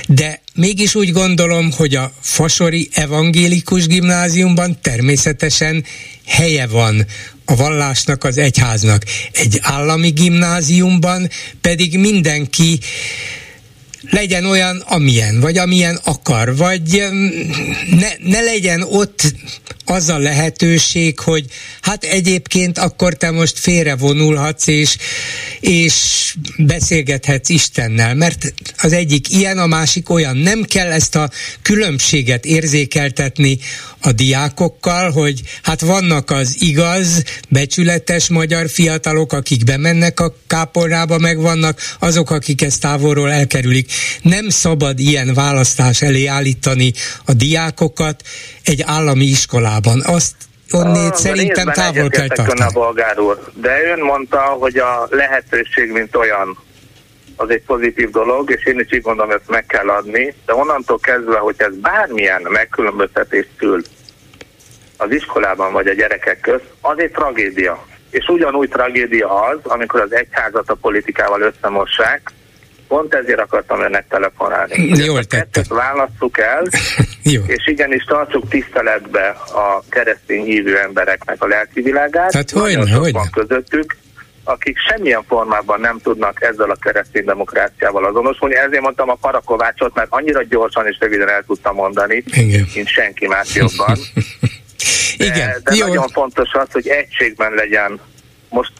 De 0.07 0.41
mégis 0.53 0.95
úgy 0.95 1.11
gondolom, 1.11 1.71
hogy 1.71 1.95
a 1.95 2.13
Fasori 2.21 2.89
Evangélikus 2.93 3.87
Gimnáziumban 3.87 4.77
természetesen 4.81 5.85
helye 6.25 6.67
van 6.67 7.05
a 7.45 7.55
vallásnak, 7.55 8.23
az 8.23 8.37
egyháznak. 8.37 9.03
Egy 9.31 9.59
állami 9.61 10.09
gimnáziumban 10.09 11.29
pedig 11.61 11.99
mindenki 11.99 12.79
legyen 14.09 14.45
olyan, 14.45 14.77
amilyen, 14.77 15.39
vagy 15.39 15.57
amilyen 15.57 15.99
akar, 16.03 16.55
vagy 16.55 17.03
ne, 17.89 18.09
ne 18.19 18.41
legyen 18.41 18.81
ott 18.81 19.33
az 19.85 20.09
a 20.09 20.17
lehetőség, 20.17 21.19
hogy 21.19 21.45
hát 21.81 22.03
egyébként 22.03 22.77
akkor 22.77 23.13
te 23.13 23.31
most 23.31 23.59
félrevonulhatsz, 23.59 24.67
és, 24.67 24.97
és 25.59 25.93
beszélgethetsz 26.57 27.49
Istennel, 27.49 28.15
mert 28.15 28.53
az 28.77 28.93
egyik 28.93 29.31
ilyen, 29.31 29.57
a 29.57 29.65
másik 29.65 30.09
olyan. 30.09 30.37
Nem 30.37 30.63
kell 30.63 30.91
ezt 30.91 31.15
a 31.15 31.29
különbséget 31.61 32.45
érzékeltetni 32.45 33.59
a 33.99 34.11
diákokkal, 34.11 35.11
hogy 35.11 35.41
hát 35.61 35.81
vannak 35.81 36.31
az 36.31 36.55
igaz, 36.59 37.23
becsületes 37.49 38.27
magyar 38.27 38.69
fiatalok, 38.69 39.33
akik 39.33 39.63
bemennek 39.63 40.19
a 40.19 40.35
kápolnába, 40.47 41.17
meg 41.17 41.39
vannak 41.39 41.95
azok, 41.99 42.31
akik 42.31 42.61
ezt 42.61 42.81
távolról 42.81 43.31
elkerülik. 43.31 43.91
Nem 44.21 44.49
szabad 44.49 44.99
ilyen 44.99 45.33
választás 45.33 46.01
elé 46.01 46.25
állítani 46.25 46.93
a 47.25 47.33
diákokat 47.33 48.23
egy 48.63 48.81
állami 48.81 49.25
iskolában. 49.25 49.74
Azt 50.05 50.35
onnét 50.71 51.11
ah, 51.11 51.15
szerintem 51.15 51.67
távol 51.71 52.09
kell 52.09 52.27
tartani. 52.27 52.61
A 52.61 52.69
bolgár 52.73 53.19
úr, 53.19 53.39
de 53.53 53.83
ön 53.91 53.99
mondta, 53.99 54.39
hogy 54.39 54.77
a 54.77 55.07
lehetőség, 55.09 55.91
mint 55.91 56.15
olyan, 56.15 56.57
az 57.35 57.49
egy 57.49 57.61
pozitív 57.61 58.09
dolog, 58.09 58.51
és 58.51 58.65
én 58.65 58.79
is 58.79 58.93
így 58.93 59.01
gondolom, 59.01 59.31
ezt 59.31 59.49
meg 59.49 59.65
kell 59.65 59.89
adni, 59.89 60.35
de 60.45 60.53
onnantól 60.53 60.99
kezdve, 60.99 61.37
hogy 61.37 61.55
ez 61.57 61.75
bármilyen 61.75 62.41
megkülönböztetés 62.49 63.45
szül 63.59 63.81
az 64.97 65.11
iskolában 65.11 65.71
vagy 65.71 65.87
a 65.87 65.93
gyerekek 65.93 66.39
közt, 66.39 66.65
az 66.81 66.99
egy 66.99 67.11
tragédia. 67.11 67.85
És 68.09 68.27
ugyanúgy 68.27 68.69
tragédia 68.69 69.41
az, 69.41 69.59
amikor 69.63 70.01
az 70.01 70.13
egyházat 70.13 70.69
a 70.69 70.75
politikával 70.75 71.41
összemossák, 71.41 72.31
Pont 72.87 73.13
ezért 73.13 73.39
akartam 73.39 73.81
önnek 73.81 74.07
telefonálni. 74.09 74.87
Jól 74.87 75.23
tette. 75.23 75.63
Válasszuk 75.69 76.39
el, 76.39 76.63
Jó. 77.33 77.41
és 77.47 77.67
igenis 77.67 78.03
tartsuk 78.03 78.49
tiszteletbe 78.49 79.27
a 79.53 79.83
keresztény 79.89 80.43
hívő 80.43 80.79
embereknek 80.79 81.43
a 81.43 81.47
lelki 81.47 81.81
világát. 81.81 82.33
Hát 82.33 82.49
hogy, 82.49 82.91
hogy 82.91 83.11
van 83.11 83.29
közöttük, 83.31 83.97
akik 84.43 84.77
semmilyen 84.77 85.23
formában 85.27 85.79
nem 85.79 85.99
tudnak 86.03 86.41
ezzel 86.41 86.69
a 86.69 86.75
keresztény 86.75 87.25
demokráciával 87.25 88.05
azonosulni. 88.05 88.55
Ezért 88.55 88.81
mondtam 88.81 89.09
a 89.09 89.17
Parakovácsot, 89.21 89.95
mert 89.95 90.07
annyira 90.09 90.43
gyorsan 90.43 90.87
és 90.87 90.97
röviden 90.99 91.29
el 91.29 91.43
tudtam 91.47 91.75
mondani, 91.75 92.23
Igen. 92.25 92.67
mint 92.75 92.87
senki 92.87 93.27
más 93.27 93.55
jobban. 93.55 93.97
De, 95.17 95.25
Igen. 95.25 95.61
de 95.63 95.75
Jó. 95.75 95.87
nagyon 95.87 96.07
fontos 96.07 96.53
az, 96.53 96.67
hogy 96.71 96.87
egységben 96.87 97.53
legyen 97.53 97.99
most 98.49 98.71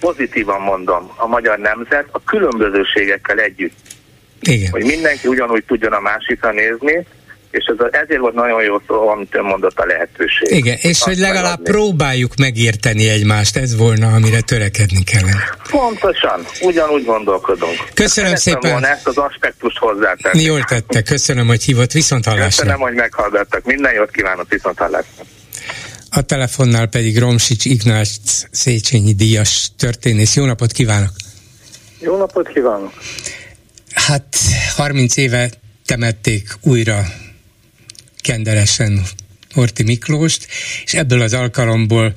pozitívan 0.00 0.60
mondom, 0.60 1.10
a 1.16 1.26
magyar 1.26 1.58
nemzet 1.58 2.06
a 2.10 2.24
különbözőségekkel 2.24 3.38
együtt. 3.38 3.76
Igen. 4.40 4.70
Hogy 4.70 4.84
mindenki 4.84 5.28
ugyanúgy 5.28 5.64
tudjon 5.64 5.92
a 5.92 6.00
másikra 6.00 6.52
nézni, 6.52 7.06
és 7.50 7.64
ez 7.64 7.86
ezért 7.90 8.20
volt 8.20 8.34
nagyon 8.34 8.62
jó 8.62 8.76
szó, 8.86 9.08
amit 9.08 9.34
ön 9.34 9.44
mondott 9.44 9.78
a 9.78 9.84
lehetőség. 9.86 10.50
Igen, 10.50 10.76
és 10.80 10.90
Azt 10.90 11.02
hogy 11.02 11.16
legalább 11.18 11.58
megadni. 11.58 11.70
próbáljuk 11.70 12.36
megérteni 12.36 13.08
egymást, 13.08 13.56
ez 13.56 13.76
volna, 13.76 14.12
amire 14.12 14.40
törekedni 14.40 15.02
kellene. 15.04 15.56
Pontosan, 15.70 16.40
ugyanúgy 16.60 17.04
gondolkodunk. 17.04 17.76
Köszönöm 17.94 18.36
Szeretem 18.36 18.36
szépen. 18.36 18.70
Volna 18.70 18.88
ezt 18.88 19.06
az 19.06 19.16
aspektust 19.16 19.78
hozzátenni. 19.78 20.42
Jól 20.42 20.64
tette, 20.64 21.02
köszönöm, 21.02 21.46
hogy 21.46 21.62
hívott, 21.62 21.92
viszont 21.92 22.24
hallásra. 22.24 22.62
Köszönöm, 22.62 22.80
hogy 22.80 22.94
meghallgattak, 22.94 23.64
minden 23.64 23.92
jót 23.92 24.10
kívánok, 24.10 24.48
viszont 24.48 24.78
hallásra. 24.78 25.24
A 26.10 26.22
telefonnál 26.22 26.86
pedig 26.86 27.18
Romsics 27.18 27.64
Ignác 27.64 28.44
Széchenyi 28.50 29.12
díjas 29.12 29.70
történész. 29.76 30.36
Jó 30.36 30.44
napot 30.44 30.72
kívánok! 30.72 31.12
Jó 32.00 32.16
napot 32.16 32.48
kívánok! 32.48 32.92
Hát 33.92 34.36
30 34.76 35.16
éve 35.16 35.50
temették 35.86 36.56
újra 36.60 37.04
kenderesen 38.20 39.02
Horti 39.54 39.82
Miklóst, 39.82 40.46
és 40.84 40.94
ebből 40.94 41.20
az 41.20 41.34
alkalomból 41.34 42.14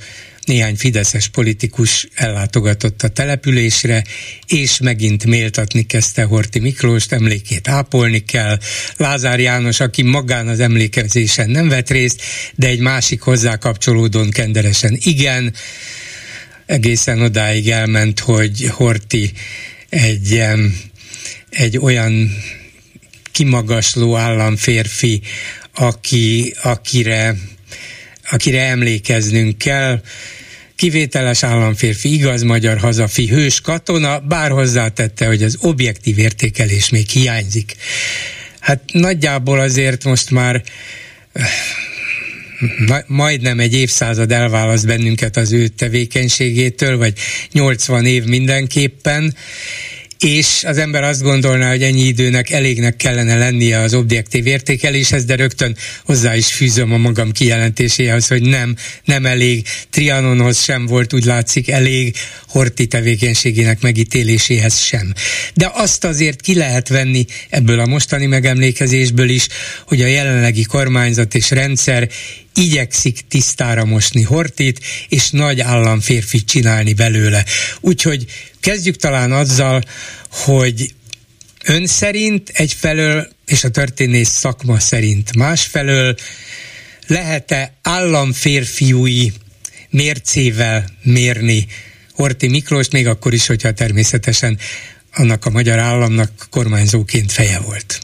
néhány 0.51 0.75
fideszes 0.75 1.27
politikus 1.27 2.07
ellátogatott 2.15 3.01
a 3.01 3.07
településre, 3.07 4.03
és 4.47 4.79
megint 4.79 5.25
méltatni 5.25 5.85
kezdte 5.85 6.23
Horti 6.23 6.59
Miklóst, 6.59 7.11
emlékét 7.11 7.67
ápolni 7.67 8.19
kell. 8.19 8.57
Lázár 8.97 9.39
János, 9.39 9.79
aki 9.79 10.01
magán 10.01 10.47
az 10.47 10.59
emlékezésen 10.59 11.49
nem 11.49 11.69
vett 11.69 11.89
részt, 11.89 12.21
de 12.55 12.67
egy 12.67 12.79
másik 12.79 13.21
hozzá 13.21 13.55
kapcsolódón 13.55 14.29
kenderesen 14.29 14.97
igen, 14.99 15.53
egészen 16.65 17.21
odáig 17.21 17.69
elment, 17.69 18.19
hogy 18.19 18.67
Horti 18.67 19.31
egy, 19.89 20.43
egy 21.49 21.77
olyan 21.77 22.37
kimagasló 23.31 24.15
államférfi, 24.15 25.21
aki, 25.73 26.53
akire, 26.61 27.35
akire 28.31 28.61
emlékeznünk 28.61 29.57
kell, 29.57 30.01
kivételes 30.81 31.43
államférfi, 31.43 32.13
igaz 32.13 32.41
magyar 32.41 32.77
hazafi, 32.77 33.27
hős 33.27 33.61
katona, 33.61 34.19
bár 34.19 34.51
hozzátette, 34.51 35.25
hogy 35.25 35.43
az 35.43 35.57
objektív 35.59 36.19
értékelés 36.19 36.89
még 36.89 37.09
hiányzik. 37.09 37.75
Hát 38.59 38.81
nagyjából 38.93 39.59
azért 39.59 40.03
most 40.03 40.29
már 40.29 40.63
eh, 41.33 41.49
majdnem 43.07 43.59
egy 43.59 43.73
évszázad 43.73 44.31
elválaszt 44.31 44.85
bennünket 44.85 45.37
az 45.37 45.51
ő 45.51 45.67
tevékenységétől, 45.67 46.97
vagy 46.97 47.13
80 47.51 48.05
év 48.05 48.23
mindenképpen, 48.23 49.35
és 50.21 50.63
az 50.63 50.77
ember 50.77 51.03
azt 51.03 51.21
gondolná, 51.21 51.69
hogy 51.69 51.83
ennyi 51.83 52.01
időnek 52.01 52.49
elégnek 52.49 52.95
kellene 52.95 53.37
lennie 53.37 53.79
az 53.79 53.93
objektív 53.93 54.47
értékeléshez, 54.47 55.25
de 55.25 55.35
rögtön 55.35 55.77
hozzá 56.05 56.35
is 56.35 56.53
fűzöm 56.53 56.93
a 56.93 56.97
magam 56.97 57.31
kijelentéséhez, 57.31 58.27
hogy 58.27 58.41
nem, 58.41 58.75
nem 59.03 59.25
elég. 59.25 59.67
Trianonhoz 59.89 60.63
sem 60.63 60.85
volt, 60.85 61.13
úgy 61.13 61.25
látszik, 61.25 61.69
elég 61.69 62.15
Horti 62.47 62.87
tevékenységének 62.87 63.81
megítéléséhez 63.81 64.79
sem. 64.79 65.13
De 65.53 65.71
azt 65.73 66.03
azért 66.03 66.41
ki 66.41 66.55
lehet 66.55 66.87
venni 66.87 67.25
ebből 67.49 67.79
a 67.79 67.85
mostani 67.85 68.25
megemlékezésből 68.25 69.29
is, 69.29 69.47
hogy 69.87 70.01
a 70.01 70.07
jelenlegi 70.07 70.63
kormányzat 70.63 71.35
és 71.35 71.49
rendszer 71.49 72.09
igyekszik 72.53 73.19
tisztára 73.27 73.85
mosni 73.85 74.21
Hortit, 74.21 74.79
és 75.09 75.29
nagy 75.29 75.59
államférfit 75.61 76.47
csinálni 76.47 76.93
belőle. 76.93 77.45
Úgyhogy 77.79 78.25
kezdjük 78.59 78.95
talán 78.95 79.31
azzal, 79.31 79.83
hogy 80.29 80.93
ön 81.65 81.87
szerint 81.87 82.49
egyfelől, 82.53 83.27
és 83.45 83.63
a 83.63 83.69
történész 83.69 84.29
szakma 84.29 84.79
szerint 84.79 85.35
másfelől 85.35 86.15
lehet-e 87.07 87.73
államférfiúi 87.81 89.33
mércével 89.89 90.89
mérni 91.03 91.67
Horti 92.13 92.47
Miklós, 92.47 92.89
még 92.89 93.07
akkor 93.07 93.33
is, 93.33 93.47
hogyha 93.47 93.71
természetesen 93.71 94.59
annak 95.13 95.45
a 95.45 95.49
magyar 95.49 95.79
államnak 95.79 96.47
kormányzóként 96.49 97.31
feje 97.31 97.59
volt. 97.59 98.01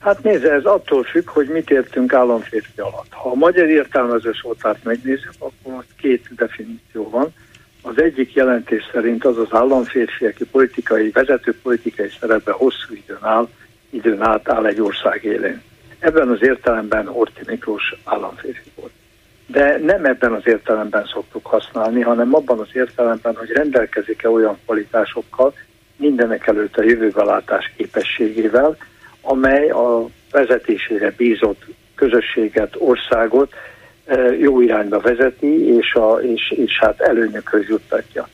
Hát 0.00 0.22
nézze, 0.22 0.52
ez 0.52 0.64
attól 0.64 1.02
függ, 1.02 1.28
hogy 1.28 1.48
mit 1.48 1.70
értünk 1.70 2.12
államférfi 2.12 2.80
alatt. 2.80 3.10
Ha 3.10 3.30
a 3.30 3.34
magyar 3.34 3.68
értelmező 3.68 4.32
szótárt 4.42 4.84
megnézzük, 4.84 5.32
akkor 5.38 5.72
most 5.72 5.88
két 6.00 6.34
definíció 6.36 7.10
van. 7.10 7.34
Az 7.82 8.00
egyik 8.02 8.34
jelentés 8.34 8.88
szerint 8.92 9.24
az 9.24 9.38
az 9.38 9.48
államférfi, 9.50 10.24
aki 10.24 10.44
politikai, 10.44 11.10
vezető 11.10 11.56
politikai 11.62 12.08
szerepben 12.20 12.54
hosszú 12.54 12.94
időn 12.94 13.18
áll, 13.20 13.48
időn 13.90 14.22
át 14.22 14.48
áll 14.48 14.66
egy 14.66 14.80
ország 14.80 15.24
élén. 15.24 15.62
Ebben 15.98 16.28
az 16.28 16.42
értelemben 16.42 17.06
Horti 17.06 17.40
Miklós 17.46 17.94
államférfi 18.04 18.70
volt. 18.74 18.92
De 19.46 19.78
nem 19.78 20.04
ebben 20.04 20.32
az 20.32 20.46
értelemben 20.46 21.06
szoktuk 21.12 21.46
használni, 21.46 22.00
hanem 22.00 22.34
abban 22.34 22.58
az 22.58 22.68
értelemben, 22.72 23.36
hogy 23.36 23.50
rendelkezik-e 23.50 24.30
olyan 24.30 24.58
kvalitásokkal, 24.64 25.54
mindenek 25.96 26.46
előtt 26.46 26.76
a 26.76 26.82
jövőbelátás 26.82 27.72
képességével, 27.76 28.76
amely 29.22 29.68
a 29.68 30.08
vezetésére 30.30 31.12
bízott 31.16 31.64
közösséget, 31.94 32.74
országot 32.78 33.54
jó 34.38 34.60
irányba 34.60 34.98
vezeti, 35.00 35.76
és, 35.76 35.94
a, 35.94 36.20
és, 36.22 36.50
és 36.50 36.78
hát 36.78 37.00
előnyökhöz 37.00 37.68
juttatja. 37.68 38.28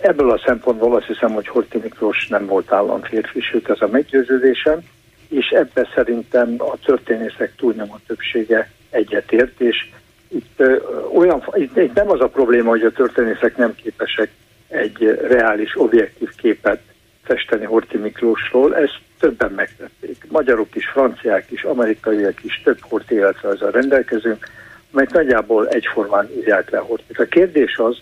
Ebből 0.00 0.30
a 0.30 0.42
szempontból 0.44 0.96
azt 0.96 1.06
hiszem, 1.06 1.32
hogy 1.32 1.48
Horthy 1.48 1.78
Miklós 1.78 2.26
nem 2.28 2.46
volt 2.46 2.72
államférfi, 2.72 3.40
sőt 3.40 3.70
ez 3.70 3.80
a 3.80 3.88
meggyőződésem, 3.88 4.80
és 5.28 5.48
ebben 5.48 5.88
szerintem 5.94 6.54
a 6.58 6.76
történészek 6.84 7.54
túlnyomó 7.56 7.98
többsége 8.06 8.70
egyetért, 8.90 9.60
és 9.60 9.88
itt, 10.28 10.52
ö, 10.56 10.76
olyan, 11.14 11.44
itt, 11.54 11.76
itt 11.76 11.94
nem 11.94 12.10
az 12.10 12.20
a 12.20 12.28
probléma, 12.28 12.68
hogy 12.68 12.82
a 12.82 12.92
történészek 12.92 13.56
nem 13.56 13.74
képesek 13.74 14.30
egy 14.68 15.18
reális, 15.28 15.80
objektív 15.80 16.28
képet 16.36 16.80
festeni 17.24 17.64
Horti 17.64 17.96
Miklósról, 17.96 18.76
ezt 18.76 19.00
többen 19.24 19.52
megtették. 19.52 20.24
Magyarok 20.28 20.74
is, 20.74 20.86
franciák 20.86 21.50
is, 21.50 21.62
amerikaiak 21.62 22.44
is, 22.44 22.60
több 22.64 22.78
Horti 22.80 23.14
életrajzzal 23.14 23.70
rendelkezünk, 23.70 24.48
mert 24.90 25.12
nagyjából 25.12 25.68
egyformán 25.68 26.30
írják 26.36 26.70
le 26.70 26.78
Hortit. 26.78 27.18
A 27.18 27.24
kérdés 27.24 27.76
az 27.76 27.96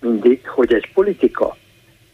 mindig, 0.00 0.48
hogy 0.48 0.74
egy 0.74 0.92
politika 0.94 1.56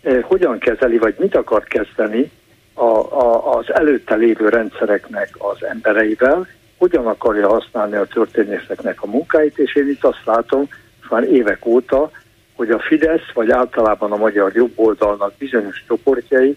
eh, 0.03 0.23
hogyan 0.23 0.59
kezeli, 0.59 0.99
vagy 0.99 1.15
mit 1.19 1.37
akar 1.37 1.65
kezdeni 1.65 2.31
a, 2.75 2.83
a, 2.83 3.57
az 3.57 3.75
előtte 3.75 4.15
lévő 4.15 4.49
rendszereknek 4.49 5.29
az 5.39 5.65
embereivel, 5.65 6.47
hogyan 6.77 7.07
akarja 7.07 7.49
használni 7.49 7.97
a 7.97 8.07
történészeknek 8.07 9.03
a 9.03 9.07
munkáit, 9.07 9.59
és 9.59 9.75
én 9.75 9.89
itt 9.89 10.05
azt 10.05 10.25
látom, 10.25 10.69
már 11.11 11.23
évek 11.23 11.67
óta, 11.67 12.11
hogy 12.55 12.71
a 12.71 12.79
Fidesz, 12.79 13.33
vagy 13.35 13.51
általában 13.51 14.13
a 14.13 14.17
magyar 14.17 14.55
jobboldalnak 14.55 15.33
bizonyos 15.39 15.85
csoportjai 15.87 16.57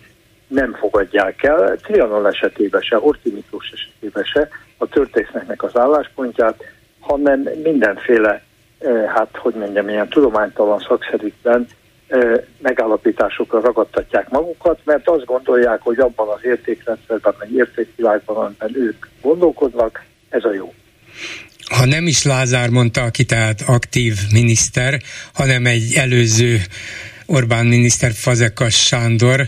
nem 0.52 0.74
fogadják 0.74 1.44
el, 1.44 1.76
Trianon 1.76 2.28
esetében 2.28 2.82
se, 2.82 2.96
Horti 2.96 3.32
Miklós 3.32 3.72
esetében 3.74 4.24
se 4.24 4.50
a 4.78 4.88
történészeknek 4.88 5.64
az 5.64 5.78
álláspontját, 5.78 6.64
hanem 7.00 7.50
mindenféle, 7.64 8.42
eh, 8.80 9.06
hát 9.16 9.30
hogy 9.38 9.54
mondjam, 9.54 9.90
ilyen 9.90 10.08
tudománytalan 10.08 10.80
szakszerűtlen 10.88 11.68
eh, 12.08 12.34
megállapításokra 12.62 13.62
ragadtatják 13.62 14.30
magukat, 14.30 14.80
mert 14.84 15.10
azt 15.10 15.26
gondolják, 15.26 15.82
hogy 15.82 16.00
abban 16.00 16.28
az 16.28 16.40
értékrendszerben, 16.44 17.34
vagy 17.40 17.54
értékvilágban, 17.54 18.36
amiben 18.36 18.82
ők 18.82 19.08
gondolkodnak, 19.22 20.04
ez 20.30 20.44
a 20.44 20.54
jó. 20.54 20.74
Ha 21.76 21.86
nem 21.86 22.08
is 22.08 22.24
Lázár 22.24 22.70
mondta, 22.70 23.02
aki 23.02 23.26
tehát 23.26 23.62
aktív 23.68 24.14
miniszter, 24.32 25.02
hanem 25.34 25.66
egy 25.66 25.94
előző 25.96 26.58
Orbán 27.26 27.66
miniszter 27.66 28.12
Fazekas 28.14 28.86
Sándor, 28.86 29.48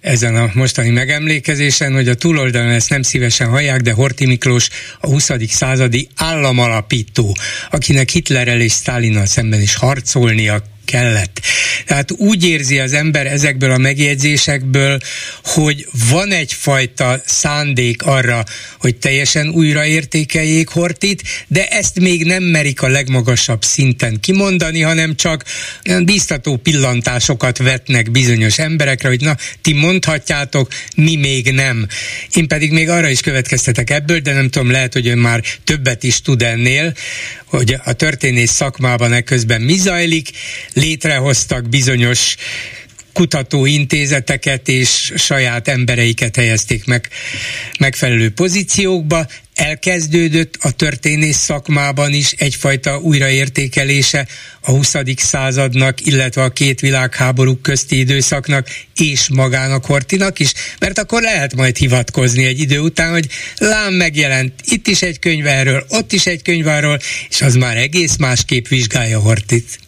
ezen 0.00 0.36
a 0.36 0.50
mostani 0.54 0.90
megemlékezésen, 0.90 1.92
hogy 1.92 2.08
a 2.08 2.14
túloldalon 2.14 2.70
ezt 2.70 2.90
nem 2.90 3.02
szívesen 3.02 3.48
hallják, 3.48 3.80
de 3.80 3.92
Horti 3.92 4.26
Miklós 4.26 4.68
a 5.00 5.06
20. 5.06 5.30
századi 5.48 6.08
államalapító, 6.16 7.36
akinek 7.70 8.08
Hitlerrel 8.08 8.60
és 8.60 8.72
Stalinnal 8.72 9.26
szemben 9.26 9.60
is 9.60 9.74
harcolnia 9.74 10.62
kellett. 10.90 11.40
Tehát 11.86 12.10
úgy 12.10 12.44
érzi 12.44 12.78
az 12.78 12.92
ember 12.92 13.26
ezekből 13.26 13.70
a 13.70 13.78
megjegyzésekből, 13.78 14.98
hogy 15.42 15.88
van 16.10 16.30
egyfajta 16.32 17.22
szándék 17.26 18.02
arra, 18.02 18.44
hogy 18.78 18.96
teljesen 18.96 19.48
újraértékeljék 19.48 20.68
Hortit, 20.68 21.22
de 21.46 21.68
ezt 21.68 22.00
még 22.00 22.24
nem 22.24 22.42
merik 22.42 22.82
a 22.82 22.88
legmagasabb 22.88 23.64
szinten 23.64 24.20
kimondani, 24.20 24.80
hanem 24.80 25.16
csak 25.16 25.44
biztató 26.04 26.56
pillantásokat 26.56 27.58
vetnek 27.58 28.10
bizonyos 28.10 28.58
emberekre, 28.58 29.08
hogy 29.08 29.20
na, 29.20 29.36
ti 29.62 29.72
mondhatjátok, 29.72 30.68
mi 30.96 31.16
még 31.16 31.50
nem. 31.52 31.86
Én 32.34 32.48
pedig 32.48 32.72
még 32.72 32.88
arra 32.88 33.08
is 33.08 33.20
következtetek 33.20 33.90
ebből, 33.90 34.18
de 34.18 34.32
nem 34.32 34.50
tudom, 34.50 34.70
lehet, 34.70 34.92
hogy 34.92 35.08
ön 35.08 35.18
már 35.18 35.42
többet 35.64 36.02
is 36.02 36.22
tud 36.22 36.42
ennél, 36.42 36.94
hogy 37.44 37.76
a 37.84 37.92
történész 37.92 38.50
szakmában 38.50 39.12
eközben 39.12 39.60
mi 39.60 39.76
zajlik, 39.76 40.30
létrehoztak 40.78 41.68
bizonyos 41.68 42.36
kutatóintézeteket 43.18 44.68
és 44.68 45.12
saját 45.16 45.68
embereiket 45.68 46.36
helyezték 46.36 46.84
meg 46.84 47.08
megfelelő 47.78 48.30
pozíciókba. 48.30 49.26
Elkezdődött 49.54 50.56
a 50.60 50.70
történész 50.70 51.36
szakmában 51.36 52.12
is 52.12 52.32
egyfajta 52.32 52.98
újraértékelése 52.98 54.26
a 54.60 54.70
20. 54.70 54.94
századnak, 55.16 56.06
illetve 56.06 56.42
a 56.42 56.48
két 56.50 56.80
világháború 56.80 57.56
közti 57.56 57.98
időszaknak 57.98 58.68
és 58.96 59.28
magának 59.28 59.84
Hortinak 59.84 60.38
is, 60.38 60.52
mert 60.78 60.98
akkor 60.98 61.22
lehet 61.22 61.54
majd 61.54 61.76
hivatkozni 61.76 62.44
egy 62.44 62.60
idő 62.60 62.78
után, 62.78 63.10
hogy 63.10 63.26
lám 63.56 63.94
megjelent 63.94 64.52
itt 64.64 64.86
is 64.86 65.02
egy 65.02 65.18
könyv 65.18 65.46
erről, 65.46 65.84
ott 65.88 66.12
is 66.12 66.26
egy 66.26 66.42
könyv 66.42 66.66
arról, 66.66 66.98
és 67.28 67.40
az 67.40 67.54
már 67.54 67.76
egész 67.76 68.16
másképp 68.16 68.66
vizsgálja 68.66 69.20
Hortit. 69.20 69.78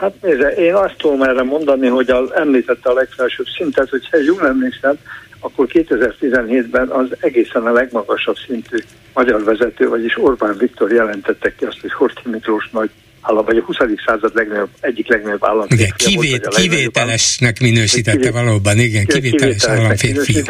Hát 0.00 0.14
nézze, 0.22 0.48
én 0.48 0.74
azt 0.74 0.94
tudom 0.96 1.22
erre 1.22 1.42
mondani, 1.42 1.86
hogy 1.86 2.10
az, 2.10 2.32
említette 2.34 2.90
a 2.90 2.92
legfelsőbb 2.92 3.46
szintet, 3.56 3.88
hogyha 3.88 4.16
jól 4.16 4.46
emlékszem, 4.46 4.98
akkor 5.40 5.66
2017-ben 5.72 6.88
az 6.88 7.06
egészen 7.20 7.66
a 7.66 7.72
legmagasabb 7.72 8.36
szintű 8.46 8.76
magyar 9.14 9.44
vezető, 9.44 9.88
vagyis 9.88 10.18
Orbán 10.18 10.56
Viktor 10.58 10.92
jelentette 10.92 11.54
ki 11.54 11.64
azt, 11.64 11.80
hogy 11.80 11.92
Horthy 11.92 12.30
Miklós 12.30 12.68
nagy 12.72 12.90
állam, 13.20 13.44
vagy 13.44 13.56
a 13.56 13.62
20. 13.62 13.76
század 14.06 14.34
legnagyobb, 14.34 14.68
egyik 14.80 15.08
legnagyobb 15.08 15.44
állam. 15.44 15.66
Igen, 15.68 15.90
kivét, 15.96 16.44
volt, 16.44 16.54
kivételesnek 16.54 17.60
minősítette 17.60 18.18
kivét, 18.18 18.32
valóban, 18.32 18.78
igen, 18.78 19.04
kivételes 19.04 19.64
államférfi. 19.64 20.42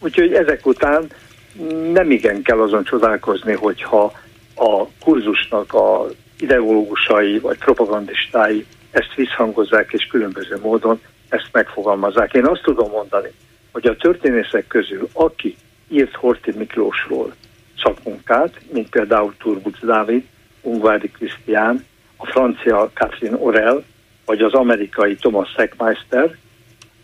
Úgyhogy 0.00 0.32
ezek 0.32 0.66
után 0.66 1.06
nem 1.92 2.10
igen 2.10 2.42
kell 2.42 2.60
azon 2.60 2.84
csodálkozni, 2.84 3.52
hogyha 3.52 4.12
a 4.54 4.86
kurzusnak 5.00 5.72
a 5.72 6.08
ideológusai 6.38 7.38
vagy 7.38 7.58
propagandistái 7.58 8.66
ezt 8.90 9.14
visszhangozzák 9.14 9.92
és 9.92 10.06
különböző 10.06 10.58
módon 10.62 11.00
ezt 11.28 11.48
megfogalmazzák. 11.52 12.34
Én 12.34 12.46
azt 12.46 12.62
tudom 12.62 12.90
mondani, 12.90 13.28
hogy 13.72 13.86
a 13.86 13.96
történészek 13.96 14.66
közül, 14.66 15.08
aki 15.12 15.56
írt 15.88 16.14
Horti 16.14 16.52
Miklósról 16.56 17.34
szakmunkát, 17.82 18.60
mint 18.72 18.88
például 18.88 19.34
Turbuc 19.38 19.84
Dávid, 19.84 20.24
Ungvári 20.60 21.10
Krisztián, 21.10 21.84
a 22.16 22.26
francia 22.26 22.90
Catherine 22.94 23.36
Orel, 23.36 23.84
vagy 24.24 24.40
az 24.40 24.52
amerikai 24.52 25.14
Thomas 25.14 25.50
Seckmeister, 25.56 26.36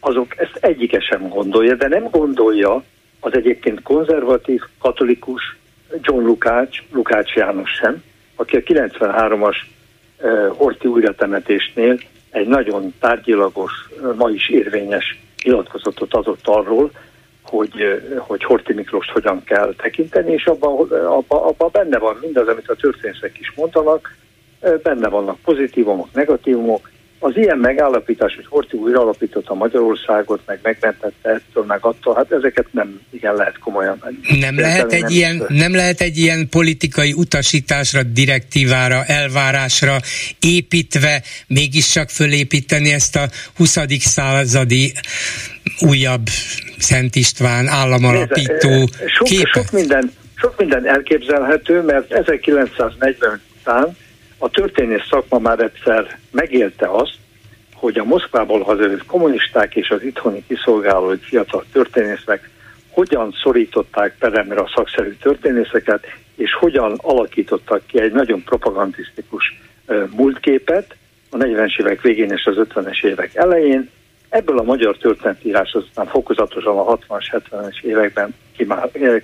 azok 0.01 0.39
ezt 0.39 0.57
egyike 0.61 1.01
sem 1.01 1.29
gondolja, 1.29 1.75
de 1.75 1.89
nem 1.89 2.09
gondolja 2.11 2.85
az 3.21 3.35
egyébként 3.35 3.83
konzervatív, 3.83 4.61
katolikus 4.79 5.57
John 6.01 6.25
Lukács, 6.25 6.83
Lukács 6.93 7.33
János 7.33 7.71
sem, 7.71 8.03
aki 8.41 8.57
a 8.57 8.61
93-as 8.61 9.57
Horti 10.57 10.89
újratemetésnél 10.89 11.99
egy 12.31 12.47
nagyon 12.47 12.95
tárgyilagos, 13.01 13.73
ma 14.17 14.31
is 14.31 14.49
érvényes 14.49 15.19
nyilatkozatot 15.45 16.15
adott 16.15 16.47
arról, 16.47 16.91
hogy, 17.43 18.03
hogy 18.19 18.45
Horti 18.45 18.73
Miklós 18.73 19.11
hogyan 19.13 19.45
kell 19.45 19.75
tekinteni, 19.77 20.33
és 20.33 20.47
abban 20.47 20.91
abba, 20.91 21.47
abba 21.47 21.69
benne 21.69 21.99
van 21.99 22.17
mindaz, 22.21 22.49
amit 22.49 22.69
a 22.69 22.75
történészek 22.75 23.39
is 23.39 23.53
mondanak, 23.57 24.17
benne 24.83 25.09
vannak 25.09 25.39
pozitívumok, 25.45 26.13
negatívumok, 26.13 26.91
az 27.23 27.37
ilyen 27.37 27.59
megállapítás, 27.59 28.35
hogy 28.35 28.47
Horthy 28.49 28.77
újra 28.77 29.01
alapította 29.01 29.55
Magyarországot, 29.55 30.41
meg 30.47 30.59
megmentette 30.63 31.31
ettől, 31.31 31.65
meg 31.65 31.79
attól, 31.81 32.15
hát 32.15 32.33
ezeket 32.33 32.67
nem 32.71 33.01
igen 33.11 33.35
lehet 33.35 33.59
komolyan 33.59 34.03
venni. 34.03 34.39
Nem 34.41 34.59
lehet, 34.59 34.93
egy 34.93 35.01
nem, 35.01 35.11
ilyen, 35.11 35.45
nem 35.49 35.75
lehet 35.75 36.01
egy 36.01 36.17
ilyen 36.17 36.49
politikai 36.49 37.13
utasításra, 37.13 38.03
direktívára, 38.03 39.05
elvárásra 39.05 39.97
építve 40.41 41.23
mégis 41.47 41.91
csak 41.93 42.09
fölépíteni 42.09 42.93
ezt 42.93 43.17
a 43.17 43.29
20. 43.57 43.79
századi 43.99 44.93
újabb 45.81 46.27
Szent 46.79 47.17
István 47.17 47.69
államalapító 47.69 48.89
sok, 49.07 49.27
képet? 49.27 49.53
Sok 49.53 49.71
minden, 49.71 50.13
sok 50.35 50.59
minden 50.59 50.87
elképzelhető, 50.87 51.83
mert 51.83 52.13
1940 52.13 53.41
után 53.61 53.97
a 54.43 54.51
történész 54.51 55.07
szakma 55.11 55.39
már 55.39 55.61
egyszer 55.61 56.19
megélte 56.31 56.89
azt, 56.91 57.15
hogy 57.75 57.99
a 57.99 58.05
Moszkvából 58.05 58.63
hazajött 58.63 59.07
kommunisták 59.07 59.77
és 59.77 59.89
az 59.89 60.03
itthoni 60.03 60.45
kiszolgáló 60.47 61.15
fiatal 61.21 61.65
történészek 61.73 62.51
hogyan 62.91 63.35
szorították 63.43 64.17
peremre 64.19 64.61
a 64.61 64.71
szakszerű 64.75 65.17
történészeket, 65.21 66.05
és 66.37 66.55
hogyan 66.55 66.99
alakítottak 67.03 67.87
ki 67.87 68.01
egy 68.01 68.13
nagyon 68.13 68.43
propagandisztikus 68.45 69.61
múltképet 70.17 70.97
a 71.31 71.37
40-es 71.37 71.81
évek 71.81 72.01
végén 72.01 72.31
és 72.31 72.45
az 72.45 72.57
50-es 72.59 73.05
évek 73.05 73.35
elején. 73.35 73.91
Ebből 74.29 74.59
a 74.59 74.63
magyar 74.63 74.97
történetírás 74.97 75.73
aztán 75.73 76.07
fokozatosan 76.07 76.79
a 76.79 76.97
60-as, 76.97 77.43
70-es 77.51 77.83
években 77.83 78.35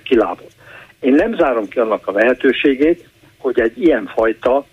kilábott. 0.03 0.51
Én 0.99 1.13
nem 1.13 1.35
zárom 1.35 1.67
ki 1.67 1.79
annak 1.79 2.07
a 2.07 2.11
lehetőségét, 2.11 3.07
hogy 3.37 3.59
egy 3.59 3.81
ilyen 3.81 4.11
fajta 4.15 4.65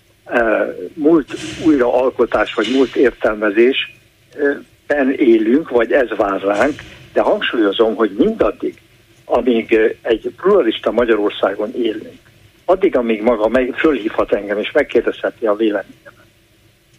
múlt 0.93 1.33
újraalkotás 1.65 2.53
vagy 2.53 2.67
múlt 2.73 2.95
értelmezésben 2.95 5.11
élünk, 5.15 5.69
vagy 5.69 5.91
ez 5.91 6.07
vár 6.17 6.41
ránk, 6.41 6.79
de 7.13 7.21
hangsúlyozom, 7.21 7.95
hogy 7.95 8.11
mindaddig, 8.17 8.81
amíg 9.25 9.79
egy 10.01 10.31
pluralista 10.37 10.91
Magyarországon 10.91 11.75
élünk, 11.75 12.19
addig, 12.65 12.97
amíg 12.97 13.21
maga 13.21 13.47
meg, 13.47 13.73
fölhívhat 13.77 14.33
engem, 14.33 14.59
és 14.59 14.71
megkérdezheti 14.71 15.45
a 15.45 15.55
véleményemet, 15.55 16.25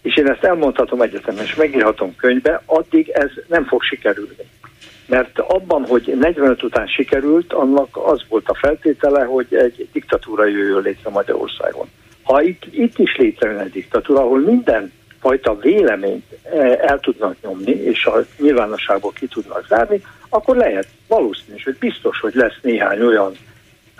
és 0.02 0.16
én 0.16 0.30
ezt 0.30 0.44
elmondhatom 0.44 1.00
egyetemen, 1.00 1.44
és 1.44 1.54
megírhatom 1.54 2.16
könyvbe, 2.16 2.62
addig 2.66 3.08
ez 3.08 3.30
nem 3.48 3.64
fog 3.64 3.82
sikerülni. 3.82 4.50
Mert 5.06 5.38
abban, 5.38 5.86
hogy 5.86 6.16
45 6.20 6.62
után 6.62 6.86
sikerült, 6.86 7.52
annak 7.52 7.88
az 7.92 8.22
volt 8.28 8.48
a 8.48 8.54
feltétele, 8.54 9.24
hogy 9.24 9.46
egy 9.50 9.88
diktatúra 9.92 10.46
jöjjön 10.46 10.82
létre 10.82 11.10
Magyarországon. 11.10 11.88
Ha 12.26 12.42
itt, 12.42 12.64
itt 12.70 12.98
is 12.98 13.16
létrejön 13.16 13.58
egy 13.58 13.70
diktatúra, 13.70 14.20
ahol 14.20 14.40
minden 14.40 14.92
fajta 15.20 15.58
véleményt 15.58 16.24
eh, 16.42 16.72
el 16.72 17.00
tudnak 17.00 17.36
nyomni, 17.42 17.70
és 17.70 18.06
a 18.06 18.24
nyilvánosságból 18.38 19.12
ki 19.12 19.26
tudnak 19.26 19.66
zárni, 19.68 20.02
akkor 20.28 20.56
lehet 20.56 20.86
valószínű, 21.08 21.56
hogy 21.64 21.76
biztos, 21.78 22.20
hogy 22.20 22.34
lesz 22.34 22.58
néhány 22.62 23.02
olyan 23.02 23.32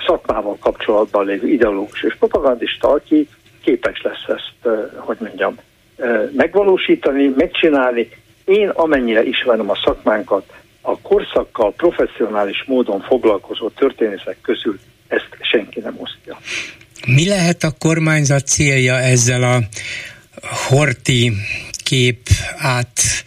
szakmával 0.07 0.57
kapcsolatban 0.61 1.27
lévő 1.27 1.49
ideológus 1.49 2.03
és 2.03 2.17
propagandista, 2.17 2.89
aki 2.89 3.29
képes 3.63 4.03
lesz 4.03 4.25
ezt, 4.29 4.55
eh, 4.63 4.73
hogy 4.97 5.17
mondjam, 5.21 5.59
eh, 5.97 6.29
megvalósítani, 6.33 7.33
megcsinálni. 7.37 8.09
Én 8.45 8.69
amennyire 8.69 9.23
ismerem 9.23 9.71
a 9.71 9.79
szakmánkat, 9.85 10.53
a 10.81 10.99
korszakkal 11.01 11.73
professzionális 11.73 12.65
módon 12.65 13.01
foglalkozó 13.01 13.69
történészek 13.69 14.37
közül 14.43 14.79
ezt 15.09 15.29
senki 15.41 15.81
nem 15.81 15.97
osztja. 15.99 16.39
Mi 17.07 17.29
lehet 17.29 17.63
a 17.63 17.71
kormányzat 17.79 18.47
célja 18.47 18.99
ezzel 18.99 19.43
a 19.43 19.63
horti 20.69 21.33
kép 21.85 22.29
át 22.57 23.25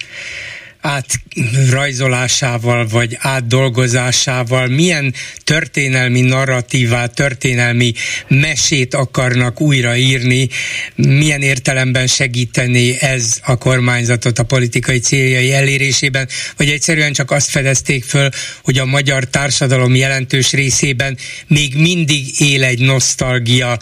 átrajzolásával 0.82 2.88
vagy 2.88 3.18
átdolgozásával, 3.20 4.68
milyen 4.68 5.14
történelmi 5.44 6.22
narratívát, 6.22 7.14
történelmi 7.14 7.94
mesét 8.28 8.94
akarnak 8.94 9.62
újraírni, 9.62 10.50
milyen 10.96 11.42
értelemben 11.42 12.08
segíteni 12.08 13.02
ez 13.02 13.40
a 13.44 13.58
kormányzatot 13.58 14.40
a 14.40 14.44
politikai 14.44 15.00
céljai 15.00 15.54
elérésében, 15.54 16.28
vagy 16.58 16.70
egyszerűen 16.70 17.14
csak 17.14 17.32
azt 17.32 17.50
fedezték 17.50 18.04
föl, 18.04 18.30
hogy 18.64 18.78
a 18.78 18.86
magyar 18.86 19.24
társadalom 19.24 19.96
jelentős 19.96 20.52
részében 20.52 21.18
még 21.48 21.76
mindig 21.76 22.42
él 22.42 22.64
egy 22.64 22.80
nosztalgia 22.80 23.80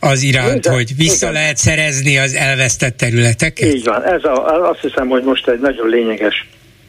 az 0.00 0.22
iránt, 0.22 0.64
igen, 0.64 0.74
hogy 0.74 0.96
vissza 0.96 1.28
igen. 1.28 1.40
lehet 1.40 1.56
szerezni 1.56 2.18
az 2.18 2.34
elvesztett 2.34 2.96
területeket? 2.96 3.74
Így 3.74 3.84
van. 3.84 4.02
Ez 4.02 4.24
a, 4.24 4.68
azt 4.68 4.80
hiszem, 4.80 5.08
hogy 5.08 5.22
most 5.22 5.48
egy 5.48 5.60
nagyon 5.60 5.88
lényeges 5.88 6.48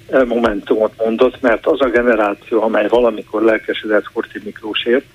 eh, 0.09 0.25
momentumot 0.25 0.93
mondott, 0.97 1.41
mert 1.41 1.65
az 1.65 1.81
a 1.81 1.89
generáció, 1.89 2.61
amely 2.61 2.87
valamikor 2.87 3.41
lelkesedett 3.41 4.05
Horti 4.13 4.39
Miklósért, 4.43 5.05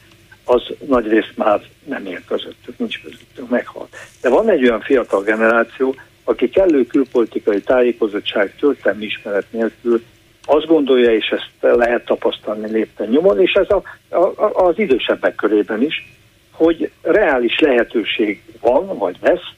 az 0.44 0.62
nagy 0.86 1.06
részt 1.06 1.32
már 1.34 1.60
nem 1.84 2.06
él 2.06 2.20
közöttük, 2.26 2.78
nincs 2.78 3.02
közöttük, 3.02 3.48
meghalt. 3.48 3.96
De 4.20 4.28
van 4.28 4.50
egy 4.50 4.62
olyan 4.62 4.80
fiatal 4.80 5.22
generáció, 5.22 5.94
aki 6.24 6.48
kellő 6.48 6.86
külpolitikai 6.86 7.60
tájékozottság, 7.60 8.54
történelmi 8.60 9.04
ismeret 9.04 9.46
nélkül 9.50 10.02
azt 10.44 10.66
gondolja, 10.66 11.14
és 11.14 11.26
ezt 11.26 11.76
lehet 11.76 12.04
tapasztalni 12.04 12.70
lépten 12.70 13.08
nyomon, 13.08 13.40
és 13.40 13.52
ez 13.52 13.66
a, 13.68 13.82
a, 14.16 14.66
az 14.66 14.78
idősebbek 14.78 15.34
körében 15.34 15.82
is, 15.82 16.12
hogy 16.56 16.90
reális 17.02 17.58
lehetőség 17.58 18.42
van, 18.60 18.98
vagy 18.98 19.16
lesz 19.20 19.52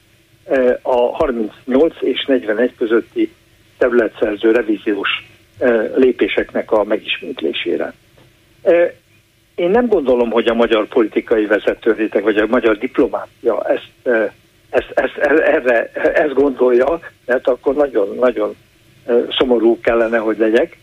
e, 0.45 0.79
a 0.81 1.15
38 1.15 1.95
és 1.99 2.25
41 2.25 2.75
közötti 2.77 3.33
területszerző 3.77 4.51
revíziós 4.51 5.09
e, 5.59 5.69
lépéseknek 5.95 6.71
a 6.71 6.83
megismétlésére. 6.83 7.93
E, 8.63 8.93
én 9.55 9.69
nem 9.69 9.87
gondolom, 9.87 10.29
hogy 10.29 10.47
a 10.47 10.53
magyar 10.53 10.87
politikai 10.87 11.45
vezetőrétek, 11.45 12.23
vagy 12.23 12.37
a 12.37 12.47
magyar 12.47 12.77
diplomácia 12.77 13.63
ezt, 13.63 13.91
ezt, 14.69 14.91
ezt, 14.93 15.17
erre, 15.17 15.91
ezt 15.93 16.33
gondolja, 16.33 16.99
mert 17.25 17.47
akkor 17.47 17.75
nagyon-nagyon 17.75 18.55
szomorú 19.37 19.79
kellene, 19.79 20.17
hogy 20.17 20.37
legyek, 20.37 20.77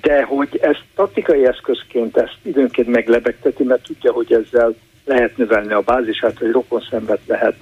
de 0.00 0.22
hogy 0.22 0.58
ezt 0.62 0.84
taktikai 0.94 1.46
eszközként 1.46 2.16
ezt 2.16 2.36
időnként 2.42 2.88
meglebegteti, 2.88 3.62
mert 3.62 3.82
tudja, 3.82 4.12
hogy 4.12 4.32
ezzel 4.32 4.74
lehet 5.10 5.36
növelni 5.36 5.72
a 5.72 5.80
bázisát, 5.80 6.38
hogy 6.38 6.50
rokon 6.50 6.86
szembet 6.90 7.20
lehet 7.26 7.54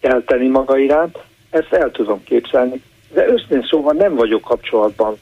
kelteni 0.00 0.48
maga 0.48 0.78
iránt. 0.78 1.18
Ezt 1.50 1.72
el 1.72 1.90
tudom 1.90 2.24
képzelni. 2.24 2.82
De 3.12 3.28
őszintén 3.28 3.66
szóval 3.70 3.94
nem 3.94 4.14
vagyok 4.14 4.42
kapcsolatban 4.42 5.16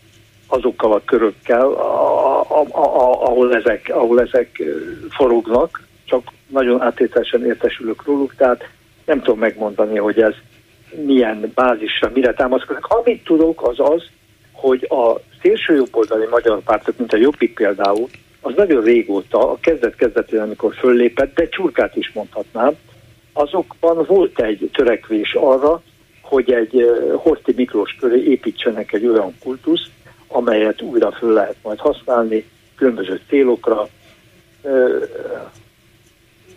azokkal 0.47 0.93
a 0.93 1.03
körökkel, 1.05 1.67
a, 1.67 2.41
a, 2.41 2.61
a, 2.71 3.25
ahol, 3.25 3.57
ezek, 3.57 3.91
ahol 3.95 4.21
ezek 4.21 4.63
forognak, 5.11 5.83
csak 6.05 6.23
nagyon 6.47 6.83
áttételesen 6.83 7.47
értesülök 7.47 8.05
róluk, 8.05 8.35
tehát 8.35 8.69
nem 9.05 9.23
tudom 9.23 9.39
megmondani, 9.39 9.99
hogy 9.99 10.21
ez 10.21 10.35
milyen 11.07 11.53
bázisra, 11.55 12.11
mire 12.15 12.35
támaszkodik. 12.35 12.87
Amit 12.87 13.25
tudok, 13.25 13.69
az 13.69 13.81
az, 13.81 14.03
hogy 14.53 14.87
a 14.89 15.21
szélsőjobboldali 15.43 16.27
magyar 16.31 16.59
pártok, 16.59 16.97
mint 16.97 17.13
a 17.13 17.17
Jobbik 17.17 17.55
például, 17.55 18.09
az 18.45 18.53
nagyon 18.57 18.83
régóta, 18.83 19.51
a 19.51 19.59
kezdet-kezdetén, 19.61 20.41
amikor 20.41 20.75
föllépett, 20.75 21.35
de 21.35 21.49
csurkát 21.49 21.97
is 21.97 22.13
mondhatnám, 22.15 22.73
azokban 23.33 24.05
volt 24.09 24.41
egy 24.41 24.71
törekvés 24.73 25.35
arra, 25.35 25.83
hogy 26.23 26.53
egy 26.53 26.91
Horti 27.17 27.53
Miklós 27.57 27.97
köré 28.01 28.23
építsenek 28.23 28.93
egy 28.93 29.07
olyan 29.07 29.35
kultusz, 29.43 29.91
amelyet 30.29 30.83
újra 30.83 31.13
föl 31.13 31.33
lehet 31.33 31.57
majd 31.63 31.79
használni 31.79 32.45
különböző 32.77 33.21
célokra. 33.29 33.89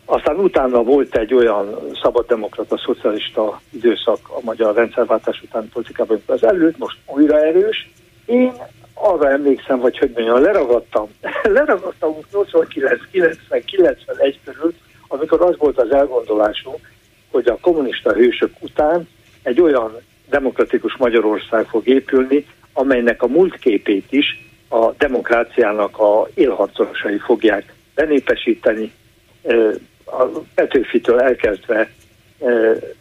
Aztán 0.05 0.36
utána 0.36 0.83
volt 0.83 1.15
egy 1.15 1.33
olyan 1.33 1.79
szabaddemokrata, 2.01 2.77
szocialista 2.77 3.61
időszak 3.69 4.19
a 4.23 4.39
magyar 4.41 4.75
rendszerváltás 4.75 5.41
után 5.41 5.69
politikában, 5.73 6.21
az 6.25 6.43
előtt 6.43 6.77
most 6.77 6.97
újra 7.05 7.39
erős. 7.45 7.89
Én 8.25 8.53
arra 8.96 9.30
emlékszem, 9.30 9.80
vagy 9.80 9.98
hogy 9.98 10.12
mondjam, 10.16 10.41
leragadtam, 10.41 11.10
leragadtam 11.43 12.16
89, 12.32 13.02
90, 13.12 13.64
91 13.66 14.39
körül, 14.43 14.74
amikor 15.08 15.41
az 15.41 15.58
volt 15.58 15.80
az 15.80 15.91
elgondolásunk, 15.91 16.80
hogy 17.32 17.48
a 17.48 17.58
kommunista 17.62 18.14
hősök 18.14 18.52
után 18.60 19.08
egy 19.43 19.62
olyan 19.62 19.98
demokratikus 20.30 20.96
Magyarország 20.98 21.66
fog 21.66 21.88
épülni, 21.88 22.46
amelynek 22.74 23.22
a 23.22 23.28
múltképét 23.28 24.12
is 24.12 24.46
a 24.70 24.91
demokráciának 24.91 26.00
a 26.00 26.28
élharcosai 26.34 27.18
fogják 27.18 27.74
benépesíteni, 27.96 28.91
a 30.06 30.24
Petőfitől 30.56 31.20
elkezdve 31.20 31.89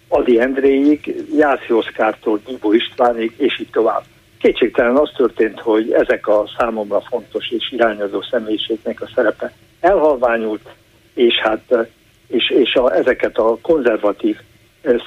Adi 0.09 0.41
Endréig, 0.41 1.25
Jászi 1.37 1.73
Oszkártól 1.73 2.41
Nyibó 2.47 2.73
Istvánig, 2.73 3.35
és 3.37 3.61
így 3.61 3.71
tovább 3.71 4.03
Kétségtelen 4.45 4.97
az 4.97 5.11
történt, 5.17 5.61
hogy 5.61 5.93
ezek 5.93 6.29
a 6.29 6.45
számomra 6.59 7.01
fontos 7.01 7.51
és 7.51 7.73
irányozó 7.73 8.23
személyiségnek 8.23 9.01
a 9.01 9.11
szerepe 9.15 9.53
elhalványult, 9.81 10.69
és 11.15 11.35
hát 11.35 11.89
és, 12.27 12.51
és 12.51 12.75
a, 12.75 12.95
ezeket 12.95 13.39
a 13.39 13.59
konzervatív 13.63 14.37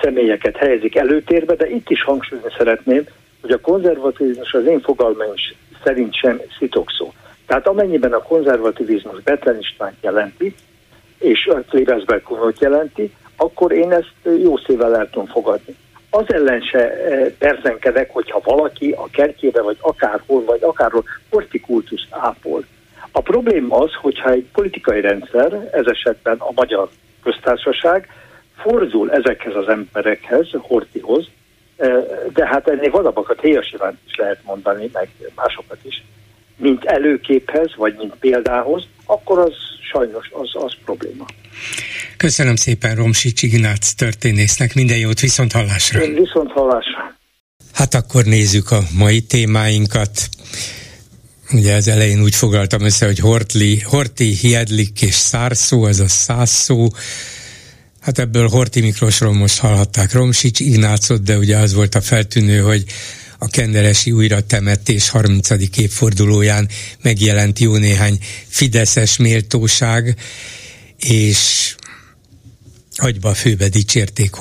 személyeket 0.02 0.56
helyezik 0.56 0.96
előtérbe, 0.96 1.56
de 1.56 1.70
itt 1.70 1.90
is 1.90 2.04
hangsúlyozni 2.04 2.52
szeretném, 2.58 3.04
hogy 3.42 3.52
a 3.52 3.60
konzervativizmus 3.60 4.54
az 4.54 4.66
én 4.66 4.82
fogalmaim 4.82 5.34
szerint 5.84 6.16
sem 6.16 6.42
szitokszó. 6.60 7.14
Tehát 7.46 7.68
amennyiben 7.68 8.14
a 8.14 8.22
konzervativizmus 8.22 9.22
Betlen 9.22 9.58
Istvánt 9.60 9.98
jelenti, 10.02 10.56
és 11.20 11.46
a 11.46 11.62
Klebesberg 11.70 12.24
jelenti, 12.60 13.14
akkor 13.36 13.72
én 13.72 13.92
ezt 13.92 14.42
jó 14.42 14.58
szívvel 14.58 14.96
el 14.96 15.10
tudom 15.10 15.28
fogadni. 15.28 15.76
Az 16.18 16.34
ellen 16.34 16.62
se 16.62 16.88
perzenkedek, 17.38 18.10
hogyha 18.12 18.42
valaki 18.44 18.92
a 18.92 19.10
kertjébe, 19.12 19.62
vagy 19.62 19.78
akárhol, 19.80 20.44
vagy 20.44 20.64
akárhol 20.64 21.04
hortikultuszt 21.30 22.08
ápol. 22.10 22.66
A 23.12 23.22
probléma 23.22 23.78
az, 23.78 23.94
hogyha 23.94 24.30
egy 24.30 24.46
politikai 24.54 25.02
rendszer, 25.02 25.70
ez 25.72 25.86
esetben 25.86 26.38
a 26.38 26.52
magyar 26.56 26.90
köztársaság, 27.24 28.10
fordul 28.58 29.12
ezekhez 29.12 29.56
az 29.56 29.68
emberekhez, 29.68 30.48
Hortihoz, 30.52 31.28
de 32.34 32.48
hát 32.48 32.68
ennél 32.68 32.92
vadabbakat 32.92 33.42
Héjas 33.42 33.76
is 34.08 34.16
lehet 34.16 34.40
mondani, 34.44 34.90
meg 34.94 35.10
másokat 35.36 35.80
is, 35.82 36.04
mint 36.56 36.86
előképhez, 36.86 37.76
vagy 37.76 37.96
mint 37.98 38.16
példához, 38.20 38.88
akkor 39.08 39.40
az 39.40 39.54
sajnos 39.92 40.30
az, 40.32 40.64
az 40.64 40.74
probléma. 40.86 41.26
Köszönöm 42.18 42.56
szépen 42.56 42.96
Romsics 42.96 43.42
Ignác 43.42 43.92
történésznek, 43.92 44.74
minden 44.74 44.98
jót, 44.98 45.20
viszont 45.20 45.52
hallásra. 45.52 46.04
Én 46.04 46.14
viszont 46.14 46.52
hallásra. 46.52 47.18
Hát 47.74 47.94
akkor 47.94 48.24
nézzük 48.24 48.72
a 48.72 48.82
mai 48.98 49.22
témáinkat. 49.22 50.30
Ugye 51.52 51.74
az 51.76 51.88
elején 51.88 52.22
úgy 52.22 52.36
foglaltam 52.36 52.82
össze, 52.82 53.06
hogy 53.06 53.20
Hortli, 53.20 53.80
Horti, 53.80 54.34
Hiedlik 54.34 55.02
és 55.02 55.14
Szárszó, 55.14 55.86
ez 55.86 56.00
a 56.00 56.08
száz 56.08 56.50
szó. 56.50 56.88
Hát 58.00 58.20
ebből 58.20 58.48
Horti 58.48 58.82
Miklósról 58.82 59.34
most 59.34 59.60
hallhatták 59.60 60.14
Romsics 60.14 60.60
Ignácot, 60.60 61.24
de 61.24 61.38
ugye 61.38 61.58
az 61.58 61.74
volt 61.74 61.96
a 61.96 62.02
feltűnő, 62.02 62.60
hogy 62.60 62.84
a 63.38 63.48
kenderesi 63.48 64.12
újratemetés 64.12 65.10
30. 65.10 65.50
évfordulóján 65.76 66.70
megjelent 67.02 67.60
jó 67.60 67.76
néhány 67.76 68.20
fideszes 68.48 69.18
méltóság, 69.18 70.16
és 71.00 71.76
agyba 72.98 73.34
főbe 73.34 73.70
dicsérték 73.70 74.34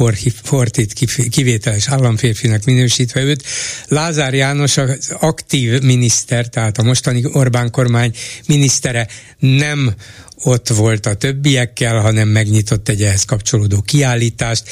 Hortit 0.44 0.92
kivételes 1.30 1.88
államférfinak 1.88 2.64
minősítve 2.64 3.20
őt. 3.22 3.44
Lázár 3.88 4.34
János 4.34 4.76
az 4.76 5.12
aktív 5.18 5.82
miniszter, 5.82 6.48
tehát 6.48 6.78
a 6.78 6.82
mostani 6.82 7.22
Orbán 7.32 7.70
kormány 7.70 8.14
minisztere 8.46 9.08
nem 9.38 9.94
ott 10.42 10.68
volt 10.68 11.06
a 11.06 11.14
többiekkel, 11.14 12.00
hanem 12.00 12.28
megnyitott 12.28 12.88
egy 12.88 13.02
ehhez 13.02 13.24
kapcsolódó 13.24 13.80
kiállítást, 13.80 14.62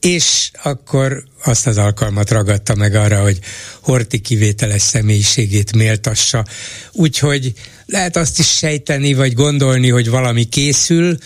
és 0.00 0.50
akkor 0.62 1.24
azt 1.44 1.66
az 1.66 1.78
alkalmat 1.78 2.30
ragadta 2.30 2.74
meg 2.74 2.94
arra, 2.94 3.22
hogy 3.22 3.38
Horti 3.80 4.18
kivételes 4.18 4.82
személyiségét 4.82 5.76
méltassa. 5.76 6.44
Úgyhogy 6.92 7.52
lehet 7.86 8.16
azt 8.16 8.38
is 8.38 8.56
sejteni, 8.56 9.14
vagy 9.14 9.34
gondolni, 9.34 9.88
hogy 9.88 10.08
valami 10.08 10.44
készül, 10.44 11.18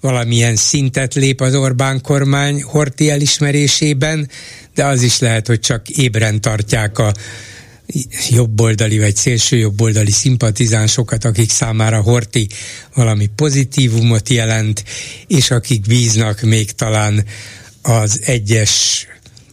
valamilyen 0.00 0.56
szintet 0.56 1.14
lép 1.14 1.40
az 1.40 1.54
Orbán 1.54 2.00
kormány 2.00 2.62
Horti 2.62 3.10
elismerésében, 3.10 4.30
de 4.74 4.84
az 4.84 5.02
is 5.02 5.18
lehet, 5.18 5.46
hogy 5.46 5.60
csak 5.60 5.88
ébren 5.88 6.40
tartják 6.40 6.98
a 6.98 7.12
jobboldali 8.28 8.98
vagy 8.98 9.16
szélső 9.16 9.56
jobboldali 9.56 10.10
szimpatizánsokat, 10.10 11.24
akik 11.24 11.50
számára 11.50 12.02
Horti 12.02 12.48
valami 12.94 13.26
pozitívumot 13.36 14.28
jelent, 14.28 14.84
és 15.26 15.50
akik 15.50 15.86
bíznak 15.86 16.40
még 16.40 16.72
talán 16.72 17.24
az 17.82 18.20
egyes 18.24 19.06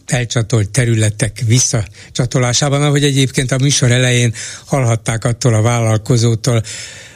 elcsatolt 0.06 0.70
területek 0.70 1.42
visszacsatolásában, 1.46 2.82
ahogy 2.82 3.04
egyébként 3.04 3.52
a 3.52 3.58
műsor 3.58 3.90
elején 3.90 4.34
hallhatták 4.64 5.24
attól 5.24 5.54
a 5.54 5.62
vállalkozótól, 5.62 6.62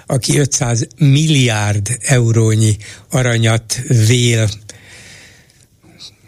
aki 0.07 0.39
500 0.39 0.87
milliárd 0.99 1.99
eurónyi 2.01 2.77
aranyat 3.11 3.81
vél 4.07 4.49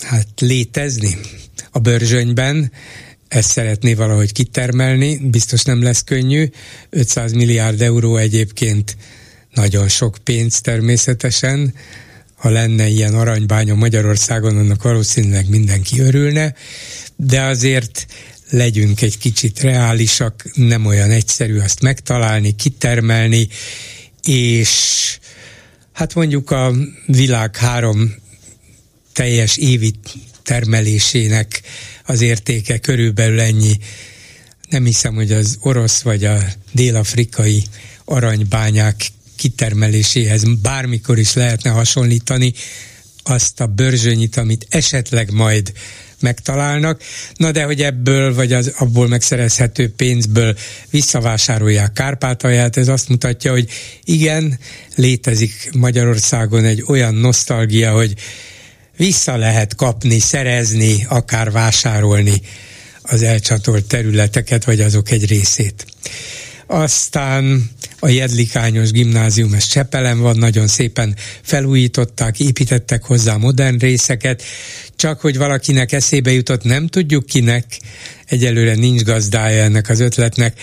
hát 0.01 0.29
létezni 0.41 1.19
a 1.71 1.79
börzsönyben, 1.79 2.73
ezt 3.35 3.51
szeretné 3.51 3.95
valahogy 3.95 4.33
kitermelni, 4.33 5.17
biztos 5.17 5.63
nem 5.63 5.83
lesz 5.83 6.05
könnyű. 6.05 6.51
500 6.91 7.33
milliárd 7.33 7.81
euró 7.81 8.17
egyébként 8.17 8.97
nagyon 9.55 9.89
sok 9.89 10.17
pénz 10.25 10.61
természetesen. 10.61 11.75
Ha 12.35 12.51
lenne 12.51 12.87
ilyen 12.87 13.15
aranybánya 13.15 13.75
Magyarországon, 13.75 14.57
annak 14.57 14.83
valószínűleg 14.83 15.49
mindenki 15.49 16.01
örülne, 16.01 16.55
de 17.17 17.43
azért 17.43 18.07
legyünk 18.51 19.03
egy 19.03 19.19
kicsit 19.19 19.61
reálisak, 19.61 20.45
nem 20.55 20.87
olyan 20.87 21.11
egyszerű 21.11 21.59
azt 21.59 21.83
megtalálni, 21.83 22.57
kitermelni, 22.57 23.49
és 24.25 24.71
hát 25.93 26.15
mondjuk 26.15 26.51
a 26.51 26.73
világ 27.07 27.57
három 27.57 28.15
teljes 29.13 29.57
évi 29.57 29.95
termelésének 30.43 31.63
az 32.07 32.21
értéke 32.21 32.79
körülbelül 32.79 33.41
ennyi. 33.41 33.79
Nem 34.69 34.85
hiszem, 34.85 35.15
hogy 35.15 35.33
az 35.33 35.57
orosz 35.61 36.01
vagy 36.01 36.25
a 36.25 36.39
dél-afrikai 36.73 37.65
aranybányák 38.05 39.07
kitermeléséhez 39.37 40.43
bármikor 40.63 41.19
is 41.19 41.35
lehetne 41.35 41.71
hasonlítani 41.71 42.53
azt 43.23 43.61
a 43.61 43.67
börzsönyit, 43.67 44.37
amit 44.37 44.67
esetleg 44.69 45.31
majd 45.31 45.73
megtalálnak, 46.21 47.03
na 47.37 47.51
de 47.51 47.65
hogy 47.65 47.83
ebből, 47.83 48.35
vagy 48.35 48.53
az 48.53 48.73
abból 48.79 49.09
megszerezhető 49.09 49.93
pénzből 49.93 50.57
visszavásárolják 50.91 51.93
Kárpátalját, 51.93 52.77
ez 52.77 52.89
azt 52.89 53.09
mutatja, 53.09 53.51
hogy 53.51 53.69
igen, 54.05 54.59
létezik 54.95 55.71
Magyarországon 55.73 56.65
egy 56.65 56.85
olyan 56.87 57.15
nosztalgia, 57.15 57.93
hogy 57.93 58.15
vissza 58.97 59.37
lehet 59.37 59.75
kapni, 59.75 60.19
szerezni, 60.19 61.07
akár 61.09 61.51
vásárolni 61.51 62.41
az 63.03 63.23
elcsatolt 63.23 63.85
területeket, 63.85 64.65
vagy 64.65 64.81
azok 64.81 65.11
egy 65.11 65.27
részét. 65.27 65.87
Aztán 66.67 67.71
a 67.99 68.09
Jedlikányos 68.09 68.91
gimnázium, 68.91 69.55
ez 69.55 69.67
Csepelen 69.67 70.21
van, 70.21 70.37
nagyon 70.37 70.67
szépen 70.67 71.17
felújították, 71.43 72.41
építettek 72.41 73.05
hozzá 73.05 73.37
modern 73.37 73.79
részeket, 73.79 74.43
csak 74.97 75.21
hogy 75.21 75.37
valakinek 75.37 75.93
eszébe 75.93 76.33
jutott, 76.33 76.63
nem 76.63 76.87
tudjuk 76.87 77.27
kinek, 77.27 77.65
egyelőre 78.27 78.75
nincs 78.75 79.03
gazdája 79.03 79.63
ennek 79.63 79.89
az 79.89 80.01
ötletnek, 80.01 80.61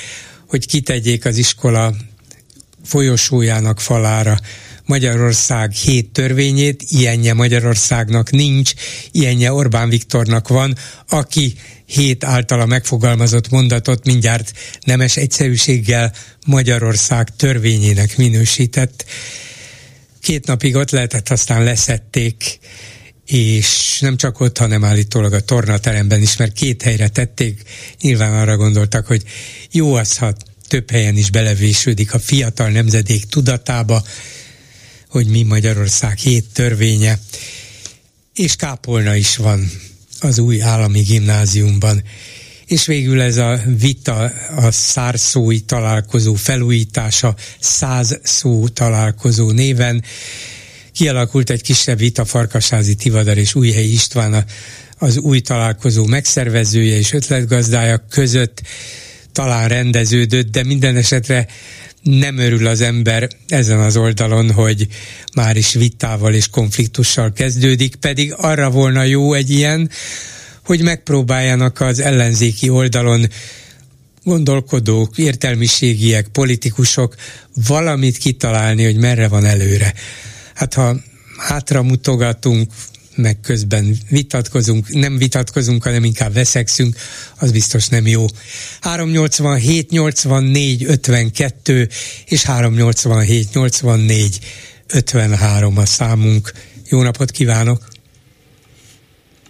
hogy 0.48 0.66
kitegyék 0.66 1.26
az 1.26 1.38
iskola 1.38 1.96
folyosójának 2.84 3.80
falára 3.82 4.38
Magyarország 4.86 5.72
hét 5.72 6.10
törvényét, 6.10 6.84
ilyenje 6.88 7.34
Magyarországnak 7.34 8.32
nincs, 8.32 8.74
ilyenje 9.12 9.54
Orbán 9.54 9.90
Viktornak 9.90 10.48
van, 10.48 10.76
aki 11.10 11.54
hét 11.86 12.24
általa 12.24 12.66
megfogalmazott 12.66 13.50
mondatot 13.50 14.06
mindjárt 14.06 14.54
nemes 14.86 15.18
egyszerűséggel 15.18 16.14
Magyarország 16.46 17.36
törvényének 17.36 18.18
minősített. 18.18 19.06
Két 20.22 20.48
napig 20.48 20.76
ott 20.76 20.92
lehetett, 20.92 21.30
aztán 21.30 21.64
leszették, 21.64 22.60
és 23.26 23.98
nem 24.00 24.18
csak 24.18 24.40
ott, 24.40 24.58
hanem 24.58 24.84
állítólag 24.84 25.34
a 25.34 25.40
tornateremben 25.42 26.22
is, 26.22 26.38
mert 26.38 26.54
két 26.54 26.82
helyre 26.82 27.08
tették, 27.08 27.62
nyilván 28.02 28.34
arra 28.34 28.58
gondoltak, 28.58 29.06
hogy 29.06 29.24
jó 29.72 29.94
az, 29.94 30.18
ha 30.18 30.34
több 30.72 30.92
helyen 30.92 31.18
is 31.18 31.30
belevésődik 31.30 32.14
a 32.14 32.20
fiatal 32.20 32.70
nemzedék 32.70 33.26
tudatába, 33.26 34.04
hogy 35.08 35.28
mi 35.28 35.44
Magyarország 35.44 36.18
hét 36.18 36.46
törvénye, 36.54 37.20
és 38.36 38.56
kápolna 38.56 39.16
is 39.16 39.38
van 39.38 39.72
az 40.20 40.40
új 40.40 40.62
állami 40.62 41.02
gimnáziumban. 41.02 42.04
És 42.66 42.86
végül 42.86 43.22
ez 43.22 43.38
a 43.38 43.60
vita, 43.78 44.32
a 44.56 44.72
szárszói 44.72 45.60
találkozó 45.60 46.34
felújítása, 46.34 47.36
száz 47.60 48.20
szó 48.24 48.68
találkozó 48.68 49.52
néven 49.52 50.04
kialakult 50.92 51.50
egy 51.50 51.62
kisebb 51.62 51.98
vita 51.98 52.26
Farkasázi 52.26 52.96
Tivadar 52.96 53.38
és 53.38 53.56
Újhelyi 53.56 53.92
István 53.92 54.46
az 54.98 55.18
új 55.18 55.40
találkozó 55.40 56.06
megszervezője 56.06 56.98
és 56.98 57.14
ötletgazdája 57.14 58.06
között 58.10 58.62
talán 59.32 59.68
rendeződött, 59.68 60.52
de 60.52 60.64
minden 60.64 60.96
esetre 60.96 61.48
nem 62.02 62.38
örül 62.38 62.68
az 62.68 62.82
ember 62.82 63.28
ezen 63.48 63.80
az 63.80 63.98
oldalon, 63.98 64.52
hogy 64.52 64.88
már 65.36 65.58
is 65.58 65.74
vitával 65.74 66.34
és 66.34 66.50
konfliktussal 66.50 67.34
kezdődik, 67.34 67.96
pedig 67.96 68.34
arra 68.38 68.70
volna 68.70 69.04
jó 69.04 69.34
egy 69.34 69.50
ilyen, 69.50 69.90
hogy 70.66 70.82
megpróbáljanak 70.82 71.80
az 71.80 72.00
ellenzéki 72.00 72.70
oldalon 72.70 73.28
gondolkodók, 74.24 75.18
értelmiségiek, 75.18 76.28
politikusok 76.28 77.16
valamit 77.68 78.18
kitalálni, 78.18 78.84
hogy 78.84 78.98
merre 78.98 79.28
van 79.28 79.46
előre. 79.46 79.94
Hát 80.54 80.74
ha 80.74 80.96
hátra 81.38 81.84
mutogatunk, 81.84 82.72
meg 83.16 83.38
közben 83.44 83.96
vitatkozunk, 84.10 84.88
nem 84.90 85.18
vitatkozunk, 85.18 85.84
hanem 85.84 86.04
inkább 86.04 86.34
veszekszünk, 86.34 86.96
az 87.40 87.52
biztos 87.52 87.88
nem 87.88 88.08
jó. 88.08 88.26
387 88.82 89.90
84 89.90 90.84
52 90.84 91.88
és 92.26 92.44
387 92.44 93.48
84 93.54 94.40
53 94.94 95.78
a 95.78 95.86
számunk. 95.86 96.52
Jó 96.90 97.02
napot 97.02 97.32
kívánok! 97.32 97.80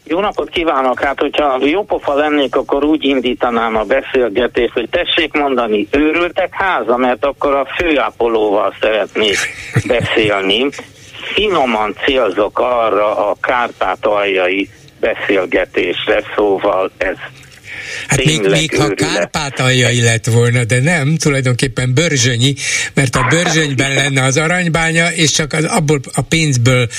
Jó 0.04 0.20
napot 0.20 0.50
kívánok! 0.50 1.00
Hát, 1.00 1.20
hogyha 1.20 1.60
jópofa 1.66 2.14
lennék, 2.14 2.56
akkor 2.56 2.84
úgy 2.84 3.04
indítanám 3.04 3.76
a 3.76 3.84
beszélgetést, 3.84 4.74
hogy 4.74 4.90
tessék 4.90 5.34
mondani, 5.34 5.88
őrültek 5.92 6.54
háza, 6.54 6.98
mert 6.98 7.26
akkor 7.26 7.54
a 7.56 7.68
főápolóval 7.78 8.76
szeretnék 8.82 9.38
beszélni. 9.88 10.70
Finoman 11.22 11.96
célzok 12.06 12.60
arra 12.60 13.30
a 13.30 13.38
kárpátaljai 13.42 14.70
beszélgetésre, 15.00 16.24
szóval 16.36 16.92
ez 16.98 17.18
Hát 18.08 18.26
még, 18.26 18.42
még 18.42 18.76
ha 18.76 18.88
Kárpátaljai 18.88 20.02
lett 20.02 20.26
volna, 20.26 20.64
de 20.64 20.80
nem, 20.80 21.18
tulajdonképpen 21.18 21.94
Börzsönyi, 21.94 22.54
mert 22.94 23.16
a 23.16 23.28
Börzsönyben 23.30 23.94
lenne 23.94 24.24
az 24.24 24.38
aranybánya, 24.38 25.12
és 25.12 25.32
csak 25.32 25.54
az 25.54 25.64
abból 25.64 26.00
a 26.14 26.22
pénzből, 26.22 26.90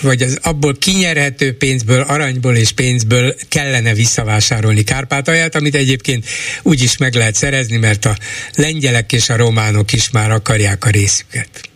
vagy 0.00 0.22
az 0.22 0.38
abból 0.42 0.76
kinyerhető 0.78 1.56
pénzből, 1.56 2.00
aranyból 2.00 2.56
és 2.56 2.72
pénzből 2.72 3.34
kellene 3.48 3.94
visszavásárolni 3.94 4.82
Kárpátalját, 4.82 5.54
amit 5.54 5.74
egyébként 5.74 6.26
úgy 6.62 6.82
is 6.82 6.96
meg 6.96 7.14
lehet 7.14 7.34
szerezni, 7.34 7.76
mert 7.76 8.04
a 8.04 8.16
lengyelek 8.54 9.12
és 9.12 9.28
a 9.28 9.36
románok 9.36 9.92
is 9.92 10.10
már 10.10 10.30
akarják 10.30 10.84
a 10.84 10.90
részüket. 10.90 11.69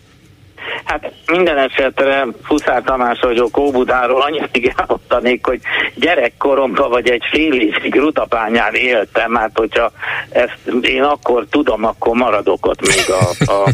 Hát 0.85 1.13
minden 1.27 1.59
esetre 1.59 2.27
Fuszár 2.43 2.83
Tamás 2.83 3.21
vagyok 3.21 3.57
Óbudáról, 3.57 4.23
annyit 4.23 4.73
elmondanék, 4.77 5.47
hogy 5.47 5.61
gyerekkoromban 5.95 6.91
vagy 6.91 7.09
egy 7.11 7.23
fél 7.31 7.53
évig 7.53 7.95
Rutapányán 7.95 8.75
éltem, 8.75 9.35
hát 9.35 9.51
hogyha 9.55 9.93
ezt 10.31 10.59
én 10.81 11.03
akkor 11.03 11.47
tudom, 11.51 11.85
akkor 11.85 12.15
maradok 12.15 12.67
ott 12.67 12.81
még 12.81 13.05
a, 13.09 13.53
a, 13.53 13.69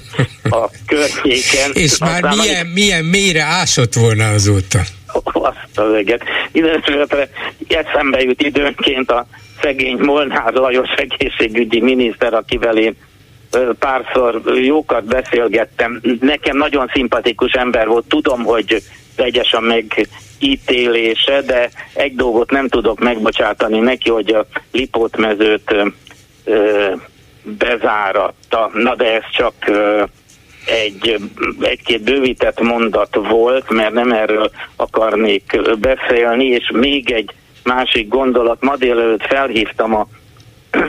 a 0.57 0.71
környéken. 0.87 1.71
És 1.73 1.99
már 1.99 2.23
milyen, 2.23 2.67
annyi... 2.67 2.73
milyen 2.73 3.05
mélyre 3.05 3.43
ásott 3.43 3.95
volna 3.95 4.29
azóta? 4.29 4.79
Azt 5.33 5.79
az 5.79 5.93
eget. 5.93 6.23
Minden 6.53 6.83
esetre 6.85 7.29
eszembe 7.69 8.21
jut 8.21 8.43
időnként 8.43 9.11
a 9.11 9.27
szegény 9.63 9.99
Molnár 9.99 10.53
Lajos 10.53 10.91
egészségügyi 10.97 11.81
miniszter, 11.81 12.35
akivel 12.35 12.77
én 12.77 12.97
párszor 13.79 14.43
jókat 14.55 15.05
beszélgettem. 15.05 16.01
Nekem 16.21 16.57
nagyon 16.57 16.91
szimpatikus 16.93 17.53
ember 17.53 17.87
volt, 17.87 18.05
tudom, 18.09 18.45
hogy 18.45 18.83
vegyes 19.17 19.53
a 19.53 19.61
megítélése, 19.61 21.43
de 21.43 21.71
egy 21.95 22.15
dolgot 22.15 22.51
nem 22.51 22.69
tudok 22.69 23.01
megbocsátani 23.01 23.79
neki, 23.79 24.11
hogy 24.11 24.35
a 24.35 24.47
Lipót 24.73 25.17
mezőt 25.17 25.75
bezáratta. 27.43 28.71
Na 28.75 28.95
de 28.95 29.15
ez 29.15 29.25
csak 29.33 29.55
egy, 30.67 31.21
egy-két 31.61 32.03
bővített 32.03 32.61
mondat 32.61 33.15
volt, 33.15 33.71
mert 33.71 33.93
nem 33.93 34.13
erről 34.13 34.51
akarnék 34.77 35.61
beszélni, 35.79 36.47
és 36.47 36.71
még 36.73 37.11
egy 37.11 37.31
másik 37.65 38.09
gondolat. 38.09 38.63
Ma 38.63 38.77
délelőtt 38.77 39.27
felhívtam 39.27 39.95
a, 39.95 40.07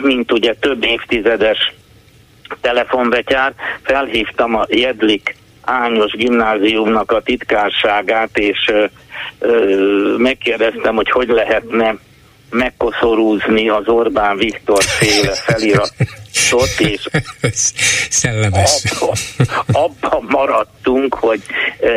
mint 0.01 0.31
ugye 0.31 0.53
több 0.53 0.83
évtizedes 0.83 1.73
telefonbetyár, 2.61 3.53
felhívtam 3.81 4.55
a 4.55 4.65
Jedlik 4.69 5.35
Ányos 5.61 6.11
gimnáziumnak 6.11 7.11
a 7.11 7.21
titkárságát, 7.21 8.37
és 8.37 8.67
ö, 8.67 8.85
ö, 9.39 10.15
megkérdeztem, 10.17 10.95
hogy 10.95 11.11
hogy 11.11 11.27
lehetne 11.27 11.95
megkoszorúzni 12.51 13.69
az 13.69 13.87
Orbán 13.87 14.37
Viktor 14.37 14.83
féle 14.83 15.31
feliratot, 15.31 16.69
és 16.77 17.09
Szellemes. 18.09 18.83
abban 18.99 19.15
abba 19.71 20.23
maradtunk, 20.27 21.13
hogy 21.13 21.41
e, 21.79 21.89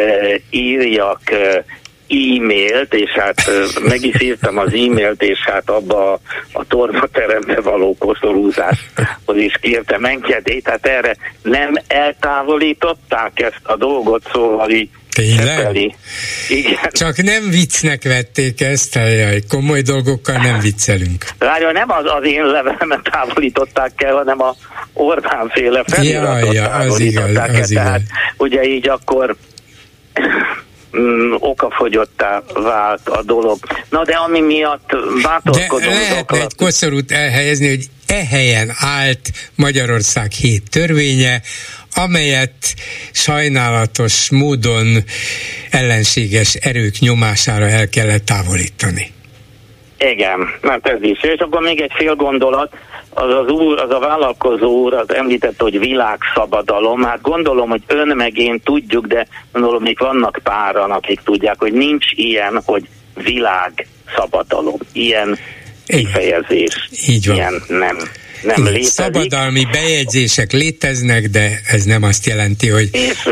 írjak 0.51 1.31
e, 1.31 1.65
e-mailt, 2.09 2.95
és 2.95 3.11
hát 3.11 3.51
meg 3.89 4.05
is 4.05 4.21
írtam 4.21 4.59
az 4.59 4.73
e-mailt, 4.73 5.23
és 5.23 5.39
hát 5.45 5.71
abba 5.71 6.13
a, 6.13 6.21
a 6.53 6.67
tornaterembe 6.67 7.61
való 7.61 7.97
koszorúzáshoz 7.99 9.37
is 9.37 9.57
kértem 9.61 10.05
engedélyt, 10.05 10.65
tehát 10.65 10.87
erre 10.87 11.17
nem 11.43 11.75
eltávolították 11.87 13.41
ezt 13.41 13.61
a 13.63 13.77
dolgot, 13.77 14.23
szóval 14.33 14.71
így 14.71 14.89
Tényleg? 15.15 15.97
Igen. 16.49 16.91
Csak 16.91 17.23
nem 17.23 17.51
viccnek 17.51 18.03
vették 18.03 18.61
ezt, 18.61 18.95
jaj, 18.95 19.41
komoly 19.49 19.81
dolgokkal 19.81 20.37
nem 20.37 20.59
viccelünk. 20.59 21.25
Várja, 21.39 21.73
nem 21.73 21.91
az, 21.91 22.05
az 22.05 22.25
én 22.25 22.45
levelemet 22.45 23.03
távolították 23.11 24.03
el, 24.03 24.15
hanem 24.15 24.43
a 24.43 24.55
Orbán 24.93 25.49
féle 25.49 25.85
feliratot 25.87 26.55
ja, 26.55 26.63
ja, 26.63 26.71
az 26.71 27.01
igaz, 27.01 27.29
az 27.29 27.37
el. 27.37 27.55
igaz. 27.55 27.69
Tehát 27.69 28.01
ugye 28.37 28.63
így 28.63 28.89
akkor 28.89 29.37
mm, 30.99 31.35
okafogyottá 31.39 32.43
vált 32.55 33.09
a 33.09 33.23
dolog. 33.23 33.59
Na 33.91 34.05
de 34.05 34.15
ami 34.15 34.41
miatt 34.41 34.97
bátorkodom... 35.23 35.89
De 35.89 35.99
lehet 35.99 36.33
egy 36.33 36.55
koszorút 36.57 37.13
elhelyezni, 37.13 37.69
hogy 37.69 37.85
e 38.07 38.25
helyen 38.27 38.73
állt 38.79 39.31
Magyarország 39.55 40.31
hét 40.31 40.71
törvénye, 40.71 41.41
amelyet 41.95 42.75
sajnálatos 43.13 44.31
módon 44.31 45.05
ellenséges 45.71 46.55
erők 46.55 46.99
nyomására 46.99 47.69
el 47.69 47.89
kellett 47.89 48.25
távolítani. 48.25 49.13
Igen, 49.99 50.49
mert 50.61 50.89
ez 50.89 51.03
is. 51.03 51.23
És 51.23 51.41
akkor 51.41 51.63
még 51.63 51.81
egy 51.81 51.93
fél 51.95 52.15
gondolat, 52.15 52.77
az 53.15 53.35
az 53.35 53.51
úr, 53.51 53.81
az 53.81 53.91
a 53.91 53.99
vállalkozó 53.99 54.83
úr 54.83 54.95
az 54.95 55.15
említette, 55.15 55.63
hogy 55.63 55.79
világszabadalom. 55.79 57.03
Hát 57.03 57.21
gondolom, 57.21 57.69
hogy 57.69 57.83
ön 57.87 58.17
meg 58.17 58.39
én 58.39 58.61
tudjuk, 58.65 59.07
de 59.07 59.27
gondolom 59.53 59.83
még 59.83 59.99
vannak 59.99 60.41
páran, 60.43 60.91
akik 60.91 61.21
tudják, 61.21 61.57
hogy 61.59 61.73
nincs 61.73 62.07
ilyen, 62.11 62.63
hogy 62.65 62.89
világszabadalom. 63.15 64.79
Ilyen 64.93 65.39
kifejezés. 65.87 66.89
Így 67.07 67.27
van. 67.27 67.37
Ilyen 67.37 67.63
nem 67.69 67.97
nem 68.45 68.57
Igen, 68.57 68.73
létezik. 68.73 68.93
Szabadalmi 68.93 69.67
bejegyzések 69.73 70.53
léteznek, 70.53 71.29
de 71.29 71.61
ez 71.67 71.85
nem 71.85 72.03
azt 72.03 72.27
jelenti, 72.27 72.69
hogy... 72.69 72.89
És 72.93 73.29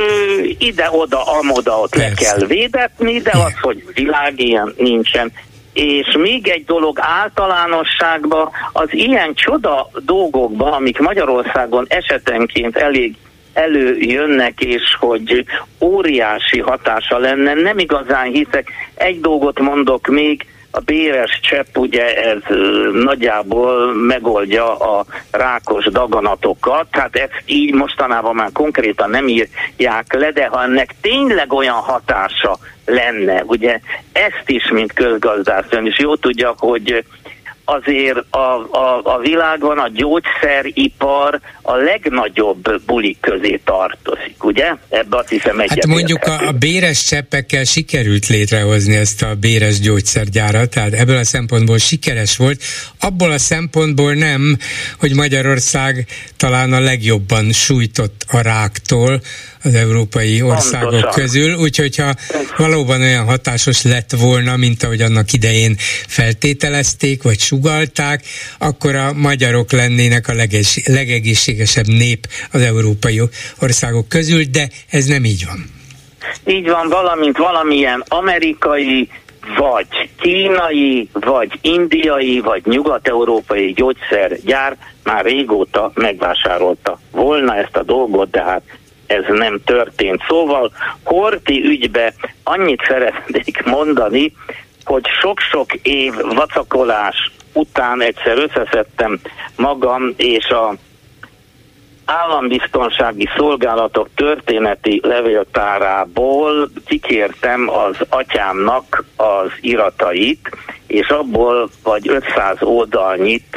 ide-oda, 0.59 1.22
amoda 1.22 1.78
ott 1.78 1.97
Persze. 1.97 2.09
le 2.09 2.14
kell 2.14 2.47
védetni, 2.47 3.20
de 3.20 3.30
Igen. 3.35 3.47
az, 3.47 3.53
hogy 3.61 3.85
világ 3.95 4.41
ilyen 4.41 4.74
nincsen. 4.76 5.33
És 5.73 6.16
még 6.18 6.49
egy 6.49 6.64
dolog 6.64 6.99
általánosságban, 7.01 8.51
az 8.73 8.89
ilyen 8.91 9.35
csoda 9.35 9.91
dolgokban, 10.05 10.73
amik 10.73 10.99
Magyarországon 10.99 11.85
esetenként 11.89 12.77
elég 12.77 13.16
előjönnek, 13.53 14.61
és 14.61 14.97
hogy 14.99 15.45
óriási 15.81 16.61
hatása 16.61 17.18
lenne, 17.18 17.55
nem 17.55 17.79
igazán 17.79 18.31
hiszek. 18.33 18.70
Egy 18.95 19.20
dolgot 19.20 19.61
mondok 19.61 20.07
még, 20.07 20.47
a 20.75 20.81
béres 20.81 21.41
csepp 21.43 21.77
ugye 21.77 22.14
ez 22.14 22.39
nagyjából 22.93 23.95
megoldja 23.95 24.79
a 24.79 25.05
rákos 25.31 25.85
daganatokat, 25.85 26.87
tehát 26.91 27.16
ezt 27.16 27.43
így 27.47 27.75
mostanában 27.75 28.35
már 28.35 28.51
konkrétan 28.53 29.11
nem 29.11 29.29
írják 29.29 30.12
le, 30.12 30.31
de 30.31 30.47
ha 30.47 30.62
ennek 30.62 30.95
tényleg 31.01 31.53
olyan 31.53 31.75
hatása 31.75 32.59
lenne, 32.87 33.43
ugye 33.47 33.81
ezt 34.12 34.45
is, 34.47 34.70
mint 34.70 34.93
közgazdász, 34.93 35.66
ön 35.70 35.87
is 35.87 35.99
jó 35.99 36.16
tudja, 36.16 36.55
hogy 36.59 37.05
azért 37.65 38.25
a, 38.31 38.39
a, 38.71 39.01
a 39.03 39.19
világban 39.19 39.79
a 39.79 39.89
gyógyszeripar 39.89 41.41
a 41.63 41.77
legnagyobb 41.77 42.83
bulik 42.87 43.21
közé 43.21 43.61
tartozik, 43.65 44.45
ugye? 44.45 44.75
Ebbe 44.89 45.17
azt 45.17 45.29
hiszem 45.29 45.61
egyet 45.61 45.85
Hát 45.85 45.87
mondjuk 45.87 46.25
a, 46.25 46.47
a 46.47 46.53
béres 46.53 47.05
cseppekkel 47.05 47.65
sikerült 47.65 48.27
létrehozni 48.27 48.95
ezt 48.97 49.23
a 49.23 49.35
béres 49.35 49.81
gyógyszergyárat, 49.81 50.71
tehát 50.71 50.93
ebből 50.93 51.17
a 51.17 51.25
szempontból 51.25 51.79
sikeres 51.79 52.37
volt. 52.37 52.63
Abból 53.01 53.31
a 53.31 53.39
szempontból 53.39 54.15
nem, 54.15 54.57
hogy 54.99 55.15
Magyarország 55.15 56.07
talán 56.37 56.73
a 56.73 56.81
legjobban 56.81 57.53
sújtott 57.53 58.25
a 58.29 58.41
ráktól, 58.41 59.21
az 59.63 59.75
európai 59.75 60.43
országok 60.43 60.91
Pontosan. 60.91 61.23
közül, 61.23 61.55
úgyhogy 61.55 61.97
ha 61.97 62.15
valóban 62.57 63.01
olyan 63.01 63.25
hatásos 63.25 63.83
lett 63.83 64.11
volna, 64.21 64.57
mint 64.57 64.83
ahogy 64.83 65.01
annak 65.01 65.33
idején 65.33 65.77
feltételezték, 66.07 67.23
vagy 67.23 67.39
sugalták, 67.39 68.23
akkor 68.59 68.95
a 68.95 69.13
magyarok 69.13 69.73
lennének 69.73 70.29
a 70.29 70.35
leges, 70.35 70.81
legegészségesebb 70.87 71.87
nép 71.87 72.27
az 72.53 72.61
európai 72.61 73.21
országok 73.59 74.09
közül, 74.09 74.43
de 74.45 74.69
ez 74.91 75.05
nem 75.05 75.25
így 75.25 75.45
van. 75.47 75.65
Így 76.47 76.69
van, 76.69 76.89
valamint 76.89 77.37
valamilyen 77.37 78.05
amerikai 78.09 79.09
vagy 79.57 79.87
kínai, 80.21 81.09
vagy 81.13 81.59
indiai, 81.61 82.41
vagy 82.41 82.63
nyugat-európai 82.65 83.73
gyógyszergyár 83.73 84.77
már 85.05 85.25
régóta 85.25 85.91
megvásárolta 85.95 86.99
volna 87.11 87.57
ezt 87.57 87.77
a 87.77 87.83
dolgot, 87.83 88.31
de 88.31 88.43
hát 88.43 88.63
ez 89.13 89.25
nem 89.29 89.61
történt. 89.65 90.23
Szóval 90.29 90.73
Horti 91.05 91.65
ügybe 91.65 92.15
annyit 92.43 92.85
szeretnék 92.89 93.63
mondani, 93.65 94.33
hogy 94.85 95.07
sok-sok 95.21 95.73
év 95.75 96.15
vacakolás 96.35 97.31
után 97.53 98.03
egyszer 98.03 98.39
összeszedtem 98.39 99.21
magam, 99.57 100.15
és 100.17 100.49
a 100.49 100.75
állambiztonsági 102.05 103.29
szolgálatok 103.37 104.09
történeti 104.15 105.01
levéltárából 105.03 106.71
kikértem 106.87 107.69
az 107.71 107.97
atyámnak 108.09 109.05
az 109.17 109.51
iratait, 109.61 110.51
és 110.87 111.09
abból 111.09 111.71
vagy 111.83 112.09
500 112.09 112.57
oldalnyit 112.61 113.57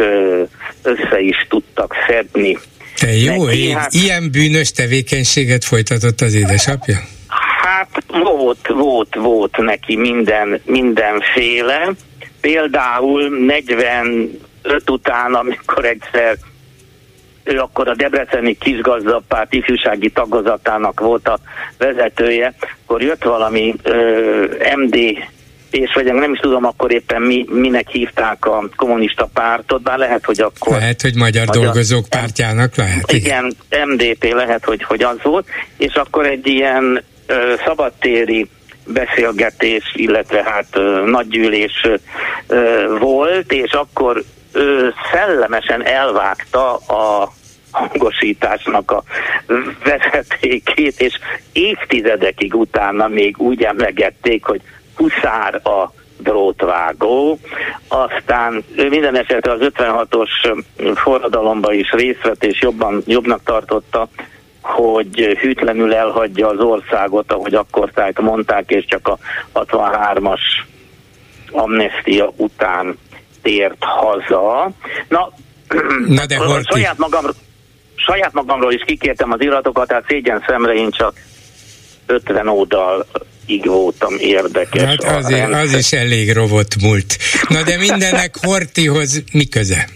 össze 0.83 1.19
is 1.19 1.45
tudtak 1.49 1.95
szedni. 2.07 2.57
Te 2.99 3.13
jó, 3.13 3.45
Neki, 3.45 3.69
hát, 3.69 3.93
ilyen 3.93 4.31
bűnös 4.31 4.71
tevékenységet 4.71 5.63
folytatott 5.63 6.21
az 6.21 6.33
édesapja? 6.33 6.97
Hát 7.61 8.03
volt, 8.07 8.67
volt, 8.67 9.15
volt 9.15 9.57
neki 9.57 9.95
minden, 9.95 10.61
mindenféle. 10.65 11.89
Például 12.41 13.45
45 13.45 14.89
után, 14.89 15.33
amikor 15.33 15.85
egyszer 15.85 16.37
ő 17.45 17.59
akkor 17.59 17.87
a 17.87 17.95
Debreceni 17.95 18.57
kisgazdapárt 18.57 19.53
ifjúsági 19.53 20.09
tagozatának 20.09 20.99
volt 20.99 21.27
a 21.27 21.39
vezetője, 21.77 22.53
akkor 22.83 23.01
jött 23.01 23.23
valami 23.23 23.75
ö, 23.83 24.45
MD 24.75 24.97
és 25.75 25.93
vagy 25.93 26.13
nem 26.13 26.33
is 26.33 26.39
tudom 26.39 26.65
akkor 26.65 26.91
éppen 26.91 27.21
mi, 27.21 27.45
minek 27.49 27.87
hívták 27.87 28.45
a 28.45 28.69
kommunista 28.75 29.29
pártot, 29.33 29.81
bár 29.81 29.97
lehet, 29.97 30.25
hogy 30.25 30.41
akkor... 30.41 30.77
Lehet, 30.77 31.01
hogy 31.01 31.15
Magyar, 31.15 31.45
magyar 31.45 31.63
Dolgozók 31.63 32.09
Pártjának 32.09 32.75
lehet. 32.75 33.11
Igen, 33.11 33.55
igen, 33.69 33.87
MDP 33.87 34.33
lehet, 34.33 34.65
hogy, 34.65 34.83
hogy 34.83 35.03
az 35.03 35.17
volt, 35.23 35.47
és 35.77 35.93
akkor 35.93 36.25
egy 36.25 36.47
ilyen 36.47 37.03
ö, 37.25 37.53
szabadtéri 37.65 38.49
beszélgetés, 38.85 39.83
illetve 39.93 40.43
hát 40.43 40.67
ö, 40.71 41.03
nagygyűlés 41.05 41.87
ö, 42.47 42.97
volt, 42.99 43.51
és 43.51 43.71
akkor 43.71 44.23
ő 44.51 44.93
szellemesen 45.11 45.85
elvágta 45.85 46.75
a 46.75 47.33
hangosításnak 47.71 48.91
a 48.91 49.03
vezetékét, 49.83 51.01
és 51.01 51.19
évtizedekig 51.51 52.55
utána 52.55 53.07
még 53.07 53.37
úgy 53.37 53.63
emlegették, 53.63 54.43
hogy 54.43 54.61
huszár 54.95 55.55
a 55.55 55.93
drótvágó, 56.17 57.39
aztán 57.87 58.63
ő 58.75 58.89
minden 58.89 59.15
esetre 59.17 59.51
az 59.51 59.59
56-os 59.61 60.63
forradalomba 60.95 61.73
is 61.73 61.91
részt 61.91 62.21
vett, 62.21 62.43
és 62.43 62.61
jobban, 62.61 63.03
jobbnak 63.05 63.43
tartotta, 63.43 64.07
hogy 64.61 65.37
hűtlenül 65.41 65.93
elhagyja 65.93 66.47
az 66.47 66.59
országot, 66.59 67.31
ahogy 67.31 67.53
akkor 67.53 67.91
mondták, 68.21 68.69
és 68.71 68.85
csak 68.85 69.07
a 69.07 69.17
63-as 69.53 70.39
amnestia 71.51 72.33
után 72.35 72.97
tért 73.41 73.83
haza. 73.83 74.71
Na, 75.07 75.31
Na 76.07 76.25
de 76.25 76.37
saját, 76.63 76.97
magam, 76.97 77.25
saját 77.95 78.33
magamról 78.33 78.73
is 78.73 78.81
kikértem 78.85 79.31
az 79.31 79.41
iratokat, 79.41 79.87
tehát 79.87 80.05
szégyen 80.07 80.43
szemre 80.47 80.73
én 80.73 80.91
csak 80.91 81.13
50 82.05 82.47
oldal 82.47 83.05
így 83.45 83.65
voltam 83.65 84.15
érdekes. 84.17 84.81
Hát 84.81 85.03
azért, 85.03 85.53
az 85.53 85.73
is 85.73 85.91
elég 85.91 86.33
rovott 86.33 86.81
múlt. 86.81 87.17
Na 87.47 87.63
de 87.63 87.77
mindennek 87.77 88.35
Hortihoz 88.41 89.23
mi 89.31 89.45
köze? 89.45 89.87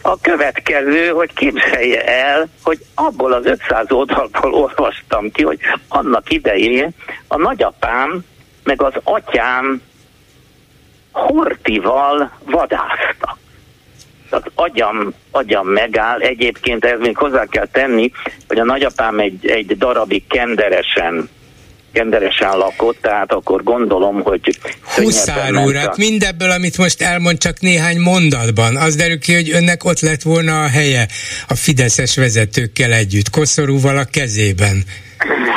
A 0.00 0.20
következő, 0.20 1.08
hogy 1.08 1.32
képzelje 1.34 2.04
el, 2.04 2.48
hogy 2.62 2.78
abból 2.94 3.32
az 3.32 3.46
500 3.46 3.86
oldalból 3.88 4.54
olvastam 4.54 5.30
ki, 5.30 5.42
hogy 5.42 5.58
annak 5.88 6.32
idején 6.32 6.94
a 7.28 7.36
nagyapám 7.36 8.24
meg 8.64 8.82
az 8.82 8.92
atyám 9.02 9.82
Hortival 11.12 12.30
vadásztak. 12.44 13.38
Tehát 14.30 14.50
agyam, 14.54 15.14
agyam 15.30 15.66
megáll. 15.66 16.20
Egyébként 16.20 16.84
ez 16.84 16.98
még 16.98 17.16
hozzá 17.16 17.44
kell 17.44 17.66
tenni, 17.66 18.10
hogy 18.48 18.58
a 18.58 18.64
nagyapám 18.64 19.18
egy, 19.18 19.46
egy 19.46 19.78
darabig 19.78 20.26
kenderesen 20.26 21.28
kenderesen 21.96 22.56
lakott, 22.56 22.98
tehát 23.00 23.32
akkor 23.32 23.62
gondolom, 23.62 24.22
hogy... 24.22 24.58
Huszár 24.96 25.54
úr, 25.54 25.74
hát 25.74 25.96
mindebből, 25.96 26.50
amit 26.50 26.78
most 26.78 27.02
elmond, 27.02 27.38
csak 27.38 27.60
néhány 27.60 27.98
mondatban. 28.00 28.76
Az 28.76 28.96
derül 28.96 29.18
ki, 29.18 29.34
hogy 29.34 29.50
önnek 29.50 29.84
ott 29.84 30.00
lett 30.00 30.22
volna 30.22 30.62
a 30.62 30.68
helye 30.68 31.06
a 31.48 31.54
fideszes 31.54 32.16
vezetőkkel 32.16 32.92
együtt, 32.92 33.30
koszorúval 33.30 33.96
a 33.96 34.04
kezében. 34.12 34.84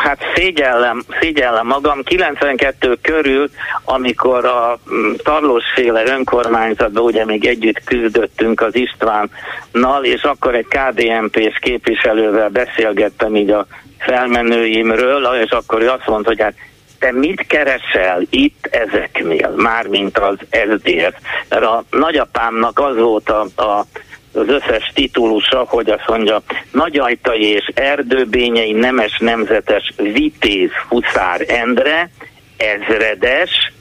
Hát 0.03 0.19
szégyellem, 0.35 1.03
szégyellem 1.19 1.67
magam. 1.67 2.03
92 2.03 2.97
körül, 3.01 3.49
amikor 3.83 4.45
a 4.45 4.79
mm, 4.93 5.11
Tarlósféle 5.23 6.03
önkormányzatban 6.05 7.03
ugye 7.03 7.25
még 7.25 7.45
együtt 7.45 7.83
küzdöttünk 7.83 8.61
az 8.61 8.75
Istvánnal, 8.75 10.03
és 10.03 10.21
akkor 10.21 10.55
egy 10.55 10.67
KDNP-s 10.67 11.59
képviselővel 11.61 12.49
beszélgettem 12.49 13.35
így 13.35 13.49
a 13.49 13.67
felmenőimről, 13.99 15.41
és 15.43 15.49
akkor 15.49 15.81
ő 15.81 15.89
azt 15.89 16.07
mondta, 16.07 16.29
hogy 16.29 16.41
hát 16.41 16.53
te 16.99 17.11
mit 17.11 17.45
keresel 17.47 18.21
itt 18.29 18.67
ezeknél, 18.71 19.53
mármint 19.55 20.17
az 20.17 20.37
SZDF? 20.49 21.15
Mert 21.49 21.63
a 21.63 21.83
nagyapámnak 21.89 22.79
az 22.79 22.97
volt 22.97 23.29
a, 23.29 23.41
a 23.55 23.85
az 24.33 24.47
összes 24.47 24.91
titulusa, 24.93 25.65
hogy 25.67 25.89
azt 25.89 26.07
mondja, 26.07 26.41
Nagyajtai 26.71 27.43
és 27.43 27.71
Erdőbényei 27.73 28.71
nemes 28.71 29.17
nemzetes 29.17 29.93
vitéz 29.97 30.69
Huszár 30.87 31.41
Endre, 31.47 32.09
ezredes, 32.57 33.71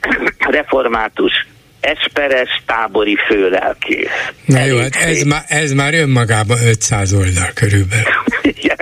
református 0.38 1.32
esperes 1.80 2.62
tábori 2.66 3.16
főlelkész. 3.28 4.10
Na 4.46 4.64
jó, 4.64 4.78
hát 4.78 4.94
ez, 4.94 5.22
má, 5.22 5.42
ez 5.48 5.72
már 5.72 5.94
önmagában 5.94 6.58
500 6.66 7.12
oldal 7.12 7.50
körülbelül. 7.54 8.04
Igen. 8.56 8.76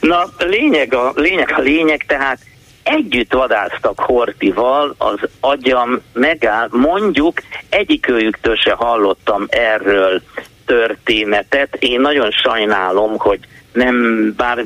Na, 0.00 0.28
lényeg 0.38 0.94
a, 0.94 1.12
lényeg 1.14 1.52
a 1.56 1.60
lényeg, 1.60 2.04
tehát 2.06 2.38
együtt 2.82 3.32
vadáztak 3.32 4.00
Hortival, 4.00 4.94
az 4.98 5.18
agyam 5.40 6.00
megáll, 6.12 6.68
mondjuk 6.70 7.40
egyikőjüktől 7.68 8.56
se 8.56 8.72
hallottam 8.72 9.46
erről 9.48 10.22
történetet. 10.66 11.76
Én 11.78 12.00
nagyon 12.00 12.30
sajnálom, 12.30 13.18
hogy 13.18 13.40
nem, 13.78 14.32
bár 14.36 14.64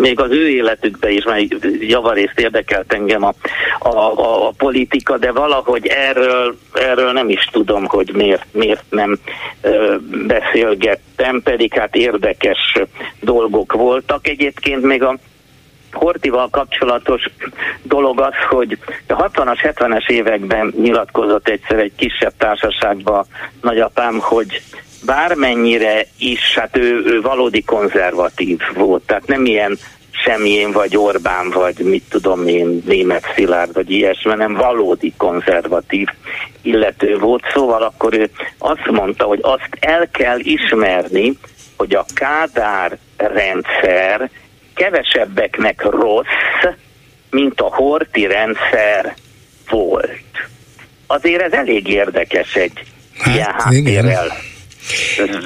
még 0.00 0.20
az 0.20 0.30
ő 0.30 0.48
életükben 0.48 1.10
is, 1.10 1.24
mert 1.24 1.54
javarészt 1.80 2.40
érdekelt 2.40 2.92
engem 2.92 3.24
a, 3.24 3.34
a, 3.78 3.88
a, 3.88 4.46
a 4.46 4.52
politika, 4.56 5.18
de 5.18 5.32
valahogy 5.32 5.86
erről, 5.86 6.56
erről 6.72 7.12
nem 7.12 7.28
is 7.28 7.48
tudom, 7.52 7.84
hogy 7.84 8.10
miért, 8.14 8.46
miért 8.52 8.84
nem 8.90 9.18
ö, 9.60 9.94
beszélgettem, 10.26 11.42
pedig 11.42 11.74
hát 11.74 11.96
érdekes 11.96 12.78
dolgok 13.20 13.72
voltak. 13.72 14.28
Egyébként 14.28 14.82
még 14.82 15.02
a 15.02 15.18
Hortival 15.92 16.48
kapcsolatos 16.50 17.22
dolog 17.82 18.20
az, 18.20 18.34
hogy 18.48 18.78
a 19.06 19.28
60-as, 19.28 19.58
70-es 19.62 20.08
években 20.08 20.74
nyilatkozott 20.76 21.48
egyszer 21.48 21.78
egy 21.78 21.92
kisebb 21.96 22.32
társaságban 22.38 23.26
nagyapám, 23.60 24.18
hogy 24.18 24.62
bármennyire 25.06 26.06
is, 26.18 26.54
hát 26.54 26.76
ő, 26.76 27.02
ő 27.06 27.20
valódi 27.20 27.62
konzervatív 27.62 28.58
volt, 28.74 29.02
tehát 29.02 29.26
nem 29.26 29.44
ilyen 29.44 29.78
semmilyen 30.24 30.72
vagy 30.72 30.96
Orbán, 30.96 31.50
vagy 31.50 31.78
mit 31.78 32.04
tudom 32.08 32.48
én, 32.48 32.82
német 32.86 33.32
Szilárd, 33.34 33.72
vagy 33.72 33.90
ilyesmi, 33.90 34.30
hanem 34.30 34.54
valódi 34.54 35.12
konzervatív 35.16 36.08
illető 36.62 37.18
volt. 37.18 37.42
Szóval 37.52 37.82
akkor 37.82 38.14
ő 38.14 38.30
azt 38.58 38.90
mondta, 38.90 39.24
hogy 39.24 39.38
azt 39.42 39.68
el 39.80 40.08
kell 40.10 40.38
ismerni, 40.38 41.38
hogy 41.76 41.94
a 41.94 42.04
Kádár 42.14 42.98
rendszer 43.16 44.30
kevesebbeknek 44.74 45.82
rossz, 45.82 46.74
mint 47.30 47.60
a 47.60 47.74
Horti 47.74 48.26
rendszer 48.26 49.14
volt. 49.70 50.48
Azért 51.06 51.42
ez 51.42 51.52
elég 51.52 51.88
érdekes 51.88 52.54
egy 52.54 52.82
hát, 53.18 53.34
ilyen 53.34 53.52
háttérrel. 53.52 53.90
Igen 53.90 54.52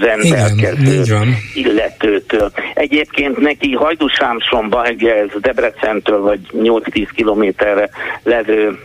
rendelkező 0.00 1.18
illetőtől. 1.54 2.50
Egyébként 2.74 3.38
neki 3.38 3.72
Hajdúsámsonba, 3.72 4.84
ez 4.84 5.28
Debrecentől 5.40 6.20
vagy 6.20 6.40
8-10 6.52 7.08
kilométerre 7.14 7.88
levő 8.22 8.78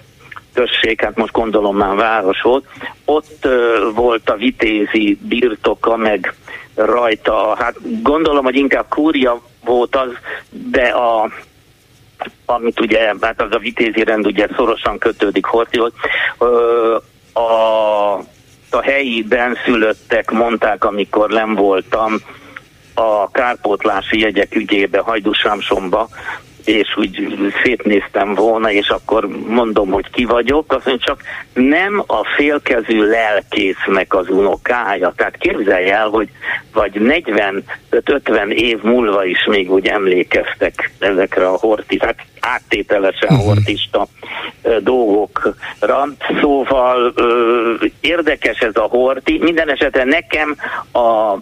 község, 0.54 1.02
hát 1.02 1.16
most 1.16 1.32
gondolom 1.32 1.78
már 1.78 1.96
város 1.96 2.42
volt, 2.42 2.66
ott 3.06 3.48
volt 3.96 4.30
a 4.30 4.36
vitézi 4.36 5.18
birtoka, 5.22 5.96
meg 5.96 6.34
rajta, 6.76 7.56
hát 7.60 7.76
gondolom, 8.02 8.44
hogy 8.44 8.56
inkább 8.56 8.86
kúria 8.90 9.42
volt 9.66 9.96
az, 9.96 10.10
de 10.50 10.88
a 10.88 11.32
amit 12.46 12.80
ugye, 12.80 13.14
hát 13.22 13.42
az 13.42 13.52
a 13.52 13.58
vitézi 13.58 14.04
rend 14.04 14.26
ugye 14.26 14.48
szorosan 14.56 14.98
kötődik 14.98 15.46
Hortihoz, 15.46 15.92
a, 17.34 17.42
a 18.74 18.82
helyi 18.82 19.24
benszülöttek 19.24 20.32
mondták, 20.32 20.84
amikor 20.84 21.30
nem 21.30 21.56
voltam, 21.56 22.16
a 22.94 23.32
kárpótlási 23.32 24.20
jegyek 24.20 24.56
ügyébe 24.56 25.00
Hajdúsámsomba, 25.00 26.10
és 26.66 26.98
úgy 26.98 27.38
szétnéztem 27.64 28.34
volna, 28.34 28.72
és 28.72 28.88
akkor 28.88 29.28
mondom, 29.48 29.90
hogy 29.92 30.10
ki 30.12 30.26
vagyok, 30.26 30.74
azt 30.74 30.86
mondja, 30.86 31.06
csak 31.06 31.22
nem 31.54 32.04
a 32.08 32.26
félkezű 32.36 33.02
lelkésznek 33.02 34.16
az 34.16 34.30
unokája. 34.30 35.14
Tehát 35.16 35.38
képzelj 35.38 35.90
el, 35.90 36.08
hogy 36.08 36.30
vagy 36.74 36.92
45-50 37.92 38.48
év 38.48 38.82
múlva 38.82 39.26
is 39.26 39.46
még 39.46 39.72
úgy 39.72 39.88
emlékeztek 39.88 40.92
ezekre 41.00 41.48
a 41.48 41.58
horti, 41.58 41.98
hát 42.02 42.26
áttételesen 42.40 43.30
uh-huh. 43.32 43.46
hortista 43.46 44.08
dolgokra. 44.80 46.08
Szóval 46.42 47.12
ö, 47.16 47.74
érdekes 48.00 48.60
ez 48.60 48.76
a 48.76 48.82
horti. 48.82 49.38
Minden 49.42 49.70
esetre 49.70 50.04
nekem 50.04 50.56
a 50.92 51.38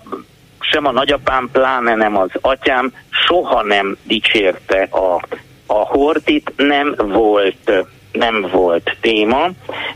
sem 0.72 0.86
a 0.86 0.92
nagyapám, 0.92 1.50
pláne 1.52 1.96
nem 1.96 2.18
az 2.18 2.30
atyám 2.42 2.94
soha 3.10 3.64
nem 3.64 3.98
dicsérte 4.04 4.88
a, 4.92 5.22
a 5.66 5.86
hortit, 5.86 6.54
nem 6.56 6.96
volt, 6.98 7.72
nem 8.12 8.48
volt 8.52 8.98
téma. 9.02 9.50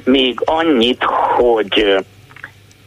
Még 0.03 0.39
annyit, 0.45 1.03
hogy 1.37 2.05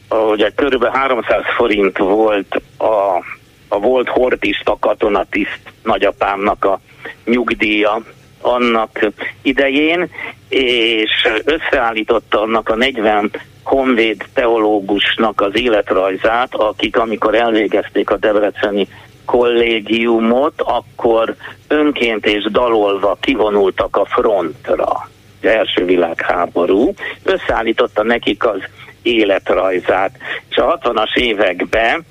ugye 0.08 0.50
körülbelül 0.54 0.96
300 0.96 1.42
forint 1.56 1.98
volt 1.98 2.60
a, 2.78 3.24
a 3.68 3.78
volt 3.78 4.08
hortista 4.08 4.76
katonatiszt 4.80 5.60
nagyapámnak 5.82 6.64
a 6.64 6.80
nyugdíja 7.24 8.02
annak 8.40 9.08
idején, 9.42 10.10
és 10.48 11.28
összeállította 11.44 12.40
annak 12.40 12.68
a 12.68 12.74
40 12.74 13.30
honvéd 13.62 14.24
teológusnak 14.34 15.40
az 15.40 15.60
életrajzát, 15.60 16.54
akik 16.54 16.96
amikor 16.96 17.34
elvégezték 17.34 18.10
a 18.10 18.16
Debreceni 18.16 18.88
kollégiumot, 19.24 20.52
akkor 20.56 21.34
önként 21.68 22.26
és 22.26 22.46
dalolva 22.50 23.16
kivonultak 23.20 23.96
a 23.96 24.04
frontra, 24.04 25.08
az 25.40 25.48
első 25.48 25.84
világháború, 25.84 26.94
összeállította 27.22 28.02
nekik 28.02 28.46
az 28.46 28.60
életrajzát. 29.02 30.10
És 30.48 30.56
a 30.56 30.78
60-as 30.78 31.16
években 31.16 32.04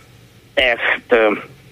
ezt 0.53 1.15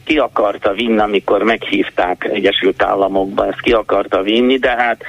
ki 0.06 0.18
akarta 0.18 0.72
vinni, 0.72 0.99
amikor 0.99 1.43
meghívták 1.43 2.24
Egyesült 2.32 2.84
Államokba, 2.84 3.47
ezt 3.47 3.62
ki 3.62 3.72
akarta 3.72 4.22
vinni, 4.22 4.58
de 4.58 4.70
hát 4.70 5.03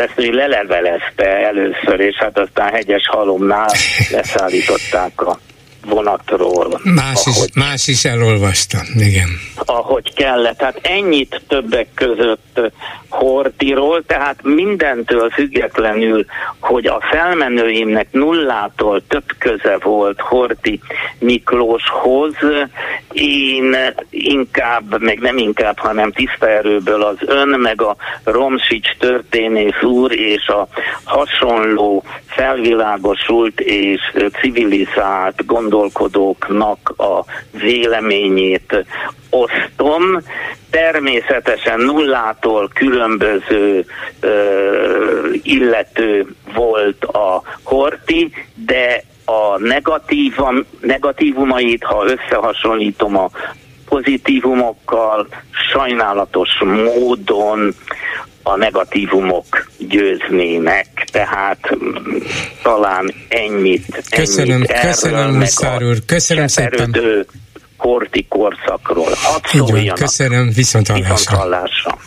ezt 0.00 0.18
ő 0.18 0.30
lelevelezte 0.30 1.26
először, 1.26 2.00
és 2.00 2.16
hát 2.16 2.38
aztán 2.38 2.72
hegyes 2.72 3.06
halomnál 3.06 3.70
leszállították 4.10 5.20
a 5.20 5.38
vonatról. 5.86 6.80
Más, 6.82 7.26
ahogy, 7.26 7.48
is, 7.48 7.54
más 7.54 7.86
is 7.86 8.04
elolvasta, 8.04 8.78
igen. 8.94 9.28
Ahogy 9.64 10.14
kellett. 10.14 10.58
Tehát 10.58 10.78
ennyit 10.82 11.42
többek 11.48 11.88
között 11.94 12.60
Hortiról, 13.08 14.02
tehát 14.06 14.42
mindentől 14.42 15.30
függetlenül, 15.30 16.24
hogy 16.60 16.86
a 16.86 17.00
felmenőimnek 17.10 18.06
nullától 18.10 19.02
több 19.08 19.24
köze 19.38 19.78
volt 19.82 20.20
Horti 20.20 20.80
Miklóshoz, 21.18 22.34
én 23.12 23.76
inkább, 24.10 25.02
meg 25.02 25.18
nem 25.18 25.36
inkább, 25.36 25.78
hanem 25.78 26.12
tiszta 26.12 26.48
erőből 26.48 27.02
az 27.02 27.16
ön, 27.20 27.48
meg 27.48 27.82
a 27.82 27.96
Romsics 28.24 28.96
történész 28.98 29.82
úr 29.82 30.12
és 30.12 30.46
a 30.46 30.68
hasonló 31.04 32.04
felvilágosult 32.26 33.60
és 33.60 34.00
civilizált 34.40 35.44
gondolkodóknak 35.72 36.94
a 36.96 37.24
véleményét 37.50 38.84
osztom. 39.30 40.02
Természetesen 40.70 41.80
nullától 41.80 42.70
különböző 42.74 43.84
ö, 44.20 45.28
illető 45.42 46.26
volt 46.54 47.04
a 47.04 47.42
Horti, 47.62 48.32
de 48.54 49.02
a 49.24 49.58
negatívam, 49.58 50.64
negatívumait, 50.80 51.84
ha 51.84 52.04
összehasonlítom 52.06 53.16
a 53.16 53.30
pozitívumokkal, 53.88 55.28
sajnálatos 55.72 56.50
módon 56.60 57.74
a 58.42 58.56
negatívumok 58.56 59.70
győznének, 59.78 60.86
tehát 61.12 61.58
talán 62.62 63.14
ennyit. 63.28 64.02
Köszönöm, 64.10 64.54
ennyit 64.54 64.80
köszönöm, 64.80 65.34
Muszár 65.34 65.82
úr, 65.82 66.04
köszönöm 66.06 66.46
szépen. 66.46 66.96
Korti 67.76 68.26
korszakról. 68.28 69.12
Hadd 69.14 69.94
köszönöm, 69.94 70.50
viszont 70.54 70.88
hallásra. 70.88 71.14
viszont 71.14 71.38
hallásra. 71.38 71.98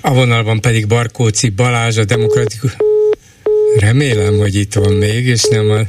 A 0.00 0.14
vonalban 0.14 0.60
pedig 0.60 0.86
Barkóci 0.86 1.48
Balázs, 1.48 1.96
a 1.96 2.04
demokratikus... 2.04 2.76
Remélem, 3.78 4.38
hogy 4.38 4.54
itt 4.54 4.74
van 4.74 4.92
még, 4.92 5.26
és 5.26 5.42
nem 5.50 5.70
a, 5.70 5.80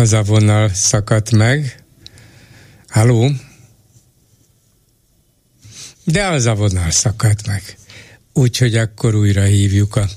az 0.00 0.12
a 0.12 0.22
vonal 0.22 0.68
szakadt 0.68 1.30
meg. 1.30 1.84
Halló? 2.88 3.30
De 6.04 6.26
az 6.26 6.46
a 6.46 6.54
vonal 6.54 6.90
szakadt 6.90 7.46
meg. 7.46 7.62
Úgyhogy 8.32 8.76
akkor 8.76 9.14
újra 9.14 9.42
hívjuk 9.42 9.96
a 9.96 10.08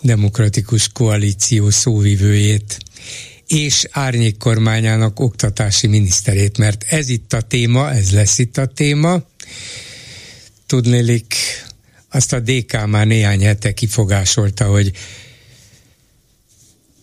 demokratikus 0.00 0.88
koalíció 0.88 1.70
szóvivőjét 1.70 2.78
és 3.46 3.86
árnyék 3.90 4.36
kormányának 4.36 5.20
oktatási 5.20 5.86
miniszterét, 5.86 6.58
mert 6.58 6.84
ez 6.88 7.08
itt 7.08 7.32
a 7.32 7.40
téma, 7.40 7.92
ez 7.92 8.10
lesz 8.10 8.38
itt 8.38 8.56
a 8.56 8.66
téma. 8.66 9.22
Tudnélik, 10.66 11.34
azt 12.08 12.32
a 12.32 12.40
DK 12.40 12.86
már 12.86 13.06
néhány 13.06 13.42
hete 13.42 13.72
kifogásolta, 13.72 14.64
hogy 14.64 14.92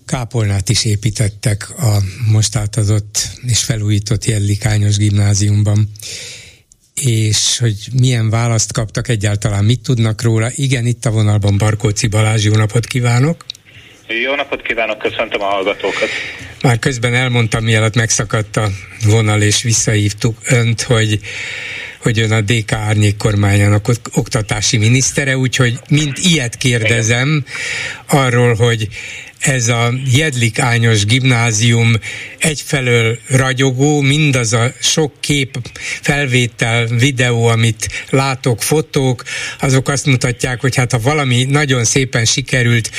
kápolnát 0.06 0.70
is 0.70 0.86
építettek 0.86 1.80
a 1.80 2.04
most 2.32 2.56
átadott 2.56 3.30
és 3.42 3.64
felújított 3.64 4.26
Jellikányos 4.26 4.98
gimnáziumban 4.98 5.92
és 7.02 7.58
hogy 7.60 7.88
milyen 8.00 8.30
választ 8.30 8.74
kaptak 8.74 9.08
egyáltalán, 9.08 9.66
mit 9.66 9.82
tudnak 9.82 10.22
róla. 10.22 10.50
Igen, 10.56 10.86
itt 10.86 11.06
a 11.06 11.12
vonalban 11.12 11.58
Barkóci 11.58 12.08
Balázs, 12.08 12.46
jó 12.46 12.56
napot 12.56 12.86
kívánok! 12.86 13.46
Jó 14.24 14.36
napot 14.36 14.62
kívánok, 14.62 14.98
köszöntöm 14.98 15.42
a 15.42 15.46
hallgatókat! 15.46 16.10
Már 16.62 16.80
közben 16.80 17.14
elmondtam, 17.14 17.64
mielőtt 17.64 17.96
megszakadt 17.96 18.58
a 18.58 18.70
vonal, 19.06 19.42
és 19.42 19.62
visszahívtuk 19.62 20.38
önt, 20.44 20.82
hogy 20.82 21.20
hogy 22.02 22.20
ön 22.20 22.32
a 22.32 22.42
DK 22.42 22.72
árnyék 22.72 23.18
kormányának 23.18 23.88
oktatási 24.14 24.78
minisztere, 24.78 25.38
úgyhogy 25.38 25.80
mint 25.90 26.18
ilyet 26.18 26.58
kérdezem 26.58 27.46
arról, 28.06 28.54
hogy 28.54 28.88
ez 29.40 29.68
a 29.68 29.94
Jedlik 30.12 30.60
Ányos 30.60 31.06
gimnázium 31.06 31.94
egyfelől 32.38 33.20
ragyogó, 33.28 34.02
mindaz 34.02 34.54
a 34.54 34.74
sok 34.82 35.14
kép, 35.20 35.58
felvétel, 36.02 36.86
videó, 36.86 37.46
amit 37.46 37.90
látok, 38.10 38.64
fotók, 38.64 39.24
azok 39.60 39.90
azt 39.90 40.06
mutatják, 40.06 40.62
hogy 40.62 40.76
hát 40.76 40.92
ha 40.92 41.00
valami 41.00 41.44
nagyon 41.44 41.84
szépen 41.84 42.26
sikerült, 42.26 42.92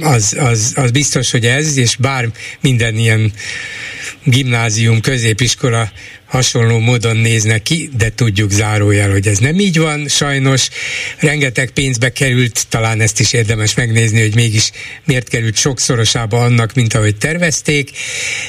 az, 0.00 0.36
az, 0.38 0.72
az 0.76 0.90
biztos, 0.90 1.30
hogy 1.30 1.46
ez, 1.46 1.76
és 1.76 1.96
bár 1.96 2.28
minden 2.60 2.96
ilyen 2.96 3.32
gimnázium, 4.24 5.00
középiskola 5.00 5.90
hasonló 6.32 6.78
módon 6.78 7.16
néznek 7.16 7.62
ki, 7.62 7.90
de 7.96 8.10
tudjuk 8.10 8.50
zárójel, 8.50 9.10
hogy 9.10 9.26
ez 9.26 9.38
nem 9.38 9.58
így 9.58 9.78
van, 9.78 10.08
sajnos. 10.08 10.68
Rengeteg 11.18 11.70
pénzbe 11.70 12.12
került, 12.12 12.66
talán 12.68 13.00
ezt 13.00 13.20
is 13.20 13.32
érdemes 13.32 13.74
megnézni, 13.74 14.20
hogy 14.20 14.34
mégis 14.34 14.70
miért 15.04 15.28
került 15.28 15.56
sokszorosába 15.56 16.44
annak, 16.44 16.74
mint 16.74 16.94
ahogy 16.94 17.16
tervezték, 17.16 17.90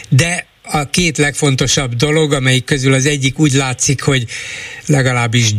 de 0.09 0.45
a 0.63 0.89
két 0.89 1.17
legfontosabb 1.17 1.95
dolog, 1.95 2.33
amelyik 2.33 2.63
közül 2.63 2.93
az 2.93 3.05
egyik 3.05 3.39
úgy 3.39 3.53
látszik, 3.53 4.01
hogy 4.01 4.25
legalábbis 4.85 5.51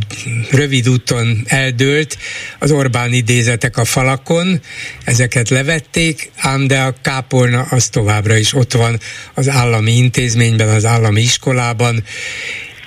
rövid 0.50 0.88
úton 0.88 1.42
eldőlt, 1.46 2.18
az 2.58 2.70
Orbán 2.70 3.12
idézetek 3.12 3.76
a 3.76 3.84
falakon, 3.84 4.60
ezeket 5.04 5.48
levették, 5.48 6.30
ám 6.36 6.66
de 6.66 6.80
a 6.80 6.94
kápolna 7.02 7.60
az 7.70 7.88
továbbra 7.88 8.36
is 8.36 8.54
ott 8.54 8.72
van 8.72 9.00
az 9.34 9.48
állami 9.48 9.96
intézményben, 9.96 10.68
az 10.68 10.84
állami 10.84 11.20
iskolában, 11.20 12.04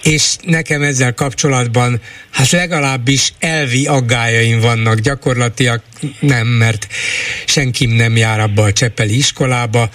és 0.03 0.35
nekem 0.44 0.81
ezzel 0.81 1.14
kapcsolatban 1.14 2.02
hát 2.31 2.49
legalábbis 2.49 3.34
elvi 3.39 3.85
aggájaim 3.85 4.60
vannak, 4.60 4.99
gyakorlatilag 4.99 5.81
nem, 6.19 6.48
mert 6.48 6.88
senkim 7.45 7.91
nem 7.91 8.15
jár 8.15 8.39
abba 8.39 8.64
a 8.64 8.73
Csepeli 8.73 9.18
iskolába, 9.18 9.89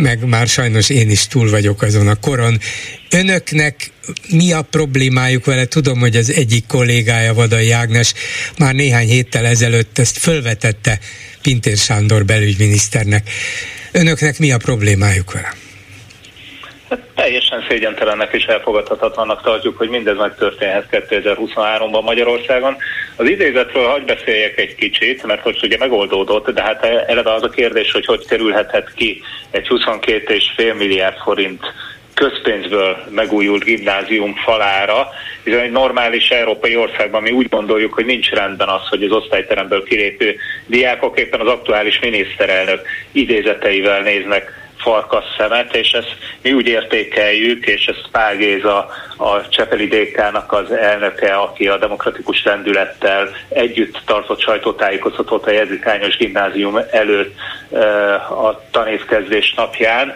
meg 0.00 0.24
már 0.24 0.48
sajnos 0.48 0.88
én 0.88 1.10
is 1.10 1.26
túl 1.26 1.50
vagyok 1.50 1.82
azon 1.82 2.08
a 2.08 2.14
koron. 2.14 2.60
Önöknek 3.10 3.90
mi 4.28 4.52
a 4.52 4.62
problémájuk 4.62 5.44
vele? 5.44 5.64
Tudom, 5.64 5.98
hogy 5.98 6.16
az 6.16 6.32
egyik 6.32 6.66
kollégája, 6.66 7.34
Vadai 7.34 7.70
Ágnes 7.70 8.14
már 8.58 8.74
néhány 8.74 9.08
héttel 9.08 9.46
ezelőtt 9.46 9.98
ezt 9.98 10.18
fölvetette 10.18 10.98
Pintér 11.42 11.76
Sándor 11.76 12.24
belügyminiszternek. 12.24 13.30
Önöknek 13.92 14.38
mi 14.38 14.52
a 14.52 14.56
problémájuk 14.56 15.32
vele? 15.32 15.59
Teljesen 17.14 17.64
szégyentelennek 17.68 18.32
és 18.32 18.44
elfogadhatatlannak 18.44 19.42
tartjuk, 19.42 19.78
hogy 19.78 19.88
mindez 19.88 20.16
megtörténhet 20.16 20.86
2023-ban 20.90 22.02
Magyarországon. 22.02 22.76
Az 23.16 23.28
idézetről 23.28 23.88
hagy 23.88 24.04
beszéljek 24.04 24.58
egy 24.58 24.74
kicsit, 24.74 25.26
mert 25.26 25.42
hogy 25.42 25.58
ugye 25.62 25.76
megoldódott, 25.78 26.50
de 26.50 26.62
hát 26.62 26.84
eleve 26.84 27.32
az 27.32 27.42
a 27.42 27.48
kérdés, 27.48 27.92
hogy 27.92 28.04
hogy 28.04 28.26
kerülhetett 28.26 28.94
ki 28.94 29.22
egy 29.50 29.66
22,5 29.68 30.76
milliárd 30.78 31.16
forint 31.16 31.64
közpénzből 32.14 32.96
megújult 33.10 33.64
gimnázium 33.64 34.34
falára, 34.34 35.08
hiszen 35.44 35.60
egy 35.60 35.70
normális 35.70 36.28
európai 36.28 36.76
országban 36.76 37.22
mi 37.22 37.30
úgy 37.30 37.48
gondoljuk, 37.48 37.92
hogy 37.92 38.04
nincs 38.04 38.30
rendben 38.30 38.68
az, 38.68 38.88
hogy 38.88 39.02
az 39.02 39.12
osztályteremből 39.12 39.82
kilépő 39.82 40.36
diákok 40.66 41.18
éppen 41.18 41.40
az 41.40 41.46
aktuális 41.46 42.00
miniszterelnök 42.00 42.86
idézeteivel 43.12 44.02
néznek 44.02 44.69
farkas 44.80 45.24
szemet, 45.38 45.74
és 45.74 45.92
ezt 45.92 46.16
mi 46.42 46.52
úgy 46.52 46.66
értékeljük, 46.66 47.66
és 47.66 47.86
ezt 47.86 48.08
Pál 48.12 48.36
Géza, 48.36 48.88
a 49.16 49.48
Csepeli 49.48 49.86
DK-nak 49.86 50.52
az 50.52 50.70
elnöke, 50.70 51.34
aki 51.34 51.68
a 51.68 51.78
demokratikus 51.78 52.44
rendülettel 52.44 53.30
együtt 53.48 54.00
tartott 54.06 54.40
sajtótájékoztatót 54.40 55.46
a 55.46 55.50
Jezikányos 55.50 56.16
gimnázium 56.16 56.78
előtt 56.90 57.34
a 58.30 58.60
tanévkezdés 58.70 59.54
napján, 59.56 60.14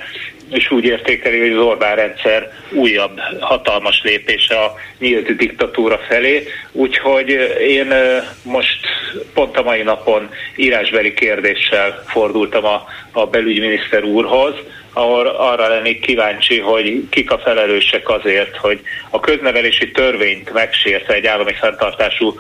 és 0.51 0.71
úgy 0.71 0.85
értékeli, 0.85 1.39
hogy 1.41 1.53
az 1.53 1.65
Orbán 1.65 1.97
rendszer 1.97 2.53
újabb 2.73 3.19
hatalmas 3.41 4.03
lépése 4.03 4.59
a 4.59 4.75
nyílt 4.99 5.37
diktatúra 5.37 5.99
felé. 6.09 6.47
Úgyhogy 6.73 7.29
én 7.61 7.95
most 8.43 8.79
pont 9.35 9.57
a 9.57 9.63
mai 9.63 9.83
napon 9.83 10.29
írásbeli 10.57 11.15
kérdéssel 11.15 12.03
fordultam 12.07 12.65
a, 12.65 12.85
a 13.13 13.27
belügyminiszter 13.27 14.05
úrhoz, 14.05 14.55
ahol 14.97 15.27
arra 15.27 15.69
lennék 15.69 16.01
kíváncsi, 16.01 16.59
hogy 16.59 17.09
kik 17.11 17.31
a 17.31 17.39
felelősek 17.39 18.09
azért, 18.09 18.57
hogy 18.57 18.81
a 19.11 19.21
köznevelési 19.21 19.91
törvényt 19.91 20.53
megsérte 20.53 21.15
egy 21.15 21.27
állami 21.27 21.53
fenntartású 21.53 22.35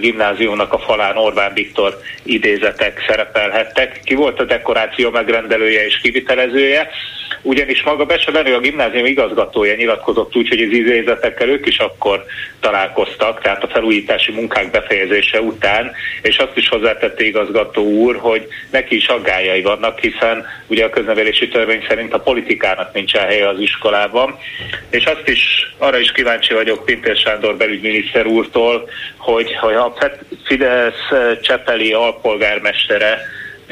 gimnáziumnak 0.00 0.72
a 0.72 0.78
falán 0.78 1.16
Orbán 1.16 1.54
Viktor 1.54 1.98
idézetek 2.22 3.04
szerepelhettek. 3.08 4.00
Ki 4.04 4.14
volt 4.14 4.40
a 4.40 4.44
dekoráció 4.44 5.10
megrendelője 5.10 5.86
és 5.86 5.98
kivitelezője, 6.02 6.90
ugyanis 7.42 7.82
maga 7.82 8.04
Bese 8.04 8.30
a 8.38 8.60
gimnázium 8.60 9.04
igazgatója 9.04 9.74
nyilatkozott 9.74 10.36
úgy, 10.36 10.48
hogy 10.48 10.62
az 10.62 10.72
idézetekkel 10.72 11.48
ők 11.48 11.66
is 11.66 11.78
akkor 11.78 12.24
találkoztak, 12.60 13.42
tehát 13.42 13.62
a 13.62 13.68
felújítási 13.68 14.32
munkák 14.32 14.70
befejezése 14.70 15.40
után, 15.40 15.92
és 16.22 16.38
azt 16.38 16.56
is 16.56 16.68
hozzátette 16.68 17.24
igazgató 17.24 17.82
úr, 17.82 18.16
hogy 18.16 18.46
neki 18.70 18.96
is 18.96 19.06
aggájai 19.06 19.62
vannak, 19.62 19.98
hiszen 19.98 20.46
ugye 20.66 20.84
a 20.84 20.90
köznevelési 20.90 21.48
törvény 21.48 21.75
szerint 21.88 22.12
a 22.12 22.20
politikának 22.20 22.92
nincsen 22.92 23.26
helye 23.26 23.48
az 23.48 23.58
iskolában, 23.58 24.38
és 24.90 25.04
azt 25.04 25.28
is, 25.28 25.74
arra 25.78 25.98
is 25.98 26.12
kíváncsi 26.12 26.54
vagyok 26.54 26.84
Pintér 26.84 27.16
Sándor 27.16 27.56
belügyminiszter 27.56 28.26
úrtól, 28.26 28.88
hogy, 29.16 29.54
hogy 29.54 29.74
a 29.74 29.94
Fidesz 30.44 31.08
Csepeli 31.42 31.92
alpolgármestere 31.92 33.18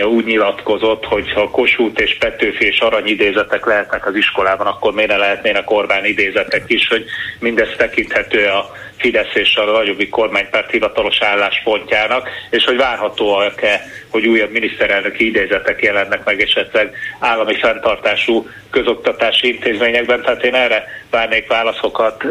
úgy 0.02 0.24
nyilatkozott, 0.24 1.05
hogy 1.05 1.32
ha 1.32 1.51
Kossuth 1.51 2.02
és 2.02 2.16
Petőfi 2.18 2.66
és 2.66 2.78
Arany 2.78 3.06
idézetek 3.06 3.66
lehetnek 3.66 4.06
az 4.06 4.14
iskolában, 4.14 4.66
akkor 4.66 4.93
miért 4.93 5.10
ne 5.10 5.16
lehetnének 5.16 5.70
Orbán 5.70 6.05
idézetek 6.05 6.64
is, 6.66 6.89
hogy 6.89 7.05
mindez 7.39 7.68
tekinthető 7.76 8.47
a 8.47 8.72
Fidesz 9.05 9.35
és 9.35 9.55
a 9.56 9.64
nagyobbik 9.64 10.10
kormánypárt 10.10 10.70
hivatalos 10.70 11.16
álláspontjának, 11.20 12.28
és 12.51 12.64
hogy 12.64 12.76
várhatóak-e, 12.76 13.81
hogy 14.09 14.26
újabb 14.26 14.51
miniszterelnöki 14.51 15.26
idézetek 15.26 15.82
jelennek 15.82 16.24
meg 16.24 16.40
esetleg 16.40 16.90
állami 17.18 17.59
fenntartású 17.59 18.48
közoktatási 18.70 19.48
intézményekben. 19.48 20.22
Tehát 20.22 20.44
én 20.44 20.55
erre 20.55 20.85
várnék 21.10 21.47
válaszokat 21.47 22.24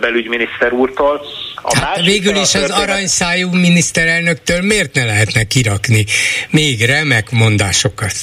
belügyminiszter 0.00 0.72
úrtól. 0.72 1.20
A 1.62 1.78
hát 1.78 2.04
végül 2.04 2.36
is 2.36 2.54
az 2.54 2.70
aranyszájú 2.70 3.50
miniszterelnöktől 3.50 4.62
miért 4.62 4.94
ne 4.94 5.04
lehetne 5.04 5.44
kirakni 5.44 6.04
még 6.50 6.84
remek 6.84 7.30
mondásokat? 7.30 8.14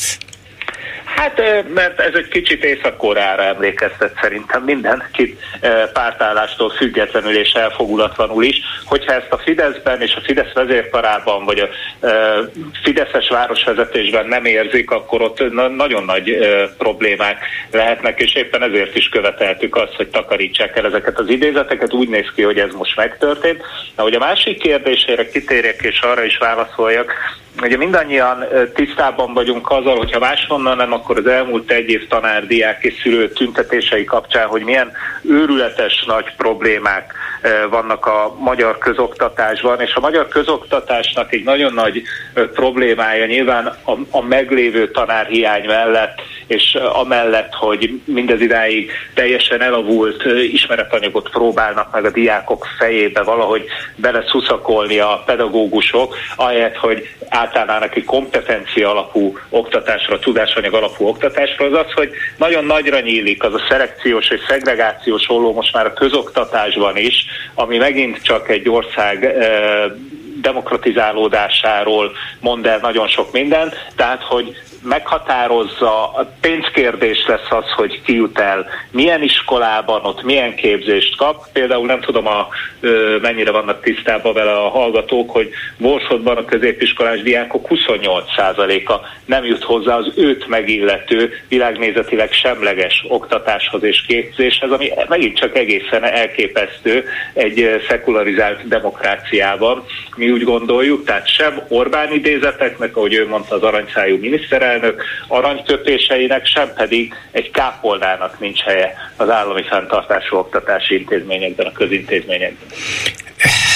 Hát, 1.16 1.64
mert 1.74 2.00
ez 2.00 2.14
egy 2.14 2.28
kicsit 2.28 2.64
Észak-Koreára 2.64 3.44
emlékeztet 3.44 4.18
szerintem 4.22 4.64
mindenkit 4.64 5.42
pártállástól 5.94 6.70
függetlenül 6.70 7.38
és 7.38 7.52
elfogulatlanul 7.52 8.44
is, 8.44 8.62
hogyha 8.86 9.14
ezt 9.14 9.32
a 9.32 9.38
Fideszben 9.38 10.02
és 10.02 10.16
a 10.16 10.22
Fidesz 10.24 10.54
vezérkarában, 10.54 11.46
vagy 11.46 11.60
a 11.60 11.70
Fideszes 12.84 13.30
városvezetésben 13.30 14.28
nem 14.28 14.46
érzik, 14.46 14.92
akkor 14.92 15.22
ott 15.22 15.52
nagyon 15.76 16.04
nagy 16.04 16.38
problémák 16.78 17.38
lehetnek, 17.72 18.20
és 18.20 18.36
éppen 18.36 18.64
ezért 18.64 18.96
is 18.96 19.10
követeltük 19.10 19.76
azt, 19.76 19.96
hogy 19.96 20.08
takarítsák 20.08 20.78
el 20.78 20.86
ezeket 20.86 21.20
az 21.20 21.30
idézeteket. 21.30 21.94
Úgy 21.94 22.10
néz 22.10 22.32
ki, 22.36 22.42
hogy 22.42 22.60
ez 22.60 22.74
most 22.74 22.96
megtörtént. 22.96 23.62
Na, 23.96 24.04
hogy 24.04 24.14
a 24.14 24.20
másik 24.20 24.60
kérdésére 24.60 25.30
kitérjek, 25.30 25.82
és 25.82 26.00
arra 26.02 26.24
is 26.24 26.38
válaszoljak, 26.38 27.14
Ugye 27.62 27.78
mindannyian 27.78 28.46
tisztában 28.74 29.34
vagyunk 29.34 29.70
azzal, 29.70 29.98
hogyha 29.98 30.20
máshonnan 30.20 30.78
nem, 30.78 30.92
akkor 31.04 31.18
az 31.18 31.28
elmúlt 31.28 31.72
egy 31.72 31.90
év 31.90 32.08
tanár, 32.08 32.48
diák 32.48 32.84
és 32.84 32.94
szülő 33.02 33.30
tüntetései 33.30 34.04
kapcsán, 34.04 34.48
hogy 34.48 34.64
milyen 34.64 34.92
őrületes 35.22 36.04
nagy 36.08 36.36
problémák 36.38 37.14
vannak 37.70 38.06
a 38.06 38.36
magyar 38.40 38.78
közoktatásban, 38.78 39.82
és 39.82 39.94
a 39.94 40.00
magyar 40.00 40.28
közoktatásnak 40.28 41.34
egy 41.34 41.44
nagyon 41.44 41.74
nagy 41.74 42.02
problémája 42.54 43.26
nyilván 43.26 43.66
a, 43.66 43.92
a 44.10 44.22
meglévő 44.22 44.92
tanárhiány 44.92 45.66
mellett, 45.66 46.22
és 46.54 46.78
amellett, 46.94 47.54
hogy 47.54 48.02
mindez 48.06 48.42
idáig 48.42 48.92
teljesen 49.14 49.62
elavult 49.62 50.24
ismeretanyagot 50.52 51.30
próbálnak 51.30 51.92
meg 51.92 52.06
a 52.06 52.12
diákok 52.12 52.68
fejébe 52.78 53.22
valahogy 53.22 53.66
beleszuszakolni 53.96 55.00
a 55.00 55.24
pedagógusok, 55.26 56.16
ahelyett, 56.36 56.76
hogy 56.76 57.10
átállnának 57.30 57.96
egy 57.96 58.06
kompetencia 58.06 58.90
alapú 58.90 59.38
oktatásra, 59.50 60.20
tudásanyag 60.20 60.74
alapú 60.74 61.08
oktatásra, 61.08 61.66
az 61.66 61.86
az, 61.86 61.92
hogy 61.92 62.10
nagyon 62.38 62.66
nagyra 62.66 63.00
nyílik 63.00 63.44
az 63.44 63.54
a 63.54 63.66
szelekciós 63.70 64.30
és 64.30 64.40
szegregációs 64.48 65.30
olló 65.30 65.54
most 65.54 65.74
már 65.74 65.86
a 65.86 65.94
közoktatásban 65.94 66.98
is, 66.98 67.26
ami 67.54 67.78
megint 67.78 68.22
csak 68.24 68.50
egy 68.50 68.70
ország 68.70 69.36
demokratizálódásáról 70.42 72.12
mond 72.40 72.66
el 72.66 72.80
nagyon 72.82 73.08
sok 73.08 73.32
minden, 73.32 73.74
tehát 73.96 74.22
hogy 74.24 74.56
meghatározza, 74.84 76.14
a 76.14 76.32
pénzkérdés 76.42 77.26
lesz 77.28 77.50
az, 77.50 77.72
hogy 77.76 78.02
ki 78.02 78.16
jut 78.16 78.40
el, 78.40 78.66
milyen 78.92 79.22
iskolában, 79.22 80.06
ott 80.06 80.24
milyen 80.24 80.56
képzést 80.56 81.16
kap. 81.16 81.46
Például 81.54 81.86
nem 81.86 82.02
tudom, 82.02 82.28
a, 82.28 82.48
mennyire 83.22 83.52
vannak 83.52 83.82
tisztában 83.82 84.34
vele 84.34 84.52
a 84.52 84.70
hallgatók, 84.70 85.30
hogy 85.30 85.50
Borsodban 85.78 86.38
a 86.38 86.46
középiskolás 86.46 87.22
diákok 87.22 87.68
28%-a 87.70 88.94
nem 89.26 89.46
jut 89.46 89.64
hozzá 89.64 89.96
az 89.96 90.12
őt 90.16 90.48
megillető, 90.48 91.34
világnézetileg 91.48 92.32
semleges 92.32 93.06
oktatáshoz 93.08 93.84
és 93.84 94.06
képzéshez, 94.08 94.72
ami 94.72 94.90
megint 95.08 95.38
csak 95.38 95.58
egészen 95.58 96.04
elképesztő 96.04 97.06
egy 97.34 97.84
szekularizált 97.88 98.68
demokráciában. 98.68 99.86
Mi 100.16 100.32
úgy 100.32 100.44
gondoljuk, 100.44 101.06
tehát 101.06 101.28
sem 101.28 101.62
Orbán 101.68 102.14
idézeteknek, 102.14 102.96
ahogy 102.96 103.14
ő 103.14 103.28
mondta 103.28 103.56
az 103.56 103.64
aranyszájú 103.64 104.18
miniszterelnök, 104.20 104.73
miniszterelnök 104.74 105.04
aranyköpéseinek, 105.28 106.46
sem 106.46 106.74
pedig 106.74 107.14
egy 107.32 107.52
kápolnának 107.52 108.40
nincs 108.40 108.62
helye 108.62 108.94
az 109.16 109.30
állami 109.30 109.64
fenntartású 109.64 110.38
oktatási 110.38 110.96
intézményekben, 110.96 111.66
a 111.66 111.72
közintézményekben. 111.72 112.68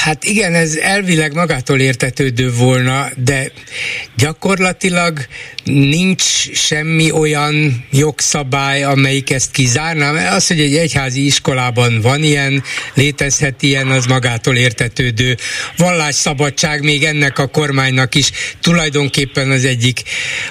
Hát 0.08 0.24
igen, 0.24 0.54
ez 0.54 0.76
elvileg 0.76 1.34
magától 1.34 1.80
értetődő 1.80 2.52
volna, 2.52 3.10
de 3.24 3.52
gyakorlatilag 4.18 5.26
nincs 5.64 6.52
semmi 6.54 7.12
olyan 7.12 7.86
jogszabály, 7.92 8.84
amelyik 8.84 9.32
ezt 9.32 9.52
kizárná, 9.52 10.36
az, 10.36 10.48
hogy 10.48 10.60
egy 10.60 10.76
egyházi 10.76 11.26
iskolában 11.26 12.02
van 12.02 12.24
ilyen, 12.24 12.64
létezhet 12.94 13.62
ilyen, 13.62 13.88
az 13.88 14.06
magától 14.06 14.56
értetődő. 14.56 15.38
Vallásszabadság 15.78 16.84
még 16.84 17.04
ennek 17.04 17.40
a 17.40 17.48
kormánynak 17.48 18.16
is 18.16 18.32
tulajdonképpen 18.62 19.52
az 19.52 19.66
egyik 19.66 20.02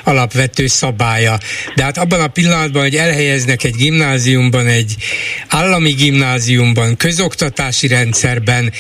alapvető 0.04 0.66
szabálya. 0.66 1.38
De 1.74 1.82
hát 1.82 1.98
abban 1.98 2.20
a 2.20 2.28
pillanatban, 2.28 2.82
hogy 2.82 2.96
elhelyeznek 2.96 3.64
egy 3.64 3.76
gimnáziumban, 3.76 4.66
egy 4.66 4.94
állami 5.48 5.90
gimnáziumban, 5.90 6.96
közoktatási 6.96 7.86
rendszerben, 7.86 8.72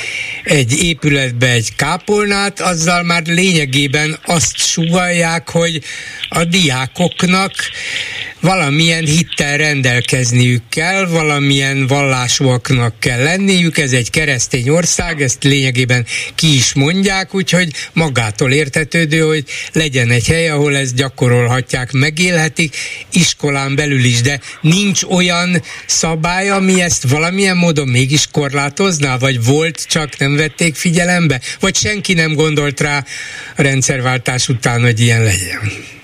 egy 0.44 0.65
épületbe 0.72 1.50
egy 1.50 1.74
kápolnát, 1.76 2.60
azzal 2.60 3.02
már 3.02 3.22
lényegében 3.26 4.18
azt 4.24 4.56
sugalják, 4.56 5.48
hogy 5.48 5.82
a 6.28 6.44
diákoknak 6.44 7.52
valamilyen 8.40 9.04
hittel 9.04 9.56
rendelkezniük 9.56 10.62
kell, 10.68 11.06
valamilyen 11.06 11.86
vallásúaknak 11.86 13.00
kell 13.00 13.22
lenniük, 13.22 13.78
ez 13.78 13.92
egy 13.92 14.10
keresztény 14.10 14.68
ország, 14.68 15.22
ezt 15.22 15.44
lényegében 15.44 16.06
ki 16.34 16.54
is 16.54 16.74
mondják, 16.74 17.34
úgyhogy 17.34 17.72
magától 17.92 18.52
értetődő, 18.52 19.20
hogy 19.20 19.44
legyen 19.72 20.10
egy 20.10 20.26
hely, 20.26 20.48
ahol 20.48 20.76
ezt 20.76 20.94
gyakorolhatják, 20.94 21.92
megélhetik, 21.92 22.76
iskolán 23.12 23.74
belül 23.74 24.04
is, 24.04 24.20
de 24.20 24.40
nincs 24.60 25.02
olyan 25.02 25.62
szabály, 25.86 26.50
ami 26.50 26.82
ezt 26.82 27.08
valamilyen 27.08 27.56
módon 27.56 27.88
mégis 27.88 28.26
korlátozná, 28.30 29.18
vagy 29.18 29.44
volt, 29.44 29.84
csak 29.88 30.18
nem 30.18 30.36
vették 30.36 30.74
figyelembe, 30.74 31.40
vagy 31.60 31.76
senki 31.76 32.14
nem 32.14 32.34
gondolt 32.34 32.80
rá 32.80 33.04
a 33.56 33.62
rendszerváltás 33.62 34.48
után, 34.48 34.80
hogy 34.80 35.00
ilyen 35.00 35.22
legyen. 35.22 35.94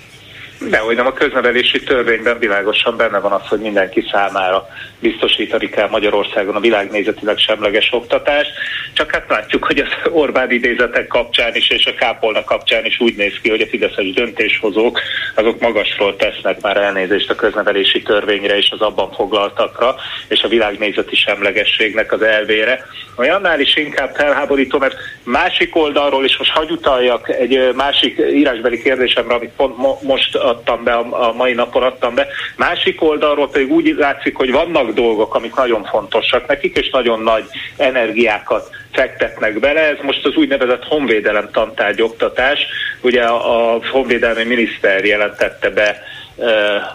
Dehogy 0.70 0.97
nem, 0.97 1.06
a 1.06 1.12
köznevelési 1.12 1.82
törvényben 1.82 2.39
világosan 2.39 2.97
benne 2.97 3.18
van 3.18 3.32
az, 3.32 3.47
hogy 3.48 3.60
mindenki 3.60 4.09
számára 4.12 4.68
biztosítani 5.03 5.69
kell 5.69 5.89
Magyarországon 5.89 6.55
a 6.55 6.61
világnézetileg 6.61 7.39
semleges 7.39 7.93
oktatást. 7.93 8.51
Csak 8.93 9.11
hát 9.11 9.29
látjuk, 9.29 9.65
hogy 9.65 9.79
az 9.79 9.89
Orbán 10.23 10.51
idézetek 10.51 11.07
kapcsán 11.07 11.55
is 11.55 11.70
és 11.70 11.87
a 11.87 11.95
Kápolna 11.95 12.45
kapcsán 12.45 12.85
is 12.85 13.01
úgy 13.01 13.16
néz 13.16 13.35
ki, 13.43 13.51
hogy 13.51 13.61
a 13.61 13.66
fideszes 13.66 14.12
döntéshozók 14.12 15.01
azok 15.35 15.61
magasról 15.61 16.16
tesznek 16.16 16.61
már 16.61 16.77
elnézést 16.77 17.31
a 17.31 17.35
köznevelési 17.35 18.03
törvényre 18.03 18.57
és 18.57 18.70
az 18.70 18.81
abban 18.81 19.12
foglaltakra, 19.12 19.95
és 20.29 20.43
a 20.43 20.49
világnézeti 20.49 21.16
semlegességnek 21.16 22.12
az 22.12 22.23
elvére. 22.23 22.85
Vagy 23.16 23.29
annál 23.29 23.61
is 23.61 23.77
inkább 23.77 24.15
felháborító, 24.15 24.79
mert 24.79 24.97
másik 25.24 25.77
oldalról 25.77 26.24
is 26.24 26.37
most 26.37 26.51
hagy 26.51 26.70
utaljak 26.70 27.29
egy 27.29 27.74
másik 27.74 28.20
írásbeli 28.35 28.83
kérdésemre, 28.83 29.35
amit 29.35 29.53
pont 29.57 29.77
mo- 29.77 30.03
most 30.03 30.37
adtam 30.37 30.85
be, 30.85 30.93
a 30.95 31.33
mai 31.33 31.53
napon 31.53 31.83
adtam 31.83 32.15
be. 32.15 32.27
Másik 32.57 33.03
oldalról 33.03 33.51
pedig 33.51 33.70
úgy 33.70 33.95
látszik, 33.99 34.37
hogy 34.37 34.51
vannak 34.51 34.91
dolgok, 34.94 35.35
amik 35.35 35.55
nagyon 35.55 35.85
fontosak 35.85 36.47
nekik, 36.47 36.77
és 36.77 36.90
nagyon 36.90 37.20
nagy 37.20 37.44
energiákat 37.77 38.70
fektetnek 38.93 39.59
bele. 39.59 39.81
Ez 39.81 39.97
most 40.02 40.27
az 40.27 40.36
úgynevezett 40.36 40.85
honvédelem 40.85 41.48
tantárgy 41.52 42.02
oktatás. 42.02 42.66
Ugye 43.01 43.23
a 43.24 43.78
honvédelmi 43.90 44.44
miniszter 44.44 45.05
jelentette 45.05 45.70
be 45.70 46.02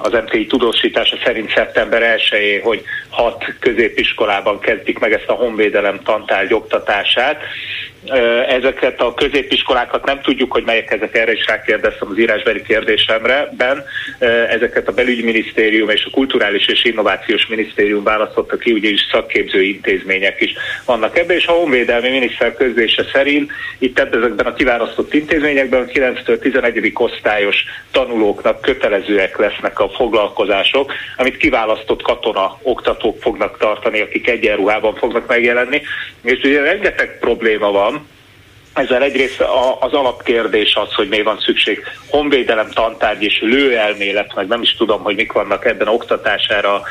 az 0.02 0.12
MTI 0.12 0.46
tudósítása 0.46 1.18
szerint 1.24 1.52
szeptember 1.54 2.02
1 2.02 2.60
hogy 2.64 2.84
hat 3.10 3.46
középiskolában 3.60 4.60
kezdik 4.60 5.00
meg 5.00 5.14
ezt 5.14 5.28
a 5.28 5.34
honvédelem 5.34 6.00
tantárgy 6.04 6.54
oktatását. 6.54 7.42
Ezeket 8.48 9.02
a 9.02 9.14
középiskolákat 9.14 10.06
nem 10.06 10.22
tudjuk, 10.22 10.52
hogy 10.52 10.64
melyek 10.64 10.92
ezek, 10.92 11.16
erre 11.16 11.32
is 11.32 11.46
rákérdeztem 11.48 12.08
az 12.12 12.20
írásbeli 12.20 12.62
kérdésemre. 12.62 13.50
Ben, 13.58 13.84
ezeket 14.50 14.88
a 14.88 14.92
belügyminisztérium 14.92 15.90
és 15.90 16.06
a 16.06 16.10
kulturális 16.10 16.68
és 16.68 16.84
innovációs 16.84 17.48
minisztérium 17.48 18.04
választotta 18.04 18.58
ki, 18.58 18.72
ugye 18.72 18.90
is 18.90 19.08
szakképző 19.12 19.62
intézmények 19.62 20.42
is 20.42 20.54
vannak 20.86 21.18
ebben, 21.18 21.36
és 21.36 21.46
a 21.46 21.52
honvédelmi 21.52 22.10
miniszter 22.10 22.54
közlése 22.54 23.06
szerint 23.14 23.52
itt 23.78 24.00
ezekben 24.00 24.46
a 24.46 24.54
kiválasztott 24.54 25.14
intézményekben 25.14 25.82
a 25.82 25.86
9 25.86 26.40
11. 26.40 26.92
osztályos 26.94 27.64
tanulóknak 27.92 28.62
kötelezőek 28.62 29.38
lesznek 29.38 29.80
a 29.80 29.90
foglalkozások, 29.90 30.94
amit 31.18 31.38
kiválasztott 31.38 32.02
katona 32.02 32.60
oktatók 32.62 33.22
fognak 33.22 33.58
tartani, 33.58 34.02
akik 34.02 34.28
egyenruhában 34.28 34.96
fognak 34.96 35.28
megjelenni. 35.28 35.82
És 36.24 36.40
ugye 36.44 36.62
rengeteg 36.62 37.20
probléma 37.20 37.72
van, 37.72 37.97
ezzel 38.78 39.04
egyrészt 39.04 39.44
az 39.80 39.94
alapkérdés 39.94 40.76
az, 40.76 40.94
hogy 40.94 41.08
még 41.08 41.24
van 41.24 41.40
szükség 41.40 41.84
honvédelem 42.10 42.70
tantárgy 42.70 43.24
és 43.24 43.40
lőelmélet, 43.42 44.36
meg 44.36 44.48
nem 44.48 44.62
is 44.62 44.76
tudom, 44.76 45.04
hogy 45.04 45.16
mik 45.16 45.32
vannak 45.32 45.66
ebben 45.66 45.88
oktatására 45.88 46.82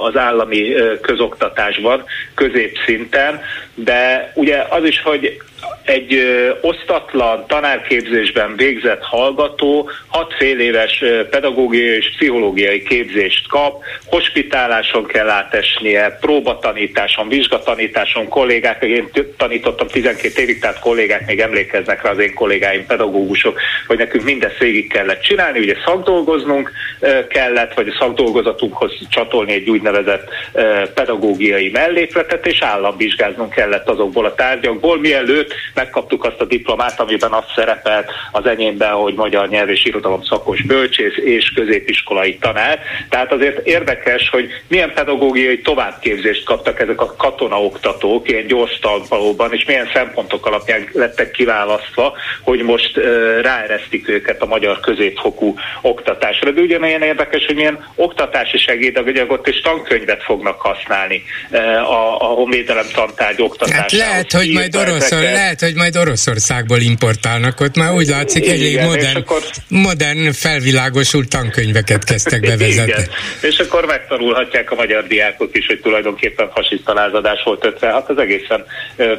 az 0.00 0.16
állami 0.16 0.74
közoktatásban, 1.00 2.04
középszinten, 2.34 3.40
de 3.74 4.32
ugye 4.34 4.64
az 4.68 4.84
is, 4.84 5.02
hogy 5.02 5.42
egy 5.86 6.22
osztatlan 6.60 7.44
tanárképzésben 7.46 8.56
végzett 8.56 9.02
hallgató 9.02 9.90
hat 10.06 10.34
fél 10.38 10.60
éves 10.60 11.04
pedagógiai 11.30 11.96
és 11.96 12.12
pszichológiai 12.16 12.82
képzést 12.82 13.48
kap, 13.48 13.82
hospitáláson 14.06 15.06
kell 15.06 15.28
átesnie, 15.28 16.18
próbatanításon, 16.20 17.28
vizsgatanításon, 17.28 18.28
kollégák, 18.28 18.82
én 18.82 19.08
tanítottam 19.36 19.86
12 19.86 20.42
évig, 20.42 20.60
tehát 20.60 20.78
kollégák 20.78 20.95
még 21.26 21.40
emlékeznek 21.40 22.02
rá 22.02 22.10
az 22.10 22.18
én 22.18 22.34
kollégáim, 22.34 22.86
pedagógusok, 22.86 23.60
hogy 23.86 23.98
nekünk 23.98 24.24
mindezt 24.24 24.58
végig 24.58 24.92
kellett 24.92 25.20
csinálni, 25.20 25.58
ugye 25.58 25.74
szakdolgoznunk 25.84 26.70
kellett, 27.28 27.74
vagy 27.74 27.88
a 27.88 27.96
szakdolgozatunkhoz 27.98 28.92
csatolni 29.10 29.52
egy 29.52 29.70
úgynevezett 29.70 30.28
pedagógiai 30.94 31.70
mellékletet, 31.70 32.46
és 32.46 32.62
államvizsgáznunk 32.62 33.50
kellett 33.50 33.88
azokból 33.88 34.24
a 34.24 34.34
tárgyakból, 34.34 34.98
mielőtt 34.98 35.54
megkaptuk 35.74 36.24
azt 36.24 36.40
a 36.40 36.44
diplomát, 36.44 37.00
amiben 37.00 37.32
az 37.32 37.44
szerepelt 37.54 38.10
az 38.32 38.46
enyémben, 38.46 38.92
hogy 38.92 39.14
magyar 39.14 39.48
nyelv 39.48 39.68
és 39.68 39.84
irodalom 39.84 40.22
szakos 40.22 40.62
bölcsész 40.62 41.16
és 41.16 41.52
középiskolai 41.54 42.36
tanár. 42.36 42.80
Tehát 43.08 43.32
azért 43.32 43.66
érdekes, 43.66 44.28
hogy 44.28 44.48
milyen 44.68 44.92
pedagógiai 44.94 45.60
továbbképzést 45.60 46.44
kaptak 46.44 46.80
ezek 46.80 47.00
a 47.00 47.14
katonaoktatók 47.16 48.28
ilyen 48.28 48.46
gyors 48.46 48.78
tanvalóban, 48.78 49.52
és 49.52 49.64
milyen 49.64 49.90
szempontok 49.92 50.46
alapján 50.46 50.85
lettek 50.92 51.30
kiválasztva, 51.30 52.16
hogy 52.42 52.62
most 52.62 52.96
ráeresztik 53.42 54.08
őket 54.08 54.42
a 54.42 54.46
magyar 54.46 54.80
középfokú 54.80 55.54
oktatásra. 55.82 56.50
De 56.50 56.60
ugyanilyen 56.60 57.02
érdekes, 57.02 57.44
hogy 57.46 57.54
milyen 57.54 57.84
oktatási 57.94 58.58
segédanyagot 58.58 59.48
és 59.48 59.60
tankönyvet 59.60 60.22
fognak 60.22 60.60
használni 60.60 61.22
a, 61.82 62.16
a 62.20 62.24
honvédelem 62.24 62.86
tantárgy 62.94 63.42
oktatásához. 63.42 63.92
Hát 63.92 64.08
lehet, 64.08 64.32
hogy 64.32 64.52
majd 64.52 64.76
oroszul, 64.76 65.20
lehet, 65.20 65.60
hogy 65.60 65.74
majd 65.74 65.96
Oroszországból 65.96 66.80
importálnak, 66.80 67.60
ott 67.60 67.76
már 67.76 67.92
úgy 67.92 68.06
látszik, 68.06 68.48
elég 68.48 68.80
modern, 68.80 69.16
akkor... 69.16 69.42
modern 69.68 70.32
felvilágosult 70.32 71.28
tankönyveket 71.28 72.04
kezdtek 72.04 72.40
bevezetni. 72.40 72.92
Igen. 72.92 73.08
És 73.40 73.58
akkor 73.58 73.84
megtanulhatják 73.86 74.70
a 74.70 74.74
magyar 74.74 75.06
diákok 75.06 75.56
is, 75.56 75.66
hogy 75.66 75.80
tulajdonképpen 75.80 76.50
fasiszta 76.54 76.94
lázadás 76.94 77.42
volt 77.44 77.64
56, 77.64 78.08
az 78.08 78.18
egészen 78.18 78.64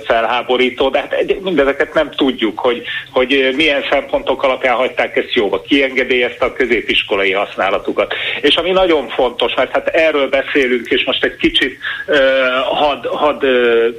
felháborító, 0.05 0.89
de 0.89 0.99
hát 0.99 1.13
mindezeket 1.47 1.93
nem 1.93 2.11
tudjuk, 2.11 2.59
hogy, 2.59 2.83
hogy 3.11 3.53
milyen 3.55 3.83
szempontok 3.89 4.43
alapján 4.43 4.75
hagyták 4.75 5.15
ezt 5.15 5.33
jóba, 5.33 5.61
kiengedélyezte 5.61 6.45
a 6.45 6.53
középiskolai 6.53 7.31
használatukat. 7.31 8.13
És 8.41 8.55
ami 8.55 8.71
nagyon 8.71 9.07
fontos, 9.07 9.53
mert 9.55 9.71
hát 9.71 9.87
erről 9.87 10.29
beszélünk, 10.29 10.87
és 10.87 11.03
most 11.05 11.23
egy 11.23 11.35
kicsit 11.35 11.77
uh, 12.07 12.17
had, 12.63 13.05
had 13.05 13.43
uh, 13.43 13.95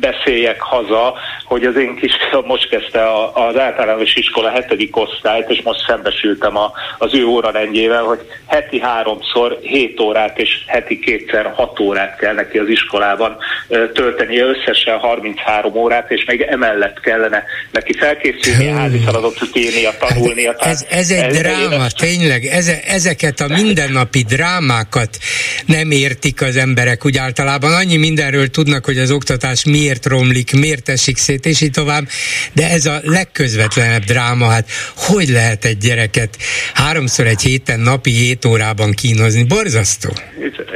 beszéljek 0.00 0.60
haza, 0.60 1.14
hogy 1.44 1.64
az 1.64 1.76
én 1.76 1.96
kis 1.96 2.12
most 2.44 2.68
kezdte 2.68 3.00
az 3.32 3.58
általános 3.58 4.14
iskola 4.14 4.50
hetedik 4.50 4.96
osztályt, 4.96 5.50
és 5.50 5.60
most 5.62 5.84
szembesültem 5.86 6.56
a, 6.56 6.72
az 6.98 7.14
ő 7.14 7.24
órarendjével, 7.24 8.02
hogy 8.02 8.20
heti 8.46 8.80
háromszor 8.80 9.58
7 9.62 10.00
órát 10.00 10.38
és 10.38 10.50
heti 10.66 10.98
kétszer 10.98 11.52
6 11.54 11.80
órát 11.80 12.18
kell 12.18 12.34
neki 12.34 12.58
az 12.58 12.68
iskolában 12.68 13.36
tölteni, 13.68 14.38
összesen 14.38 14.98
33 14.98 15.74
órát, 15.74 16.10
és 16.10 16.24
még 16.24 16.40
emellett 16.40 17.00
kellene 17.00 17.44
neki 17.70 17.92
felkészülni, 17.98 18.66
házi 18.66 18.98
feladatot 18.98 19.56
írnia, 19.56 19.90
tanulnia. 19.98 20.54
Ez, 20.58 20.86
ez 20.90 21.10
egy 21.10 21.22
ez, 21.22 21.38
dráma, 21.38 21.84
ez, 21.84 21.92
tényleg, 21.92 22.44
ez, 22.44 22.70
ezeket 22.86 23.40
a 23.40 23.46
mindennapi 23.48 24.22
drámákat 24.22 25.18
nem 25.66 25.90
értik 25.90 26.42
az 26.42 26.56
emberek 26.56 27.04
úgy 27.04 27.16
általában. 27.16 27.74
Annyi 27.74 27.96
mindenről 27.96 28.50
tudnak, 28.50 28.84
hogy 28.84 28.98
az 28.98 29.10
oktatás 29.10 29.64
miért 29.72 30.06
romlik, 30.06 30.52
miért 30.52 30.88
esik 30.88 31.16
szét, 31.16 31.46
és 31.46 31.60
így 31.60 31.70
tovább, 31.70 32.04
de 32.52 32.70
ez 32.70 32.86
a 32.86 33.00
legközvetlenebb 33.02 34.02
dráma, 34.02 34.46
hát 34.46 34.68
hogy 34.96 35.28
lehet 35.28 35.64
egy 35.64 35.78
gyereket 35.78 36.36
háromszor 36.74 37.26
egy 37.26 37.40
héten 37.40 37.80
napi 37.80 38.10
hét 38.10 38.44
órában 38.44 38.92
kínozni? 38.92 39.44
Borzasztó. 39.44 40.10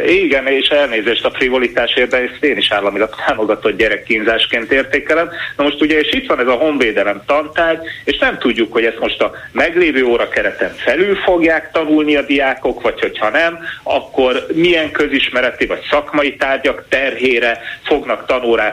Igen, 0.07 0.47
és 0.47 0.69
elnézést 0.69 1.25
a 1.25 1.31
frivolitásért, 1.31 2.11
de 2.11 2.17
ezt 2.17 2.45
én 2.45 2.57
is 2.57 2.71
államilag 2.71 3.15
támogatott 3.27 3.77
gyerekkínzásként 3.77 4.73
értékelem. 4.73 5.29
Na 5.57 5.65
most 5.65 5.81
ugye, 5.81 5.99
és 5.99 6.13
itt 6.13 6.29
van 6.29 6.41
ez 6.41 6.47
a 6.47 6.53
honvédelem 6.53 7.23
tantárgy, 7.27 7.79
és 8.05 8.19
nem 8.19 8.39
tudjuk, 8.39 8.73
hogy 8.73 8.85
ezt 8.85 8.99
most 8.99 9.21
a 9.21 9.33
meglévő 9.53 10.05
óra 10.05 10.29
kereten 10.29 10.75
felül 10.77 11.17
fogják 11.17 11.71
tanulni 11.73 12.17
a 12.17 12.23
diákok, 12.23 12.83
vagy 12.83 13.01
hogyha 13.01 13.31
nem, 13.31 13.59
akkor 13.83 14.47
milyen 14.55 14.91
közismereti 14.91 15.67
vagy 15.67 15.83
szakmai 15.91 16.37
tárgyak 16.37 16.85
terhére 16.89 17.61
fognak 17.85 18.27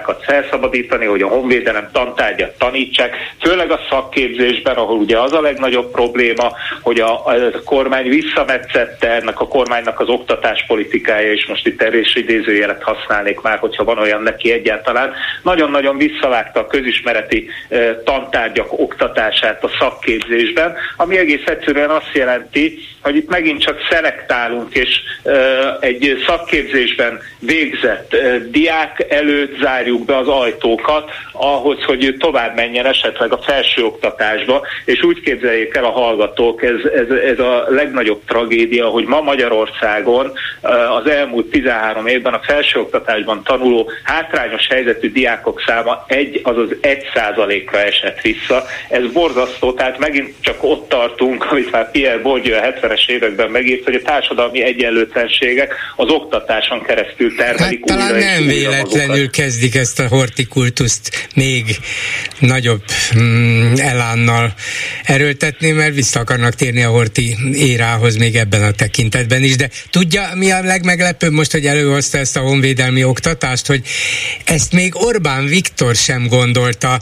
tanórákat 0.03 0.23
felszabadítani, 0.23 1.05
hogy 1.05 1.21
a 1.21 1.27
honvédelem 1.27 1.89
tantárgyat 1.91 2.57
tanítsák, 2.57 3.15
főleg 3.41 3.71
a 3.71 3.79
szakképzésben, 3.89 4.75
ahol 4.75 4.97
ugye 4.97 5.19
az 5.19 5.33
a 5.33 5.41
legnagyobb 5.41 5.91
probléma, 5.91 6.51
hogy 6.81 6.99
a, 6.99 7.25
a 7.25 7.33
kormány 7.65 8.09
visszametszette 8.09 9.09
ennek 9.09 9.39
a 9.39 9.47
kormánynak 9.47 9.99
az 9.99 10.09
oktatáspolitikája, 10.09 11.31
és 11.31 11.45
most 11.45 11.67
itt 11.67 11.81
erős 11.81 12.15
idézőjelet 12.15 12.83
használnék 12.83 13.41
már, 13.41 13.57
hogyha 13.57 13.83
van 13.83 13.97
olyan 13.97 14.21
neki 14.21 14.51
egyáltalán, 14.51 15.13
nagyon-nagyon 15.43 15.97
visszavágta 15.97 16.59
a 16.59 16.67
közismereti 16.67 17.49
tantárgyak 18.03 18.79
oktatását 18.79 19.63
a 19.63 19.69
szakképzésben, 19.79 20.75
ami 20.97 21.17
egész 21.17 21.45
egyszerűen 21.45 21.89
azt 21.89 22.11
jelenti, 22.13 22.79
hogy 23.03 23.15
itt 23.15 23.29
megint 23.29 23.61
csak 23.61 23.77
szelektálunk, 23.89 24.75
és 24.75 24.99
egy 25.79 26.23
szakképzésben 26.27 27.19
végzett 27.39 28.15
diák 28.49 29.05
előtt 29.09 29.59
zárjuk 29.59 30.05
be 30.05 30.17
az 30.17 30.27
ajtókat 30.27 31.11
ahhoz, 31.31 31.83
hogy 31.83 32.15
tovább 32.19 32.55
menjen 32.55 32.85
esetleg 32.85 33.31
a 33.31 33.37
felsőoktatásba, 33.37 34.65
és 34.85 35.03
úgy 35.03 35.21
képzeljék 35.21 35.75
el 35.75 35.83
a 35.83 35.91
hallgatók, 35.91 36.63
ez, 36.63 36.91
ez, 36.95 37.09
ez 37.09 37.39
a 37.39 37.65
legnagyobb 37.69 38.21
tragédia, 38.27 38.87
hogy 38.87 39.05
ma 39.05 39.21
Magyarországon 39.21 40.31
az 40.99 41.09
elmúlt 41.09 41.49
13 41.49 42.07
évben 42.07 42.33
a 42.33 42.41
felsőoktatásban 42.43 43.43
tanuló 43.43 43.91
hátrányos 44.03 44.67
helyzetű 44.67 45.11
diákok 45.11 45.63
száma 45.65 46.03
egy, 46.07 46.39
azaz 46.43 46.69
egy 46.81 47.03
százalékra 47.13 47.79
esett 47.79 48.21
vissza. 48.21 48.63
Ez 48.89 49.11
borzasztó, 49.11 49.73
tehát 49.73 49.97
megint 49.99 50.33
csak 50.41 50.63
ott 50.63 50.89
tartunk, 50.89 51.51
amit 51.51 51.71
már 51.71 51.91
Pierre 51.91 52.21
Bourdieu 52.21 52.59
2000-es 52.93 53.09
években 53.09 53.51
megírt, 53.51 53.83
hogy 53.83 53.95
a 53.95 54.01
társadalmi 54.01 54.63
egyenlőtlenségek 54.63 55.73
az 55.95 56.09
oktatáson 56.09 56.83
keresztül 56.83 57.35
termelik 57.35 57.89
hát, 57.89 57.99
újra 57.99 58.07
talán 58.07 58.19
nem 58.19 58.47
véletlenül 58.47 59.29
kezdik 59.29 59.75
ezt 59.75 59.99
a 59.99 60.07
hortikultuszt 60.07 61.27
még 61.35 61.77
nagyobb 62.39 62.83
mm, 63.17 63.73
elánnal 63.75 64.53
erőltetni, 65.03 65.71
mert 65.71 65.95
vissza 65.95 66.19
akarnak 66.19 66.53
térni 66.53 66.83
a 66.83 66.89
horti 66.89 67.35
érához 67.53 68.17
még 68.17 68.35
ebben 68.35 68.63
a 68.63 68.71
tekintetben 68.71 69.43
is, 69.43 69.55
de 69.55 69.69
tudja 69.89 70.29
mi 70.35 70.51
a 70.51 70.63
legmeglepőbb 70.63 71.31
most, 71.31 71.51
hogy 71.51 71.65
előhozta 71.65 72.17
ezt 72.17 72.37
a 72.37 72.39
honvédelmi 72.39 73.03
oktatást, 73.03 73.67
hogy 73.67 73.81
ezt 74.45 74.73
még 74.73 74.95
Orbán 74.95 75.45
Viktor 75.45 75.95
sem 75.95 76.27
gondolta 76.27 77.01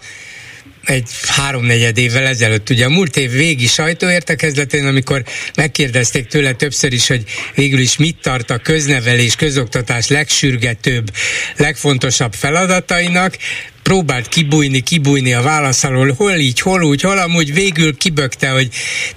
egy 0.85 1.09
háromnegyed 1.27 1.97
évvel 1.97 2.25
ezelőtt, 2.25 2.69
ugye 2.69 2.85
a 2.85 2.89
múlt 2.89 3.17
év 3.17 3.31
végi 3.31 3.67
sajtóértekezletén, 3.67 4.85
amikor 4.85 5.23
megkérdezték 5.55 6.27
tőle 6.27 6.51
többször 6.51 6.93
is, 6.93 7.07
hogy 7.07 7.23
végül 7.55 7.79
is 7.79 7.97
mit 7.97 8.17
tart 8.21 8.49
a 8.49 8.57
köznevelés, 8.57 9.35
közoktatás 9.35 10.07
legsürgetőbb, 10.07 11.11
legfontosabb 11.57 12.33
feladatainak, 12.33 13.37
próbált 13.83 14.27
kibújni, 14.27 14.81
kibújni 14.81 15.33
a 15.33 15.41
válasz 15.41 15.83
alól, 15.83 16.13
hol 16.17 16.33
így, 16.33 16.59
hol 16.59 16.83
úgy, 16.83 17.01
hol 17.01 17.17
amúgy 17.17 17.53
végül 17.53 17.97
kibökte, 17.97 18.49
hogy 18.49 18.69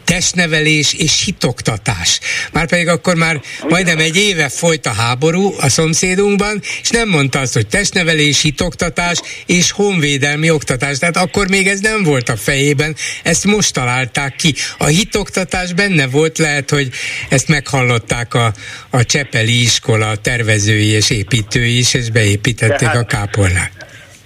testnevelés 0.04 0.92
és 0.92 1.24
hitoktatás. 1.24 2.20
Márpedig 2.52 2.88
akkor 2.88 3.14
már 3.14 3.40
majdnem 3.68 3.98
egy 3.98 4.16
éve 4.16 4.48
folyt 4.48 4.86
a 4.86 4.92
háború 4.92 5.54
a 5.58 5.68
szomszédunkban, 5.68 6.62
és 6.82 6.90
nem 6.90 7.08
mondta 7.08 7.38
azt, 7.38 7.52
hogy 7.52 7.66
testnevelés, 7.66 8.40
hitoktatás 8.42 9.20
és 9.46 9.70
honvédelmi 9.70 10.50
oktatás. 10.50 10.98
Tehát 10.98 11.16
akkor 11.16 11.48
még 11.48 11.68
ez 11.68 11.80
nem 11.80 12.02
volt 12.02 12.28
a 12.28 12.36
fejében, 12.36 12.96
ezt 13.22 13.44
most 13.44 13.72
találták 13.72 14.36
ki. 14.36 14.54
A 14.78 14.86
hitoktatás 14.86 15.72
benne 15.72 16.06
volt, 16.06 16.38
lehet, 16.38 16.70
hogy 16.70 16.88
ezt 17.28 17.48
meghallották 17.48 18.34
a, 18.34 18.54
a 18.90 19.04
Csepeli 19.04 19.62
iskola 19.62 20.16
tervezői 20.16 20.86
és 20.86 21.10
építői 21.10 21.78
is, 21.78 21.94
és 21.94 22.10
beépítették 22.10 22.88
hát, 22.88 22.96
a 22.96 23.04
kápolnát. 23.04 23.84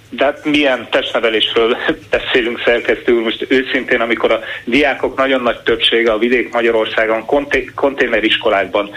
De 0.09 0.25
hát 0.25 0.45
milyen 0.45 0.87
testnevelésről 0.91 1.77
beszélünk 2.11 2.61
szerkesztő 2.65 3.11
úr, 3.11 3.21
most 3.21 3.45
őszintén, 3.47 4.01
amikor 4.01 4.31
a 4.31 4.39
diákok 4.65 5.17
nagyon 5.17 5.41
nagy 5.41 5.59
többsége 5.59 6.11
a 6.11 6.17
vidék 6.17 6.53
Magyarországon 6.53 7.25
konté- 7.25 7.73
konténeriskolákban 7.73 8.89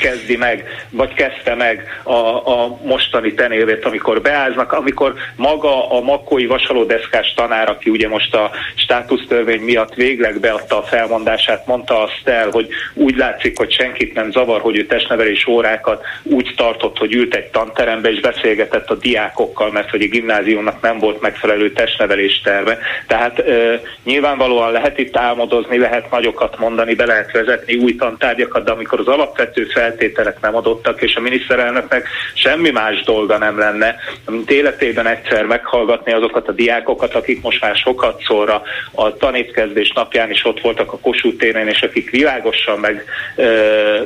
kezdi 0.00 0.36
meg, 0.36 0.64
vagy 0.90 1.14
kezdte 1.14 1.54
meg 1.54 2.00
a, 2.02 2.12
a 2.50 2.78
mostani 2.82 3.34
tenévét, 3.34 3.84
amikor 3.84 4.20
beáznak, 4.20 4.72
amikor 4.72 5.14
maga 5.36 5.90
a 5.90 6.00
makói 6.00 6.46
vasalódeszkás 6.46 7.32
tanár, 7.34 7.68
aki 7.68 7.90
ugye 7.90 8.08
most 8.08 8.34
a 8.34 8.50
státusztörvény 8.74 9.60
miatt 9.60 9.94
végleg 9.94 10.40
beadta 10.40 10.78
a 10.78 10.82
felmondását, 10.82 11.66
mondta 11.66 12.02
azt 12.02 12.28
el, 12.28 12.50
hogy 12.50 12.68
úgy 12.94 13.16
látszik, 13.16 13.58
hogy 13.58 13.72
senkit 13.72 14.14
nem 14.14 14.30
zavar, 14.30 14.60
hogy 14.60 14.76
ő 14.76 14.86
testnevelés 14.86 15.46
órákat 15.46 16.04
úgy 16.22 16.54
tartott, 16.56 16.98
hogy 16.98 17.14
ült 17.14 17.34
egy 17.34 17.46
tanterembe 17.46 18.10
és 18.10 18.20
beszélgetett 18.20 18.90
a 18.90 18.94
diákokkal, 18.94 19.70
mert 19.70 19.90
hogy 19.90 20.02
a 20.02 20.06
gimnáziumnak 20.08 20.80
nem 20.80 20.98
volt 20.98 21.20
megfelelő 21.20 21.72
testnevelés 21.72 22.40
terve. 22.40 22.78
Tehát 23.06 23.38
e, 23.38 23.80
nyilvánvalóan 24.04 24.72
lehet 24.72 24.98
itt 24.98 25.16
álmodozni, 25.16 25.78
lehet 25.78 26.10
nagyokat 26.10 26.58
mondani, 26.58 26.94
be 26.94 27.06
lehet 27.06 27.32
vezetni 27.32 27.74
új 27.74 27.96
tantárgyakat, 27.96 28.64
de 28.64 28.70
amikor 28.70 29.00
az 29.00 29.08
alapvető 29.08 29.64
fel 29.64 29.91
feltételek 29.92 30.40
nem 30.40 30.56
adottak, 30.56 31.02
és 31.02 31.14
a 31.16 31.20
miniszterelnöknek 31.20 32.08
semmi 32.34 32.70
más 32.70 33.02
dolga 33.02 33.38
nem 33.38 33.58
lenne, 33.58 33.96
mint 34.26 34.50
életében 34.50 35.06
egyszer 35.06 35.44
meghallgatni 35.44 36.12
azokat 36.12 36.48
a 36.48 36.52
diákokat, 36.52 37.14
akik 37.14 37.42
most 37.42 37.60
már 37.60 37.76
sokat 37.76 38.22
szóra 38.22 38.62
a 38.92 39.16
tanévkezdés 39.16 39.92
napján 39.94 40.30
is 40.30 40.44
ott 40.44 40.60
voltak 40.60 40.92
a 40.92 40.98
Kossuth 40.98 41.36
téren, 41.36 41.68
és 41.68 41.82
akik 41.82 42.10
világosan 42.10 42.78
meg 42.78 43.04
ö, 43.36 43.44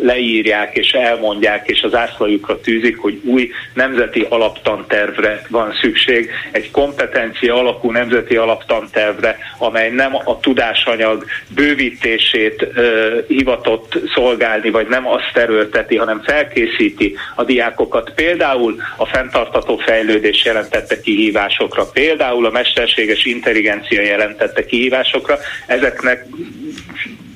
leírják 0.00 0.76
és 0.76 0.90
elmondják, 0.92 1.68
és 1.68 1.82
az 1.82 1.94
ászlajukra 1.94 2.60
tűzik, 2.60 2.98
hogy 2.98 3.20
új 3.24 3.50
nemzeti 3.74 4.26
alaptantervre 4.28 5.42
van 5.48 5.72
szükség, 5.80 6.30
egy 6.52 6.70
kompetencia 6.70 7.54
alapú 7.54 7.90
nemzeti 7.90 8.36
alaptantervre, 8.36 9.38
amely 9.58 9.90
nem 9.90 10.14
a 10.14 10.40
tudásanyag 10.40 11.24
bővítését 11.54 12.66
ö, 12.74 13.18
hivatott 13.28 13.98
szolgálni, 14.14 14.70
vagy 14.70 14.86
nem 14.88 15.08
azt 15.08 15.36
erőlt 15.36 15.65
erőlteti, 15.66 15.96
hanem 15.96 16.22
felkészíti 16.22 17.16
a 17.34 17.44
diákokat. 17.44 18.12
Például 18.14 18.76
a 18.96 19.06
fenntartató 19.06 19.76
fejlődés 19.76 20.44
jelentette 20.44 21.00
kihívásokra, 21.00 21.84
például 21.92 22.46
a 22.46 22.50
mesterséges 22.50 23.24
intelligencia 23.24 24.00
jelentette 24.00 24.64
kihívásokra, 24.64 25.38
ezeknek 25.66 26.26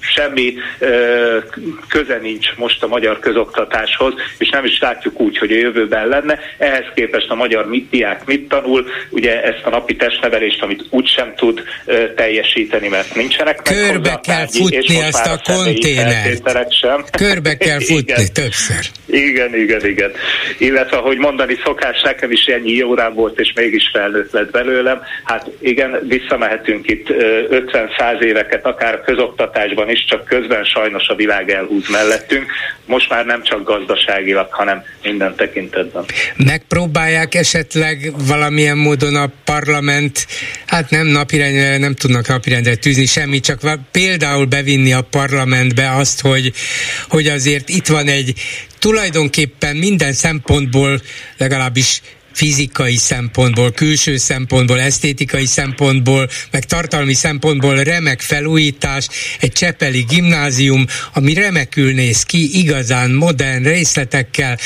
semmi 0.00 0.54
köze 1.88 2.18
nincs 2.22 2.54
most 2.56 2.82
a 2.82 2.86
magyar 2.86 3.18
közoktatáshoz, 3.18 4.14
és 4.38 4.48
nem 4.48 4.64
is 4.64 4.78
látjuk 4.80 5.20
úgy, 5.20 5.38
hogy 5.38 5.52
a 5.52 5.56
jövőben 5.56 6.08
lenne. 6.08 6.38
Ehhez 6.58 6.84
képest 6.94 7.30
a 7.30 7.34
magyar 7.34 7.66
mit 7.66 7.90
diák 7.90 8.24
mit 8.24 8.48
tanul, 8.48 8.86
ugye 9.10 9.42
ezt 9.42 9.64
a 9.64 9.70
napi 9.70 9.96
testnevelést, 9.96 10.62
amit 10.62 10.84
úgy 10.90 11.06
sem 11.06 11.34
tud 11.36 11.62
teljesíteni, 12.16 12.88
mert 12.88 13.14
nincsenek 13.14 13.56
meg 13.68 13.76
Körbe 13.76 14.08
kell 14.08 14.36
tárgyi, 14.36 14.58
futni 14.58 15.00
ezt 15.00 15.26
a, 15.26 15.40
konténert. 15.52 16.72
Sem. 16.72 17.04
Körbe 17.10 17.56
kell 17.56 17.80
futni 17.90 18.28
többször. 18.28 18.99
Igen, 19.10 19.54
igen, 19.54 19.86
igen. 19.86 20.10
Illetve, 20.58 20.96
hogy 20.96 21.18
mondani 21.18 21.56
szokás, 21.64 22.02
nekem 22.02 22.30
is 22.30 22.44
ennyi 22.44 22.82
órám 22.82 23.14
volt, 23.14 23.38
és 23.40 23.52
mégis 23.54 23.90
felnőtt 23.92 24.32
lett 24.32 24.50
belőlem. 24.50 25.02
Hát 25.24 25.50
igen, 25.58 25.98
visszamehetünk 26.08 26.88
itt 26.88 27.06
50-100 27.08 28.20
éveket, 28.22 28.66
akár 28.66 29.00
közoktatásban 29.00 29.90
is, 29.90 30.04
csak 30.04 30.24
közben 30.24 30.64
sajnos 30.64 31.08
a 31.08 31.14
világ 31.14 31.50
elhúz 31.50 31.88
mellettünk. 31.88 32.46
Most 32.86 33.10
már 33.10 33.24
nem 33.24 33.42
csak 33.42 33.64
gazdaságilag, 33.64 34.46
hanem 34.50 34.82
minden 35.02 35.34
tekintetben. 35.34 36.04
Megpróbálják 36.36 37.34
esetleg 37.34 38.12
valamilyen 38.26 38.76
módon 38.76 39.16
a 39.16 39.30
parlament, 39.44 40.26
hát 40.66 40.90
nem 40.90 41.06
napirendre, 41.06 41.78
nem 41.78 41.94
tudnak 41.94 42.28
napirendre 42.28 42.74
tűzni 42.74 43.06
semmi, 43.06 43.40
csak 43.40 43.60
például 43.90 44.44
bevinni 44.44 44.92
a 44.92 45.02
parlamentbe 45.10 45.90
azt, 45.90 46.20
hogy, 46.20 46.52
hogy 47.08 47.26
azért 47.26 47.68
itt 47.68 47.86
van 47.86 48.06
egy 48.06 48.32
tulajdonképpen 48.80 49.76
minden 49.76 50.12
szempontból 50.12 51.02
legalábbis 51.36 52.02
fizikai 52.32 52.96
szempontból, 52.96 53.72
külső 53.72 54.16
szempontból, 54.16 54.80
esztétikai 54.80 55.46
szempontból, 55.46 56.28
meg 56.50 56.64
tartalmi 56.64 57.14
szempontból 57.14 57.82
remek 57.82 58.20
felújítás, 58.20 59.08
egy 59.40 59.52
csepeli 59.52 60.04
gimnázium, 60.08 60.86
ami 61.12 61.34
remekül 61.34 61.92
néz 61.92 62.22
ki, 62.22 62.58
igazán 62.58 63.10
modern 63.10 63.62
részletekkel, 63.62 64.58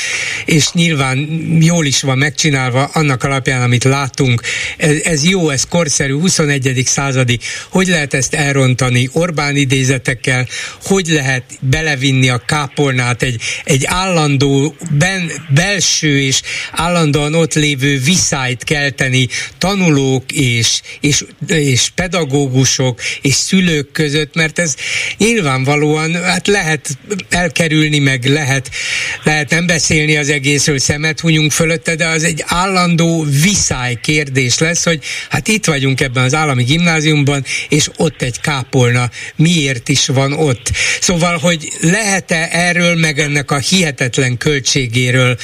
és 0.45 0.71
nyilván 0.71 1.17
jól 1.59 1.85
is 1.85 2.01
van 2.01 2.17
megcsinálva 2.17 2.83
annak 2.83 3.23
alapján, 3.23 3.61
amit 3.61 3.83
látunk. 3.83 4.41
Ez, 4.77 4.97
ez 5.03 5.29
jó, 5.29 5.49
ez 5.49 5.63
korszerű, 5.69 6.13
21. 6.13 6.81
századi. 6.85 7.39
Hogy 7.69 7.87
lehet 7.87 8.13
ezt 8.13 8.33
elrontani 8.33 9.09
Orbán 9.11 9.55
idézetekkel? 9.55 10.47
Hogy 10.83 11.07
lehet 11.07 11.43
belevinni 11.59 12.29
a 12.29 12.41
kápolnát 12.45 13.21
egy, 13.21 13.41
egy 13.63 13.85
állandó 13.85 14.75
ben, 14.91 15.31
belső 15.49 16.21
és 16.21 16.41
állandóan 16.71 17.33
ott 17.33 17.53
lévő 17.55 17.99
viszályt 17.99 18.63
kelteni 18.63 19.27
tanulók 19.57 20.31
és, 20.31 20.81
és, 20.99 21.25
és 21.47 21.89
pedagógusok 21.95 23.01
és 23.21 23.33
szülők 23.33 23.91
között, 23.91 24.35
mert 24.35 24.59
ez 24.59 24.75
nyilvánvalóan 25.17 26.23
hát 26.23 26.47
lehet 26.47 26.89
elkerülni, 27.29 27.99
meg 27.99 28.25
lehet, 28.25 28.69
lehet 29.23 29.49
nem 29.49 29.65
beszélni 29.67 30.17
az 30.17 30.29
egészről, 30.29 30.79
szemet 30.79 31.19
hunyunk 31.19 31.51
fölötte, 31.51 31.95
de 31.95 32.07
az 32.07 32.23
egy 32.23 32.43
állandó 32.47 33.25
viszály 33.41 33.97
kérdés 34.01 34.57
lesz, 34.57 34.83
hogy 34.83 35.03
hát 35.29 35.47
itt 35.47 35.65
vagyunk 35.65 36.01
ebben 36.01 36.23
az 36.23 36.33
állami 36.33 36.63
gimnáziumban, 36.63 37.45
és 37.69 37.89
ott 37.97 38.21
egy 38.21 38.39
kápolna, 38.41 39.09
miért 39.35 39.89
is 39.89 40.07
van 40.07 40.33
ott. 40.33 40.71
Szóval, 40.99 41.37
hogy 41.37 41.71
lehet-e 41.81 42.49
erről, 42.51 42.95
meg 42.95 43.19
ennek 43.19 43.51
a 43.51 43.57
hihetetlen 43.57 44.37
költségéről 44.37 45.37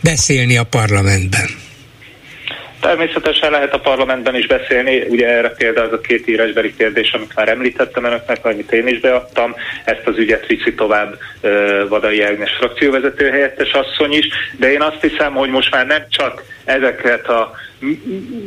beszélni 0.00 0.56
a 0.56 0.64
parlamentben? 0.64 1.47
Természetesen 2.80 3.50
lehet 3.50 3.74
a 3.74 3.80
parlamentben 3.80 4.34
is 4.34 4.46
beszélni, 4.46 5.04
ugye 5.08 5.28
erre 5.28 5.48
például 5.50 5.86
az 5.86 5.92
a 5.92 6.00
két 6.00 6.28
írásbeli 6.28 6.74
kérdés, 6.76 7.12
amit 7.12 7.34
már 7.34 7.48
említettem 7.48 8.04
önöknek, 8.04 8.44
amit 8.44 8.72
én 8.72 8.86
is 8.86 9.00
beadtam, 9.00 9.54
ezt 9.84 10.06
az 10.06 10.18
ügyet 10.18 10.46
viszi 10.46 10.74
tovább 10.74 11.18
Vadai 11.88 12.22
Ágnes 12.22 12.52
frakcióvezető 12.58 13.30
helyettes 13.30 13.72
asszony 13.72 14.12
is, 14.12 14.26
de 14.58 14.72
én 14.72 14.82
azt 14.82 15.00
hiszem, 15.00 15.32
hogy 15.34 15.50
most 15.50 15.70
már 15.70 15.86
nem 15.86 16.02
csak 16.08 16.42
ezeket 16.64 17.28
a 17.28 17.50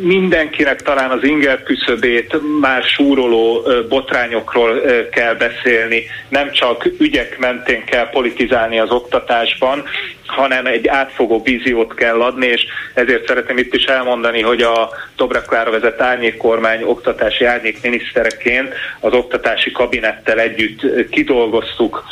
mindenkinek 0.01 0.81
talán 0.81 1.11
az 1.11 1.23
inger 1.23 1.63
küszöbét 1.63 2.37
már 2.61 2.83
súroló 2.83 3.67
botrányokról 3.89 4.81
kell 5.11 5.33
beszélni, 5.33 6.03
nem 6.29 6.51
csak 6.51 6.85
ügyek 6.99 7.37
mentén 7.37 7.85
kell 7.85 8.09
politizálni 8.09 8.79
az 8.79 8.91
oktatásban, 8.91 9.83
hanem 10.31 10.65
egy 10.65 10.87
átfogó 10.87 11.41
víziót 11.43 11.93
kell 11.93 12.21
adni, 12.21 12.45
és 12.45 12.65
ezért 12.93 13.27
szeretném 13.27 13.57
itt 13.57 13.73
is 13.73 13.83
elmondani, 13.83 14.41
hogy 14.41 14.61
a 14.61 14.89
Dobrev 15.17 15.43
Klára 15.43 15.71
vezet 15.71 16.01
árnyékkormány 16.01 16.83
oktatási 16.83 17.45
árnyékminisztereként 17.45 18.73
az 18.99 19.13
oktatási 19.13 19.71
kabinettel 19.71 20.39
együtt 20.39 21.09
kidolgoztuk 21.09 22.03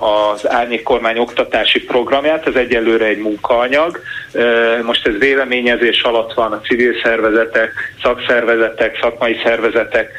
az 0.00 0.48
árnyékkormány 0.48 1.18
oktatási 1.18 1.84
programját, 1.84 2.46
ez 2.46 2.54
egyelőre 2.54 3.04
egy 3.04 3.18
munkaanyag, 3.18 4.00
most 4.82 5.06
ez 5.06 5.18
véleményezés 5.18 6.02
alatt 6.02 6.32
van, 6.34 6.52
a 6.52 6.60
civil 6.60 6.94
szervezetek, 7.02 7.72
szakszervezetek, 8.02 8.98
szakmai 9.00 9.40
szervezetek 9.44 10.12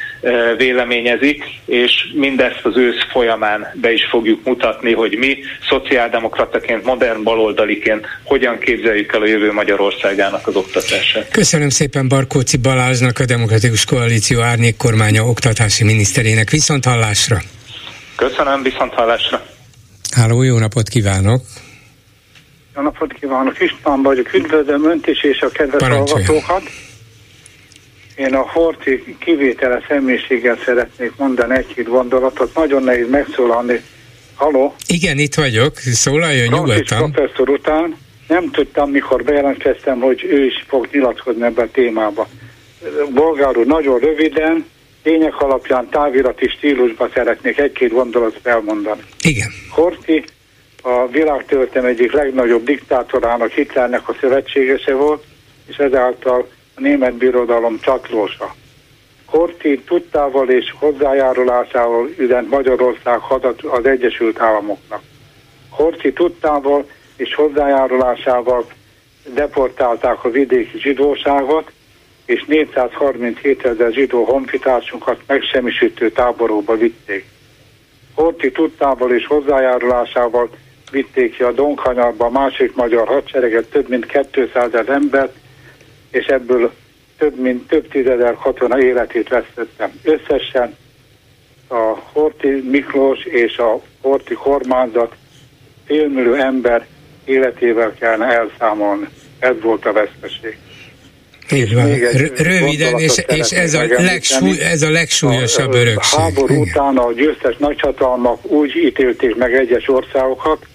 véleményezik, 0.57 1.43
és 1.65 1.91
mindezt 2.13 2.59
az 2.63 2.77
ősz 2.77 3.03
folyamán 3.11 3.67
be 3.81 3.91
is 3.91 4.05
fogjuk 4.09 4.45
mutatni, 4.45 4.93
hogy 4.93 5.17
mi 5.17 5.37
szociáldemokrataként, 5.69 6.85
modern 6.85 7.23
baloldaliként 7.23 8.07
hogyan 8.23 8.59
képzeljük 8.59 9.13
el 9.13 9.21
a 9.21 9.25
jövő 9.25 9.51
Magyarországának 9.51 10.47
az 10.47 10.55
oktatását. 10.55 11.31
Köszönöm 11.31 11.69
szépen 11.69 12.07
Barkóci 12.07 12.57
Balázsnak, 12.57 13.19
a 13.19 13.25
Demokratikus 13.25 13.85
Koalíció 13.85 14.41
árnyék 14.41 14.77
kormánya 14.77 15.23
oktatási 15.23 15.83
miniszterének. 15.83 16.49
Viszont 16.49 16.85
hallásra! 16.85 17.41
Köszönöm, 18.15 18.63
viszont 18.63 18.93
hallásra! 18.93 19.45
Háló, 20.11 20.43
jó 20.43 20.57
napot 20.57 20.87
kívánok! 20.87 21.41
Jó 22.75 22.81
napot 22.81 23.13
kívánok, 23.13 23.59
István 23.59 24.01
vagyok, 24.01 24.33
üdvözlöm 24.33 24.89
Önt 24.89 25.07
is 25.07 25.23
és 25.23 25.41
a 25.41 25.49
kedves 25.49 25.87
hallgatókat. 25.87 26.61
Én 28.15 28.33
a 28.33 28.49
Horti 28.49 29.17
kivétele 29.19 29.83
személyiséggel 29.87 30.57
szeretnék 30.65 31.11
mondani 31.17 31.55
egy-két 31.57 31.87
gondolatot. 31.87 32.55
Nagyon 32.55 32.83
nehéz 32.83 33.09
megszólalni. 33.09 33.81
Haló? 34.35 34.75
Igen, 34.87 35.17
itt 35.17 35.35
vagyok, 35.35 35.77
szólaljon 35.77 36.47
nyugodtan. 36.47 37.11
professzor 37.11 37.49
után 37.49 37.97
nem 38.27 38.51
tudtam, 38.51 38.89
mikor 38.91 39.23
bejelentkeztem, 39.23 39.99
hogy 39.99 40.23
ő 40.29 40.45
is 40.45 40.65
fog 40.67 40.87
nyilatkozni 40.91 41.43
ebben 41.43 41.65
a 41.65 41.71
témában. 41.71 42.25
Bolgár 43.13 43.55
nagyon 43.55 43.99
röviden, 43.99 44.65
lények 45.03 45.41
alapján 45.41 45.89
távirati 45.89 46.47
stílusban 46.47 47.09
szeretnék 47.13 47.57
egy-két 47.57 47.91
gondolatot 47.91 48.47
elmondani. 48.47 49.01
Igen. 49.21 49.47
Horti 49.69 50.23
a 50.81 51.07
világtörténelem 51.07 51.91
egyik 51.91 52.11
legnagyobb 52.11 52.63
diktátorának, 52.63 53.51
Hitlernek 53.51 54.09
a 54.09 54.15
szövetségese 54.19 54.93
volt, 54.93 55.23
és 55.67 55.77
ezáltal 55.77 56.47
német 56.81 57.13
birodalom 57.13 57.79
csatlósa. 57.79 58.55
Horthy 59.25 59.79
tudtával 59.79 60.49
és 60.49 60.73
hozzájárulásával 60.79 62.09
üzent 62.17 62.49
Magyarország 62.49 63.19
hadat 63.19 63.61
az 63.61 63.85
Egyesült 63.85 64.39
Államoknak. 64.39 65.01
Horthy 65.69 66.13
tudtával 66.13 66.85
és 67.15 67.35
hozzájárulásával 67.35 68.65
deportálták 69.33 70.23
a 70.23 70.29
vidéki 70.29 70.77
zsidóságot, 70.79 71.71
és 72.25 72.43
437 72.47 73.65
ezer 73.65 73.91
zsidó 73.91 74.23
honfitársunkat 74.23 75.21
megsemmisítő 75.27 76.11
táborokba 76.11 76.75
vitték. 76.75 77.25
Horthy 78.15 78.51
tudtával 78.51 79.11
és 79.11 79.27
hozzájárulásával 79.27 80.49
vitték 80.91 81.35
ki 81.35 81.43
a 81.43 81.51
Donkanyarba 81.51 82.25
a 82.25 82.29
másik 82.29 82.75
magyar 82.75 83.07
hadsereget, 83.07 83.69
több 83.69 83.89
mint 83.89 84.05
200 84.05 84.73
ezer 84.73 84.89
embert, 84.89 85.35
és 86.11 86.25
ebből 86.25 86.73
több 87.17 87.39
mint 87.39 87.67
több 87.67 87.87
tízezer 87.87 88.33
katona 88.35 88.79
életét 88.83 89.29
vesztettem. 89.29 89.91
Összesen 90.03 90.75
a 91.67 91.97
Horti 92.11 92.47
Miklós 92.47 93.23
és 93.25 93.57
a 93.57 93.81
Horti 94.01 94.33
kormányzat 94.33 95.15
félmillió 95.85 96.33
ember 96.33 96.85
életével 97.25 97.93
kellene 97.99 98.25
elszámolni. 98.25 99.07
Ez 99.39 99.55
volt 99.61 99.85
a 99.85 99.93
veszteség. 99.93 100.57
Így 101.51 101.73
van. 101.73 101.85
Röviden, 102.35 102.99
és, 102.99 103.23
és 103.27 103.51
ez, 103.51 103.73
a 103.73 103.83
legsúly, 103.97 104.61
ez 104.61 104.81
a 104.81 104.89
legsúlyosabb 104.89 105.73
örökség. 105.73 106.19
A 106.19 106.21
háború 106.21 106.53
Igen. 106.53 106.67
után 106.67 106.97
a 106.97 107.11
győztes 107.13 107.55
nagyhatalmak 107.57 108.45
úgy 108.45 108.75
ítélték 108.75 109.35
meg 109.35 109.53
egyes 109.53 109.87
országokat, 109.87 110.65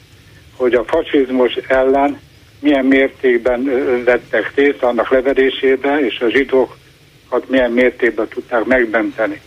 hogy 0.56 0.74
a 0.74 0.84
fasizmus 0.84 1.54
ellen 1.68 2.20
milyen 2.66 2.84
mértékben 2.84 3.64
vettek 4.04 4.52
részt 4.54 4.82
annak 4.82 5.10
leverésében, 5.10 6.04
és 6.04 6.20
a 6.20 6.28
zsidókat 6.28 7.48
milyen 7.48 7.70
mértékben 7.70 8.28
tudták 8.28 8.64
megmenteni. 8.64 9.40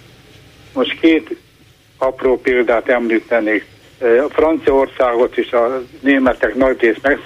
Most 0.73 0.99
két 0.99 1.35
apró 1.97 2.37
példát 2.37 2.89
említenék. 2.89 3.65
A 3.99 4.29
Franciaországot 4.29 5.37
is 5.37 5.51
a 5.51 5.83
németek 5.99 6.55
nagy 6.55 6.79
részt 6.79 7.17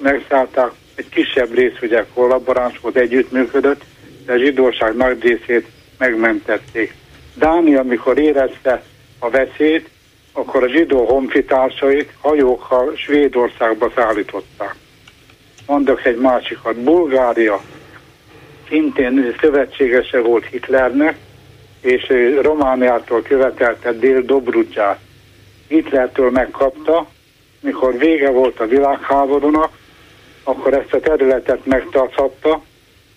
megszállták, 0.00 0.70
egy 0.94 1.08
kisebb 1.08 1.54
rész 1.54 1.80
ugye 1.82 2.04
kollaboráns 2.14 2.78
volt, 2.80 2.96
együttműködött, 2.96 3.82
de 4.26 4.32
a 4.32 4.38
zsidóság 4.38 4.96
nagy 4.96 5.22
részét 5.22 5.66
megmentették. 5.98 6.94
Dánia, 7.34 7.80
amikor 7.80 8.18
érezte 8.18 8.82
a 9.18 9.30
veszélyt, 9.30 9.88
akkor 10.32 10.62
a 10.62 10.68
zsidó 10.68 11.04
honfitársait 11.04 12.12
hajókkal 12.20 12.96
Svédországba 12.96 13.92
szállították. 13.94 14.74
Mondok 15.68 16.04
egy 16.04 16.16
másikat. 16.16 16.76
Bulgária 16.76 17.60
szintén 18.68 19.34
szövetségese 19.40 20.20
volt 20.20 20.44
Hitlernek, 20.44 21.16
és 21.80 22.12
Romániától 22.40 23.22
követelte 23.22 23.92
Dél 23.92 24.22
Dobrudzsát. 24.22 24.98
Hitlertől 25.68 26.30
megkapta, 26.30 27.08
mikor 27.60 27.98
vége 27.98 28.30
volt 28.30 28.60
a 28.60 28.66
világháborúnak, 28.66 29.70
akkor 30.42 30.74
ezt 30.74 30.92
a 30.92 31.00
területet 31.00 31.66
megtarthatta, 31.66 32.62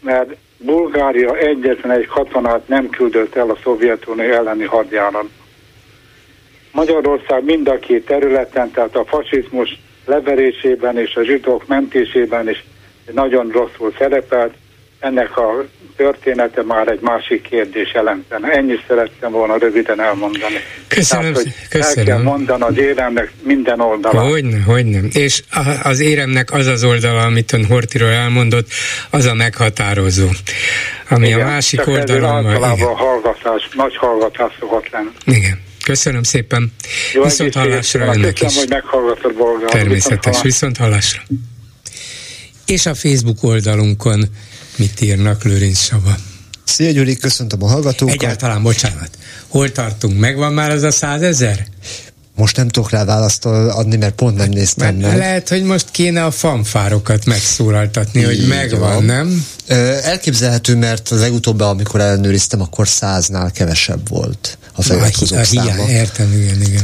mert 0.01 0.35
Bulgária 0.57 1.37
egyetlen 1.37 1.97
egy 1.97 2.07
katonát 2.07 2.67
nem 2.67 2.89
küldött 2.89 3.35
el 3.35 3.49
a 3.49 3.57
Szovjetunió 3.63 4.31
elleni 4.31 4.65
hadjárat. 4.65 5.29
Magyarország 6.71 7.43
mind 7.43 7.67
a 7.67 7.79
két 7.79 8.05
területen, 8.05 8.71
tehát 8.71 8.95
a 8.95 9.05
fasizmus 9.05 9.79
leverésében 10.11 10.97
és 10.97 11.15
a 11.15 11.23
zsidók 11.23 11.67
mentésében 11.67 12.49
is 12.49 12.63
nagyon 13.11 13.49
rosszul 13.51 13.93
szerepelt. 13.97 14.53
Ennek 14.99 15.37
a 15.37 15.65
története 15.95 16.63
már 16.63 16.87
egy 16.87 16.99
másik 17.01 17.41
kérdés 17.41 17.93
jelentene. 17.93 18.47
Ennyit 18.49 18.83
szerettem 18.87 19.31
volna 19.31 19.57
röviden 19.57 20.01
elmondani. 20.01 20.55
Köszönöm, 20.87 21.33
Tehát, 21.33 21.67
köszönöm. 21.69 22.07
El 22.07 22.15
kell 22.15 22.23
mondani 22.23 22.63
az 22.63 22.77
éremnek 22.77 23.31
minden 23.43 23.79
oldalát. 23.79 24.29
Hogyne, 24.29 24.61
hogyne. 24.65 24.99
És 25.13 25.43
az 25.83 25.99
éremnek 25.99 26.51
az 26.51 26.67
az 26.67 26.83
oldala, 26.83 27.21
amit 27.21 27.53
ön 27.53 27.65
Hortiról 27.65 28.09
elmondott, 28.09 28.67
az 29.09 29.25
a 29.25 29.33
meghatározó. 29.33 30.27
Ami 31.09 31.27
igen, 31.27 31.41
a 31.41 31.45
másik 31.45 31.87
oldalon... 31.87 32.45
Általában 32.45 32.95
hallgatás, 32.95 33.69
nagy 33.73 33.97
hallgatás 33.97 34.53
szokott 34.59 34.89
lenni. 34.89 35.09
Igen. 35.25 35.69
Köszönöm 35.83 36.23
szépen. 36.23 36.71
Jó 37.13 37.23
viszont 37.23 37.53
hallásra 37.53 38.13
önnek 38.13 38.37
hogy 39.21 39.35
Bolgár. 39.37 39.69
Természetes, 39.71 40.41
viszont 40.41 40.77
hallásra. 40.77 41.21
És 42.65 42.85
a 42.85 42.95
Facebook 42.95 43.43
oldalunkon 43.43 44.25
mit 44.75 45.01
írnak 45.01 45.43
Lőrinc 45.43 45.79
Saba? 45.79 46.15
Szia 46.63 46.91
Gyuri, 46.91 47.17
köszöntöm 47.17 47.63
a 47.63 47.67
hallgatókat. 47.67 48.13
Egyáltalán, 48.13 48.63
bocsánat. 48.63 49.09
Hol 49.47 49.71
tartunk? 49.71 50.19
Megvan 50.19 50.53
már 50.53 50.71
az 50.71 50.83
a 50.83 50.91
százezer? 50.91 51.65
Most 52.41 52.55
nem 52.55 52.67
tudok 52.67 52.89
rá 52.89 53.03
választ 53.03 53.45
adni, 53.45 53.95
mert 53.95 54.13
pont 54.13 54.37
nem 54.37 54.49
néztem 54.49 54.95
mert 54.95 55.07
meg. 55.07 55.17
Lehet, 55.17 55.49
hogy 55.49 55.63
most 55.63 55.91
kéne 55.91 56.25
a 56.25 56.31
fanfárokat 56.31 57.25
megszólaltatni, 57.25 58.23
hogy 58.23 58.47
megvan, 58.47 58.79
van. 58.79 59.03
nem? 59.03 59.45
Elképzelhető, 60.03 60.75
mert 60.75 61.09
az 61.09 61.19
legutóbb, 61.19 61.59
amikor 61.59 61.99
ellenőriztem, 61.99 62.61
akkor 62.61 62.87
száznál 62.87 63.51
kevesebb 63.51 64.09
volt 64.09 64.57
a 64.73 64.81
feliratkozók 64.81 65.43
száma. 65.43 65.89
Értem, 65.89 66.33
igen, 66.33 66.61
igen. 66.61 66.83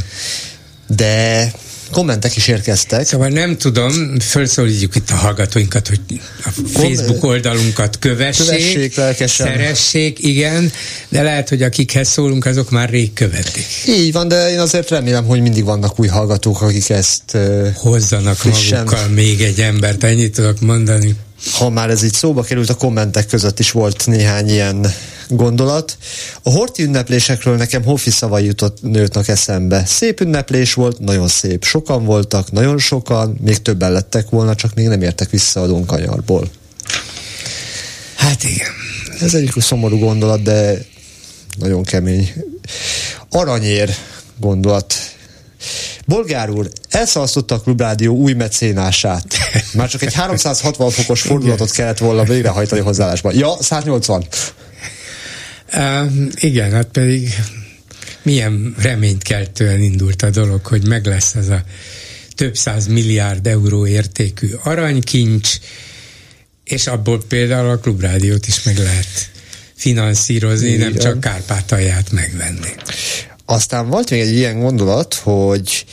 De 0.86 1.52
kommentek 1.90 2.36
is 2.36 2.48
érkeztek. 2.48 3.06
Szóval 3.06 3.28
nem 3.28 3.56
tudom, 3.56 4.18
felszólítjuk 4.18 4.94
itt 4.94 5.10
a 5.10 5.14
hallgatóinkat, 5.14 5.88
hogy 5.88 6.00
a 6.44 6.50
Facebook 6.72 7.24
oldalunkat 7.24 7.98
kövessék, 7.98 8.46
kövessék 8.46 8.94
lelkesen. 8.94 9.46
szeressék, 9.46 10.18
igen, 10.24 10.72
de 11.08 11.22
lehet, 11.22 11.48
hogy 11.48 11.62
akikhez 11.62 12.08
szólunk, 12.08 12.46
azok 12.46 12.70
már 12.70 12.90
rég 12.90 13.12
követik. 13.12 13.66
Így 13.88 14.12
van, 14.12 14.28
de 14.28 14.50
én 14.50 14.58
azért 14.58 14.90
remélem, 14.90 15.24
hogy 15.24 15.40
mindig 15.40 15.64
vannak 15.64 16.00
új 16.00 16.06
hallgatók, 16.06 16.62
akik 16.62 16.88
ezt 16.90 17.22
uh, 17.34 17.68
hozzanak 17.74 18.36
frissen. 18.36 18.84
magukkal 18.84 19.08
még 19.08 19.40
egy 19.40 19.60
embert, 19.60 20.04
ennyit 20.04 20.34
tudok 20.34 20.60
mondani. 20.60 21.14
ha 21.52 21.70
már 21.70 21.90
ez 21.90 22.02
így 22.02 22.12
szóba 22.12 22.42
került, 22.42 22.70
a 22.70 22.74
kommentek 22.74 23.26
között 23.26 23.58
is 23.58 23.70
volt 23.70 24.06
néhány 24.06 24.48
ilyen 24.48 24.92
gondolat. 25.28 25.98
A 26.42 26.50
horti 26.50 26.82
ünneplésekről 26.82 27.56
nekem 27.56 27.84
Hofi 27.84 28.10
szavai 28.10 28.44
jutott 28.44 28.82
nőtnek 28.82 29.28
eszembe. 29.28 29.84
Szép 29.86 30.20
ünneplés 30.20 30.74
volt, 30.74 30.98
nagyon 30.98 31.28
szép. 31.28 31.64
Sokan 31.64 32.04
voltak, 32.04 32.52
nagyon 32.52 32.78
sokan, 32.78 33.38
még 33.40 33.62
többen 33.62 33.92
lettek 33.92 34.30
volna, 34.30 34.54
csak 34.54 34.74
még 34.74 34.86
nem 34.86 35.02
értek 35.02 35.30
vissza 35.30 35.62
a 35.62 35.66
Donkanyarból. 35.66 36.50
Hát 38.16 38.44
igen. 38.44 38.70
Ez 39.20 39.34
egy 39.34 39.52
szomorú 39.56 39.98
gondolat, 39.98 40.42
de 40.42 40.84
nagyon 41.58 41.82
kemény. 41.82 42.32
Aranyér 43.30 43.94
gondolat. 44.40 44.94
Bolgár 46.06 46.50
úr, 46.50 46.70
elszalasztotta 46.90 47.54
a 47.54 47.60
Klubrádió 47.60 48.16
új 48.16 48.32
mecénását. 48.32 49.24
Már 49.72 49.88
csak 49.88 50.02
egy 50.02 50.14
360 50.14 50.90
fokos 50.90 51.20
fordulatot 51.20 51.70
kellett 51.70 51.98
volna 51.98 52.24
végrehajtani 52.24 52.80
hozzáállásban. 52.80 53.34
Ja, 53.34 53.56
180. 53.60 54.24
Uh, 55.72 56.12
igen, 56.34 56.70
hát 56.70 56.88
pedig 56.88 57.34
milyen 58.22 58.74
reménykeltően 58.78 59.82
indult 59.82 60.22
a 60.22 60.30
dolog, 60.30 60.66
hogy 60.66 60.86
meg 60.86 61.06
lesz 61.06 61.34
ez 61.34 61.48
a 61.48 61.62
több 62.34 62.56
száz 62.56 62.86
milliárd 62.86 63.46
euró 63.46 63.86
értékű 63.86 64.48
aranykincs, 64.62 65.56
és 66.64 66.86
abból 66.86 67.22
például 67.28 67.70
a 67.70 67.78
klubrádiót 67.78 68.46
is 68.46 68.62
meg 68.62 68.78
lehet 68.78 69.30
finanszírozni, 69.74 70.68
Igen. 70.68 70.90
nem 70.90 70.98
csak 70.98 71.20
Kárpátalját 71.20 72.12
megvenni. 72.12 72.74
Aztán 73.44 73.88
volt 73.88 74.10
még 74.10 74.20
egy 74.20 74.34
ilyen 74.34 74.60
gondolat, 74.60 75.14
hogy 75.14 75.84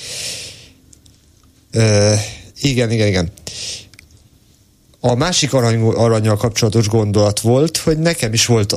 uh, 1.73 2.19
igen, 2.61 2.91
igen, 2.91 3.07
igen. 3.07 3.31
A 5.07 5.15
másik 5.15 5.53
arany, 5.53 5.81
aranyal 5.81 6.37
kapcsolatos 6.37 6.87
gondolat 6.87 7.39
volt, 7.39 7.77
hogy 7.77 7.97
nekem 7.97 8.33
is 8.33 8.45
volt, 8.45 8.75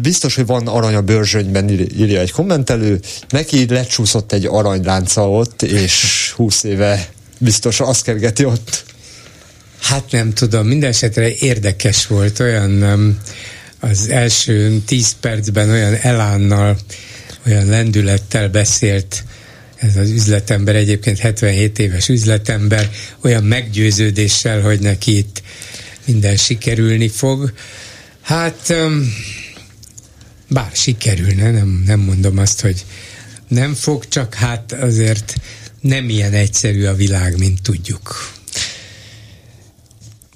biztos, 0.00 0.34
hogy 0.34 0.46
van 0.46 0.66
arany 0.66 0.94
a 0.94 1.00
bőrzsönyben, 1.00 1.68
írja 1.68 2.20
egy 2.20 2.32
kommentelő, 2.32 3.00
neki 3.28 3.66
lecsúszott 3.68 4.32
egy 4.32 4.46
aranylánca 4.46 5.30
ott, 5.30 5.62
és 5.62 6.32
húsz 6.36 6.62
éve 6.62 7.08
biztos 7.38 7.80
azt 7.80 8.02
kergeti 8.02 8.44
ott. 8.44 8.84
Hát 9.80 10.10
nem 10.10 10.32
tudom, 10.32 10.66
minden 10.66 10.90
esetre 10.90 11.34
érdekes 11.34 12.06
volt, 12.06 12.40
olyan 12.40 12.82
az 13.80 14.08
első 14.08 14.82
tíz 14.86 15.16
percben 15.20 15.70
olyan 15.70 15.94
elánnal, 15.94 16.76
olyan 17.46 17.66
lendülettel 17.66 18.48
beszélt 18.48 19.24
ez 19.76 19.96
az 19.96 20.10
üzletember, 20.10 20.76
egyébként 20.76 21.18
77 21.18 21.78
éves 21.78 22.08
üzletember, 22.08 22.90
olyan 23.20 23.44
meggyőződéssel, 23.44 24.60
hogy 24.60 24.80
neki 24.80 25.16
itt 25.16 25.42
minden 26.04 26.36
sikerülni 26.36 27.08
fog. 27.08 27.52
Hát 28.20 28.74
bár 30.48 30.70
sikerülne, 30.74 31.50
nem, 31.50 31.82
nem 31.86 32.00
mondom 32.00 32.38
azt, 32.38 32.60
hogy 32.60 32.84
nem 33.48 33.74
fog, 33.74 34.08
csak 34.08 34.34
hát 34.34 34.72
azért 34.72 35.34
nem 35.80 36.08
ilyen 36.08 36.32
egyszerű 36.32 36.84
a 36.84 36.94
világ, 36.94 37.38
mint 37.38 37.62
tudjuk. 37.62 38.34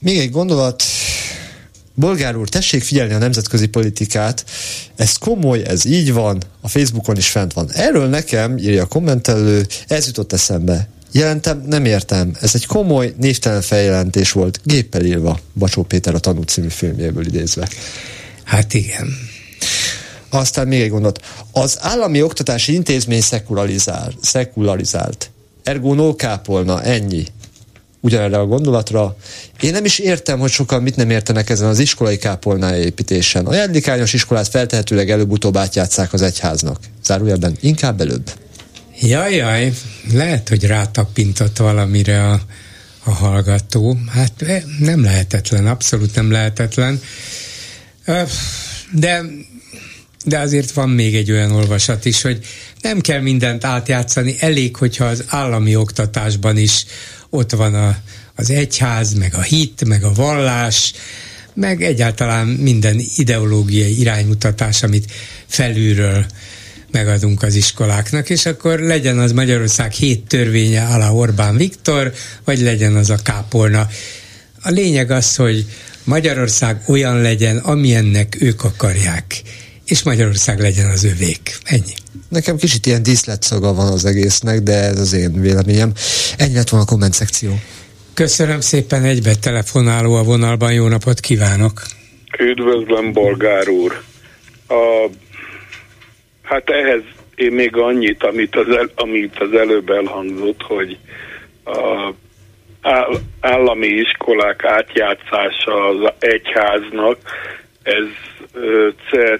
Még 0.00 0.18
egy 0.18 0.30
gondolat, 0.30 0.84
Bolgár 1.94 2.36
úr, 2.36 2.48
tessék 2.48 2.82
figyelni 2.82 3.12
a 3.12 3.18
nemzetközi 3.18 3.66
politikát, 3.66 4.44
ez 4.96 5.16
komoly, 5.16 5.62
ez 5.64 5.84
így 5.84 6.12
van, 6.12 6.42
a 6.60 6.68
Facebookon 6.68 7.16
is 7.16 7.28
fent 7.28 7.52
van. 7.52 7.70
Erről 7.72 8.08
nekem, 8.08 8.58
írja 8.58 8.82
a 8.82 8.86
kommentelő, 8.86 9.66
ez 9.86 10.06
jutott 10.06 10.32
eszembe. 10.32 10.88
Jelentem, 11.12 11.62
nem 11.66 11.84
értem. 11.84 12.36
Ez 12.40 12.54
egy 12.54 12.66
komoly, 12.66 13.14
névtelen 13.18 13.62
feljelentés 13.62 14.32
volt, 14.32 14.60
géppel 14.64 15.04
írva, 15.04 15.38
Bacsó 15.54 15.82
Péter 15.82 16.14
a 16.14 16.18
Tanú 16.18 16.42
című 16.42 16.68
filmjéből 16.68 17.26
idézve. 17.26 17.68
Hát 18.44 18.74
igen. 18.74 19.08
Aztán 20.30 20.68
még 20.68 20.80
egy 20.80 20.90
gondot. 20.90 21.24
Az 21.52 21.78
állami 21.80 22.22
oktatási 22.22 22.72
intézmény 22.72 23.20
szekularizált. 23.20 24.16
szekularizált. 24.22 25.30
Ergo 25.62 25.94
no 25.94 26.14
kápolna, 26.14 26.82
ennyi 26.82 27.26
ugyanerre 28.00 28.38
a 28.38 28.46
gondolatra. 28.46 29.16
Én 29.60 29.72
nem 29.72 29.84
is 29.84 29.98
értem, 29.98 30.38
hogy 30.38 30.50
sokan 30.50 30.82
mit 30.82 30.96
nem 30.96 31.10
értenek 31.10 31.50
ezen 31.50 31.68
az 31.68 31.78
iskolai 31.78 32.16
kápolná 32.16 32.76
építésen. 32.76 33.46
A 33.46 33.54
jendikányos 33.54 34.12
iskolát 34.12 34.48
feltehetőleg 34.48 35.10
előbb-utóbb 35.10 35.56
átjátszák 35.56 36.12
az 36.12 36.22
egyháznak. 36.22 36.78
Zárójelben 37.04 37.56
inkább 37.60 38.00
előbb. 38.00 38.32
Jaj, 39.00 39.34
jaj, 39.34 39.72
lehet, 40.12 40.48
hogy 40.48 40.64
rátapintott 40.64 41.56
valamire 41.56 42.24
a, 42.28 42.40
a 43.04 43.10
hallgató. 43.10 43.98
Hát 44.08 44.42
eh, 44.42 44.62
nem 44.78 45.02
lehetetlen, 45.02 45.66
abszolút 45.66 46.14
nem 46.14 46.30
lehetetlen. 46.30 47.00
De, 48.92 49.22
de 50.24 50.38
azért 50.38 50.70
van 50.70 50.88
még 50.88 51.14
egy 51.14 51.30
olyan 51.30 51.52
olvasat 51.52 52.04
is, 52.04 52.22
hogy 52.22 52.38
nem 52.80 53.00
kell 53.00 53.20
mindent 53.20 53.64
átjátszani, 53.64 54.36
elég, 54.38 54.76
hogyha 54.76 55.04
az 55.04 55.24
állami 55.26 55.76
oktatásban 55.76 56.56
is 56.56 56.84
ott 57.30 57.50
van 57.50 57.74
a, 57.74 57.96
az 58.34 58.50
egyház, 58.50 59.12
meg 59.12 59.34
a 59.34 59.42
hit, 59.42 59.84
meg 59.84 60.04
a 60.04 60.12
vallás, 60.12 60.92
meg 61.54 61.82
egyáltalán 61.82 62.46
minden 62.46 63.00
ideológiai 63.16 64.00
iránymutatás, 64.00 64.82
amit 64.82 65.12
felülről 65.46 66.26
megadunk 66.90 67.42
az 67.42 67.54
iskoláknak, 67.54 68.30
és 68.30 68.46
akkor 68.46 68.78
legyen 68.78 69.18
az 69.18 69.32
Magyarország 69.32 69.92
hét 69.92 70.26
törvénye 70.26 70.84
alá 70.84 71.10
Orbán 71.10 71.56
Viktor, 71.56 72.12
vagy 72.44 72.60
legyen 72.60 72.96
az 72.96 73.10
a 73.10 73.16
kápolna. 73.22 73.88
A 74.62 74.70
lényeg 74.70 75.10
az, 75.10 75.36
hogy 75.36 75.66
Magyarország 76.04 76.82
olyan 76.86 77.20
legyen, 77.20 77.56
amilyennek 77.56 78.36
ők 78.40 78.64
akarják, 78.64 79.42
és 79.90 80.02
Magyarország 80.02 80.58
legyen 80.58 80.90
az 80.90 81.04
övék. 81.04 81.40
Ennyi. 81.64 81.94
Nekem 82.28 82.56
kicsit 82.56 82.86
ilyen 82.86 83.02
díszletszaga 83.02 83.74
van 83.74 83.92
az 83.92 84.04
egésznek, 84.04 84.58
de 84.60 84.72
ez 84.72 84.98
az 84.98 85.12
én 85.12 85.40
véleményem. 85.40 85.92
Ennyi 86.36 86.54
lett 86.54 86.68
volna 86.68 86.86
a 86.86 86.88
komment 86.88 87.12
szekció. 87.12 87.50
Köszönöm 88.14 88.60
szépen, 88.60 89.04
egybe 89.04 89.34
telefonáló 89.34 90.14
a 90.14 90.22
vonalban, 90.22 90.72
jó 90.72 90.88
napot 90.88 91.20
kívánok! 91.20 91.82
Üdvözlöm, 92.38 93.12
Bolgár 93.12 93.68
úr! 93.68 94.02
A, 94.68 95.08
hát 96.42 96.70
ehhez 96.70 97.02
én 97.34 97.52
még 97.52 97.76
annyit, 97.76 98.22
amit 98.22 98.56
az, 98.56 98.76
el, 98.76 98.90
amit 98.94 99.38
az 99.38 99.52
előbb 99.52 99.90
elhangzott, 99.90 100.62
hogy 100.62 100.98
a 101.64 102.12
állami 103.40 103.86
iskolák 103.86 104.64
átjátszása 104.64 105.88
az 105.88 106.12
egyháznak, 106.18 107.18
ez 107.82 108.06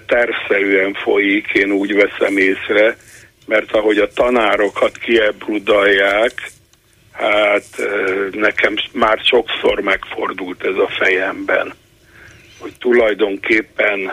tervszerűen 0.05 0.93
folyik, 0.93 1.47
én 1.47 1.71
úgy 1.71 1.93
veszem 1.93 2.37
észre, 2.37 2.97
mert 3.45 3.71
ahogy 3.71 3.97
a 3.97 4.13
tanárokat 4.13 4.97
kiebrudalják, 4.97 6.51
hát 7.11 7.65
nekem 8.31 8.75
már 8.93 9.19
sokszor 9.23 9.79
megfordult 9.79 10.63
ez 10.63 10.75
a 10.75 10.89
fejemben, 10.99 11.73
hogy 12.59 12.71
tulajdonképpen 12.79 14.11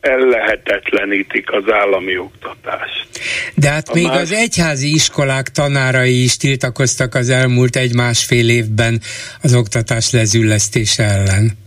ellehetetlenítik 0.00 1.52
az 1.52 1.64
állami 1.72 2.18
oktatást. 2.18 3.06
De 3.54 3.68
hát 3.68 3.88
a 3.88 3.94
még 3.94 4.06
más... 4.06 4.20
az 4.20 4.32
egyházi 4.32 4.94
iskolák 4.94 5.48
tanárai 5.48 6.22
is 6.22 6.36
tiltakoztak 6.36 7.14
az 7.14 7.28
elmúlt 7.28 7.76
egy-másfél 7.76 8.48
évben 8.48 9.00
az 9.42 9.54
oktatás 9.54 10.10
lezüllesztése 10.10 11.04
ellen 11.04 11.60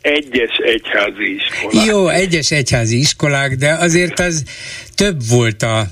egyes 0.00 0.56
egyházi 0.56 1.34
iskolák. 1.34 1.86
Jó, 1.86 2.08
egyes 2.08 2.50
egyházi 2.50 2.98
iskolák, 2.98 3.54
de 3.54 3.72
azért 3.72 4.18
az 4.18 4.44
több 4.94 5.28
volt 5.28 5.62
a, 5.62 5.86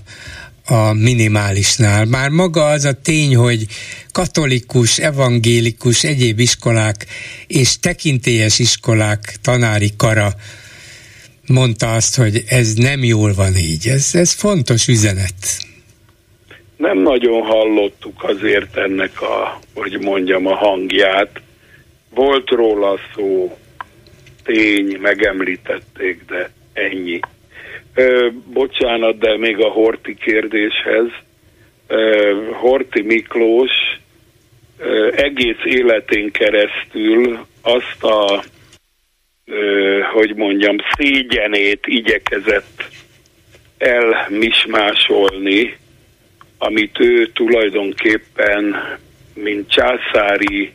a 0.66 0.92
minimálisnál. 0.92 2.04
Már 2.04 2.28
maga 2.28 2.64
az 2.64 2.84
a 2.84 3.00
tény, 3.02 3.36
hogy 3.36 3.66
katolikus, 4.12 4.98
evangélikus, 4.98 6.04
egyéb 6.04 6.38
iskolák 6.38 7.06
és 7.46 7.78
tekintélyes 7.78 8.58
iskolák 8.58 9.34
tanári 9.42 9.90
kara 9.96 10.32
mondta 11.48 11.92
azt, 11.92 12.16
hogy 12.16 12.42
ez 12.48 12.74
nem 12.74 13.04
jól 13.04 13.32
van 13.34 13.56
így. 13.56 13.86
Ez, 13.86 14.10
ez 14.14 14.32
fontos 14.32 14.88
üzenet. 14.88 15.66
Nem 16.76 16.98
nagyon 16.98 17.42
hallottuk 17.42 18.24
azért 18.24 18.76
ennek 18.76 19.22
a, 19.22 19.60
hogy 19.74 19.98
mondjam, 20.00 20.46
a 20.46 20.54
hangját. 20.54 21.40
Volt 22.14 22.50
róla 22.50 22.98
szó, 23.14 23.58
tény, 24.48 24.98
megemlítették, 25.00 26.24
de 26.26 26.50
ennyi. 26.72 27.20
Ö, 27.94 28.28
bocsánat, 28.52 29.18
de 29.18 29.36
még 29.36 29.60
a 29.60 29.68
Horti 29.68 30.14
kérdéshez. 30.14 31.06
Ö, 31.86 32.32
Horti 32.52 33.02
Miklós 33.02 33.70
ö, 34.78 35.10
egész 35.14 35.64
életén 35.64 36.30
keresztül 36.30 37.46
azt 37.62 38.04
a, 38.04 38.44
ö, 39.44 40.00
hogy 40.12 40.34
mondjam, 40.34 40.76
szégyenét 40.96 41.86
igyekezett 41.86 42.88
elmismásolni, 43.78 45.76
amit 46.58 47.00
ő 47.00 47.26
tulajdonképpen, 47.26 48.76
mint 49.34 49.70
császári 49.70 50.72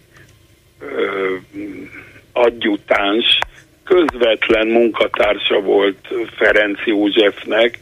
adjutáns, 2.34 3.40
közvetlen 3.84 4.68
munkatársa 4.68 5.60
volt 5.60 6.08
Ferenc 6.36 6.80
Józsefnek, 6.86 7.80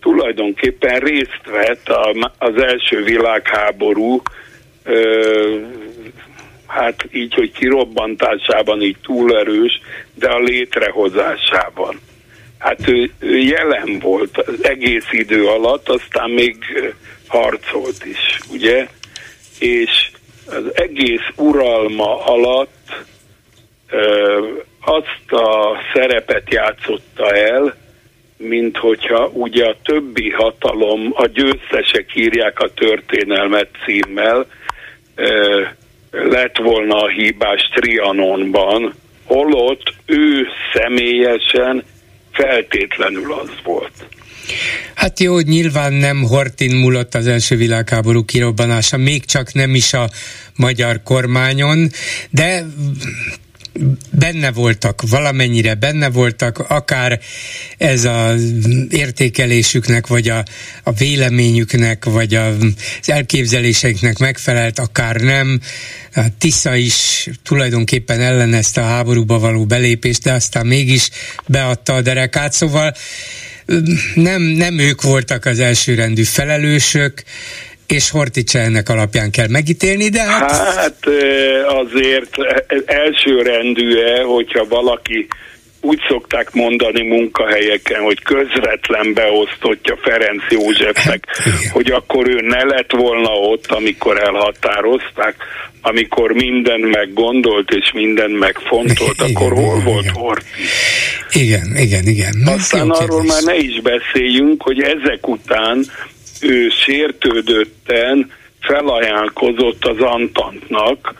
tulajdonképpen 0.00 0.98
részt 0.98 1.42
vett 1.50 1.88
az 2.38 2.62
első 2.62 3.02
világháború 3.02 4.22
hát 6.68 7.08
így, 7.12 7.34
hogy 7.34 7.52
kirobbantásában 7.52 8.82
így 8.82 8.96
túl 9.02 9.38
erős, 9.38 9.80
de 10.14 10.28
a 10.28 10.38
létrehozásában. 10.38 12.00
Hát 12.58 12.88
ő, 12.88 13.10
ő 13.18 13.36
jelen 13.36 13.98
volt 13.98 14.38
az 14.38 14.64
egész 14.64 15.06
idő 15.10 15.46
alatt, 15.46 15.88
aztán 15.88 16.30
még 16.30 16.56
harcolt 17.26 18.04
is, 18.04 18.38
ugye? 18.52 18.88
És 19.58 20.10
az 20.46 20.64
egész 20.74 21.26
uralma 21.36 22.24
alatt 22.24 22.77
azt 24.80 25.32
a 25.32 25.76
szerepet 25.94 26.52
játszotta 26.52 27.32
el, 27.34 27.76
mint 28.36 28.76
hogyha 28.76 29.26
ugye 29.26 29.64
a 29.64 29.76
többi 29.84 30.30
hatalom, 30.30 31.12
a 31.14 31.26
győztesek 31.26 32.14
írják 32.14 32.60
a 32.60 32.72
történelmet 32.74 33.68
címmel, 33.84 34.46
lett 36.10 36.56
volna 36.56 36.96
a 36.96 37.08
hibás 37.08 37.70
Trianonban, 37.74 38.94
holott 39.24 39.94
ő 40.06 40.46
személyesen 40.72 41.84
feltétlenül 42.32 43.32
az 43.32 43.50
volt. 43.62 43.92
Hát 44.94 45.20
jó, 45.20 45.38
nyilván 45.38 45.92
nem 45.92 46.22
Hortin 46.22 46.76
múlott 46.76 47.14
az 47.14 47.26
első 47.26 47.56
világháború 47.56 48.24
kirobbanása, 48.24 48.96
még 48.96 49.24
csak 49.24 49.52
nem 49.52 49.74
is 49.74 49.92
a 49.92 50.08
magyar 50.56 51.02
kormányon, 51.02 51.88
de 52.30 52.64
benne 54.10 54.52
voltak, 54.52 55.02
valamennyire 55.08 55.74
benne 55.74 56.10
voltak, 56.10 56.58
akár 56.58 57.20
ez 57.78 58.04
az 58.04 58.42
értékelésüknek, 58.90 60.06
vagy 60.06 60.28
a, 60.28 60.44
a 60.82 60.92
véleményüknek, 60.92 62.04
vagy 62.04 62.34
a, 62.34 62.46
az 62.46 62.64
elképzeléseiknek 63.06 64.18
megfelelt, 64.18 64.78
akár 64.78 65.16
nem. 65.16 65.60
A 66.14 66.24
Tisza 66.38 66.74
is 66.74 67.28
tulajdonképpen 67.42 68.20
ellenezte 68.20 68.80
a 68.80 68.86
háborúba 68.86 69.38
való 69.38 69.66
belépést, 69.66 70.22
de 70.22 70.32
aztán 70.32 70.66
mégis 70.66 71.10
beadta 71.46 71.94
a 71.94 72.02
derekát, 72.02 72.52
szóval 72.52 72.94
nem, 74.14 74.42
nem 74.42 74.78
ők 74.78 75.02
voltak 75.02 75.44
az 75.44 75.58
elsőrendű 75.58 76.22
felelősök, 76.22 77.22
és 77.88 78.10
Horticsa 78.10 78.58
ennek 78.58 78.88
alapján 78.88 79.30
kell 79.30 79.48
megítélni, 79.48 80.08
de 80.08 80.22
hát... 80.22 80.50
Hát 80.50 81.06
azért 81.66 82.36
elsőrendű-e, 82.86 84.22
hogyha 84.22 84.64
valaki 84.68 85.26
úgy 85.80 86.00
szokták 86.08 86.52
mondani 86.52 87.06
munkahelyeken, 87.06 88.02
hogy 88.02 88.22
közvetlen 88.22 89.14
beosztottja 89.14 89.98
Ferenc 90.02 90.42
Józsefnek, 90.50 91.24
hát, 91.28 91.70
hogy 91.72 91.90
akkor 91.90 92.28
ő 92.28 92.40
ne 92.40 92.64
lett 92.64 92.92
volna 92.92 93.30
ott, 93.30 93.66
amikor 93.66 94.20
elhatározták, 94.20 95.36
amikor 95.80 96.32
minden 96.32 96.80
meggondolt 96.80 97.70
és 97.70 97.92
minden 97.94 98.30
megfontolt, 98.30 99.16
igen, 99.24 99.34
akkor 99.34 99.52
igen, 99.52 99.64
hol 99.64 99.78
igen, 99.78 99.92
volt 99.92 100.10
Horti? 100.10 100.46
Igen, 101.32 101.76
igen, 101.76 102.06
igen. 102.06 102.34
Aztán 102.44 102.90
arról 102.90 103.24
már 103.24 103.42
ne 103.42 103.56
is 103.56 103.80
beszéljünk, 103.80 104.62
hogy 104.62 104.80
ezek 104.80 105.28
után 105.28 105.84
ő 106.40 106.68
sértődötten 106.68 108.32
felajánlkozott 108.60 109.84
az 109.84 110.00
Antantnak, 110.00 111.14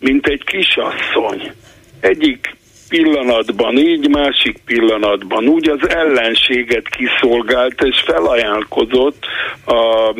mint 0.00 0.26
egy 0.26 0.44
kisasszony. 0.44 1.52
Egyik 2.00 2.56
pillanatban 2.88 3.76
így, 3.78 4.08
másik 4.08 4.58
pillanatban 4.64 5.48
úgy 5.48 5.68
az 5.68 5.88
ellenséget 5.88 6.88
kiszolgált 6.88 7.82
és 7.82 8.00
felajánlkozott 8.00 9.24
a 9.66 10.14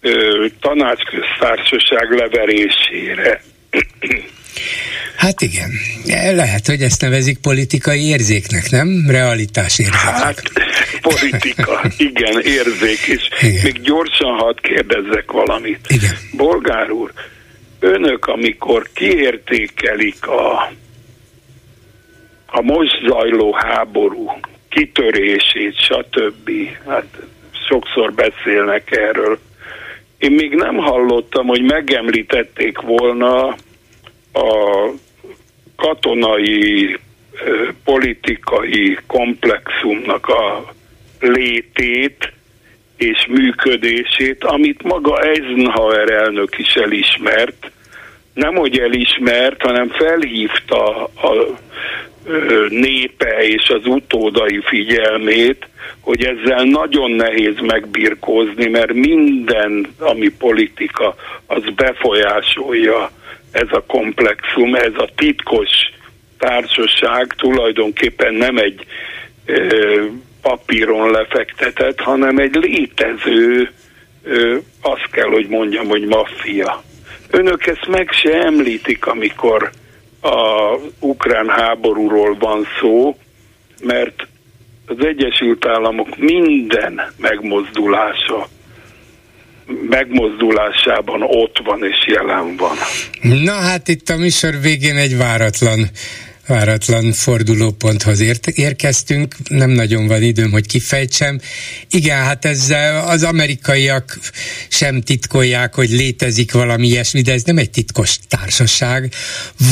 ö, 0.00 0.46
tanácsköztársaság 0.60 2.10
leverésére. 2.10 3.42
Hát 5.16 5.40
igen, 5.40 5.70
lehet, 6.34 6.66
hogy 6.66 6.82
ezt 6.82 7.00
nevezik 7.00 7.38
politikai 7.38 8.08
érzéknek, 8.08 8.70
nem? 8.70 9.04
Realitás 9.08 9.78
érzéknek. 9.78 10.14
Hát, 10.14 10.42
politika, 11.00 11.80
igen, 11.96 12.40
érzék, 12.40 12.98
és 13.06 13.28
igen. 13.40 13.62
még 13.62 13.80
gyorsan 13.80 14.38
hadd 14.38 14.56
kérdezzek 14.60 15.30
valamit. 15.30 15.78
Igen. 15.88 16.16
Bolgár 16.36 16.90
úr, 16.90 17.12
önök, 17.80 18.26
amikor 18.26 18.88
kiértékelik 18.92 20.26
a, 20.26 20.72
a 22.46 22.60
most 22.62 23.00
zajló 23.08 23.52
háború 23.52 24.40
kitörését, 24.68 25.74
stb., 25.76 26.50
hát 26.86 27.06
sokszor 27.68 28.12
beszélnek 28.12 28.96
erről, 28.96 29.38
én 30.18 30.32
még 30.32 30.54
nem 30.54 30.76
hallottam, 30.76 31.46
hogy 31.46 31.62
megemlítették 31.62 32.80
volna 32.80 33.56
a 34.32 34.86
katonai 35.76 36.98
politikai 37.84 38.98
komplexumnak 39.06 40.28
a 40.28 40.72
létét 41.20 42.32
és 42.96 43.26
működését, 43.28 44.44
amit 44.44 44.82
maga 44.82 45.20
Eisenhower 45.20 46.10
elnök 46.10 46.58
is 46.58 46.74
elismert, 46.74 47.70
nem 48.34 48.54
hogy 48.54 48.78
elismert, 48.78 49.62
hanem 49.62 49.88
felhívta 49.88 51.04
a 51.04 51.58
népe 52.68 53.46
és 53.46 53.68
az 53.68 53.86
utódai 53.86 54.60
figyelmét, 54.64 55.68
hogy 56.00 56.24
ezzel 56.24 56.64
nagyon 56.64 57.10
nehéz 57.10 57.58
megbirkózni, 57.60 58.68
mert 58.68 58.92
minden, 58.92 59.94
ami 59.98 60.28
politika, 60.28 61.14
az 61.46 61.62
befolyásolja 61.74 63.10
ez 63.50 63.68
a 63.70 63.84
komplexum, 63.86 64.74
ez 64.74 64.92
a 64.94 65.08
titkos 65.14 65.68
társaság 66.38 67.34
tulajdonképpen 67.36 68.34
nem 68.34 68.56
egy 68.56 68.86
ö, 69.44 70.04
papíron 70.42 71.10
lefektetett, 71.10 72.00
hanem 72.00 72.38
egy 72.38 72.54
létező, 72.54 73.70
ö, 74.22 74.56
azt 74.80 75.10
kell, 75.10 75.28
hogy 75.28 75.48
mondjam, 75.48 75.88
hogy 75.88 76.04
maffia. 76.04 76.82
Önök 77.30 77.66
ezt 77.66 77.86
meg 77.86 78.10
se 78.12 78.42
említik, 78.42 79.06
amikor 79.06 79.70
a 80.20 80.76
ukrán 80.98 81.48
háborúról 81.48 82.36
van 82.38 82.66
szó, 82.80 83.16
mert 83.82 84.26
az 84.86 85.04
Egyesült 85.04 85.66
Államok 85.66 86.16
minden 86.16 87.00
megmozdulása 87.16 88.48
megmozdulásában 89.88 91.22
ott 91.22 91.60
van 91.64 91.84
és 91.84 92.06
jelen 92.06 92.56
van. 92.56 92.76
Na 93.42 93.52
hát 93.52 93.88
itt 93.88 94.08
a 94.08 94.16
műsor 94.16 94.60
végén 94.60 94.96
egy 94.96 95.16
váratlan 95.16 95.90
váratlan 96.50 97.12
fordulóponthoz 97.12 98.20
ért, 98.20 98.46
érkeztünk, 98.46 99.34
nem 99.48 99.70
nagyon 99.70 100.06
van 100.06 100.22
időm, 100.22 100.50
hogy 100.50 100.66
kifejtsem. 100.66 101.40
Igen, 101.90 102.18
hát 102.18 102.44
ez 102.44 102.74
az 103.06 103.22
amerikaiak 103.22 104.18
sem 104.68 105.00
titkolják, 105.00 105.74
hogy 105.74 105.90
létezik 105.90 106.52
valami 106.52 106.86
ilyesmi, 106.86 107.20
de 107.20 107.32
ez 107.32 107.42
nem 107.42 107.58
egy 107.58 107.70
titkos 107.70 108.18
társaság. 108.28 109.12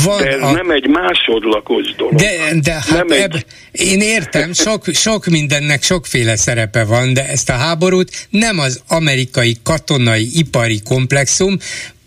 Van 0.03 0.21
de 0.21 0.29
ez 0.29 0.41
a... 0.41 0.51
nem 0.51 0.71
egy 0.71 0.87
másodlagos 0.87 1.95
dolog. 1.97 2.15
De, 2.15 2.59
de 2.61 2.73
hát 2.73 3.07
nem 3.07 3.11
eb... 3.11 3.33
egy... 3.33 3.45
én 3.71 4.01
értem, 4.01 4.53
sok, 4.53 4.85
sok 4.93 5.25
mindennek 5.25 5.83
sokféle 5.83 6.35
szerepe 6.35 6.83
van, 6.83 7.13
de 7.13 7.27
ezt 7.29 7.49
a 7.49 7.53
háborút 7.53 8.27
nem 8.29 8.59
az 8.59 8.81
amerikai 8.87 9.57
katonai 9.63 10.29
ipari 10.33 10.81
komplexum, 10.83 11.57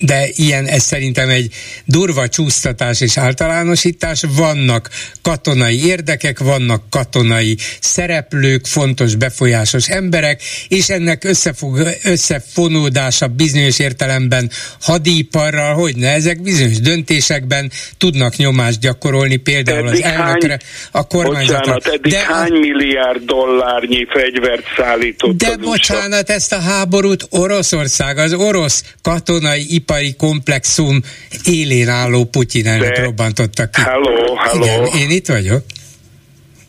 de 0.03 0.29
ilyen, 0.35 0.67
ez 0.67 0.83
szerintem 0.83 1.29
egy 1.29 1.55
durva 1.85 2.29
csúsztatás 2.29 3.01
és 3.01 3.19
általánosítás. 3.19 4.23
Vannak 4.37 4.89
katonai 5.23 5.87
érdekek, 5.87 6.39
vannak 6.39 6.83
katonai 6.91 7.57
szereplők, 7.81 8.67
fontos, 8.67 9.15
befolyásos 9.15 9.89
emberek, 9.89 10.43
és 10.69 10.89
ennek 10.89 11.25
összefog, 11.25 11.89
összefonódása 12.03 13.27
bizonyos 13.27 13.79
értelemben 13.79 14.51
hadiparral, 14.81 15.75
hogy 15.75 15.97
ne, 15.97 16.13
ezek 16.13 16.43
bizonyos 16.43 16.81
döntésekben 16.81 17.71
tudnak 17.99 18.37
nyomást 18.37 18.81
gyakorolni, 18.81 19.37
például 19.37 19.89
eddig 19.89 20.05
az 20.05 20.11
elnökre, 20.11 20.59
a 20.91 21.07
kormányzatra. 21.07 21.73
Bocsánat, 21.73 21.87
eddig 21.87 22.13
de 22.13 22.19
hány 22.19 22.53
milliárd 22.53 23.25
dollárnyi 23.25 24.07
fegyvert 24.11 24.65
szállított 24.77 25.37
De 25.37 25.57
bocsánat, 25.57 26.31
ezt 26.31 26.53
a 26.53 26.61
háborút 26.61 27.27
Oroszország, 27.31 28.19
az 28.19 28.33
orosz 28.33 28.85
katonai 29.03 29.75
ipar 29.75 29.92
ipari 29.93 30.15
komplexum 30.17 31.01
élén 31.45 31.89
álló 31.89 32.25
Putyin 32.25 32.67
elnök 32.67 32.99
robbantotta 32.99 33.71
ki. 33.71 33.81
Hello, 33.81 34.35
hello. 34.35 34.65
Igen, 34.65 35.01
én 35.01 35.11
itt 35.11 35.27
vagyok. 35.27 35.65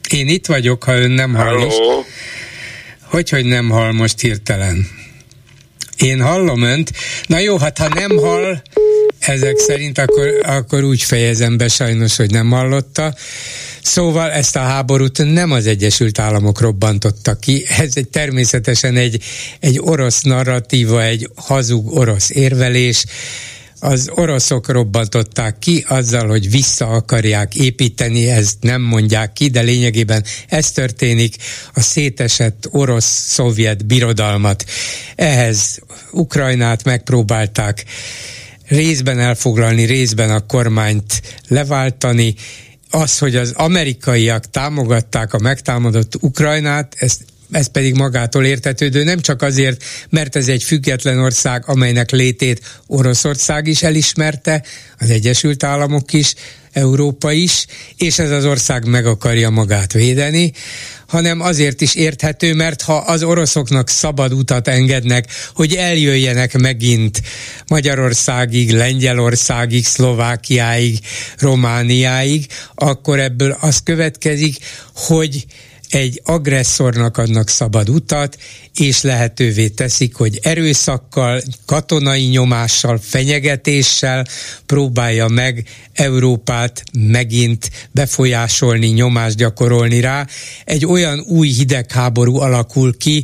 Én 0.09 0.27
itt 0.27 0.45
vagyok, 0.45 0.83
ha 0.83 0.93
ön 0.93 1.11
nem 1.11 1.33
hall 1.33 1.57
most. 1.57 1.77
Hogy, 3.01 3.29
hogy 3.29 3.45
nem 3.45 3.69
hall 3.69 3.91
most 3.91 4.19
hirtelen? 4.19 4.87
Én 5.97 6.21
hallom 6.21 6.61
önt. 6.61 6.91
Na 7.27 7.39
jó, 7.39 7.57
hát 7.57 7.77
ha 7.77 7.87
nem 7.87 8.17
hall, 8.17 8.61
ezek 9.27 9.57
szerint, 9.57 9.97
akkor, 9.97 10.39
akkor 10.43 10.83
úgy 10.83 11.03
fejezem 11.03 11.57
be 11.57 11.67
sajnos, 11.67 12.15
hogy 12.15 12.31
nem 12.31 12.49
hallotta. 12.49 13.15
Szóval 13.83 14.31
ezt 14.31 14.55
a 14.55 14.59
háborút 14.59 15.33
nem 15.33 15.51
az 15.51 15.67
Egyesült 15.67 16.19
Államok 16.19 16.59
robbantotta 16.61 17.35
ki, 17.35 17.65
ez 17.77 17.91
egy 17.93 18.09
természetesen 18.09 18.95
egy, 18.95 19.23
egy 19.59 19.79
orosz 19.81 20.21
narratíva, 20.21 21.03
egy 21.03 21.29
hazug 21.35 21.95
orosz 21.95 22.29
érvelés, 22.29 23.05
az 23.83 24.09
oroszok 24.13 24.67
robbantották 24.67 25.59
ki 25.59 25.85
azzal, 25.87 26.27
hogy 26.27 26.49
vissza 26.49 26.87
akarják 26.87 27.55
építeni, 27.55 28.29
ezt 28.29 28.57
nem 28.61 28.81
mondják 28.81 29.33
ki, 29.33 29.47
de 29.47 29.61
lényegében 29.61 30.23
ez 30.47 30.71
történik, 30.71 31.35
a 31.73 31.81
szétesett 31.81 32.67
orosz-szovjet 32.71 33.85
birodalmat. 33.85 34.65
Ehhez 35.15 35.79
Ukrajnát 36.11 36.83
megpróbálták 36.83 37.85
részben 38.73 39.19
elfoglalni, 39.19 39.83
részben 39.83 40.31
a 40.31 40.45
kormányt 40.45 41.21
leváltani, 41.47 42.35
az, 42.89 43.17
hogy 43.17 43.35
az 43.35 43.51
amerikaiak 43.55 44.49
támogatták 44.49 45.33
a 45.33 45.39
megtámadott 45.39 46.15
Ukrajnát, 46.21 46.95
ezt 46.97 47.25
ez 47.53 47.67
pedig 47.67 47.95
magától 47.95 48.45
értetődő, 48.45 49.03
nem 49.03 49.19
csak 49.19 49.41
azért, 49.41 49.83
mert 50.09 50.35
ez 50.35 50.47
egy 50.47 50.63
független 50.63 51.19
ország, 51.19 51.63
amelynek 51.65 52.11
létét 52.11 52.81
Oroszország 52.87 53.67
is 53.67 53.83
elismerte, 53.83 54.63
az 54.99 55.09
Egyesült 55.09 55.63
Államok 55.63 56.13
is, 56.13 56.33
Európa 56.73 57.31
is, 57.31 57.65
és 57.97 58.19
ez 58.19 58.31
az 58.31 58.45
ország 58.45 58.87
meg 58.87 59.05
akarja 59.05 59.49
magát 59.49 59.93
védeni, 59.93 60.51
hanem 61.07 61.41
azért 61.41 61.81
is 61.81 61.95
érthető, 61.95 62.53
mert 62.53 62.81
ha 62.81 62.95
az 62.95 63.23
oroszoknak 63.23 63.89
szabad 63.89 64.33
utat 64.33 64.67
engednek, 64.67 65.25
hogy 65.53 65.73
eljöjjenek 65.73 66.57
megint 66.57 67.21
Magyarországig, 67.67 68.71
Lengyelországig, 68.71 69.85
Szlovákiáig, 69.85 70.99
Romániáig, 71.37 72.45
akkor 72.75 73.19
ebből 73.19 73.57
az 73.59 73.79
következik, 73.83 74.57
hogy 74.93 75.45
egy 75.93 76.21
agresszornak 76.23 77.17
adnak 77.17 77.49
szabad 77.49 77.89
utat, 77.89 78.37
és 78.75 79.01
lehetővé 79.01 79.67
teszik, 79.67 80.15
hogy 80.15 80.39
erőszakkal, 80.41 81.41
katonai 81.65 82.23
nyomással, 82.25 82.99
fenyegetéssel 83.01 84.27
próbálja 84.65 85.27
meg 85.27 85.67
Európát 85.93 86.83
megint 86.93 87.69
befolyásolni, 87.91 88.87
nyomást 88.87 89.35
gyakorolni 89.35 89.99
rá. 89.99 90.27
Egy 90.65 90.85
olyan 90.85 91.19
új 91.19 91.47
hidegháború 91.47 92.35
alakul 92.35 92.97
ki, 92.97 93.23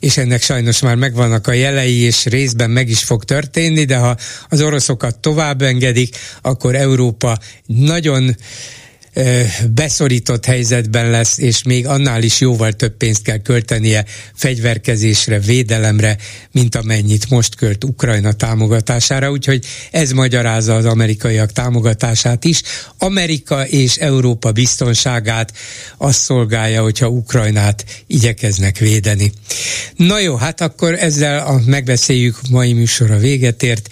és 0.00 0.16
ennek 0.16 0.42
sajnos 0.42 0.80
már 0.80 0.96
megvannak 0.96 1.46
a 1.46 1.52
jelei, 1.52 1.96
és 1.96 2.24
részben 2.24 2.70
meg 2.70 2.88
is 2.88 3.02
fog 3.02 3.24
történni, 3.24 3.84
de 3.84 3.96
ha 3.96 4.16
az 4.48 4.60
oroszokat 4.60 5.18
tovább 5.18 5.62
engedik, 5.62 6.16
akkor 6.42 6.74
Európa 6.74 7.38
nagyon 7.66 8.36
beszorított 9.74 10.44
helyzetben 10.44 11.10
lesz, 11.10 11.38
és 11.38 11.62
még 11.62 11.86
annál 11.86 12.22
is 12.22 12.40
jóval 12.40 12.72
több 12.72 12.96
pénzt 12.96 13.22
kell 13.22 13.38
költenie 13.38 14.04
fegyverkezésre, 14.34 15.38
védelemre, 15.38 16.16
mint 16.52 16.74
amennyit 16.74 17.30
most 17.30 17.54
költ 17.54 17.84
Ukrajna 17.84 18.32
támogatására, 18.32 19.30
úgyhogy 19.30 19.64
ez 19.90 20.10
magyarázza 20.10 20.74
az 20.74 20.84
amerikaiak 20.84 21.52
támogatását 21.52 22.44
is. 22.44 22.62
Amerika 22.98 23.66
és 23.66 23.96
Európa 23.96 24.52
biztonságát 24.52 25.52
azt 25.96 26.20
szolgálja, 26.20 26.82
hogyha 26.82 27.08
Ukrajnát 27.08 27.84
igyekeznek 28.06 28.78
védeni. 28.78 29.32
Na 29.96 30.18
jó, 30.18 30.36
hát 30.36 30.60
akkor 30.60 30.94
ezzel 30.94 31.46
a 31.46 31.60
megbeszéljük 31.66 32.38
mai 32.50 32.72
műsora 32.72 33.16
véget 33.16 33.62
ért. 33.62 33.88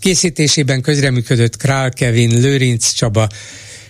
Készítésében 0.00 0.80
közreműködött 0.80 1.56
Král 1.56 1.90
Kevin, 1.90 2.40
Lőrinc 2.40 2.92
Csaba, 2.92 3.28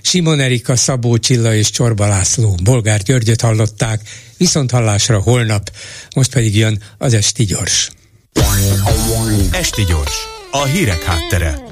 Simon 0.03 0.41
Erika, 0.41 0.77
Szabó 0.77 1.17
Csilla 1.17 1.55
és 1.55 1.71
Csorba 1.71 2.07
László, 2.07 2.55
Bolgár 2.63 3.03
Györgyöt 3.03 3.41
hallották, 3.41 4.01
viszont 4.37 4.71
hallásra 4.71 5.21
holnap, 5.21 5.71
most 6.15 6.33
pedig 6.33 6.57
jön 6.57 6.83
az 6.99 7.15
Esti 7.15 7.45
Gyors. 7.45 7.91
Esti 9.51 9.85
Gyors, 9.85 10.15
a 10.51 10.65
hírek 10.65 11.03
háttere. 11.03 11.63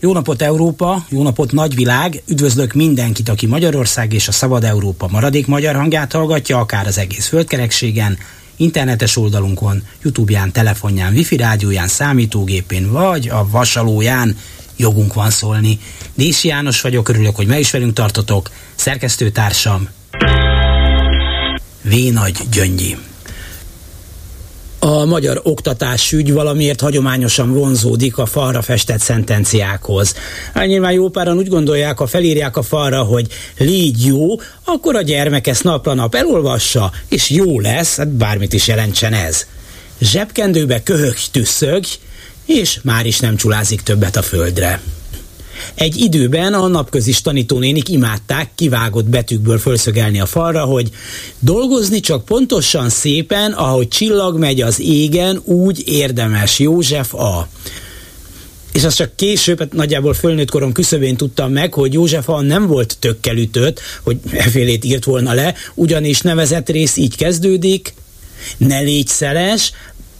Jó 0.00 0.12
napot 0.12 0.42
Európa, 0.42 1.06
jó 1.08 1.22
napot 1.22 1.52
nagyvilág, 1.52 2.22
üdvözlök 2.26 2.72
mindenkit, 2.72 3.28
aki 3.28 3.46
Magyarország 3.46 4.12
és 4.12 4.28
a 4.28 4.32
Szabad 4.32 4.64
Európa 4.64 5.08
maradék 5.10 5.46
magyar 5.46 5.74
hangját 5.74 6.12
hallgatja, 6.12 6.58
akár 6.58 6.86
az 6.86 6.98
egész 6.98 7.26
földkerekségen, 7.26 8.18
internetes 8.56 9.16
oldalunkon, 9.16 9.82
Youtube-ján, 10.02 10.52
telefonján, 10.52 11.12
wifi 11.12 11.36
rádióján, 11.36 11.88
számítógépén 11.88 12.92
vagy 12.92 13.28
a 13.28 13.48
vasalóján 13.50 14.36
jogunk 14.76 15.14
van 15.14 15.30
szólni. 15.30 15.78
Dési 16.14 16.48
János 16.48 16.80
vagyok, 16.80 17.08
örülök, 17.08 17.36
hogy 17.36 17.46
meg 17.46 17.60
is 17.60 17.70
velünk 17.70 17.92
tartotok. 17.92 18.50
Szerkesztőtársam 18.74 19.88
V. 21.82 21.94
Nagy 22.12 22.36
Gyöngyi. 22.50 22.96
A 24.78 25.04
magyar 25.04 25.40
oktatásügy 25.42 26.32
valamiért 26.32 26.80
hagyományosan 26.80 27.52
vonzódik 27.52 28.18
a 28.18 28.26
falra 28.26 28.62
festett 28.62 29.00
szentenciákhoz. 29.00 30.14
Hát 30.54 30.66
nyilván 30.66 30.92
jó 30.92 31.08
páran 31.08 31.36
úgy 31.36 31.48
gondolják, 31.48 31.98
ha 31.98 32.06
felírják 32.06 32.56
a 32.56 32.62
falra, 32.62 33.02
hogy 33.02 33.26
légy 33.58 34.06
jó, 34.06 34.26
akkor 34.64 34.96
a 34.96 35.02
gyermek 35.02 35.46
ezt 35.46 35.64
napra 35.64 35.94
nap 35.94 36.14
elolvassa, 36.14 36.92
és 37.08 37.30
jó 37.30 37.60
lesz, 37.60 37.96
hát 37.96 38.08
bármit 38.08 38.52
is 38.52 38.66
jelentsen 38.66 39.12
ez. 39.12 39.46
Zsebkendőbe 40.00 40.82
köhög 40.82 41.14
tüsszög, 41.30 41.84
és 42.46 42.78
már 42.82 43.06
is 43.06 43.20
nem 43.20 43.36
csulázik 43.36 43.80
többet 43.80 44.16
a 44.16 44.22
földre. 44.22 44.80
Egy 45.74 45.96
időben 45.96 46.54
a 46.54 46.66
napközis 46.66 47.20
tanítónénik 47.20 47.88
imádták 47.88 48.50
kivágott 48.54 49.04
betűkből 49.04 49.58
fölszögelni 49.58 50.20
a 50.20 50.26
falra, 50.26 50.64
hogy 50.64 50.90
dolgozni 51.38 52.00
csak 52.00 52.24
pontosan 52.24 52.88
szépen, 52.88 53.52
ahogy 53.52 53.88
csillag 53.88 54.38
megy 54.38 54.60
az 54.60 54.80
égen, 54.80 55.40
úgy 55.44 55.88
érdemes 55.88 56.58
József 56.58 57.14
A. 57.14 57.48
És 58.72 58.84
azt 58.84 58.96
csak 58.96 59.16
később, 59.16 59.58
hát 59.58 59.72
nagyjából 59.72 60.14
fölnőtt 60.14 60.50
korom 60.50 60.72
küszöbén 60.72 61.16
tudtam 61.16 61.52
meg, 61.52 61.74
hogy 61.74 61.92
József 61.92 62.28
A 62.28 62.40
nem 62.40 62.66
volt 62.66 62.96
tökkel 62.98 63.36
ütött, 63.36 63.80
hogy 64.02 64.16
efélét 64.30 64.84
írt 64.84 65.04
volna 65.04 65.32
le, 65.32 65.54
ugyanis 65.74 66.20
nevezett 66.20 66.68
rész 66.68 66.96
így 66.96 67.16
kezdődik, 67.16 67.94
ne 68.56 68.80
légy 68.80 69.06
szeles, 69.08 69.72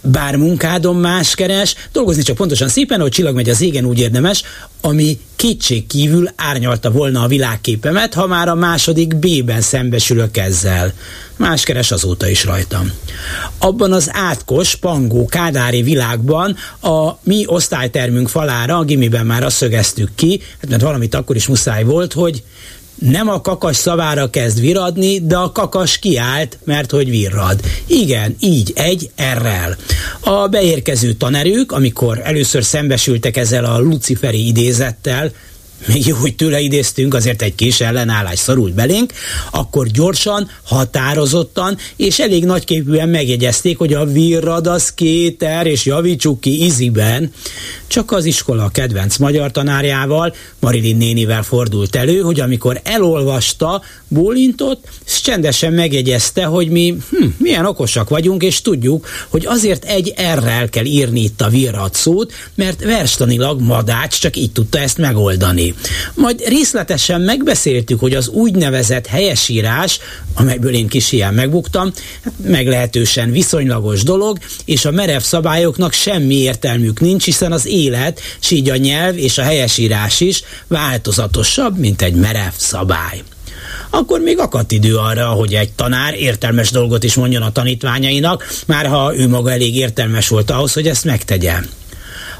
bár 0.07 0.37
munkádon 0.37 0.97
más 0.97 1.35
keres, 1.35 1.75
dolgozni 1.93 2.23
csak 2.23 2.37
pontosan 2.37 2.69
szépen, 2.69 3.01
hogy 3.01 3.11
csillag 3.11 3.35
megy 3.35 3.49
az 3.49 3.61
égen, 3.61 3.85
úgy 3.85 3.99
érdemes, 3.99 4.43
ami 4.81 5.19
kétség 5.37 5.87
kívül 5.87 6.29
árnyalta 6.37 6.91
volna 6.91 7.23
a 7.23 7.27
világképemet, 7.27 8.15
ha 8.15 8.27
már 8.27 8.49
a 8.49 8.55
második 8.55 9.17
B-ben 9.17 9.61
szembesülök 9.61 10.37
ezzel. 10.37 10.93
Más 11.37 11.63
keres 11.63 11.91
azóta 11.91 12.29
is 12.29 12.45
rajtam. 12.45 12.93
Abban 13.59 13.93
az 13.93 14.11
átkos, 14.13 14.75
pangó, 14.75 15.27
kádári 15.27 15.83
világban 15.83 16.57
a 16.81 17.11
mi 17.23 17.45
osztálytermünk 17.47 18.29
falára, 18.29 18.77
a 18.77 18.85
gimiben 18.85 19.27
már 19.27 19.45
azt 19.45 19.57
szögeztük 19.57 20.11
ki, 20.15 20.41
hát 20.61 20.71
mert 20.71 20.83
valamit 20.83 21.15
akkor 21.15 21.37
is 21.37 21.47
muszáj 21.47 21.85
volt, 21.85 22.13
hogy 22.13 22.43
nem 22.99 23.29
a 23.29 23.41
kakas 23.41 23.77
szavára 23.77 24.31
kezd 24.31 24.61
viradni, 24.61 25.27
de 25.27 25.37
a 25.37 25.53
kakas 25.53 25.99
kiállt, 25.99 26.59
mert 26.65 26.91
hogy 26.91 27.11
virrad. 27.11 27.61
Igen, 27.87 28.37
így, 28.41 28.73
egy 28.75 29.11
errel. 29.15 29.77
A 30.21 30.47
beérkező 30.47 31.13
tanerők, 31.13 31.73
amikor 31.73 32.21
először 32.25 32.65
szembesültek 32.65 33.37
ezzel 33.37 33.65
a 33.65 33.79
luciferi 33.79 34.47
idézettel, 34.47 35.33
még 35.87 36.07
jó, 36.07 36.17
hogy 36.17 36.37
tőle 36.37 36.61
idéztünk, 36.61 37.15
azért 37.15 37.43
egy 37.43 37.55
kis 37.55 37.81
ellenállás 37.81 38.39
szorult 38.39 38.75
belénk, 38.75 39.13
akkor 39.51 39.87
gyorsan, 39.87 40.51
határozottan 40.63 41.79
és 41.97 42.19
elég 42.19 42.45
nagyképűen 42.45 43.09
megjegyezték, 43.09 43.79
hogy 43.79 43.93
a 43.93 44.05
virrad 44.05 44.67
az 44.67 44.93
kéter, 44.95 45.67
és 45.67 45.85
javítsuk 45.85 46.41
ki 46.41 46.65
iziben. 46.65 47.33
Csak 47.87 48.13
az 48.13 48.25
iskola 48.25 48.69
kedvenc 48.69 49.17
magyar 49.17 49.51
tanárjával, 49.51 50.35
Marilyn 50.61 50.97
nénivel 50.97 51.43
fordult 51.43 51.97
elő, 51.97 52.21
hogy 52.21 52.41
amikor 52.41 52.81
elolvasta, 52.85 53.83
bólintott, 54.09 54.85
és 55.07 55.21
csendesen 55.21 55.73
megjegyezte, 55.73 56.45
hogy 56.45 56.69
mi 56.69 56.97
hm, 57.11 57.27
milyen 57.39 57.67
okosak 57.67 58.09
vagyunk, 58.09 58.43
és 58.43 58.61
tudjuk, 58.61 59.07
hogy 59.29 59.47
azért 59.47 59.85
egy 59.85 60.13
errel 60.17 60.69
kell 60.69 60.85
írni 60.85 61.21
itt 61.21 61.41
a 61.41 61.49
virrad 61.49 61.95
szót, 61.95 62.33
mert 62.55 62.85
verstanilag 62.85 63.61
madács 63.61 64.21
csak 64.21 64.37
így 64.37 64.53
tudta 64.53 64.79
ezt 64.79 64.99
megoldani. 64.99 65.66
Majd 66.15 66.43
részletesen 66.49 67.21
megbeszéltük, 67.21 68.01
hogy 68.01 68.15
az 68.15 68.29
úgynevezett 68.29 69.07
helyesírás, 69.07 69.99
amelyből 70.35 70.75
én 70.75 70.89
kis 70.89 71.13
ilyen 71.13 71.35
megbuktam, 71.35 71.93
hát 72.25 72.33
meglehetősen 72.45 73.31
viszonylagos 73.31 74.03
dolog, 74.03 74.39
és 74.65 74.85
a 74.85 74.91
merev 74.91 75.21
szabályoknak 75.21 75.93
semmi 75.93 76.35
értelmük 76.35 77.01
nincs, 77.01 77.25
hiszen 77.25 77.53
az 77.53 77.67
élet, 77.67 78.21
s 78.41 78.51
így 78.51 78.71
a 78.71 78.77
nyelv 78.77 79.19
és 79.19 79.39
a 79.39 79.43
helyesírás 79.43 80.21
is 80.21 80.43
változatosabb, 80.67 81.79
mint 81.79 82.03
egy 82.03 82.15
merev 82.15 82.53
szabály 82.57 83.23
akkor 83.91 84.21
még 84.21 84.39
akadt 84.39 84.73
idő 84.73 84.97
arra, 84.97 85.27
hogy 85.27 85.55
egy 85.55 85.73
tanár 85.73 86.15
értelmes 86.15 86.71
dolgot 86.71 87.05
is 87.05 87.15
mondjon 87.15 87.43
a 87.43 87.53
tanítványainak, 87.53 88.49
már 88.67 88.87
ha 88.87 89.17
ő 89.17 89.29
maga 89.29 89.51
elég 89.51 89.77
értelmes 89.77 90.29
volt 90.29 90.51
ahhoz, 90.51 90.73
hogy 90.73 90.89
ezt 90.89 91.05
megtegye. 91.05 91.55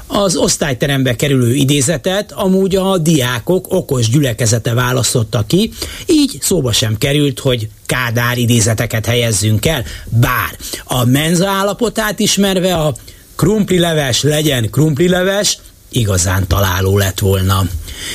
Az 0.07 0.35
osztályterembe 0.35 1.15
kerülő 1.15 1.53
idézetet 1.53 2.31
amúgy 2.31 2.75
a 2.75 2.97
diákok 2.97 3.65
okos 3.69 4.09
gyülekezete 4.09 4.73
választotta 4.73 5.43
ki, 5.47 5.71
így 6.05 6.37
szóba 6.41 6.71
sem 6.71 6.97
került, 6.97 7.39
hogy 7.39 7.69
Kádár 7.85 8.37
idézeteket 8.37 9.05
helyezzünk 9.05 9.65
el, 9.65 9.83
bár 10.05 10.57
a 10.83 11.05
menza 11.05 11.49
állapotát 11.49 12.19
ismerve 12.19 12.75
a 12.75 12.95
krumplileves 13.35 14.21
legyen 14.21 14.69
krumplileves, 14.69 15.57
igazán 15.89 16.47
találó 16.47 16.97
lett 16.97 17.19
volna. 17.19 17.67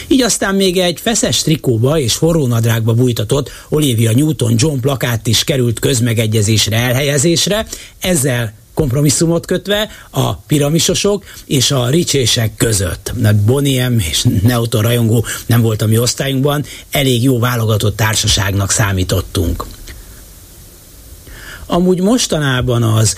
Így 0.09 0.23
aztán 0.23 0.55
még 0.55 0.79
egy 0.79 1.01
feszes 1.01 1.43
trikóba 1.43 1.99
és 1.99 2.13
forrónadrágba 2.13 2.93
bújtatott 2.93 3.51
Olivia 3.69 4.13
Newton-John 4.13 4.81
plakát 4.81 5.27
is 5.27 5.45
került 5.45 5.79
közmegegyezésre 5.79 6.77
elhelyezésre, 6.77 7.67
ezzel 8.01 8.53
kompromisszumot 8.75 9.47
kötve 9.47 9.89
a 10.11 10.35
piramisosok 10.35 11.25
és 11.47 11.71
a 11.71 11.89
ricsések 11.89 12.57
között. 12.57 13.13
Boniem 13.45 13.99
és 13.99 14.27
Neoton 14.43 14.83
rajongó 14.83 15.25
nem 15.47 15.61
volt 15.61 15.83
a 15.83 15.87
mi 15.87 15.99
osztályunkban, 15.99 16.65
elég 16.91 17.23
jó 17.23 17.39
válogatott 17.39 17.97
társaságnak 17.97 18.71
számítottunk. 18.71 19.65
Amúgy 21.67 22.01
mostanában 22.01 22.83
az 22.83 23.17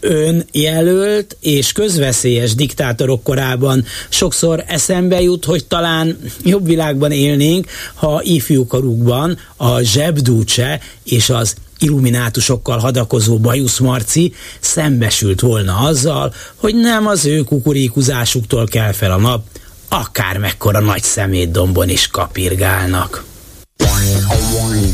önjelölt 0.00 1.36
és 1.40 1.72
közveszélyes 1.72 2.54
diktátorok 2.54 3.22
korában 3.22 3.84
sokszor 4.08 4.64
eszembe 4.66 5.20
jut, 5.20 5.44
hogy 5.44 5.66
talán 5.66 6.18
jobb 6.44 6.66
világban 6.66 7.12
élnénk, 7.12 7.66
ha 7.94 8.20
ifjúkorukban 8.22 9.38
a 9.56 9.80
zsebdúcse 9.80 10.80
és 11.04 11.30
az 11.30 11.54
illuminátusokkal 11.78 12.78
hadakozó 12.78 13.38
Bajusz 13.38 13.78
Marci 13.78 14.34
szembesült 14.60 15.40
volna 15.40 15.76
azzal, 15.76 16.34
hogy 16.56 16.74
nem 16.74 17.06
az 17.06 17.24
ő 17.24 17.42
kukurékuzásuktól 17.42 18.66
kell 18.66 18.92
fel 18.92 19.12
a 19.12 19.16
nap, 19.16 19.44
akár 19.88 20.38
mekkora 20.38 20.80
nagy 20.80 21.02
szemétdombon 21.02 21.88
is 21.88 22.06
kapirgálnak. 22.06 23.24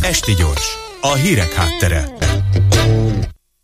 Esti 0.01 0.35
gyors, 0.35 0.79
a 1.01 1.15
hírek 1.15 1.53
háttere. 1.53 2.13